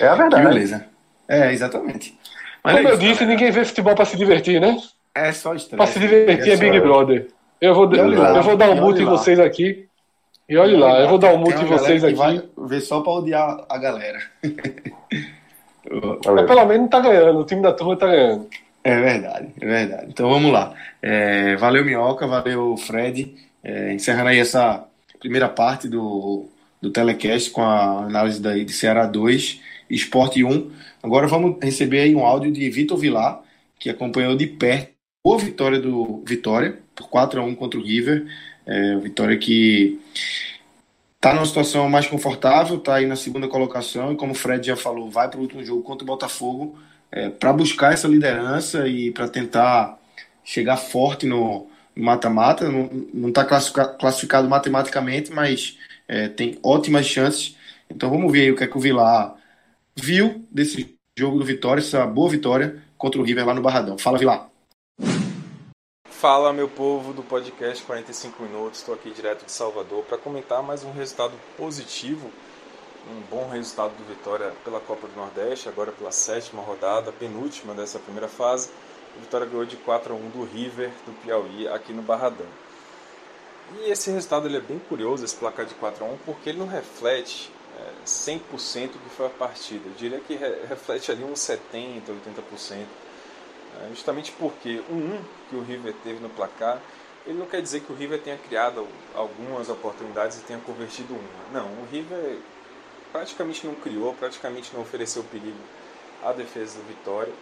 É 0.00 0.08
a 0.08 0.14
verdade. 0.14 0.42
Que 0.42 0.48
beleza. 0.48 0.86
É, 1.28 1.52
exatamente. 1.52 2.18
Mas 2.62 2.76
Como 2.76 2.88
é 2.88 2.92
eu 2.92 2.98
disse, 2.98 3.24
ninguém 3.24 3.50
vê 3.50 3.64
futebol 3.64 3.94
para 3.94 4.04
se 4.04 4.16
divertir, 4.16 4.60
né? 4.60 4.76
É 5.14 5.32
só 5.32 5.54
estresse. 5.54 5.76
Para 5.76 5.86
se 5.86 5.98
divertir 5.98 6.50
é, 6.50 6.54
é 6.54 6.56
Big 6.56 6.80
Brother. 6.80 7.28
Eu 7.60 7.74
vou, 7.74 7.92
eu 7.92 8.42
vou 8.42 8.56
dar 8.56 8.70
um 8.70 8.80
mute 8.80 9.02
em 9.02 9.06
vocês 9.06 9.40
aqui. 9.40 9.88
E 10.48 10.56
olhe 10.56 10.76
lá, 10.76 11.00
eu 11.00 11.08
vou 11.08 11.18
dar 11.18 11.32
um 11.32 11.38
mute 11.38 11.62
em 11.62 11.66
vocês 11.66 12.04
aqui. 12.04 12.14
Vai 12.14 12.42
ver 12.56 12.80
só 12.80 13.00
para 13.00 13.12
odiar 13.12 13.64
a 13.68 13.78
galera. 13.78 14.18
Mas 16.24 16.46
pelo 16.46 16.66
menos 16.66 16.90
tá 16.90 17.00
ganhando, 17.00 17.38
o 17.38 17.44
time 17.44 17.62
da 17.62 17.72
turma 17.72 17.96
tá 17.96 18.06
ganhando. 18.06 18.48
É 18.86 19.00
verdade, 19.00 19.48
é 19.60 19.66
verdade. 19.66 20.06
Então 20.10 20.30
vamos 20.30 20.52
lá. 20.52 20.72
É, 21.02 21.56
valeu, 21.56 21.84
Minhoca, 21.84 22.24
valeu, 22.24 22.76
Fred. 22.76 23.34
É, 23.64 23.92
encerrando 23.92 24.28
aí 24.28 24.38
essa 24.38 24.86
primeira 25.18 25.48
parte 25.48 25.88
do, 25.88 26.48
do 26.80 26.88
telecast 26.90 27.50
com 27.50 27.62
a 27.62 28.04
análise 28.04 28.40
daí 28.40 28.64
de 28.64 28.72
Ceará 28.72 29.04
2, 29.04 29.60
Esporte 29.90 30.44
1. 30.44 30.70
Agora 31.02 31.26
vamos 31.26 31.56
receber 31.60 31.98
aí 31.98 32.14
um 32.14 32.24
áudio 32.24 32.52
de 32.52 32.70
Vitor 32.70 32.96
Vilar, 32.96 33.42
que 33.76 33.90
acompanhou 33.90 34.36
de 34.36 34.46
perto 34.46 34.92
a 35.26 35.36
vitória 35.36 35.80
do 35.80 36.22
Vitória, 36.24 36.78
por 36.94 37.08
4 37.08 37.40
a 37.40 37.44
1 37.44 37.56
contra 37.56 37.80
o 37.80 37.82
River. 37.82 38.24
É, 38.64 38.96
Vitória 38.98 39.36
que 39.36 39.98
está 41.16 41.34
numa 41.34 41.44
situação 41.44 41.88
mais 41.88 42.06
confortável, 42.06 42.76
está 42.76 42.94
aí 42.94 43.06
na 43.06 43.16
segunda 43.16 43.48
colocação, 43.48 44.12
e 44.12 44.16
como 44.16 44.30
o 44.30 44.36
Fred 44.36 44.64
já 44.64 44.76
falou, 44.76 45.10
vai 45.10 45.28
para 45.28 45.40
o 45.40 45.42
último 45.42 45.64
jogo 45.64 45.82
contra 45.82 46.04
o 46.04 46.06
Botafogo 46.06 46.78
é, 47.10 47.28
para 47.30 47.52
buscar 47.52 47.92
essa 47.92 48.08
liderança 48.08 48.86
e 48.86 49.10
para 49.10 49.28
tentar 49.28 49.98
chegar 50.44 50.76
forte 50.76 51.26
no 51.26 51.68
mata-mata. 51.94 52.70
Não 52.70 53.28
está 53.28 53.44
classificado 53.44 54.48
matematicamente, 54.48 55.32
mas 55.32 55.78
é, 56.06 56.28
tem 56.28 56.58
ótimas 56.62 57.06
chances. 57.06 57.56
Então 57.90 58.10
vamos 58.10 58.30
ver 58.30 58.42
aí 58.42 58.50
o 58.50 58.56
que 58.56 58.64
é 58.64 58.66
que 58.66 58.76
o 58.76 58.80
Vilar 58.80 59.36
viu 59.94 60.44
desse 60.50 60.96
jogo 61.18 61.38
do 61.38 61.44
Vitória, 61.44 61.80
essa 61.80 62.06
boa 62.06 62.28
vitória 62.28 62.82
contra 62.98 63.20
o 63.20 63.24
River 63.24 63.46
lá 63.46 63.54
no 63.54 63.62
Barradão. 63.62 63.96
Fala, 63.96 64.18
Vilar. 64.18 64.48
Fala, 66.10 66.52
meu 66.52 66.68
povo 66.68 67.12
do 67.12 67.22
podcast 67.22 67.84
45 67.84 68.42
Minutos. 68.42 68.80
Estou 68.80 68.94
aqui 68.94 69.10
direto 69.10 69.44
de 69.44 69.52
Salvador 69.52 70.02
para 70.04 70.18
comentar 70.18 70.62
mais 70.62 70.82
um 70.82 70.90
resultado 70.90 71.34
positivo, 71.56 72.30
um 73.08 73.20
bom 73.30 73.48
resultado 73.48 73.92
do 73.96 74.04
Vitória 74.04 74.52
pela 74.64 74.80
Copa 74.80 75.06
do 75.06 75.14
Nordeste, 75.14 75.68
agora 75.68 75.92
pela 75.92 76.10
sétima 76.10 76.62
rodada, 76.62 77.12
penúltima 77.12 77.74
dessa 77.74 77.98
primeira 77.98 78.28
fase. 78.28 78.70
O 79.16 79.20
Vitória 79.20 79.46
ganhou 79.46 79.64
de 79.64 79.76
4 79.76 80.12
a 80.12 80.16
1 80.16 80.30
do 80.30 80.44
River 80.44 80.90
do 81.06 81.12
Piauí 81.22 81.68
aqui 81.68 81.92
no 81.92 82.02
Barradão. 82.02 82.46
E 83.78 83.90
esse 83.90 84.10
resultado 84.10 84.46
ele 84.46 84.58
é 84.58 84.60
bem 84.60 84.78
curioso, 84.78 85.24
esse 85.24 85.36
placar 85.36 85.64
de 85.66 85.74
4 85.74 86.04
a 86.04 86.08
1 86.08 86.18
porque 86.24 86.50
ele 86.50 86.58
não 86.58 86.66
reflete 86.66 87.50
é, 87.78 88.04
100% 88.04 88.92
do 88.92 88.98
que 88.98 89.10
foi 89.10 89.26
a 89.26 89.30
partida. 89.30 89.88
Eu 89.88 89.94
diria 89.94 90.20
que 90.20 90.34
re 90.34 90.66
reflete 90.68 91.10
ali 91.10 91.24
uns 91.24 91.40
70%, 91.40 92.02
80%. 92.06 92.84
É, 93.78 93.88
justamente 93.90 94.32
porque 94.32 94.82
o 94.88 94.94
1 94.94 95.20
que 95.50 95.56
o 95.56 95.62
River 95.62 95.94
teve 96.02 96.20
no 96.20 96.28
placar 96.30 96.80
ele 97.26 97.38
não 97.38 97.46
quer 97.46 97.60
dizer 97.60 97.80
que 97.80 97.92
o 97.92 97.96
River 97.96 98.22
tenha 98.22 98.38
criado 98.38 98.86
algumas 99.12 99.68
oportunidades 99.68 100.38
e 100.38 100.42
tenha 100.42 100.60
convertido 100.60 101.12
uma. 101.12 101.60
Não, 101.60 101.66
o 101.66 101.86
River 101.90 102.38
praticamente 103.16 103.66
não 103.66 103.74
criou, 103.74 104.12
praticamente 104.12 104.70
não 104.74 104.82
ofereceu 104.82 105.24
perigo 105.24 105.56
à 106.22 106.32
defesa 106.32 106.78
do 106.78 106.84
Vitória. 106.84 107.32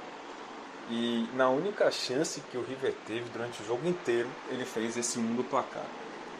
E 0.89 1.29
na 1.35 1.49
única 1.49 1.91
chance 1.91 2.41
que 2.51 2.57
o 2.57 2.63
River 2.63 2.95
teve 3.07 3.29
durante 3.31 3.61
o 3.61 3.67
jogo 3.67 3.89
inteiro, 3.89 4.29
ele 4.51 4.65
fez 4.65 4.97
esse 4.97 5.19
mundo 5.19 5.43
placar. 5.43 5.87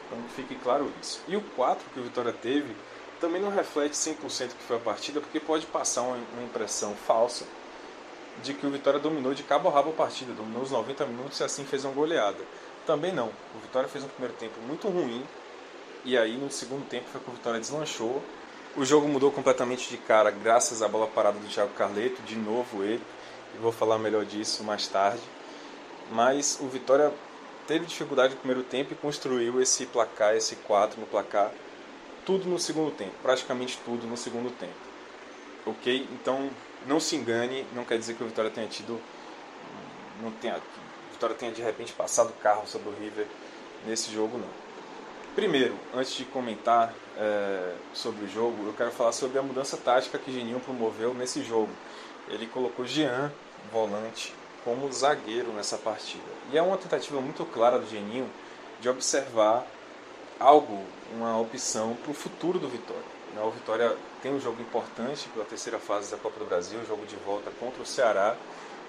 Então 0.07 0.23
que 0.23 0.35
fique 0.35 0.55
claro 0.55 0.93
isso. 1.03 1.21
E 1.27 1.37
o 1.37 1.41
4 1.41 1.85
que 1.93 1.99
o 1.99 2.05
Vitória 2.05 2.33
teve 2.33 2.77
também 3.21 3.41
não 3.41 3.51
reflete 3.51 3.95
100% 3.95 4.51
que 4.51 4.63
foi 4.69 4.77
a 4.77 4.81
partida, 4.81 5.21
porque 5.21 5.41
pode 5.41 5.67
passar 5.67 6.03
uma, 6.03 6.17
uma 6.17 6.43
impressão 6.45 6.95
falsa 6.95 7.45
de 8.43 8.55
que 8.55 8.67
o 8.67 8.71
Vitória 8.71 9.01
dominou 9.01 9.35
de 9.35 9.43
cabo 9.43 9.69
a 9.69 9.73
rabo 9.73 9.91
a 9.91 9.95
partida, 9.95 10.33
dominou 10.33 10.63
os 10.63 10.71
90 10.71 11.07
minutos 11.07 11.41
e 11.41 11.45
assim 11.45 11.65
fez 11.65 11.85
uma 11.85 11.95
goleada. 11.95 12.45
Também 12.87 13.13
não. 13.13 13.29
O 13.55 13.59
Vitória 13.61 13.89
fez 13.89 14.05
um 14.05 14.09
primeiro 14.09 14.35
tempo 14.35 14.61
muito 14.61 14.87
ruim 14.89 15.25
e 16.05 16.17
aí 16.17 16.37
no 16.37 16.51
segundo 16.51 16.87
tempo 16.87 17.07
foi 17.11 17.21
que 17.21 17.31
o 17.31 17.33
Vitória 17.33 17.59
deslanchou. 17.59 18.23
O 18.77 18.85
jogo 18.85 19.07
mudou 19.07 19.31
completamente 19.31 19.89
de 19.89 19.97
cara 19.97 20.33
graças 20.33 20.83
à 20.83 20.89
bola 20.89 21.07
parada 21.07 21.39
do 21.39 21.47
Thiago 21.47 21.73
Carleto, 21.75 22.21
de 22.23 22.35
novo 22.35 22.83
ele, 22.83 23.01
e 23.55 23.59
vou 23.59 23.71
falar 23.71 23.99
melhor 23.99 24.25
disso 24.25 24.65
mais 24.65 24.89
tarde. 24.89 25.23
Mas 26.11 26.59
o 26.61 26.67
Vitória 26.67 27.13
teve 27.69 27.87
dificuldade 27.87 28.35
no 28.35 28.41
primeiro 28.41 28.65
tempo 28.65 28.93
e 28.93 28.97
construiu 28.97 29.63
esse 29.63 29.87
placar, 29.87 30.35
esse 30.35 30.57
4 30.57 31.01
no 31.01 31.07
placar, 31.07 31.53
tudo 32.27 32.49
no 32.49 32.59
segundo 32.59 32.91
tempo, 32.91 33.13
praticamente 33.23 33.79
tudo 33.85 34.09
no 34.09 34.17
segundo 34.17 34.51
tempo. 34.59 34.75
Ok? 35.67 36.09
Então 36.11 36.51
não 36.85 36.99
se 36.99 37.15
engane, 37.15 37.65
não 37.75 37.85
quer 37.85 37.97
dizer 37.97 38.15
que 38.15 38.25
o 38.25 38.27
Vitória 38.27 38.51
tenha 38.51 38.67
tido. 38.67 39.01
Não 40.21 40.33
tenha, 40.33 40.61
Vitória 41.13 41.37
tenha 41.37 41.53
de 41.53 41.63
repente 41.63 41.93
passado 41.93 42.31
o 42.31 42.43
carro 42.43 42.67
sobre 42.67 42.89
o 42.89 42.93
River 42.93 43.29
nesse 43.87 44.13
jogo, 44.13 44.37
não. 44.37 44.64
Primeiro, 45.35 45.75
antes 45.93 46.13
de 46.13 46.25
comentar 46.25 46.95
é, 47.19 47.75
sobre 47.93 48.25
o 48.25 48.29
jogo, 48.29 48.69
eu 48.69 48.73
quero 48.73 48.93
falar 48.93 49.11
sobre 49.11 49.37
a 49.37 49.43
mudança 49.43 49.77
tática 49.77 50.17
que 50.17 50.33
Geninho 50.33 50.61
promoveu 50.61 51.13
nesse 51.13 51.43
jogo. 51.43 51.71
Ele 52.29 52.47
colocou 52.47 52.87
Jean, 52.87 53.33
volante, 53.73 54.33
como 54.65 54.91
zagueiro 54.93 55.53
nessa 55.53 55.77
partida. 55.77 56.23
E 56.53 56.57
é 56.57 56.63
uma 56.63 56.79
tentativa 56.79 57.21
muito 57.21 57.45
clara 57.47 57.81
do 57.81 57.91
Geninho 57.91 58.31
de 58.81 58.89
observar 58.89 59.67
algo, 60.39 60.85
uma 61.13 61.37
opção 61.41 61.97
para 62.01 62.13
o 62.13 62.15
futuro 62.15 62.61
do 62.61 62.69
Vitória. 62.69 63.03
Né, 63.35 63.43
o 63.43 63.51
Vitória 63.51 63.97
tem 64.23 64.33
um 64.33 64.39
jogo 64.39 64.63
importante 64.63 65.29
pela 65.31 65.45
terceira 65.45 65.81
fase 65.81 66.13
da 66.13 66.17
Copa 66.17 66.39
do 66.39 66.45
Brasil, 66.45 66.79
um 66.79 66.87
jogo 66.87 67.05
de 67.07 67.17
volta 67.17 67.51
contra 67.59 67.83
o 67.83 67.87
Ceará. 67.87 68.37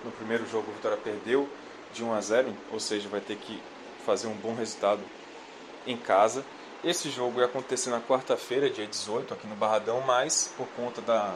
No 0.04 0.12
primeiro 0.12 0.48
jogo, 0.48 0.70
o 0.70 0.76
Vitória 0.76 0.98
perdeu 0.98 1.50
de 1.92 2.04
1 2.04 2.14
a 2.14 2.22
0, 2.22 2.54
ou 2.72 2.80
seja, 2.80 3.10
vai 3.10 3.20
ter 3.20 3.36
que 3.36 3.60
fazer 4.06 4.28
um 4.28 4.36
bom 4.36 4.54
resultado 4.54 5.02
em 5.86 5.98
casa. 5.98 6.46
Esse 6.84 7.10
jogo 7.10 7.40
ia 7.40 7.46
acontecer 7.46 7.90
na 7.90 8.00
quarta-feira, 8.00 8.70
dia 8.70 8.86
18, 8.86 9.34
aqui 9.34 9.48
no 9.48 9.56
Barradão, 9.56 10.02
mas 10.02 10.54
por 10.56 10.68
conta 10.76 11.02
da, 11.02 11.36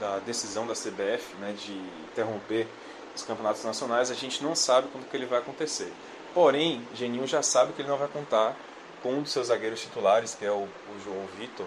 da 0.00 0.18
decisão 0.18 0.66
da 0.66 0.74
CBF 0.74 1.36
né, 1.38 1.54
de 1.56 1.72
interromper 2.10 2.66
os 3.14 3.22
campeonatos 3.22 3.62
nacionais, 3.64 4.10
a 4.10 4.14
gente 4.14 4.42
não 4.42 4.54
sabe 4.54 4.88
quando 4.90 5.08
que 5.08 5.16
ele 5.16 5.26
vai 5.26 5.38
acontecer. 5.38 5.92
Porém, 6.34 6.86
Geninho 6.94 7.26
já 7.26 7.42
sabe 7.42 7.72
que 7.72 7.82
ele 7.82 7.88
não 7.88 7.96
vai 7.96 8.08
contar 8.08 8.56
com 9.02 9.12
um 9.12 9.22
dos 9.22 9.30
seus 9.30 9.46
zagueiros 9.46 9.80
titulares, 9.80 10.34
que 10.34 10.44
é 10.44 10.50
o, 10.50 10.64
o 10.64 11.00
João 11.04 11.24
Vitor. 11.38 11.66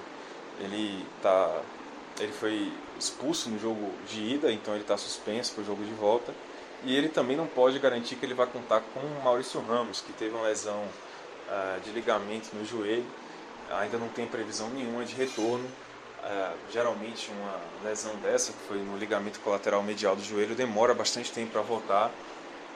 Ele, 0.60 1.06
tá, 1.22 1.62
ele 2.20 2.34
foi 2.34 2.74
expulso 3.00 3.50
no 3.50 3.58
jogo 3.58 3.94
de 4.10 4.22
ida, 4.22 4.52
então 4.52 4.74
ele 4.74 4.84
está 4.84 4.98
suspenso 4.98 5.54
para 5.54 5.62
o 5.62 5.66
jogo 5.66 5.86
de 5.86 5.94
volta. 5.94 6.34
E 6.84 6.96
ele 6.96 7.08
também 7.08 7.38
não 7.38 7.48
pode 7.48 7.80
garantir 7.80 8.16
que 8.16 8.26
ele 8.26 8.34
vai 8.34 8.48
contar 8.48 8.82
com 8.94 9.00
o 9.00 9.24
Maurício 9.24 9.62
Ramos, 9.62 10.02
que 10.02 10.12
teve 10.14 10.36
uma 10.36 10.46
lesão 10.46 10.84
uh, 11.48 11.80
de 11.82 11.92
ligamento 11.92 12.50
no 12.54 12.66
joelho, 12.66 13.06
ainda 13.72 13.98
não 13.98 14.10
tem 14.10 14.26
previsão 14.28 14.70
nenhuma 14.70 15.04
de 15.04 15.16
retorno. 15.16 15.66
Uh, 16.20 16.58
geralmente 16.72 17.32
uma 17.32 17.90
lesão 17.90 18.16
dessa, 18.18 18.52
que 18.52 18.60
foi 18.68 18.78
no 18.78 18.98
ligamento 18.98 19.40
colateral 19.40 19.82
medial 19.82 20.16
do 20.16 20.24
joelho, 20.24 20.56
demora 20.56 20.94
bastante 20.94 21.32
tempo 21.32 21.52
para 21.52 21.62
voltar. 21.62 22.12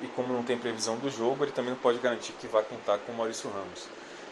E 0.02 0.08
como 0.08 0.34
não 0.34 0.44
tem 0.44 0.58
previsão 0.58 0.98
do 0.98 1.10
jogo, 1.10 1.44
ele 1.44 1.52
também 1.52 1.72
não 1.72 1.78
pode 1.78 2.00
garantir 2.00 2.34
que 2.34 2.48
vai 2.48 2.64
contar 2.64 2.98
com 3.00 3.12
o 3.12 3.16
Maurício 3.16 3.50
Ramos. 3.50 3.88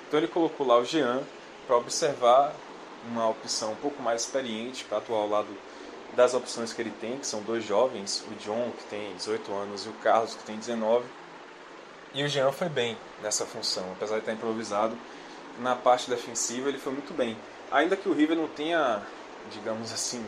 Então 0.07 0.19
ele 0.19 0.27
colocou 0.27 0.65
lá 0.65 0.77
o 0.79 0.85
Jean 0.85 1.21
para 1.67 1.77
observar 1.77 2.53
uma 3.11 3.29
opção 3.29 3.73
um 3.73 3.75
pouco 3.75 4.01
mais 4.01 4.21
experiente 4.21 4.83
para 4.85 4.97
atuar 4.97 5.19
ao 5.19 5.29
lado 5.29 5.47
das 6.15 6.33
opções 6.33 6.73
que 6.73 6.81
ele 6.81 6.93
tem, 6.99 7.19
que 7.19 7.27
são 7.27 7.41
dois 7.43 7.63
jovens, 7.63 8.23
o 8.27 8.33
John, 8.43 8.71
que 8.77 8.83
tem 8.85 9.15
18 9.15 9.53
anos, 9.53 9.85
e 9.85 9.89
o 9.89 9.93
Carlos, 9.93 10.33
que 10.33 10.43
tem 10.43 10.57
19. 10.57 11.05
E 12.13 12.23
o 12.23 12.27
Jean 12.27 12.51
foi 12.51 12.67
bem 12.67 12.97
nessa 13.21 13.45
função, 13.45 13.85
apesar 13.93 14.15
de 14.15 14.21
estar 14.21 14.33
improvisado. 14.33 14.97
Na 15.59 15.75
parte 15.75 16.09
defensiva 16.09 16.69
ele 16.69 16.77
foi 16.77 16.93
muito 16.93 17.13
bem. 17.13 17.37
Ainda 17.71 17.95
que 17.95 18.07
o 18.07 18.13
River 18.13 18.37
não 18.37 18.47
tenha, 18.47 19.01
digamos 19.51 19.91
assim, 19.91 20.23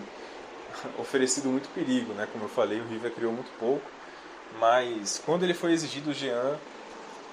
oferecido 0.99 1.49
muito 1.49 1.69
perigo, 1.69 2.13
né? 2.13 2.27
Como 2.31 2.45
eu 2.45 2.49
falei, 2.49 2.79
o 2.79 2.87
River 2.87 3.11
criou 3.11 3.31
muito 3.31 3.51
pouco. 3.59 3.89
Mas 4.59 5.21
quando 5.25 5.43
ele 5.43 5.53
foi 5.53 5.71
exigido 5.71 6.11
o 6.11 6.13
Jean, 6.13 6.57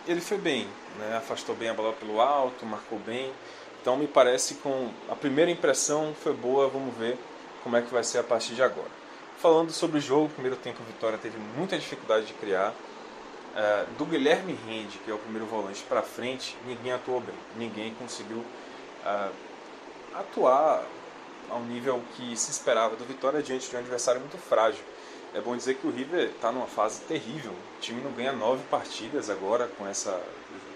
ele 0.07 0.21
foi 0.21 0.39
bem, 0.39 0.69
né? 0.99 1.17
afastou 1.17 1.55
bem 1.55 1.69
a 1.69 1.75
bola 1.75 1.93
pelo 1.93 2.21
alto, 2.21 2.65
marcou 2.65 2.99
bem. 2.99 3.33
Então 3.81 3.97
me 3.97 4.07
parece 4.07 4.55
com 4.57 4.91
a 5.09 5.15
primeira 5.15 5.51
impressão 5.51 6.15
foi 6.23 6.33
boa, 6.33 6.69
vamos 6.69 6.97
ver 6.97 7.19
como 7.63 7.77
é 7.77 7.83
que 7.83 7.93
vai 7.93 8.05
ser 8.05 8.19
a 8.19 8.23
partir 8.23 8.55
de 8.55 8.63
agora. 8.63 8.91
Falando 9.39 9.71
sobre 9.71 9.99
o 9.99 10.01
jogo, 10.01 10.29
primeiro 10.31 10.57
tempo 10.57 10.83
Vitória 10.85 11.19
teve 11.19 11.39
muita 11.57 11.79
dificuldade 11.79 12.27
de 12.27 12.33
criar. 12.35 12.75
Uh, 13.59 13.93
do 13.99 14.07
Guilherme 14.07 14.57
Rende, 14.67 14.99
que 14.99 15.11
é 15.11 15.15
o 15.15 15.19
primeiro 15.19 15.45
volante, 15.47 15.83
para 15.89 16.01
frente, 16.01 16.57
ninguém 16.65 16.93
atuou 16.93 17.21
bem. 17.21 17.35
Ninguém 17.57 17.93
conseguiu 17.95 18.39
uh, 18.39 19.33
atuar 20.15 20.85
ao 21.51 21.61
nível 21.63 22.01
que 22.15 22.37
se 22.37 22.53
esperava 22.53 22.95
do 22.95 23.05
Vitória 23.05 23.43
diante 23.43 23.69
de 23.69 23.75
um 23.75 23.81
adversário 23.81 24.21
muito 24.21 24.39
frágil. 24.39 24.85
É 25.35 25.41
bom 25.41 25.57
dizer 25.57 25.75
que 25.75 25.87
o 25.89 25.91
River 25.91 26.29
está 26.29 26.53
numa 26.53 26.69
fase 26.69 27.01
terrível. 27.01 27.51
O 27.51 27.81
time 27.81 28.01
não 28.01 28.13
ganha 28.13 28.33
nove 28.33 28.63
partidas 28.71 29.29
agora 29.29 29.67
com, 29.77 29.87
essa, 29.87 30.23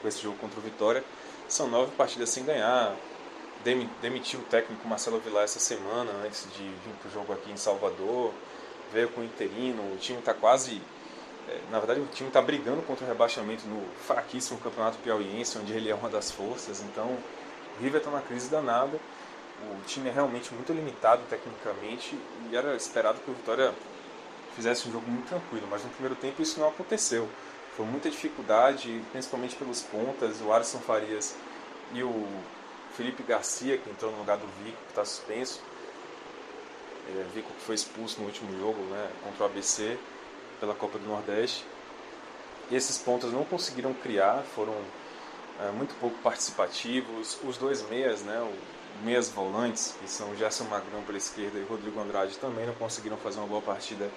com 0.01 0.09
esse 0.09 0.21
jogo 0.21 0.37
contra 0.39 0.59
o 0.59 0.63
Vitória. 0.63 1.05
São 1.49 1.69
nove 1.69 1.93
partidas 1.93 2.31
sem 2.31 2.45
ganhar 2.45 2.97
demitiu 4.01 4.41
o 4.41 4.43
técnico 4.45 4.87
Marcelo 4.89 5.21
Vilar 5.21 5.45
essa 5.45 5.61
semana, 5.61 6.11
antes 6.25 6.47
de 6.57 6.63
vir 6.63 6.95
para 7.01 7.09
o 7.09 7.13
jogo 7.13 7.33
aqui 7.33 7.51
em 7.51 7.57
Salvador, 7.57 8.33
veio 8.93 9.09
com 9.11 9.21
o 9.21 9.25
interino, 9.25 9.83
o 9.93 9.97
time 9.97 10.19
está 10.19 10.35
quase. 10.35 10.83
É, 11.49 11.61
na 11.71 11.79
verdade, 11.79 12.01
o 12.01 12.07
time 12.07 12.29
está 12.29 12.41
brigando 12.41 12.83
contra 12.83 13.05
o 13.05 13.09
rebaixamento 13.09 13.67
no 13.67 13.85
fraquíssimo 14.07 14.61
campeonato 14.61 14.99
piauiense, 14.99 15.59
onde 15.59 15.73
ele 15.73 15.91
é 15.91 15.95
uma 15.95 16.09
das 16.09 16.31
forças. 16.31 16.81
Então, 16.83 17.07
o 17.07 17.83
River 17.83 18.01
está 18.01 18.11
na 18.11 18.21
crise 18.21 18.49
danada. 18.49 18.99
O 19.63 19.85
time 19.87 20.09
é 20.09 20.13
realmente 20.13 20.53
muito 20.55 20.73
limitado 20.73 21.23
tecnicamente 21.29 22.19
e 22.51 22.57
era 22.57 22.75
esperado 22.75 23.21
que 23.21 23.31
o 23.31 23.35
Vitória 23.35 23.73
fizesse 24.57 24.89
um 24.89 24.93
jogo 24.93 25.09
muito 25.09 25.29
tranquilo, 25.29 25.67
mas 25.71 25.85
no 25.85 25.91
primeiro 25.91 26.17
tempo 26.17 26.43
isso 26.43 26.59
não 26.59 26.69
aconteceu. 26.69 27.29
Foi 27.77 27.87
muita 27.87 28.11
dificuldade, 28.11 29.03
principalmente 29.13 29.55
pelos 29.55 29.81
pontas, 29.81 30.41
o 30.41 30.53
Alisson 30.53 30.79
Farias 30.81 31.37
e 31.95 32.03
o 32.03 32.27
Felipe 32.95 33.23
Garcia, 33.23 33.79
que 33.79 33.89
entrou 33.89 34.11
no 34.11 34.19
lugar 34.19 34.37
do 34.37 34.47
Vico, 34.63 34.77
que 34.85 34.91
está 34.91 35.05
suspenso. 35.05 35.63
É, 37.09 37.25
Vico 37.35 37.49
que 37.53 37.61
foi 37.63 37.75
expulso 37.75 38.21
no 38.21 38.27
último 38.27 38.59
jogo 38.59 38.83
né, 38.85 39.11
contra 39.25 39.45
o 39.45 39.47
ABC 39.47 39.97
pela 40.63 40.77
Copa 40.77 40.97
do 40.97 41.09
Nordeste. 41.09 41.67
E 42.71 42.77
esses 42.77 42.97
pontos 42.97 43.33
não 43.33 43.45
conseguiram 43.45 43.93
criar, 43.93 44.45
foram 44.55 44.77
é, 45.61 45.73
muito 45.73 45.93
pouco 45.97 46.17
participativos. 46.19 47.37
Os 47.43 47.59
dois 47.59 47.83
meias, 47.91 48.23
né, 48.23 48.41
o 48.41 49.05
meias 49.05 49.29
volantes, 49.29 49.97
que 50.01 50.09
são 50.09 50.37
Gerson 50.37 50.65
Magrão 50.65 51.03
pela 51.03 51.19
esquerda 51.19 51.59
e 51.59 51.65
Rodrigo 51.65 52.01
Andrade, 52.01 52.37
também 52.39 52.65
não 52.65 52.75
conseguiram 52.75 53.17
fazer 53.17 53.41
uma 53.41 53.49
boa 53.49 53.61
partida 53.61 54.09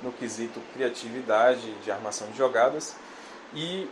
no 0.00 0.12
quesito 0.12 0.60
criatividade 0.72 1.74
de 1.82 1.90
armação 1.90 2.30
de 2.30 2.38
jogadas. 2.38 2.94
E 3.52 3.88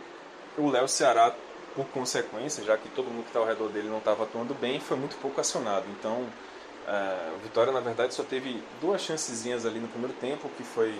o 0.57 0.69
Léo 0.69 0.87
Ceará 0.87 1.35
por 1.75 1.85
consequência, 1.87 2.63
já 2.63 2.77
que 2.77 2.87
todo 2.89 3.07
mundo 3.07 3.23
que 3.23 3.29
está 3.29 3.39
ao 3.39 3.45
redor 3.45 3.67
dele 3.67 3.89
não 3.89 3.97
estava 3.97 4.23
atuando 4.23 4.53
bem, 4.53 4.79
foi 4.79 4.95
muito 4.95 5.17
pouco 5.17 5.41
acionado. 5.41 5.85
Então, 5.99 6.21
uh, 6.21 7.35
o 7.35 7.39
Vitória, 7.43 7.73
na 7.73 7.81
verdade, 7.81 8.13
só 8.13 8.23
teve 8.23 8.63
duas 8.79 9.01
chancezinhas 9.01 9.65
ali 9.65 9.79
no 9.79 9.87
primeiro 9.87 10.13
tempo, 10.15 10.49
que 10.57 10.63
foi 10.63 10.95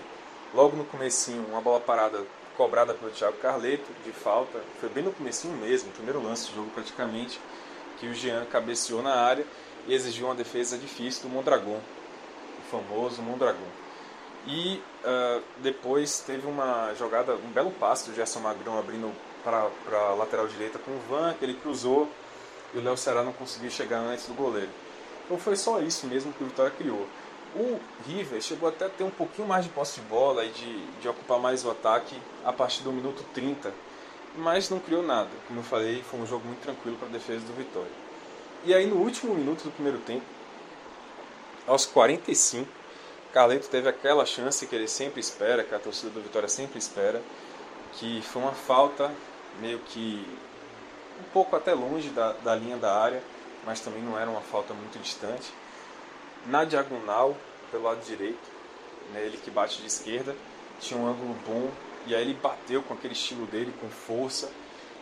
logo 0.53 0.75
no 0.75 0.85
comecinho, 0.85 1.45
uma 1.49 1.61
bola 1.61 1.79
parada 1.79 2.23
cobrada 2.55 2.93
pelo 2.93 3.11
Thiago 3.11 3.37
Carleto, 3.37 3.85
de 4.03 4.11
falta. 4.11 4.59
Foi 4.79 4.89
bem 4.89 5.03
no 5.03 5.11
comecinho 5.11 5.55
mesmo, 5.57 5.91
primeiro 5.91 6.21
lance 6.21 6.49
do 6.49 6.55
jogo 6.55 6.71
praticamente, 6.71 7.39
que 7.99 8.07
o 8.07 8.13
Jean 8.13 8.45
cabeceou 8.45 9.01
na 9.01 9.13
área 9.13 9.45
e 9.87 9.93
exigiu 9.93 10.25
uma 10.25 10.35
defesa 10.35 10.77
difícil 10.77 11.23
do 11.23 11.29
Mondragon, 11.29 11.79
o 11.79 12.71
famoso 12.71 13.21
Mondragon. 13.21 13.67
E 14.47 14.81
uh, 15.03 15.43
depois 15.57 16.21
teve 16.21 16.47
uma 16.47 16.93
jogada, 16.95 17.35
um 17.35 17.51
belo 17.51 17.71
passe 17.71 18.09
do 18.09 18.15
Gerson 18.15 18.39
Magrão 18.39 18.79
abrindo 18.79 19.11
para 19.43 19.69
a 19.91 20.13
lateral 20.13 20.47
direita 20.47 20.79
com 20.79 20.91
o 20.91 20.99
Van, 21.09 21.33
que 21.33 21.45
ele 21.45 21.53
cruzou 21.55 22.09
e 22.73 22.77
o 22.77 22.81
Léo 22.81 22.97
Ceará 22.97 23.23
não 23.23 23.33
conseguiu 23.33 23.69
chegar 23.69 23.99
antes 23.99 24.25
do 24.27 24.33
goleiro. 24.33 24.69
Então 25.25 25.37
foi 25.37 25.55
só 25.55 25.79
isso 25.81 26.07
mesmo 26.07 26.33
que 26.33 26.43
o 26.43 26.47
Vitória 26.47 26.71
criou. 26.71 27.07
O 27.59 27.79
River 28.05 28.39
chegou 28.39 28.69
até 28.69 28.85
a 28.85 28.89
ter 28.89 29.03
um 29.03 29.09
pouquinho 29.09 29.47
mais 29.47 29.65
de 29.65 29.71
posse 29.71 29.99
de 29.99 30.05
bola 30.05 30.45
e 30.45 30.49
de, 30.49 30.85
de 31.01 31.09
ocupar 31.09 31.39
mais 31.39 31.65
o 31.65 31.71
ataque 31.71 32.15
a 32.45 32.53
partir 32.53 32.83
do 32.83 32.91
minuto 32.91 33.25
30. 33.33 33.73
mas 34.35 34.69
não 34.69 34.79
criou 34.79 35.01
nada. 35.01 35.29
Como 35.47 35.59
eu 35.59 35.63
falei, 35.63 36.03
foi 36.03 36.19
um 36.19 36.27
jogo 36.27 36.45
muito 36.45 36.61
tranquilo 36.61 36.97
para 36.97 37.07
a 37.07 37.11
defesa 37.11 37.43
do 37.47 37.53
Vitória. 37.53 37.89
E 38.63 38.75
aí 38.75 38.85
no 38.85 38.97
último 38.97 39.33
minuto 39.33 39.63
do 39.63 39.71
primeiro 39.71 39.97
tempo, 39.99 40.23
aos 41.65 41.87
45, 41.87 42.69
Carleto 43.33 43.67
teve 43.69 43.89
aquela 43.89 44.23
chance 44.23 44.65
que 44.67 44.75
ele 44.75 44.87
sempre 44.87 45.19
espera, 45.19 45.63
que 45.63 45.73
a 45.73 45.79
torcida 45.79 46.11
do 46.11 46.21
Vitória 46.21 46.47
sempre 46.47 46.77
espera, 46.77 47.21
que 47.93 48.21
foi 48.21 48.43
uma 48.43 48.53
falta 48.53 49.11
meio 49.59 49.79
que 49.79 50.25
um 51.19 51.31
pouco 51.33 51.55
até 51.55 51.73
longe 51.73 52.09
da, 52.09 52.33
da 52.33 52.55
linha 52.55 52.77
da 52.77 52.95
área, 52.95 53.23
mas 53.65 53.79
também 53.79 54.03
não 54.03 54.17
era 54.17 54.29
uma 54.29 54.41
falta 54.41 54.75
muito 54.75 54.99
distante. 54.99 55.51
Na 56.45 56.63
diagonal, 56.63 57.35
pelo 57.71 57.83
lado 57.83 58.03
direito, 58.05 58.49
né, 59.13 59.23
ele 59.25 59.37
que 59.37 59.51
bate 59.51 59.81
de 59.81 59.87
esquerda, 59.87 60.35
tinha 60.79 60.99
um 60.99 61.07
ângulo 61.07 61.35
bom, 61.45 61.69
e 62.05 62.15
aí 62.15 62.21
ele 62.21 62.33
bateu 62.33 62.81
com 62.81 62.93
aquele 62.93 63.13
estilo 63.13 63.45
dele, 63.47 63.73
com 63.81 63.89
força. 63.89 64.49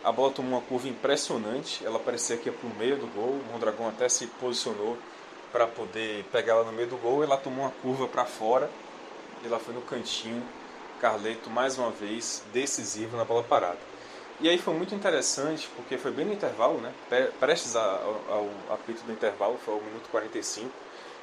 A 0.02 0.12
bola 0.12 0.32
tomou 0.32 0.52
uma 0.52 0.60
curva 0.60 0.88
impressionante, 0.88 1.84
ela 1.84 1.98
parecia 1.98 2.36
que 2.36 2.48
ia 2.48 2.52
para 2.52 2.68
o 2.68 2.74
meio 2.74 2.96
do 2.96 3.06
gol, 3.08 3.30
o 3.30 3.52
Mondragão 3.52 3.88
até 3.88 4.08
se 4.08 4.26
posicionou 4.26 4.96
para 5.52 5.66
poder 5.66 6.24
pegar 6.32 6.54
ela 6.54 6.64
no 6.64 6.72
meio 6.72 6.88
do 6.88 6.96
gol, 6.96 7.22
ela 7.22 7.36
tomou 7.36 7.64
uma 7.64 7.72
curva 7.82 8.06
para 8.06 8.24
fora, 8.24 8.70
e 9.42 9.46
ela 9.46 9.58
foi 9.58 9.74
no 9.74 9.82
cantinho, 9.82 10.42
Carleto 11.00 11.50
mais 11.50 11.76
uma 11.76 11.90
vez 11.90 12.42
decisivo 12.52 13.16
na 13.16 13.24
bola 13.24 13.42
parada. 13.42 13.78
E 14.40 14.48
aí 14.48 14.58
foi 14.58 14.74
muito 14.74 14.94
interessante, 14.94 15.68
porque 15.76 15.96
foi 15.96 16.10
bem 16.10 16.24
no 16.24 16.32
intervalo, 16.32 16.78
né? 16.78 16.92
prestes 17.40 17.74
ao, 17.74 18.50
apito 18.70 19.02
do 19.04 19.12
intervalo, 19.12 19.58
foi 19.64 19.74
o 19.74 19.80
minuto 19.80 20.08
45, 20.10 20.70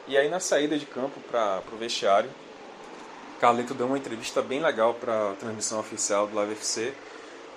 e 0.08 0.18
aí 0.18 0.30
na 0.30 0.40
saída 0.40 0.78
de 0.78 0.86
campo 0.86 1.20
para 1.30 1.62
o 1.72 1.78
vestiário, 1.78 2.30
Carleto 3.40 3.74
deu 3.74 3.88
uma 3.88 3.98
entrevista 3.98 4.42
bem 4.42 4.62
legal 4.62 4.94
para 4.94 5.32
a 5.32 5.36
transmissão 5.36 5.80
oficial 5.80 6.28
do 6.28 6.36
Live 6.36 6.54
FC, 6.54 6.94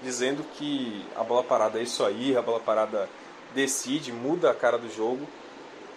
dizendo 0.02 0.44
que 0.55 1.05
a 1.16 1.23
bola 1.23 1.44
parada 1.44 1.78
é 1.78 1.82
isso 1.82 2.05
aí, 2.05 2.36
a 2.36 2.43
bola 2.43 2.60
parada 2.60 3.09
decide, 3.55 4.12
muda 4.12 4.51
a 4.51 4.55
cara 4.55 4.78
do 4.78 4.93
jogo 4.93 5.27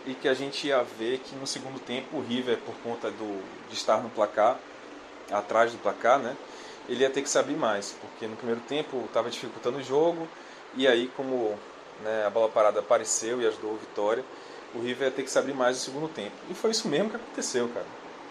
e 0.05 0.13
que 0.13 0.27
a 0.27 0.33
gente 0.33 0.67
ia 0.67 0.81
ver 0.83 1.19
que 1.19 1.35
no 1.35 1.45
segundo 1.45 1.79
tempo 1.79 2.17
o 2.17 2.21
River, 2.21 2.57
por 2.59 2.75
conta 2.83 3.11
do, 3.11 3.43
de 3.67 3.75
estar 3.75 4.01
no 4.01 4.09
placar, 4.09 4.57
atrás 5.31 5.71
do 5.71 5.77
placar, 5.77 6.19
né, 6.19 6.35
ele 6.87 7.01
ia 7.01 7.09
ter 7.09 7.21
que 7.21 7.29
se 7.29 7.37
abrir 7.37 7.55
mais, 7.55 7.95
porque 8.01 8.25
no 8.25 8.35
primeiro 8.35 8.61
tempo 8.61 9.03
estava 9.05 9.29
dificultando 9.29 9.77
o 9.77 9.83
jogo 9.83 10.27
e 10.75 10.87
aí 10.87 11.11
como 11.15 11.57
né, 12.03 12.25
a 12.25 12.29
bola 12.29 12.49
parada 12.49 12.79
apareceu 12.79 13.41
e 13.41 13.47
ajudou 13.47 13.75
a 13.75 13.77
vitória, 13.77 14.23
o 14.73 14.79
River 14.79 15.07
ia 15.07 15.11
ter 15.11 15.23
que 15.23 15.31
se 15.31 15.39
abrir 15.39 15.53
mais 15.53 15.77
no 15.77 15.83
segundo 15.83 16.07
tempo. 16.07 16.35
E 16.49 16.53
foi 16.53 16.71
isso 16.71 16.87
mesmo 16.87 17.09
que 17.09 17.15
aconteceu, 17.15 17.67
cara. 17.69 17.85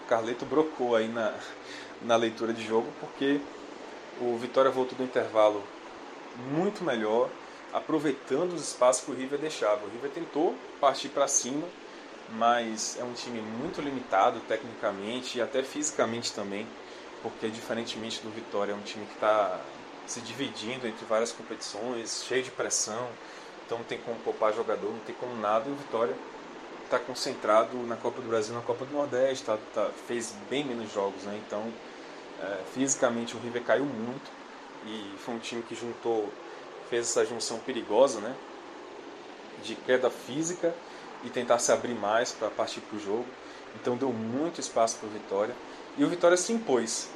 O 0.05 0.07
Carleto 0.07 0.45
brocou 0.45 0.95
aí 0.95 1.07
na, 1.07 1.33
na 2.01 2.15
leitura 2.15 2.53
de 2.53 2.65
jogo, 2.65 2.87
porque 2.99 3.39
o 4.21 4.37
Vitória 4.37 4.71
voltou 4.71 4.97
do 4.97 5.03
intervalo 5.03 5.63
muito 6.51 6.83
melhor, 6.83 7.29
aproveitando 7.73 8.53
os 8.53 8.69
espaços 8.69 9.03
que 9.03 9.11
o 9.11 9.15
River 9.15 9.39
deixava. 9.39 9.85
O 9.85 9.89
River 9.89 10.11
tentou 10.11 10.55
partir 10.79 11.09
para 11.09 11.27
cima, 11.27 11.67
mas 12.31 12.97
é 12.99 13.03
um 13.03 13.13
time 13.13 13.41
muito 13.41 13.81
limitado 13.81 14.39
tecnicamente 14.41 15.37
e 15.37 15.41
até 15.41 15.63
fisicamente 15.63 16.33
também, 16.33 16.67
porque 17.21 17.49
diferentemente 17.49 18.21
do 18.21 18.29
Vitória, 18.29 18.71
é 18.71 18.75
um 18.75 18.81
time 18.81 19.05
que 19.05 19.13
está 19.13 19.59
se 20.07 20.21
dividindo 20.21 20.87
entre 20.87 21.05
várias 21.05 21.31
competições, 21.31 22.23
cheio 22.27 22.43
de 22.43 22.51
pressão, 22.51 23.07
então 23.69 23.77
não 23.77 23.85
tem 23.85 23.99
como 23.99 24.17
poupar 24.21 24.51
jogador, 24.51 24.89
não 24.89 24.99
tem 25.01 25.13
como 25.13 25.35
nada, 25.39 25.69
e 25.69 25.71
o 25.71 25.75
Vitória 25.75 26.15
está 26.85 26.97
concentrado 26.97 27.77
na 27.85 27.95
Copa 27.95 28.19
do 28.19 28.27
Brasil, 28.27 28.55
na 28.55 28.61
Copa 28.61 28.83
do 28.83 28.91
Nordeste, 28.91 29.45
tá, 29.45 29.59
tá, 29.75 29.91
fez 30.07 30.33
bem 30.49 30.65
menos 30.65 30.91
jogos, 30.91 31.21
né? 31.21 31.39
então 31.45 31.71
é, 32.41 32.63
fisicamente 32.73 33.37
o 33.37 33.39
River 33.39 33.63
caiu 33.63 33.85
muito 33.85 34.31
e 34.87 35.13
foi 35.19 35.35
um 35.35 35.39
time 35.39 35.61
que 35.61 35.75
juntou 35.75 36.31
fez 36.89 37.09
essa 37.09 37.23
junção 37.23 37.59
perigosa, 37.59 38.19
né? 38.19 38.35
De 39.63 39.75
queda 39.75 40.09
física 40.09 40.73
e 41.23 41.29
tentar 41.29 41.59
se 41.59 41.71
abrir 41.71 41.93
mais 41.93 42.31
para 42.31 42.49
partir 42.49 42.81
para 42.81 42.97
o 42.97 42.99
jogo. 42.99 43.25
Então 43.75 43.95
deu 43.95 44.11
muito 44.11 44.59
espaço 44.59 44.97
para 44.97 45.07
o 45.07 45.11
Vitória 45.11 45.55
e 45.97 46.03
o 46.03 46.09
Vitória 46.09 46.35
se 46.35 46.51
impôs. 46.51 47.09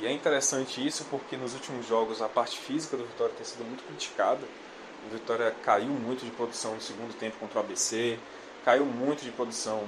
E 0.00 0.06
é 0.06 0.12
interessante 0.12 0.84
isso 0.84 1.04
porque 1.10 1.36
nos 1.36 1.54
últimos 1.54 1.86
jogos 1.86 2.22
a 2.22 2.28
parte 2.28 2.58
física 2.58 2.96
do 2.96 3.04
Vitória 3.04 3.34
tem 3.36 3.44
sido 3.44 3.64
muito 3.64 3.84
criticada. 3.84 4.40
O 5.06 5.10
Vitória 5.10 5.54
caiu 5.64 5.88
muito 5.88 6.24
de 6.24 6.30
produção 6.32 6.74
no 6.74 6.80
segundo 6.80 7.14
tempo 7.14 7.36
contra 7.38 7.60
o 7.60 7.62
ABC, 7.62 8.18
caiu 8.64 8.84
muito 8.84 9.22
de 9.22 9.30
produção 9.30 9.80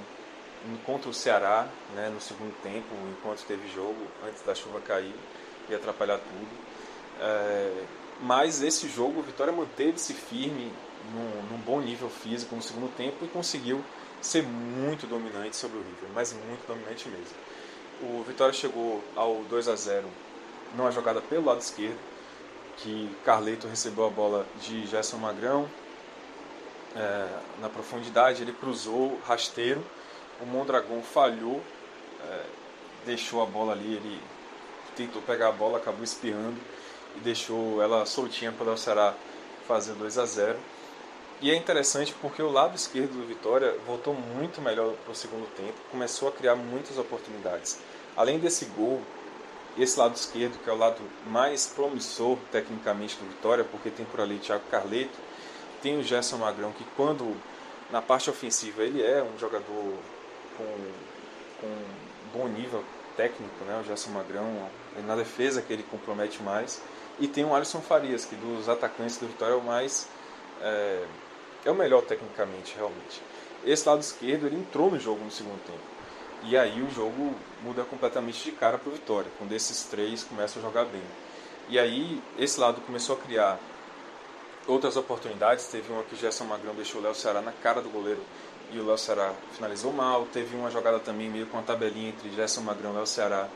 contra 0.85 1.09
o 1.09 1.15
Ceará 1.15 1.67
né, 1.95 2.11
no 2.11 2.21
segundo 2.21 2.55
tempo, 2.63 2.95
enquanto 3.11 3.45
teve 3.47 3.69
jogo, 3.75 3.97
antes 4.27 4.43
da 4.43 4.55
chuva 4.55 4.81
cair 4.81 5.15
e 5.69 5.75
atrapalhar 5.75 6.19
tudo. 6.19 6.71
É, 7.21 7.71
mas 8.23 8.63
esse 8.63 8.89
jogo, 8.89 9.21
o 9.21 9.23
Vitória 9.23 9.53
manteve-se 9.53 10.13
firme 10.13 10.71
num, 11.13 11.43
num, 11.51 11.59
bom 11.59 11.81
nível 11.81 12.09
físico 12.11 12.55
no 12.55 12.63
segundo 12.63 12.91
tempo 12.97 13.25
e 13.25 13.29
conseguiu 13.29 13.83
ser 14.21 14.43
muito 14.43 15.07
dominante 15.07 15.57
sobre 15.57 15.79
o 15.79 15.81
River, 15.81 16.11
mas 16.15 16.33
muito 16.33 16.67
dominante 16.67 17.09
mesmo. 17.09 17.37
O 18.03 18.23
Vitória 18.25 18.53
chegou 18.53 19.03
ao 19.17 19.37
2 19.45 19.69
a 19.69 19.77
0 19.77 20.05
numa 20.77 20.91
jogada 20.91 21.21
pelo 21.21 21.47
lado 21.47 21.61
esquerdo, 21.61 21.99
que 22.83 23.15
Carleto 23.25 23.67
recebeu 23.67 24.07
a 24.07 24.11
bola 24.11 24.47
de 24.61 24.87
Gerson 24.87 25.19
Magrão 25.19 25.69
é, 26.97 27.29
na 27.61 27.69
profundidade, 27.69 28.43
ele 28.43 28.53
cruzou 28.53 29.21
rasteiro, 29.27 29.85
o 30.41 30.47
Mondragão 30.47 31.03
falhou, 31.03 31.61
é, 32.29 32.43
deixou 33.05 33.43
a 33.43 33.47
bola 33.47 33.73
ali, 33.73 33.95
ele 33.95 34.21
tentou 34.97 35.23
pegar 35.23 35.49
a 35.49 35.53
bola, 35.53 35.79
acabou 35.79 36.03
espirrando 36.03 36.59
e 37.17 37.21
deixou 37.21 37.83
ela 37.83 38.05
soltinha 38.07 38.53
para 38.53 38.71
o 38.71 38.77
Ceará 38.77 39.15
fazer 39.67 39.95
2 39.95 40.19
a 40.19 40.27
0. 40.27 40.59
E 41.43 41.51
é 41.51 41.57
interessante 41.57 42.15
porque 42.21 42.43
o 42.43 42.51
lado 42.51 42.75
esquerdo 42.77 43.13
do 43.13 43.27
Vitória 43.27 43.75
voltou 43.87 44.13
muito 44.13 44.61
melhor 44.61 44.93
para 45.05 45.13
o 45.13 45.15
segundo 45.15 45.47
tempo, 45.55 45.75
começou 45.91 46.29
a 46.29 46.33
criar 46.33 46.55
muitas 46.55 46.99
oportunidades. 46.99 47.79
Além 48.17 48.39
desse 48.39 48.67
gol, 48.67 49.01
esse 49.79 49.99
lado 49.99 50.15
esquerdo, 50.15 50.59
que 50.63 50.69
é 50.69 50.73
o 50.73 50.77
lado 50.77 51.01
mais 51.27 51.67
promissor 51.67 52.39
tecnicamente 52.51 53.17
do 53.17 53.29
Vitória, 53.29 53.65
porque 53.65 53.91
tem 53.91 54.05
por 54.07 54.21
ali 54.21 54.39
Thiago 54.39 54.65
Carleto, 54.71 55.17
tem 55.83 55.99
o 55.99 56.03
Gerson 56.03 56.39
Magrão, 56.39 56.73
que 56.73 56.85
quando 56.97 57.37
na 57.91 58.03
parte 58.03 58.31
ofensiva 58.31 58.83
ele 58.83 59.03
é 59.03 59.23
um 59.23 59.39
jogador 59.39 59.95
com, 60.57 60.77
com 61.61 62.39
bom 62.39 62.49
nível 62.49 62.85
técnico, 63.17 63.65
né? 63.65 63.81
o 63.81 63.85
Gerson 63.85 64.11
Magrão, 64.11 64.69
na 65.07 65.17
defesa 65.17 65.63
que 65.63 65.73
ele 65.73 65.83
compromete 65.83 66.43
mais. 66.43 66.81
E 67.19 67.29
tem 67.29 67.45
o 67.45 67.55
Alisson 67.55 67.81
Farias, 67.81 68.25
que 68.25 68.35
dos 68.35 68.69
atacantes 68.69 69.19
do 69.19 69.27
Vitória 69.27 69.53
é 69.53 69.57
o 69.57 69.63
mais. 69.63 70.09
É, 70.63 71.05
é 71.67 71.71
o 71.71 71.75
melhor 71.75 72.03
tecnicamente, 72.03 72.75
realmente. 72.77 73.23
Esse 73.65 73.87
lado 73.87 74.01
esquerdo 74.01 74.47
ele 74.47 74.57
entrou 74.57 74.91
no 74.91 74.99
jogo 74.99 75.23
no 75.23 75.31
segundo 75.31 75.63
tempo. 75.67 76.00
E 76.45 76.57
aí 76.57 76.83
o 76.83 76.91
jogo 76.91 77.35
muda 77.63 77.85
completamente 77.85 78.43
de 78.43 78.53
cara 78.53 78.79
para 78.79 78.89
o 78.89 78.93
Vitória, 78.93 79.31
quando 79.39 79.53
esses 79.53 79.85
três 79.85 80.25
começam 80.25 80.63
a 80.63 80.65
jogar 80.65 80.85
bem. 80.87 81.03
E 81.69 81.79
aí 81.79 82.21
esse 82.39 82.59
lado 82.59 82.81
começou 82.81 83.17
a 83.17 83.19
criar 83.19 83.59
outras 84.67 84.97
oportunidades. 84.97 85.67
Teve 85.67 85.93
uma 85.93 86.03
que 86.03 86.15
o 86.15 86.19
Gerson 86.19 86.45
Magrão 86.45 86.75
deixou 86.75 87.01
o 87.01 87.05
Léo 87.05 87.15
Ceará 87.15 87.41
na 87.41 87.53
cara 87.53 87.81
do 87.81 87.91
goleiro 87.91 88.23
e 88.73 88.79
o 88.79 88.87
Léo 88.87 88.99
Ceará 88.99 89.33
finalizou 89.53 89.93
mal. 89.93 90.27
Teve 90.33 90.57
uma 90.57 90.71
jogada 90.71 90.99
também 90.99 91.29
meio 91.29 91.47
com 91.47 91.59
uma 91.59 91.63
tabelinha 91.63 92.09
entre 92.09 92.31
Gerson 92.31 92.63
Magrão 92.63 92.93
e 92.93 92.97
Léo 92.97 93.07
Ceará 93.07 93.49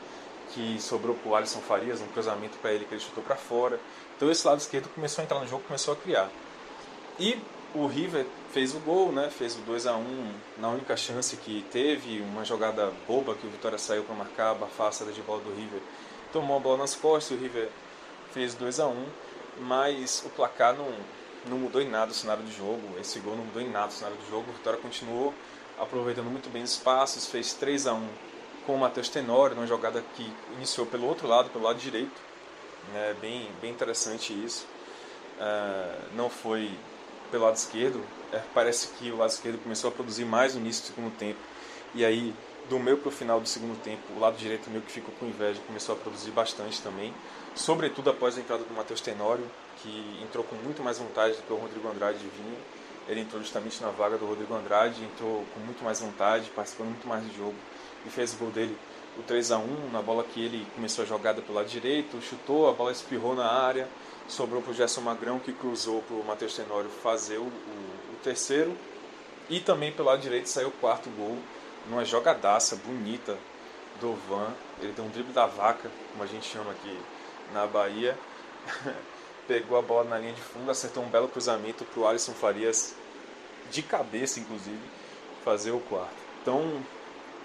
que 0.53 0.79
sobrou 0.79 1.15
para 1.15 1.29
o 1.29 1.35
Alisson 1.35 1.59
Farias, 1.59 2.01
um 2.01 2.07
cruzamento 2.07 2.57
para 2.59 2.71
ele 2.71 2.85
que 2.85 2.93
ele 2.93 3.01
chutou 3.01 3.23
para 3.23 3.35
fora. 3.35 3.79
Então 4.15 4.29
esse 4.29 4.45
lado 4.45 4.59
esquerdo 4.59 4.87
começou 4.93 5.21
a 5.21 5.25
entrar 5.25 5.39
no 5.39 5.47
jogo, 5.47 5.63
começou 5.67 5.93
a 5.93 5.97
criar. 5.97 6.29
E 7.19 7.37
o 7.73 7.87
River 7.87 8.25
fez 8.55 8.73
o 8.73 8.79
gol, 8.79 9.11
né? 9.11 9.29
fez 9.29 9.57
o 9.57 9.59
2 9.63 9.85
a 9.85 9.97
1 9.97 10.33
na 10.59 10.69
única 10.69 10.95
chance 10.95 11.35
que 11.35 11.65
teve, 11.73 12.21
uma 12.21 12.45
jogada 12.45 12.89
boba 13.05 13.35
que 13.35 13.45
o 13.45 13.49
Vitória 13.49 13.77
saiu 13.77 14.05
para 14.05 14.15
marcar, 14.15 14.51
abafar 14.51 14.87
a 14.87 14.91
saída 14.93 15.11
de 15.11 15.21
bola 15.21 15.41
do 15.41 15.49
River. 15.49 15.81
Tomou 16.31 16.55
a 16.55 16.59
bola 16.61 16.77
nas 16.77 16.95
costas, 16.95 17.37
o 17.37 17.41
River 17.41 17.69
fez 18.31 18.53
2 18.53 18.79
a 18.79 18.87
1 18.87 19.05
mas 19.59 20.23
o 20.25 20.29
placar 20.29 20.73
não, 20.73 20.87
não 21.49 21.57
mudou 21.57 21.81
em 21.81 21.89
nada 21.89 22.11
o 22.11 22.13
cenário 22.13 22.43
do 22.43 22.51
jogo. 22.51 22.81
Esse 22.97 23.19
gol 23.19 23.35
não 23.35 23.43
mudou 23.43 23.61
em 23.61 23.69
nada 23.69 23.87
o 23.87 23.91
cenário 23.91 24.17
do 24.17 24.29
jogo. 24.29 24.49
O 24.49 24.53
Vitória 24.53 24.79
continuou 24.79 25.33
aproveitando 25.77 26.27
muito 26.27 26.49
bem 26.49 26.63
os 26.63 26.71
espaços, 26.71 27.27
fez 27.27 27.51
3 27.51 27.87
a 27.87 27.93
1 27.93 28.07
com 28.65 28.75
o 28.75 28.79
Matheus 28.79 29.09
Tenório, 29.09 29.53
numa 29.53 29.67
jogada 29.67 30.01
que 30.15 30.33
iniciou 30.55 30.85
pelo 30.85 31.07
outro 31.07 31.27
lado, 31.27 31.49
pelo 31.49 31.65
lado 31.65 31.77
direito. 31.77 32.21
É 32.95 33.13
bem, 33.19 33.49
bem 33.61 33.71
interessante 33.71 34.31
isso. 34.31 34.65
Uh, 35.39 36.15
não 36.15 36.29
foi 36.29 36.71
pelo 37.31 37.45
lado 37.45 37.55
esquerdo. 37.55 38.03
É, 38.31 38.41
parece 38.53 38.87
que 38.93 39.11
o 39.11 39.17
lado 39.17 39.29
esquerdo 39.29 39.61
começou 39.61 39.89
a 39.89 39.93
produzir 39.93 40.25
mais 40.25 40.55
no 40.55 40.61
início 40.61 40.83
do 40.83 40.95
segundo 40.95 41.17
tempo. 41.17 41.39
E 41.93 42.03
aí, 42.03 42.33
do 42.69 42.79
meio 42.79 42.97
para 42.97 43.09
o 43.09 43.11
final 43.11 43.39
do 43.39 43.47
segundo 43.47 43.79
tempo, 43.81 44.01
o 44.15 44.19
lado 44.19 44.37
direito 44.37 44.69
meio 44.69 44.81
que 44.81 44.91
ficou 44.91 45.13
com 45.19 45.25
inveja, 45.25 45.59
começou 45.65 45.95
a 45.95 45.97
produzir 45.97 46.31
bastante 46.31 46.81
também. 46.81 47.13
Sobretudo 47.53 48.09
após 48.09 48.37
a 48.37 48.41
entrada 48.41 48.63
do 48.63 48.73
Matheus 48.73 49.01
Tenório, 49.01 49.45
que 49.77 50.19
entrou 50.23 50.43
com 50.43 50.55
muito 50.57 50.83
mais 50.83 50.97
vontade 50.97 51.35
do 51.35 51.43
que 51.43 51.53
o 51.53 51.55
Rodrigo 51.55 51.87
Andrade 51.87 52.19
vinha. 52.19 52.57
Ele 53.07 53.21
entrou 53.21 53.41
justamente 53.41 53.81
na 53.81 53.89
vaga 53.89 54.17
do 54.17 54.25
Rodrigo 54.25 54.53
Andrade, 54.55 55.03
entrou 55.03 55.45
com 55.53 55.59
muito 55.59 55.83
mais 55.83 55.99
vontade, 55.99 56.49
participando 56.55 56.87
muito 56.87 57.07
mais 57.07 57.23
do 57.23 57.35
jogo 57.35 57.55
e 58.05 58.09
fez 58.09 58.33
o 58.33 58.37
gol 58.37 58.49
dele, 58.49 58.75
o 59.17 59.23
3 59.23 59.51
a 59.51 59.57
1 59.57 59.91
na 59.91 60.01
bola 60.01 60.23
que 60.23 60.43
ele 60.43 60.65
começou 60.75 61.03
a 61.03 61.07
jogada 61.07 61.41
pelo 61.41 61.57
lado 61.57 61.67
direito, 61.67 62.19
chutou, 62.21 62.67
a 62.67 62.73
bola 62.73 62.91
espirrou 62.91 63.35
na 63.35 63.45
área 63.45 63.87
sobrou 64.27 64.61
para 64.61 64.71
o 64.71 64.73
Gerson 64.73 65.01
Magrão, 65.01 65.39
que 65.39 65.53
cruzou 65.53 66.01
para 66.01 66.15
o 66.15 66.25
Matheus 66.25 66.55
Tenório 66.55 66.89
fazer 66.89 67.37
o, 67.37 67.43
o, 67.43 67.45
o, 68.13 68.15
terceiro. 68.23 68.75
E 69.49 69.59
também 69.59 69.91
pelo 69.91 70.07
lado 70.09 70.21
direito 70.21 70.47
saiu 70.47 70.69
o 70.69 70.71
quarto 70.71 71.09
gol, 71.11 71.37
numa 71.87 72.03
jogadaça 72.03 72.75
bonita 72.75 73.37
do 74.01 74.13
Van. 74.27 74.51
Ele 74.81 74.91
deu 74.93 75.05
um 75.05 75.09
drible 75.09 75.33
da 75.33 75.45
vaca, 75.45 75.89
como 76.11 76.23
a 76.23 76.27
gente 76.27 76.45
chama 76.47 76.71
aqui 76.71 76.99
na 77.53 77.67
Bahia. 77.67 78.17
Pegou 79.47 79.77
a 79.77 79.81
bola 79.81 80.09
na 80.09 80.17
linha 80.17 80.33
de 80.33 80.41
fundo, 80.41 80.71
acertou 80.71 81.03
um 81.03 81.09
belo 81.09 81.27
cruzamento 81.27 81.85
para 81.85 81.99
o 81.99 82.07
Alisson 82.07 82.33
Farias, 82.33 82.95
de 83.69 83.83
cabeça 83.83 84.39
inclusive, 84.39 84.81
fazer 85.43 85.69
o 85.69 85.79
quarto. 85.81 86.15
Então, 86.41 86.81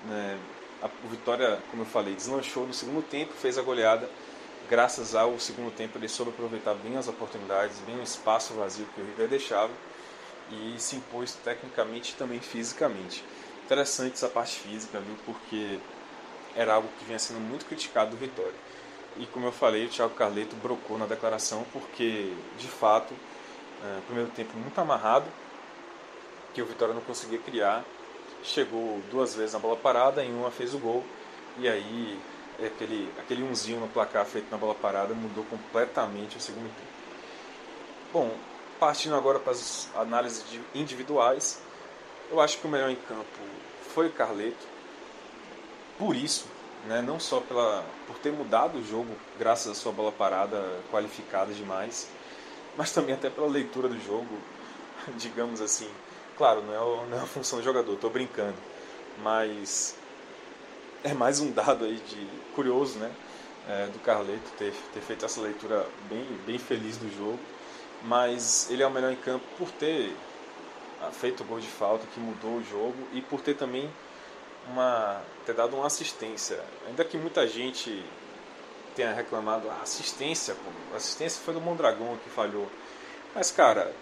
né, 0.07 0.39
a 0.83 0.89
Vitória, 1.11 1.59
como 1.71 1.83
eu 1.83 1.87
falei, 1.87 2.15
deslanchou 2.15 2.67
no 2.67 2.73
segundo 2.73 3.03
tempo, 3.03 3.35
fez 3.35 3.59
a 3.59 3.63
goleada 3.63 4.09
graças 4.71 5.17
ao 5.17 5.37
segundo 5.41 5.75
tempo 5.75 5.99
ele 5.99 6.09
soube 6.09 6.31
aproveitar 6.31 6.75
bem 6.75 6.97
as 6.97 7.09
oportunidades, 7.09 7.81
bem 7.81 7.99
o 7.99 8.03
espaço 8.05 8.55
vazio 8.55 8.87
que 8.95 9.01
o 9.01 9.05
River 9.05 9.27
deixava 9.27 9.73
e 10.49 10.77
se 10.79 10.95
impôs 10.95 11.35
tecnicamente 11.35 12.13
e 12.13 12.15
também 12.15 12.39
fisicamente. 12.39 13.25
Interessante 13.65 14.13
essa 14.15 14.29
parte 14.29 14.61
física, 14.61 15.01
viu? 15.01 15.17
Porque 15.27 15.81
era 16.55 16.75
algo 16.75 16.89
que 16.99 17.05
vinha 17.05 17.19
sendo 17.19 17.41
muito 17.41 17.67
criticado 17.67 18.13
do 18.13 18.17
Vitória. 18.17 18.55
E 19.17 19.27
como 19.27 19.47
eu 19.47 19.53
falei, 19.53 19.87
o 19.87 19.89
Thiago 19.89 20.15
Carleto 20.15 20.55
brocou 20.57 20.97
na 20.97 21.07
declaração 21.07 21.67
porque, 21.73 22.33
de 22.57 22.69
fato, 22.69 23.13
é, 23.83 24.01
primeiro 24.07 24.31
tempo 24.31 24.57
muito 24.57 24.81
amarrado, 24.81 25.27
que 26.55 26.63
o 26.63 26.67
Vitória 26.67 26.95
não 26.95 27.03
conseguia 27.03 27.39
criar. 27.41 27.85
Chegou 28.45 29.03
duas 29.11 29.35
vezes 29.35 29.53
na 29.53 29.59
bola 29.59 29.77
parada, 29.77 30.25
em 30.25 30.33
uma 30.33 30.51
fez 30.51 30.75
o 30.75 30.79
gol, 30.79 31.05
e 31.59 31.69
aí 31.69 32.19
aquele, 32.67 33.13
aquele 33.19 33.43
unzinho 33.43 33.81
no 33.81 33.89
placar 33.89 34.25
feito 34.25 34.51
na 34.51 34.57
bola 34.57 34.75
parada 34.75 35.15
mudou 35.15 35.45
completamente 35.45 36.37
o 36.37 36.41
segundo 36.41 36.69
tempo. 36.69 37.01
Bom, 38.13 38.35
partindo 38.79 39.15
agora 39.15 39.39
para 39.39 39.53
as 39.53 39.89
análises 39.95 40.45
individuais, 40.75 41.61
eu 42.31 42.41
acho 42.41 42.59
que 42.59 42.67
o 42.67 42.71
melhor 42.71 42.91
em 42.91 42.97
campo 42.97 43.27
foi 43.95 44.09
o 44.09 44.13
Carleto. 44.13 44.67
Por 45.99 46.17
isso, 46.17 46.47
né, 46.87 47.03
não 47.03 47.21
só 47.21 47.41
pela, 47.41 47.85
por 48.07 48.17
ter 48.19 48.33
mudado 48.33 48.79
o 48.79 48.85
jogo 48.85 49.15
graças 49.39 49.73
à 49.73 49.75
sua 49.75 49.93
bola 49.93 50.11
parada 50.11 50.81
qualificada 50.91 51.53
demais, 51.53 52.09
mas 52.77 52.91
também 52.93 53.15
até 53.15 53.29
pela 53.29 53.47
leitura 53.47 53.89
do 53.89 54.01
jogo, 54.01 54.39
digamos 55.19 55.61
assim. 55.61 55.91
Claro, 56.37 56.63
não 56.63 56.75
é, 56.75 57.07
não 57.09 57.19
é 57.19 57.23
a 57.23 57.27
função 57.27 57.59
do 57.59 57.65
jogador, 57.65 57.93
estou 57.93 58.09
brincando, 58.09 58.57
mas 59.23 59.95
é 61.05 61.13
mais 61.13 61.41
um 61.41 61.51
dado 61.51 61.85
aí 61.85 61.97
de 61.97 62.27
curioso, 62.51 62.99
né? 62.99 63.11
É, 63.69 63.87
do 63.87 63.99
Carleto 64.01 64.51
ter, 64.59 64.73
ter 64.93 65.01
feito 65.01 65.25
essa 65.25 65.41
leitura 65.41 65.87
bem, 66.09 66.27
bem 66.47 66.59
feliz 66.59 66.97
do 66.97 67.09
jogo. 67.17 67.39
Mas 68.03 68.71
ele 68.71 68.83
é 68.83 68.87
o 68.87 68.91
melhor 68.91 69.13
em 69.13 69.17
campo 69.17 69.45
por 69.59 69.71
ter 69.71 70.15
ah, 71.03 71.11
feito 71.11 71.43
o 71.43 71.47
gol 71.47 71.61
de 71.61 71.67
falta 71.67 72.07
que 72.13 72.19
mudou 72.19 72.57
o 72.57 72.65
jogo 72.65 72.97
e 73.13 73.21
por 73.21 73.41
ter 73.41 73.55
também 73.55 73.91
uma, 74.69 75.21
ter 75.45 75.55
dado 75.55 75.77
uma 75.77 75.87
assistência. 75.87 76.59
Ainda 76.87 77.05
que 77.05 77.17
muita 77.17 77.47
gente 77.47 78.05
tenha 78.95 79.13
reclamado, 79.13 79.69
a 79.69 79.75
ah, 79.75 79.83
assistência, 79.83 80.55
pô, 80.55 80.95
a 80.95 80.97
assistência 80.97 81.43
foi 81.45 81.55
do 81.55 81.61
Mondragão 81.61 82.19
que 82.25 82.31
falhou. 82.31 82.69
Mas, 83.35 83.51
cara, 83.51 83.95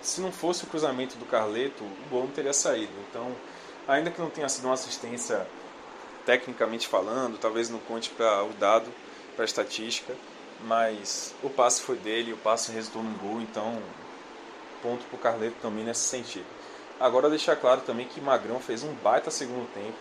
se 0.00 0.20
não 0.20 0.32
fosse 0.32 0.64
o 0.64 0.66
cruzamento 0.66 1.16
do 1.16 1.26
Carleto, 1.26 1.84
o 1.84 2.08
gol 2.08 2.22
não 2.22 2.30
teria 2.30 2.52
saído. 2.52 2.92
Então, 3.08 3.34
ainda 3.86 4.10
que 4.10 4.20
não 4.20 4.30
tenha 4.30 4.48
sido 4.48 4.64
uma 4.64 4.74
assistência 4.74 5.46
tecnicamente 6.24 6.86
falando, 6.86 7.38
talvez 7.38 7.68
não 7.68 7.78
conte 7.80 8.10
para 8.10 8.44
o 8.44 8.52
dado, 8.54 8.90
para 9.34 9.44
a 9.44 9.46
estatística, 9.46 10.14
mas 10.64 11.34
o 11.42 11.50
passe 11.50 11.82
foi 11.82 11.96
dele, 11.96 12.32
o 12.32 12.36
passe 12.38 12.72
resultou 12.72 13.02
num 13.02 13.16
gol, 13.18 13.40
então 13.40 13.78
ponto 14.82 15.04
para 15.06 15.16
o 15.16 15.18
Carleto 15.18 15.56
também 15.62 15.84
nesse 15.84 16.02
sentido. 16.02 16.46
Agora 16.98 17.30
deixar 17.30 17.56
claro 17.56 17.80
também 17.80 18.06
que 18.06 18.20
Magrão 18.20 18.60
fez 18.60 18.82
um 18.82 18.92
baita 18.94 19.30
segundo 19.30 19.66
tempo, 19.72 19.96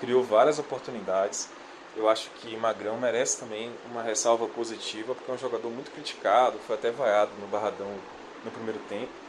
criou 0.00 0.22
várias 0.22 0.58
oportunidades. 0.58 1.48
Eu 1.96 2.08
acho 2.08 2.28
que 2.40 2.56
Magrão 2.56 2.98
merece 2.98 3.38
também 3.38 3.70
uma 3.90 4.02
ressalva 4.02 4.46
positiva, 4.48 5.14
porque 5.14 5.30
é 5.30 5.34
um 5.34 5.38
jogador 5.38 5.70
muito 5.70 5.90
criticado, 5.92 6.58
foi 6.66 6.76
até 6.76 6.90
vaiado 6.90 7.30
no 7.40 7.46
Barradão 7.46 7.90
no 8.44 8.50
primeiro 8.50 8.80
tempo 8.88 9.23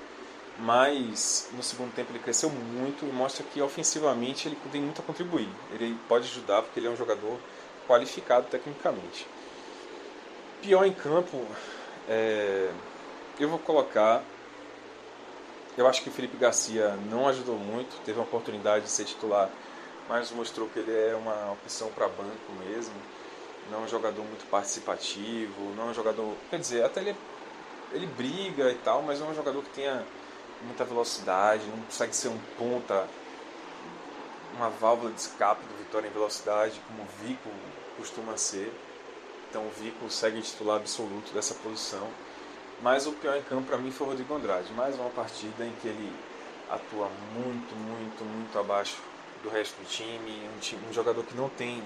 mas 0.59 1.49
no 1.53 1.61
segundo 1.61 1.93
tempo 1.93 2.11
ele 2.11 2.19
cresceu 2.19 2.49
muito 2.49 3.05
e 3.05 3.11
mostra 3.11 3.43
que 3.43 3.61
ofensivamente 3.61 4.47
ele 4.47 4.57
tem 4.71 4.81
muito 4.81 5.01
a 5.01 5.03
contribuir. 5.03 5.49
Ele 5.71 5.97
pode 6.07 6.25
ajudar 6.25 6.61
porque 6.61 6.79
ele 6.79 6.87
é 6.87 6.89
um 6.89 6.95
jogador 6.95 7.37
qualificado 7.87 8.47
tecnicamente. 8.49 9.27
Pior 10.61 10.85
em 10.85 10.93
campo, 10.93 11.45
é, 12.07 12.71
eu 13.39 13.49
vou 13.49 13.59
colocar. 13.59 14.23
Eu 15.77 15.85
acho 15.87 16.01
que 16.01 16.09
o 16.09 16.11
Felipe 16.11 16.37
Garcia 16.37 16.97
não 17.11 17.27
ajudou 17.27 17.57
muito, 17.57 17.99
teve 18.05 18.17
uma 18.17 18.25
oportunidade 18.25 18.85
de 18.85 18.91
ser 18.91 19.03
titular, 19.03 19.49
mas 20.07 20.31
mostrou 20.31 20.69
que 20.69 20.79
ele 20.79 20.91
é 20.91 21.13
uma 21.15 21.51
opção 21.51 21.89
para 21.89 22.07
banco 22.07 22.51
mesmo. 22.65 22.93
Não 23.69 23.81
é 23.81 23.81
um 23.81 23.87
jogador 23.87 24.23
muito 24.23 24.49
participativo, 24.49 25.73
não 25.75 25.87
é 25.87 25.91
um 25.91 25.93
jogador. 25.93 26.33
Quer 26.49 26.59
dizer, 26.59 26.85
até 26.85 27.01
ele, 27.01 27.15
ele 27.91 28.07
briga 28.07 28.71
e 28.71 28.75
tal, 28.75 29.01
mas 29.01 29.19
não 29.19 29.27
é 29.27 29.31
um 29.31 29.35
jogador 29.35 29.61
que 29.63 29.69
tenha 29.71 30.05
muita 30.65 30.83
velocidade, 30.83 31.65
não 31.67 31.83
consegue 31.83 32.15
ser 32.15 32.29
um 32.29 32.37
ponta, 32.57 33.07
uma 34.55 34.69
válvula 34.69 35.11
de 35.11 35.19
escape 35.19 35.61
do 35.65 35.77
Vitória 35.77 36.07
em 36.07 36.11
velocidade, 36.11 36.79
como 36.87 37.03
o 37.03 37.25
Vico 37.25 37.49
costuma 37.97 38.37
ser. 38.37 38.71
Então 39.49 39.65
o 39.65 39.69
Vico 39.69 40.09
segue 40.09 40.41
titular 40.41 40.77
absoluto 40.77 41.33
dessa 41.33 41.53
posição. 41.55 42.07
Mas 42.81 43.07
o 43.07 43.13
pior 43.13 43.37
em 43.37 43.43
campo 43.43 43.67
para 43.67 43.77
mim 43.77 43.91
foi 43.91 44.07
o 44.07 44.09
Rodrigo 44.09 44.33
Andrade. 44.33 44.73
Mais 44.73 44.95
uma 44.95 45.09
partida 45.09 45.65
em 45.65 45.71
que 45.81 45.87
ele 45.87 46.13
atua 46.69 47.09
muito, 47.33 47.75
muito, 47.75 48.25
muito 48.25 48.59
abaixo 48.59 48.97
do 49.43 49.49
resto 49.49 49.75
do 49.81 49.87
time. 49.87 50.49
Um, 50.55 50.59
time, 50.59 50.81
um 50.89 50.93
jogador 50.93 51.23
que 51.23 51.35
não 51.35 51.47
tem 51.49 51.81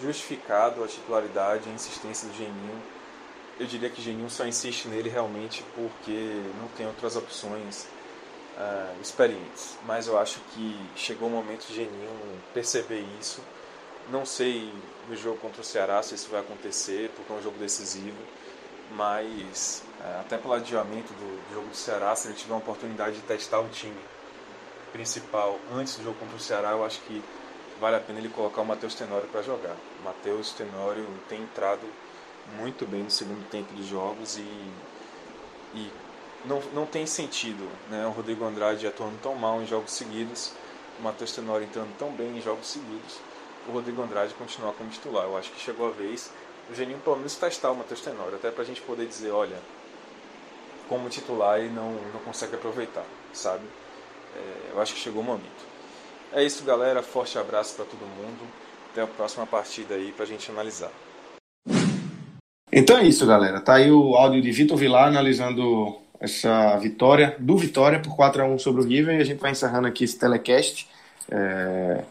justificado 0.00 0.82
a 0.82 0.88
titularidade, 0.88 1.68
a 1.68 1.72
insistência 1.72 2.28
do 2.28 2.34
Geninho 2.34 2.82
eu 3.58 3.66
diria 3.66 3.90
que 3.90 4.00
Geninho 4.00 4.30
só 4.30 4.46
insiste 4.46 4.86
nele 4.86 5.08
realmente 5.08 5.64
porque 5.74 6.40
não 6.60 6.68
tem 6.76 6.86
outras 6.86 7.16
opções 7.16 7.86
uh, 8.58 9.00
experientes. 9.00 9.78
Mas 9.86 10.06
eu 10.06 10.18
acho 10.18 10.40
que 10.52 10.76
chegou 10.96 11.28
o 11.28 11.30
momento 11.30 11.66
de 11.66 11.74
Geninho 11.74 12.42
perceber 12.52 13.04
isso. 13.20 13.40
Não 14.10 14.26
sei 14.26 14.72
no 15.08 15.16
jogo 15.16 15.38
contra 15.38 15.60
o 15.60 15.64
Ceará 15.64 16.02
se 16.02 16.14
isso 16.14 16.28
vai 16.30 16.40
acontecer, 16.40 17.10
porque 17.14 17.32
é 17.32 17.36
um 17.36 17.42
jogo 17.42 17.58
decisivo. 17.58 18.18
Mas 18.90 19.84
uh, 20.00 20.20
até 20.20 20.36
pelo 20.36 20.54
adiamento 20.54 21.12
do, 21.14 21.54
jogo 21.54 21.68
do 21.68 21.76
Ceará, 21.76 22.14
se 22.16 22.28
ele 22.28 22.36
tiver 22.36 22.52
uma 22.52 22.60
oportunidade 22.60 23.16
de 23.16 23.22
testar 23.22 23.60
o 23.60 23.68
time 23.68 23.96
principal 24.92 25.58
antes 25.72 25.96
do 25.96 26.04
jogo 26.04 26.18
contra 26.18 26.36
o 26.36 26.40
Ceará, 26.40 26.70
eu 26.70 26.84
acho 26.84 27.00
que 27.02 27.22
vale 27.78 27.96
a 27.96 28.00
pena 28.00 28.18
ele 28.18 28.30
colocar 28.30 28.62
o 28.62 28.64
Matheus 28.64 28.94
Tenório 28.94 29.28
para 29.28 29.42
jogar. 29.42 29.76
O 30.00 30.04
Matheus 30.04 30.52
Tenório 30.52 31.06
tem 31.28 31.42
entrado 31.42 31.86
muito 32.58 32.86
bem 32.86 33.02
no 33.02 33.10
segundo 33.10 33.46
tempo 33.50 33.72
dos 33.74 33.86
jogos 33.86 34.38
e, 34.38 34.72
e 35.74 35.92
não, 36.44 36.60
não 36.72 36.86
tem 36.86 37.06
sentido 37.06 37.68
né? 37.90 38.06
o 38.06 38.10
Rodrigo 38.10 38.44
Andrade 38.44 38.86
atuando 38.86 39.16
tão 39.22 39.34
mal 39.34 39.60
em 39.62 39.66
jogos 39.66 39.92
seguidos, 39.92 40.52
o 40.98 41.02
Matheus 41.02 41.32
Tenório 41.32 41.64
entrando 41.64 41.96
tão 41.98 42.10
bem 42.10 42.36
em 42.36 42.40
jogos 42.40 42.66
seguidos, 42.66 43.18
o 43.68 43.72
Rodrigo 43.72 44.02
Andrade 44.02 44.34
continuar 44.34 44.72
como 44.72 44.90
titular. 44.90 45.24
Eu 45.24 45.36
acho 45.36 45.50
que 45.52 45.60
chegou 45.60 45.88
a 45.88 45.90
vez 45.90 46.30
o 46.70 46.74
Geninho 46.74 46.98
pelo 46.98 47.16
menos 47.16 47.34
testar 47.34 47.70
o 47.70 47.76
Matheus 47.76 48.00
Tenório, 48.00 48.34
até 48.34 48.50
para 48.50 48.62
a 48.62 48.66
gente 48.66 48.80
poder 48.82 49.06
dizer, 49.06 49.30
olha, 49.30 49.56
como 50.88 51.08
titular 51.08 51.58
ele 51.58 51.70
não, 51.70 51.92
não 51.92 52.20
consegue 52.24 52.54
aproveitar, 52.54 53.04
sabe? 53.32 53.64
É, 54.36 54.72
eu 54.72 54.80
acho 54.80 54.94
que 54.94 55.00
chegou 55.00 55.22
o 55.22 55.24
momento. 55.24 55.68
É 56.32 56.44
isso, 56.44 56.62
galera. 56.64 57.02
Forte 57.02 57.38
abraço 57.38 57.74
para 57.74 57.84
todo 57.84 58.00
mundo. 58.00 58.46
Até 58.90 59.02
a 59.02 59.06
próxima 59.06 59.46
partida 59.46 59.94
aí 59.94 60.12
para 60.12 60.24
a 60.24 60.28
gente 60.28 60.50
analisar. 60.50 60.90
Então 62.70 62.98
é 62.98 63.04
isso, 63.04 63.26
galera. 63.26 63.60
Tá 63.60 63.74
aí 63.74 63.90
o 63.90 64.14
áudio 64.14 64.42
de 64.42 64.50
Vitor 64.52 64.76
Vilar 64.76 65.08
analisando 65.08 65.98
essa 66.20 66.76
vitória 66.78 67.36
do 67.38 67.56
Vitória 67.56 68.00
por 68.00 68.16
4 68.16 68.42
a 68.42 68.46
1 68.46 68.58
sobre 68.58 68.82
o 68.82 68.84
River 68.84 69.16
e 69.16 69.22
a 69.22 69.24
gente 69.24 69.38
vai 69.38 69.52
encerrando 69.52 69.86
aqui 69.86 70.04
esse 70.04 70.18
telecast. 70.18 70.88
É... 71.30 72.02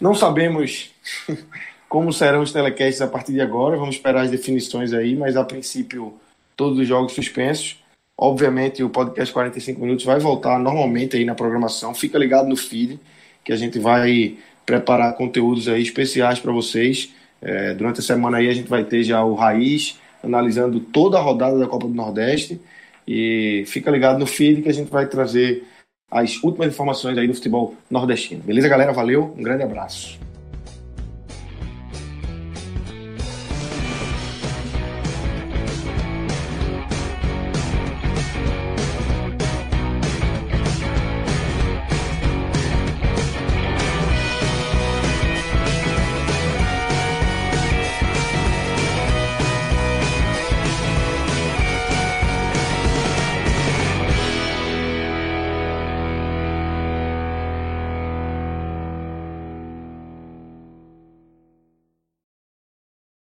Não 0.00 0.14
sabemos 0.14 0.92
como 1.88 2.12
serão 2.12 2.42
os 2.42 2.52
telecasts 2.52 3.00
a 3.00 3.06
partir 3.06 3.32
de 3.32 3.40
agora, 3.40 3.76
vamos 3.76 3.96
esperar 3.96 4.22
as 4.24 4.30
definições 4.30 4.92
aí, 4.92 5.14
mas 5.14 5.36
a 5.36 5.44
princípio 5.44 6.14
todos 6.56 6.78
os 6.78 6.86
jogos 6.86 7.12
suspensos. 7.12 7.82
Obviamente 8.16 8.82
o 8.82 8.90
podcast 8.90 9.32
45 9.32 9.80
minutos 9.80 10.04
vai 10.04 10.18
voltar 10.18 10.58
normalmente 10.58 11.16
aí 11.16 11.24
na 11.24 11.34
programação. 11.34 11.94
Fica 11.94 12.18
ligado 12.18 12.48
no 12.48 12.56
feed 12.56 12.98
que 13.44 13.52
a 13.52 13.56
gente 13.56 13.78
vai 13.78 14.36
preparar 14.66 15.14
conteúdos 15.14 15.68
aí 15.68 15.82
especiais 15.82 16.40
para 16.40 16.52
vocês. 16.52 17.14
É, 17.40 17.72
durante 17.74 18.00
a 18.00 18.02
semana 18.02 18.38
aí 18.38 18.48
a 18.48 18.52
gente 18.52 18.68
vai 18.68 18.82
ter 18.82 19.04
já 19.04 19.22
o 19.22 19.34
Raiz 19.34 19.98
analisando 20.22 20.80
toda 20.80 21.16
a 21.16 21.20
rodada 21.20 21.56
da 21.56 21.68
Copa 21.68 21.86
do 21.86 21.94
Nordeste. 21.94 22.60
E 23.10 23.64
fica 23.66 23.90
ligado 23.90 24.18
no 24.18 24.26
feed 24.26 24.60
que 24.60 24.68
a 24.68 24.74
gente 24.74 24.90
vai 24.90 25.06
trazer 25.06 25.64
as 26.10 26.42
últimas 26.42 26.68
informações 26.68 27.16
aí 27.16 27.26
do 27.26 27.32
futebol 27.32 27.74
nordestino. 27.90 28.42
Beleza, 28.42 28.68
galera? 28.68 28.92
Valeu, 28.92 29.34
um 29.34 29.42
grande 29.42 29.62
abraço. 29.62 30.20